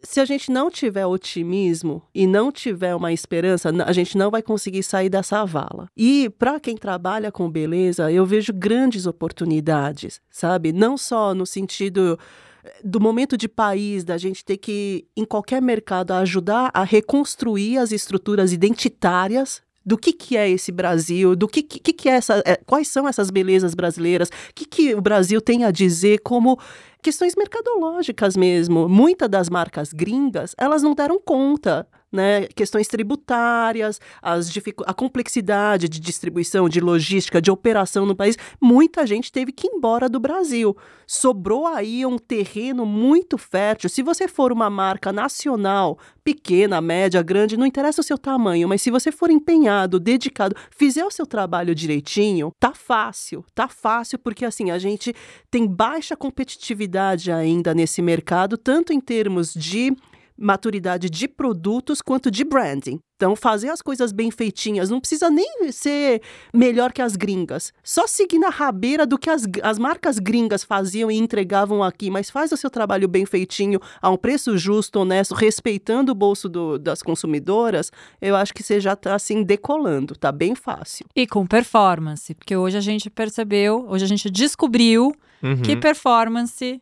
se 0.03 0.21
a 0.21 0.25
gente 0.25 0.51
não 0.51 0.71
tiver 0.71 1.07
otimismo 1.07 2.03
e 2.15 2.27
não 2.27 2.51
tiver 2.51 2.95
uma 2.95 3.13
esperança, 3.13 3.71
a 3.85 3.93
gente 3.93 4.17
não 4.17 4.31
vai 4.31 4.43
conseguir 4.43 4.83
sair 4.83 5.09
dessa 5.09 5.45
vala. 5.45 5.89
E 5.97 6.31
para 6.39 6.59
quem 6.59 6.77
trabalha 6.77 7.31
com 7.31 7.51
beleza, 7.51 8.11
eu 8.11 8.25
vejo 8.25 8.53
grandes 8.53 9.07
oportunidades, 9.07 10.21
sabe? 10.31 10.73
Não 10.73 10.97
só 10.97 11.35
no 11.35 11.45
sentido 11.47 12.19
eh, 12.65 12.81
do 12.83 13.01
momento 13.01 13.37
de 13.37 13.49
país, 13.49 14.05
da 14.05 14.17
gente 14.17 14.45
ter 14.45 14.57
que, 14.57 15.07
em 15.17 15.25
qualquer 15.25 15.61
mercado, 15.61 16.13
ajudar 16.13 16.71
a 16.73 16.83
reconstruir 16.83 17.79
as 17.79 17.93
estruturas 17.93 18.53
identitárias 18.53 19.63
do 19.85 19.97
que, 19.97 20.13
que 20.13 20.37
é 20.37 20.49
esse 20.49 20.71
Brasil, 20.71 21.35
do 21.35 21.49
que, 21.49 21.63
que, 21.63 21.93
que 21.93 22.09
é 22.09 22.13
essa, 22.13 22.43
é, 22.47 22.57
quais 22.57 22.89
são 22.89 23.09
essas 23.09 23.31
belezas 23.31 23.75
brasileiras, 23.75 24.29
o 24.29 24.33
que, 24.55 24.65
que 24.65 24.95
o 24.95 25.01
Brasil 25.01 25.41
tem 25.41 25.65
a 25.65 25.71
dizer 25.71 26.21
como 26.21 26.59
questões 27.03 27.35
mercadológicas 27.37 28.37
mesmo. 28.37 28.89
Muitas 28.89 29.29
das 29.29 29.49
marcas 29.49 29.93
gringas, 29.93 30.55
elas 30.59 30.83
não 30.83 30.95
deram 30.95 31.21
conta. 31.21 31.87
Né, 32.13 32.49
questões 32.57 32.89
tributárias, 32.89 34.01
as 34.21 34.51
a 34.85 34.93
complexidade 34.93 35.89
de 35.89 36.01
distribuição, 36.01 36.69
de 36.69 36.81
logística, 36.81 37.41
de 37.41 37.53
operação 37.53 38.05
no 38.05 38.17
país, 38.17 38.37
muita 38.61 39.07
gente 39.07 39.31
teve 39.31 39.53
que 39.53 39.69
ir 39.69 39.71
embora 39.71 40.09
do 40.09 40.19
Brasil. 40.19 40.77
Sobrou 41.07 41.69
aí 41.69 42.05
um 42.05 42.19
terreno 42.19 42.85
muito 42.85 43.39
fértil. 43.39 43.89
Se 43.89 44.03
você 44.03 44.27
for 44.27 44.51
uma 44.51 44.69
marca 44.69 45.13
nacional, 45.13 46.01
pequena, 46.25 46.81
média, 46.81 47.23
grande, 47.23 47.57
não 47.57 47.67
interessa 47.67 48.01
o 48.01 48.05
seu 48.05 48.19
tamanho, 48.19 48.69
mas 48.69 48.83
se 48.83 48.91
você 48.91 49.13
for 49.13 49.31
empenhado, 49.31 50.01
dedicado, 50.01 50.57
fizer 50.71 51.05
o 51.05 51.11
seu 51.11 51.27
trabalho 51.27 51.75
direitinho, 51.75 52.53
tá 52.59 52.73
fácil. 52.75 53.45
Tá 53.55 53.69
fácil 53.69 54.19
porque 54.19 54.45
assim, 54.45 54.71
a 54.71 54.79
gente 54.79 55.15
tem 55.51 55.67
baixa 55.67 56.17
competitividade 56.17 57.31
ainda 57.31 57.75
nesse 57.75 58.03
mercado, 58.03 58.57
tanto 58.57 58.93
em 58.93 59.01
termos 59.01 59.55
de 59.55 59.95
maturidade 60.41 61.11
de 61.11 61.29
produtos 61.29 62.01
quanto 62.01 62.31
de 62.31 62.43
branding. 62.45 62.99
Então, 63.17 63.37
fazer 63.37 63.69
as 63.69 63.83
coisas 63.83 64.13
bem 64.13 64.31
feitinhas 64.31 64.89
não 64.89 64.99
precisa 64.99 65.29
nem 65.29 65.71
ser 65.71 66.23
melhor 66.55 66.91
que 66.91 67.03
as 67.03 67.17
gringas. 67.17 67.71
Só 67.85 68.07
seguir 68.07 68.39
na 68.39 68.49
rabeira 68.49 69.07
do 69.07 69.19
que 69.19 69.29
as, 69.29 69.43
as 69.63 69.79
marcas 69.79 70.19
gringas 70.19 70.65
faziam 70.65 71.11
e 71.11 71.19
entregavam 71.19 71.83
aqui, 71.83 72.09
mas 72.11 72.31
faz 72.31 72.51
o 72.51 72.57
seu 72.57 72.71
trabalho 72.71 73.07
bem 73.07 73.27
feitinho, 73.27 73.79
a 74.01 74.09
um 74.09 74.17
preço 74.17 74.57
justo, 74.57 75.01
honesto, 75.01 75.35
respeitando 75.35 76.13
o 76.13 76.15
bolso 76.15 76.49
do- 76.49 76.79
das 76.79 77.03
consumidoras, 77.03 77.91
eu 78.23 78.35
acho 78.35 78.55
que 78.55 78.63
você 78.63 78.81
já 78.81 78.95
está 78.95 79.15
assim 79.15 79.43
decolando, 79.43 80.15
tá 80.17 80.33
bem 80.33 80.55
fácil. 80.55 81.05
E 81.15 81.27
com 81.27 81.47
performance, 81.47 82.35
porque 82.35 82.57
hoje 82.57 82.79
a 82.79 82.81
gente 82.81 83.11
percebeu, 83.11 83.85
hoje 83.87 84.05
a 84.07 84.09
gente 84.09 84.31
descobriu 84.31 85.15
Uhum. 85.43 85.61
que 85.63 85.75
performance 85.77 86.81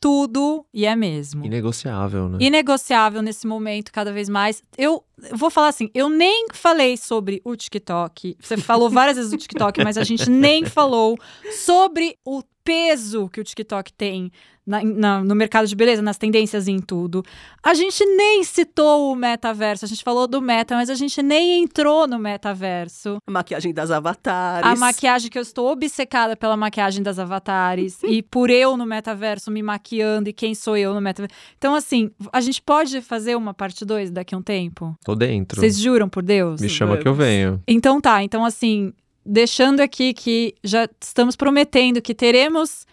tudo 0.00 0.64
e 0.72 0.86
é 0.86 0.96
mesmo. 0.96 1.44
Inegociável, 1.44 2.28
né? 2.28 2.38
Inegociável 2.40 3.20
nesse 3.20 3.46
momento, 3.46 3.92
cada 3.92 4.12
vez 4.12 4.28
mais. 4.28 4.62
Eu 4.76 4.90
eu 4.90 5.04
vou 5.32 5.50
falar 5.50 5.68
assim, 5.68 5.90
eu 5.94 6.08
nem 6.08 6.48
falei 6.52 6.96
sobre 6.96 7.40
o 7.44 7.56
TikTok. 7.56 8.36
Você 8.40 8.56
falou 8.56 8.90
várias 8.90 9.16
vezes 9.16 9.30
do 9.30 9.36
TikTok, 9.36 9.82
mas 9.82 9.96
a 9.96 10.04
gente 10.04 10.28
nem 10.30 10.64
falou 10.64 11.16
sobre 11.52 12.16
o 12.24 12.42
peso 12.64 13.28
que 13.28 13.40
o 13.40 13.44
TikTok 13.44 13.92
tem 13.92 14.30
na, 14.70 14.84
na, 14.84 15.24
no 15.24 15.34
mercado 15.34 15.66
de 15.66 15.74
beleza, 15.74 16.00
nas 16.00 16.16
tendências 16.16 16.68
e 16.68 16.70
em 16.70 16.80
tudo. 16.80 17.24
A 17.62 17.74
gente 17.74 18.04
nem 18.04 18.44
citou 18.44 19.12
o 19.12 19.16
metaverso, 19.16 19.84
a 19.84 19.88
gente 19.88 20.04
falou 20.04 20.28
do 20.28 20.40
meta, 20.40 20.76
mas 20.76 20.88
a 20.88 20.94
gente 20.94 21.20
nem 21.22 21.64
entrou 21.64 22.06
no 22.06 22.18
metaverso. 22.18 23.18
A 23.26 23.30
maquiagem 23.30 23.74
das 23.74 23.90
avatares. 23.90 24.70
A 24.70 24.76
maquiagem 24.76 25.28
que 25.28 25.36
eu 25.36 25.42
estou 25.42 25.70
obcecada 25.72 26.36
pela 26.36 26.56
maquiagem 26.56 27.02
das 27.02 27.18
avatares 27.18 28.00
e 28.04 28.22
por 28.22 28.48
eu 28.48 28.76
no 28.76 28.86
metaverso 28.86 29.50
me 29.50 29.62
maquiando 29.62 30.28
e 30.28 30.32
quem 30.32 30.54
sou 30.54 30.76
eu 30.76 30.94
no 30.94 31.00
metaverso. 31.00 31.34
Então, 31.58 31.74
assim, 31.74 32.10
a 32.32 32.40
gente 32.40 32.62
pode 32.62 33.00
fazer 33.00 33.34
uma 33.36 33.52
parte 33.52 33.84
2 33.84 34.12
daqui 34.12 34.34
a 34.34 34.38
um 34.38 34.42
tempo? 34.42 34.96
Tô 35.10 35.14
dentro. 35.16 35.60
Vocês 35.60 35.78
juram 35.78 36.08
por 36.08 36.22
Deus? 36.22 36.60
Me 36.60 36.68
chama 36.68 36.96
que 36.96 37.08
eu 37.08 37.14
venho. 37.14 37.60
Então 37.66 38.00
tá, 38.00 38.22
então 38.22 38.44
assim, 38.44 38.92
deixando 39.26 39.80
aqui 39.80 40.14
que 40.14 40.54
já 40.62 40.88
estamos 41.00 41.36
prometendo 41.36 42.00
que 42.00 42.14
teremos 42.14 42.86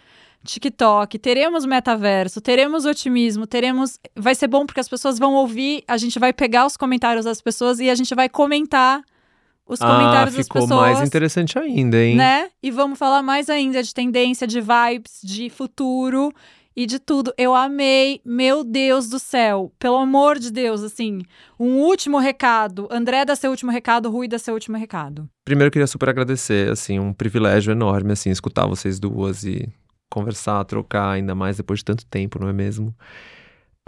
TikTok, 0.44 1.18
teremos 1.18 1.64
metaverso, 1.64 2.40
teremos 2.40 2.84
otimismo, 2.84 3.46
teremos. 3.46 3.98
Vai 4.16 4.34
ser 4.34 4.48
bom 4.48 4.66
porque 4.66 4.80
as 4.80 4.88
pessoas 4.88 5.18
vão 5.18 5.34
ouvir, 5.34 5.84
a 5.86 5.96
gente 5.96 6.18
vai 6.18 6.32
pegar 6.32 6.66
os 6.66 6.76
comentários 6.76 7.24
das 7.24 7.40
pessoas 7.40 7.78
e 7.80 7.90
a 7.90 7.94
gente 7.94 8.14
vai 8.14 8.28
comentar 8.28 9.02
os 9.66 9.78
comentários 9.78 10.34
ah, 10.34 10.38
das 10.38 10.46
ficou 10.46 10.62
pessoas. 10.62 10.80
mais 10.80 11.06
interessante 11.06 11.58
ainda, 11.58 12.02
hein? 12.02 12.16
Né? 12.16 12.48
E 12.62 12.70
vamos 12.70 12.98
falar 12.98 13.22
mais 13.22 13.50
ainda 13.50 13.82
de 13.82 13.92
tendência, 13.92 14.46
de 14.46 14.60
vibes, 14.60 15.20
de 15.22 15.50
futuro 15.50 16.32
e 16.78 16.86
de 16.86 17.00
tudo. 17.00 17.34
Eu 17.36 17.56
amei, 17.56 18.20
meu 18.24 18.62
Deus 18.62 19.08
do 19.08 19.18
céu. 19.18 19.72
Pelo 19.80 19.96
amor 19.96 20.38
de 20.38 20.52
Deus, 20.52 20.84
assim, 20.84 21.22
um 21.58 21.78
último 21.78 22.18
recado. 22.18 22.86
André 22.88 23.24
dá 23.24 23.34
seu 23.34 23.50
último 23.50 23.72
recado, 23.72 24.08
Rui 24.08 24.28
dá 24.28 24.38
seu 24.38 24.54
último 24.54 24.76
recado. 24.76 25.28
Primeiro 25.44 25.66
eu 25.66 25.72
queria 25.72 25.88
super 25.88 26.08
agradecer, 26.08 26.70
assim, 26.70 27.00
um 27.00 27.12
privilégio 27.12 27.72
enorme, 27.72 28.12
assim, 28.12 28.30
escutar 28.30 28.64
vocês 28.68 29.00
duas 29.00 29.42
e 29.42 29.68
conversar, 30.08 30.64
trocar, 30.66 31.10
ainda 31.10 31.34
mais 31.34 31.56
depois 31.56 31.80
de 31.80 31.86
tanto 31.86 32.06
tempo, 32.06 32.38
não 32.38 32.48
é 32.48 32.52
mesmo? 32.52 32.94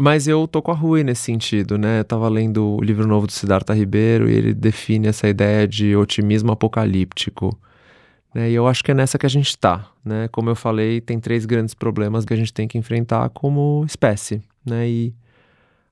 Mas 0.01 0.27
eu 0.27 0.49
tô 0.49 0.61
com 0.61 0.73
a 0.73 0.75
Rui 0.75 1.05
nesse 1.05 1.23
sentido, 1.23 1.79
né? 1.79 2.01
Eu 2.01 2.05
tava 2.05 2.29
lendo 2.29 2.77
o 2.77 2.83
livro 2.83 3.07
novo 3.07 3.25
do 3.25 3.33
Siddhartha 3.33 3.73
Ribeiro 3.73 4.29
e 4.29 4.35
ele 4.35 4.53
define 4.53 5.07
essa 5.07 5.29
ideia 5.29 5.69
de 5.69 5.95
otimismo 5.95 6.51
apocalíptico. 6.51 7.57
Né? 8.35 8.51
E 8.51 8.55
eu 8.55 8.67
acho 8.67 8.83
que 8.85 8.91
é 8.91 8.95
nessa 8.95 9.19
que 9.19 9.27
a 9.27 9.31
gente 9.31 9.57
tá, 9.59 9.91
né? 10.05 10.29
Como 10.29 10.49
eu 10.49 10.57
falei, 10.57 11.01
tem 11.01 11.19
três 11.19 11.45
grandes 11.45 11.75
problemas 11.75 12.25
que 12.25 12.33
a 12.33 12.37
gente 12.37 12.53
tem 12.53 12.69
que 12.69 12.79
enfrentar 12.79 13.29
como 13.31 13.85
espécie, 13.87 14.43
né? 14.65 14.89
E 14.89 15.15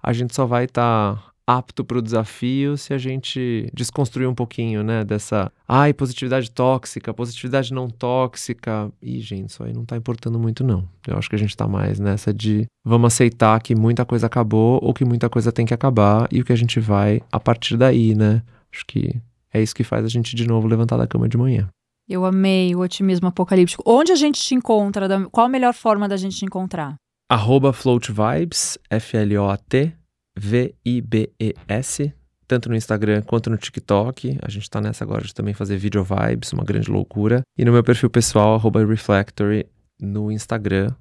a 0.02 0.12
gente 0.12 0.34
só 0.34 0.46
vai 0.46 0.64
estar 0.64 1.16
tá 1.16 1.28
apto 1.48 1.82
para 1.82 1.96
o 1.96 2.02
desafio 2.02 2.76
se 2.76 2.92
a 2.92 2.98
gente 2.98 3.70
desconstruir 3.72 4.28
um 4.28 4.34
pouquinho, 4.34 4.82
né, 4.82 5.02
dessa, 5.02 5.50
ai, 5.66 5.94
positividade 5.94 6.50
tóxica, 6.50 7.14
positividade 7.14 7.72
não 7.72 7.88
tóxica. 7.88 8.92
E, 9.00 9.18
gente, 9.20 9.48
isso 9.48 9.64
aí 9.64 9.72
não 9.72 9.86
tá 9.86 9.96
importando 9.96 10.38
muito 10.38 10.62
não. 10.62 10.86
Eu 11.06 11.16
acho 11.16 11.28
que 11.30 11.36
a 11.36 11.38
gente 11.38 11.56
tá 11.56 11.66
mais 11.66 11.98
nessa 11.98 12.34
de 12.34 12.66
vamos 12.84 13.14
aceitar 13.14 13.58
que 13.62 13.74
muita 13.74 14.04
coisa 14.04 14.26
acabou 14.26 14.78
ou 14.82 14.92
que 14.92 15.06
muita 15.06 15.30
coisa 15.30 15.50
tem 15.50 15.64
que 15.64 15.72
acabar 15.72 16.28
e 16.30 16.42
o 16.42 16.44
que 16.44 16.52
a 16.52 16.56
gente 16.56 16.78
vai 16.78 17.22
a 17.32 17.40
partir 17.40 17.78
daí, 17.78 18.14
né? 18.14 18.42
Acho 18.70 18.84
que 18.86 19.16
é 19.52 19.62
isso 19.62 19.74
que 19.74 19.82
faz 19.82 20.04
a 20.04 20.08
gente 20.08 20.36
de 20.36 20.46
novo 20.46 20.68
levantar 20.68 20.98
da 20.98 21.06
cama 21.06 21.26
de 21.26 21.38
manhã. 21.38 21.66
Eu 22.08 22.24
amei 22.24 22.74
o 22.74 22.80
otimismo 22.80 23.28
apocalíptico. 23.28 23.82
Onde 23.86 24.12
a 24.12 24.16
gente 24.16 24.40
te 24.40 24.54
encontra? 24.54 25.06
Qual 25.30 25.44
a 25.44 25.48
melhor 25.48 25.74
forma 25.74 26.08
da 26.08 26.16
gente 26.16 26.36
te 26.36 26.44
encontrar? 26.46 26.94
Arroba 27.30 27.70
Float 27.70 28.10
Vibes, 28.10 28.78
F-L-O-A-T, 28.88 29.92
V-I-B-E-S, 30.38 32.14
tanto 32.46 32.70
no 32.70 32.74
Instagram 32.74 33.20
quanto 33.20 33.50
no 33.50 33.58
TikTok. 33.58 34.38
A 34.40 34.48
gente 34.48 34.70
tá 34.70 34.80
nessa 34.80 35.04
agora 35.04 35.22
de 35.22 35.34
também 35.34 35.52
fazer 35.52 35.76
video 35.76 36.02
vibes, 36.02 36.50
uma 36.54 36.64
grande 36.64 36.90
loucura. 36.90 37.42
E 37.58 37.62
no 37.62 37.72
meu 37.72 37.84
perfil 37.84 38.08
pessoal, 38.08 38.54
arroba 38.54 38.82
Reflectory, 38.86 39.66
no 40.00 40.32
Instagram. 40.32 40.94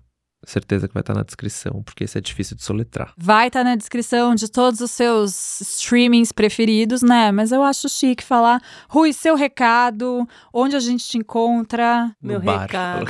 Certeza 0.45 0.87
que 0.87 0.93
vai 0.93 1.01
estar 1.01 1.15
na 1.15 1.23
descrição, 1.23 1.81
porque 1.83 2.03
esse 2.03 2.17
é 2.17 2.21
difícil 2.21 2.55
de 2.55 2.63
soletrar. 2.63 3.11
Vai 3.17 3.47
estar 3.47 3.63
na 3.63 3.75
descrição 3.75 4.35
de 4.35 4.49
todos 4.49 4.81
os 4.81 4.91
seus 4.91 5.59
streamings 5.61 6.31
preferidos, 6.31 7.01
né? 7.01 7.31
Mas 7.31 7.51
eu 7.51 7.63
acho 7.63 7.89
chique 7.89 8.23
falar. 8.23 8.61
Rui, 8.87 9.13
seu 9.13 9.35
recado, 9.35 10.27
onde 10.53 10.75
a 10.75 10.79
gente 10.79 11.07
te 11.07 11.17
encontra? 11.17 12.11
No 12.21 12.29
Meu 12.29 12.39
bar. 12.39 12.61
recado. 12.61 13.07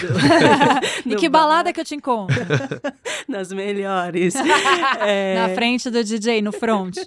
e 1.06 1.16
que 1.16 1.28
balada 1.28 1.74
que 1.74 1.82
eu 1.82 1.86
te 1.86 1.96
encontro? 1.96 2.38
Nas 3.28 3.52
melhores. 3.52 4.34
é... 5.02 5.36
Na 5.36 5.54
frente 5.54 5.90
do 5.90 6.04
DJ, 6.04 6.42
no 6.42 6.54
front. 6.54 6.98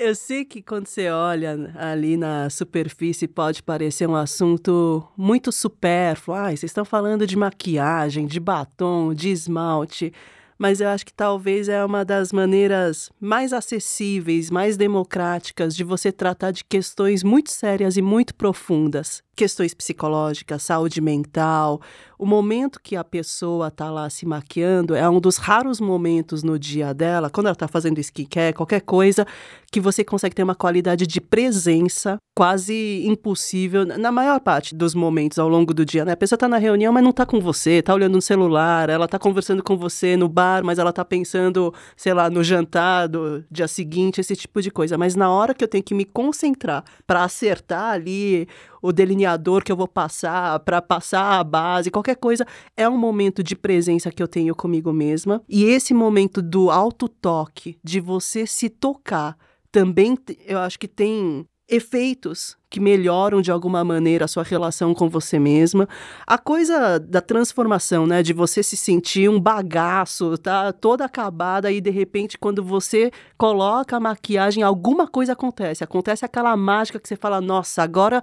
Eu 0.00 0.14
sei 0.14 0.44
que 0.44 0.62
quando 0.62 0.86
você 0.86 1.10
olha 1.10 1.72
ali 1.76 2.16
na 2.16 2.48
superfície 2.48 3.26
pode 3.26 3.64
parecer 3.64 4.08
um 4.08 4.14
assunto 4.14 5.04
muito 5.16 5.50
supérfluo. 5.50 6.36
Ah, 6.36 6.50
vocês 6.50 6.64
estão 6.64 6.84
falando 6.84 7.26
de 7.26 7.36
maquiagem, 7.36 8.24
de 8.24 8.38
batom, 8.38 9.12
de 9.12 9.28
esmalte 9.30 10.12
mas 10.58 10.80
eu 10.80 10.88
acho 10.88 11.06
que 11.06 11.12
talvez 11.12 11.68
é 11.68 11.84
uma 11.84 12.04
das 12.04 12.32
maneiras 12.32 13.10
mais 13.20 13.52
acessíveis, 13.52 14.50
mais 14.50 14.76
democráticas 14.76 15.74
de 15.74 15.84
você 15.84 16.10
tratar 16.10 16.50
de 16.50 16.64
questões 16.64 17.22
muito 17.22 17.50
sérias 17.52 17.96
e 17.96 18.02
muito 18.02 18.34
profundas. 18.34 19.22
Questões 19.38 19.72
psicológicas, 19.72 20.64
saúde 20.64 21.00
mental. 21.00 21.80
O 22.18 22.26
momento 22.26 22.80
que 22.82 22.96
a 22.96 23.04
pessoa 23.04 23.68
está 23.68 23.88
lá 23.88 24.10
se 24.10 24.26
maquiando 24.26 24.96
é 24.96 25.08
um 25.08 25.20
dos 25.20 25.36
raros 25.36 25.80
momentos 25.80 26.42
no 26.42 26.58
dia 26.58 26.92
dela, 26.92 27.30
quando 27.30 27.46
ela 27.46 27.52
está 27.52 27.68
fazendo 27.68 28.00
skincare, 28.00 28.52
qualquer 28.52 28.80
coisa, 28.80 29.24
que 29.70 29.78
você 29.78 30.02
consegue 30.02 30.34
ter 30.34 30.42
uma 30.42 30.56
qualidade 30.56 31.06
de 31.06 31.20
presença 31.20 32.18
quase 32.36 33.04
impossível 33.06 33.84
na 33.84 34.10
maior 34.10 34.40
parte 34.40 34.74
dos 34.74 34.94
momentos 34.94 35.38
ao 35.38 35.48
longo 35.48 35.72
do 35.72 35.84
dia. 35.84 36.04
Né? 36.04 36.12
A 36.12 36.16
pessoa 36.16 36.36
está 36.36 36.48
na 36.48 36.58
reunião, 36.58 36.92
mas 36.92 37.02
não 37.02 37.10
está 37.10 37.24
com 37.24 37.40
você, 37.40 37.74
está 37.74 37.94
olhando 37.94 38.14
no 38.14 38.22
celular, 38.22 38.90
ela 38.90 39.04
está 39.04 39.18
conversando 39.18 39.62
com 39.62 39.76
você 39.76 40.16
no 40.16 40.28
bar 40.28 40.64
mas 40.64 40.78
ela 40.78 40.92
tá 40.92 41.04
pensando, 41.04 41.72
sei 41.96 42.12
lá, 42.12 42.28
no 42.28 42.42
jantar 42.42 43.08
do 43.08 43.44
dia 43.50 43.68
seguinte, 43.68 44.20
esse 44.20 44.34
tipo 44.34 44.60
de 44.60 44.70
coisa. 44.70 44.98
Mas 44.98 45.14
na 45.14 45.30
hora 45.30 45.54
que 45.54 45.62
eu 45.62 45.68
tenho 45.68 45.84
que 45.84 45.94
me 45.94 46.04
concentrar 46.04 46.84
para 47.06 47.22
acertar 47.22 47.92
ali 47.92 48.48
o 48.82 48.92
delineador 48.92 49.62
que 49.62 49.72
eu 49.72 49.76
vou 49.76 49.88
passar, 49.88 50.58
para 50.60 50.80
passar 50.80 51.38
a 51.38 51.44
base, 51.44 51.90
qualquer 51.90 52.16
coisa, 52.16 52.46
é 52.76 52.88
um 52.88 52.98
momento 52.98 53.42
de 53.42 53.56
presença 53.56 54.10
que 54.10 54.22
eu 54.22 54.28
tenho 54.28 54.54
comigo 54.54 54.92
mesma. 54.92 55.42
E 55.48 55.64
esse 55.64 55.94
momento 55.94 56.40
do 56.42 56.70
auto-toque, 56.70 57.78
de 57.82 58.00
você 58.00 58.46
se 58.46 58.68
tocar, 58.68 59.36
também 59.70 60.16
eu 60.46 60.58
acho 60.58 60.78
que 60.78 60.88
tem 60.88 61.46
efeitos 61.68 62.56
que 62.70 62.80
melhoram 62.80 63.42
de 63.42 63.50
alguma 63.50 63.84
maneira 63.84 64.24
a 64.24 64.28
sua 64.28 64.42
relação 64.42 64.94
com 64.94 65.08
você 65.08 65.38
mesma. 65.38 65.86
A 66.26 66.38
coisa 66.38 66.98
da 66.98 67.20
transformação, 67.20 68.06
né, 68.06 68.22
de 68.22 68.32
você 68.32 68.62
se 68.62 68.76
sentir 68.76 69.28
um 69.28 69.38
bagaço, 69.38 70.36
tá 70.38 70.72
toda 70.72 71.04
acabada 71.04 71.70
e 71.70 71.80
de 71.80 71.90
repente 71.90 72.38
quando 72.38 72.62
você 72.62 73.10
coloca 73.36 73.96
a 73.96 74.00
maquiagem, 74.00 74.62
alguma 74.62 75.06
coisa 75.06 75.32
acontece. 75.32 75.84
Acontece 75.84 76.24
aquela 76.24 76.56
mágica 76.56 76.98
que 76.98 77.08
você 77.08 77.16
fala: 77.16 77.40
"Nossa, 77.40 77.82
agora 77.82 78.22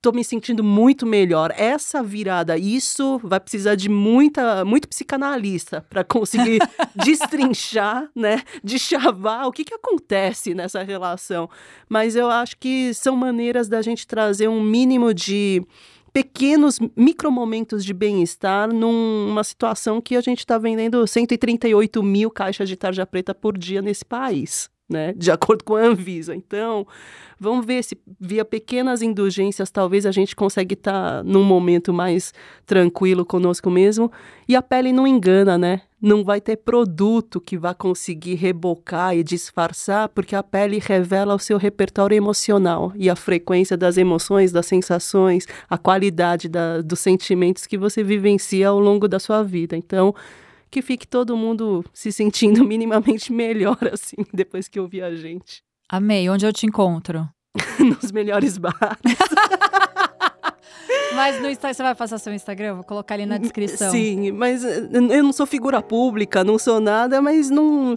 tô 0.00 0.12
me 0.12 0.22
sentindo 0.22 0.62
muito 0.62 1.06
melhor. 1.06 1.52
Essa 1.56 2.02
virada, 2.02 2.56
isso 2.56 3.20
vai 3.22 3.40
precisar 3.40 3.74
de 3.74 3.88
muita, 3.88 4.64
muito 4.64 4.88
psicanalista 4.88 5.84
para 5.88 6.04
conseguir 6.04 6.60
destrinchar, 6.94 8.08
né? 8.14 8.42
De 8.62 8.78
chavar 8.78 9.46
o 9.46 9.52
que, 9.52 9.64
que 9.64 9.74
acontece 9.74 10.54
nessa 10.54 10.82
relação. 10.82 11.48
Mas 11.88 12.14
eu 12.16 12.30
acho 12.30 12.56
que 12.58 12.92
são 12.94 13.16
maneiras 13.16 13.68
da 13.68 13.82
gente 13.82 14.06
trazer 14.06 14.48
um 14.48 14.62
mínimo 14.62 15.12
de 15.12 15.64
pequenos 16.12 16.78
micromomentos 16.96 17.84
de 17.84 17.92
bem-estar 17.92 18.72
numa 18.72 19.44
situação 19.44 20.00
que 20.00 20.16
a 20.16 20.20
gente 20.20 20.38
está 20.38 20.56
vendendo 20.56 21.06
138 21.06 22.02
mil 22.02 22.30
caixas 22.30 22.68
de 22.68 22.76
tarja 22.76 23.04
preta 23.04 23.34
por 23.34 23.58
dia 23.58 23.82
nesse 23.82 24.04
país 24.04 24.70
né? 24.88 25.12
De 25.16 25.30
acordo 25.30 25.64
com 25.64 25.74
a 25.74 25.80
Anvisa. 25.80 26.34
Então, 26.34 26.86
vamos 27.38 27.66
ver 27.66 27.82
se 27.82 27.98
via 28.20 28.44
pequenas 28.44 29.02
indulgências 29.02 29.70
talvez 29.70 30.06
a 30.06 30.12
gente 30.12 30.36
consiga 30.36 30.74
estar 30.74 31.18
tá 31.18 31.22
num 31.24 31.42
momento 31.42 31.92
mais 31.92 32.32
tranquilo 32.64 33.24
conosco 33.24 33.70
mesmo. 33.70 34.10
E 34.48 34.54
a 34.54 34.62
pele 34.62 34.92
não 34.92 35.06
engana, 35.06 35.58
né? 35.58 35.82
Não 36.00 36.22
vai 36.22 36.40
ter 36.40 36.56
produto 36.58 37.40
que 37.40 37.58
vá 37.58 37.74
conseguir 37.74 38.34
rebocar 38.34 39.16
e 39.16 39.24
disfarçar, 39.24 40.08
porque 40.10 40.36
a 40.36 40.42
pele 40.42 40.78
revela 40.78 41.34
o 41.34 41.38
seu 41.38 41.58
repertório 41.58 42.14
emocional 42.14 42.92
e 42.94 43.10
a 43.10 43.16
frequência 43.16 43.76
das 43.76 43.96
emoções, 43.96 44.52
das 44.52 44.66
sensações, 44.66 45.46
a 45.68 45.76
qualidade 45.76 46.48
da, 46.48 46.80
dos 46.80 47.00
sentimentos 47.00 47.66
que 47.66 47.78
você 47.78 48.04
vivencia 48.04 48.68
ao 48.68 48.78
longo 48.78 49.08
da 49.08 49.18
sua 49.18 49.42
vida. 49.42 49.76
Então, 49.76 50.14
que 50.76 50.82
fique 50.82 51.08
todo 51.08 51.34
mundo 51.38 51.82
se 51.94 52.12
sentindo 52.12 52.62
minimamente 52.68 53.32
melhor, 53.32 53.78
assim, 53.90 54.16
depois 54.30 54.68
que 54.68 54.78
ouvir 54.78 55.02
a 55.02 55.14
gente. 55.14 55.62
Amei. 55.88 56.28
Onde 56.28 56.44
eu 56.44 56.52
te 56.52 56.66
encontro? 56.66 57.26
Nos 57.80 58.12
melhores 58.12 58.58
bares. 58.58 58.76
Mas 61.14 61.40
no 61.40 61.48
Instagram, 61.48 61.74
você 61.74 61.82
vai 61.82 61.94
passar 61.94 62.18
seu 62.18 62.34
Instagram? 62.34 62.74
Vou 62.74 62.84
colocar 62.84 63.14
ali 63.14 63.24
na 63.24 63.38
descrição. 63.38 63.90
Sim, 63.90 64.32
mas 64.32 64.62
eh, 64.62 64.86
eu 64.92 65.22
não 65.22 65.32
sou 65.32 65.46
figura 65.46 65.80
pública, 65.80 66.44
não 66.44 66.58
sou 66.58 66.78
nada, 66.78 67.22
mas 67.22 67.48
não. 67.48 67.96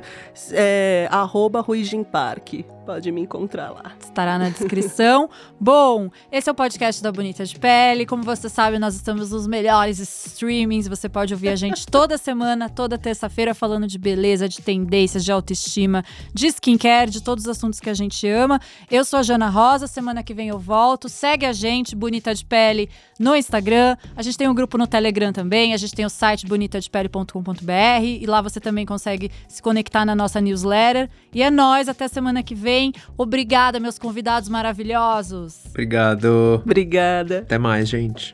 É, 0.52 1.06
arroba 1.12 1.60
Ruijin 1.60 2.04
Park. 2.06 2.64
Pode 2.90 3.12
me 3.12 3.22
encontrar 3.22 3.70
lá. 3.70 3.92
Estará 4.02 4.40
na 4.40 4.50
descrição. 4.50 5.30
Bom, 5.62 6.10
esse 6.32 6.50
é 6.50 6.52
o 6.52 6.56
podcast 6.56 7.04
da 7.04 7.12
Bonita 7.12 7.46
de 7.46 7.60
Pele. 7.60 8.04
Como 8.04 8.24
você 8.24 8.50
sabe, 8.50 8.80
nós 8.80 8.96
estamos 8.96 9.30
nos 9.30 9.46
melhores 9.46 10.00
streamings. 10.00 10.88
Você 10.88 11.08
pode 11.08 11.32
ouvir 11.32 11.50
a 11.50 11.56
gente 11.56 11.86
toda 11.88 12.18
semana, 12.18 12.68
toda 12.68 12.98
terça-feira, 12.98 13.54
falando 13.54 13.86
de 13.86 14.00
beleza, 14.00 14.50
de 14.50 14.60
tendências, 14.64 15.24
de 15.24 15.32
autoestima, 15.32 16.04
de 16.34 16.48
skincare, 16.48 17.12
de 17.12 17.22
todos 17.22 17.44
os 17.44 17.50
assuntos 17.52 17.80
que 17.80 17.92
a 17.92 17.94
gente 17.94 18.28
ama. 18.28 18.60
Eu 18.90 19.06
sou 19.06 19.20
a 19.20 19.22
Jana 19.22 19.50
Rosa. 19.50 19.86
Semana 19.86 20.24
que 20.24 20.34
vem 20.34 20.48
eu 20.48 20.58
volto. 20.58 21.08
Segue 21.08 21.46
a 21.46 21.54
gente, 21.54 21.96
Bonita 21.96 22.34
de 22.34 22.44
Pele, 22.44 22.90
no 23.20 23.36
Instagram. 23.36 23.98
A 24.16 24.24
gente 24.24 24.36
tem 24.36 24.50
um 24.50 24.56
grupo 24.56 24.80
no 24.80 24.88
Telegram 24.88 25.32
também. 25.32 25.76
A 25.76 25.78
gente 25.78 25.94
tem 25.94 26.08
o 26.08 26.10
site 26.10 26.48
bonitadepele.com.br 26.48 28.04
e 28.04 28.26
lá 28.26 28.42
você 28.42 28.60
também 28.60 28.84
consegue 28.84 29.30
se 29.48 29.62
conectar 29.62 30.04
na 30.06 30.16
nossa 30.16 30.42
newsletter. 30.42 31.08
E 31.34 31.44
é 31.44 31.50
nós 31.50 31.88
até 31.88 32.08
semana 32.08 32.42
que 32.42 32.56
vem. 32.56 32.94
Obrigada, 33.18 33.80
meus 33.80 34.00
convidados 34.00 34.50
maravilhosos. 34.50 35.66
Obrigado. 35.70 36.62
Obrigada. 36.66 37.40
Até 37.40 37.58
mais, 37.58 37.88
gente. 37.88 38.34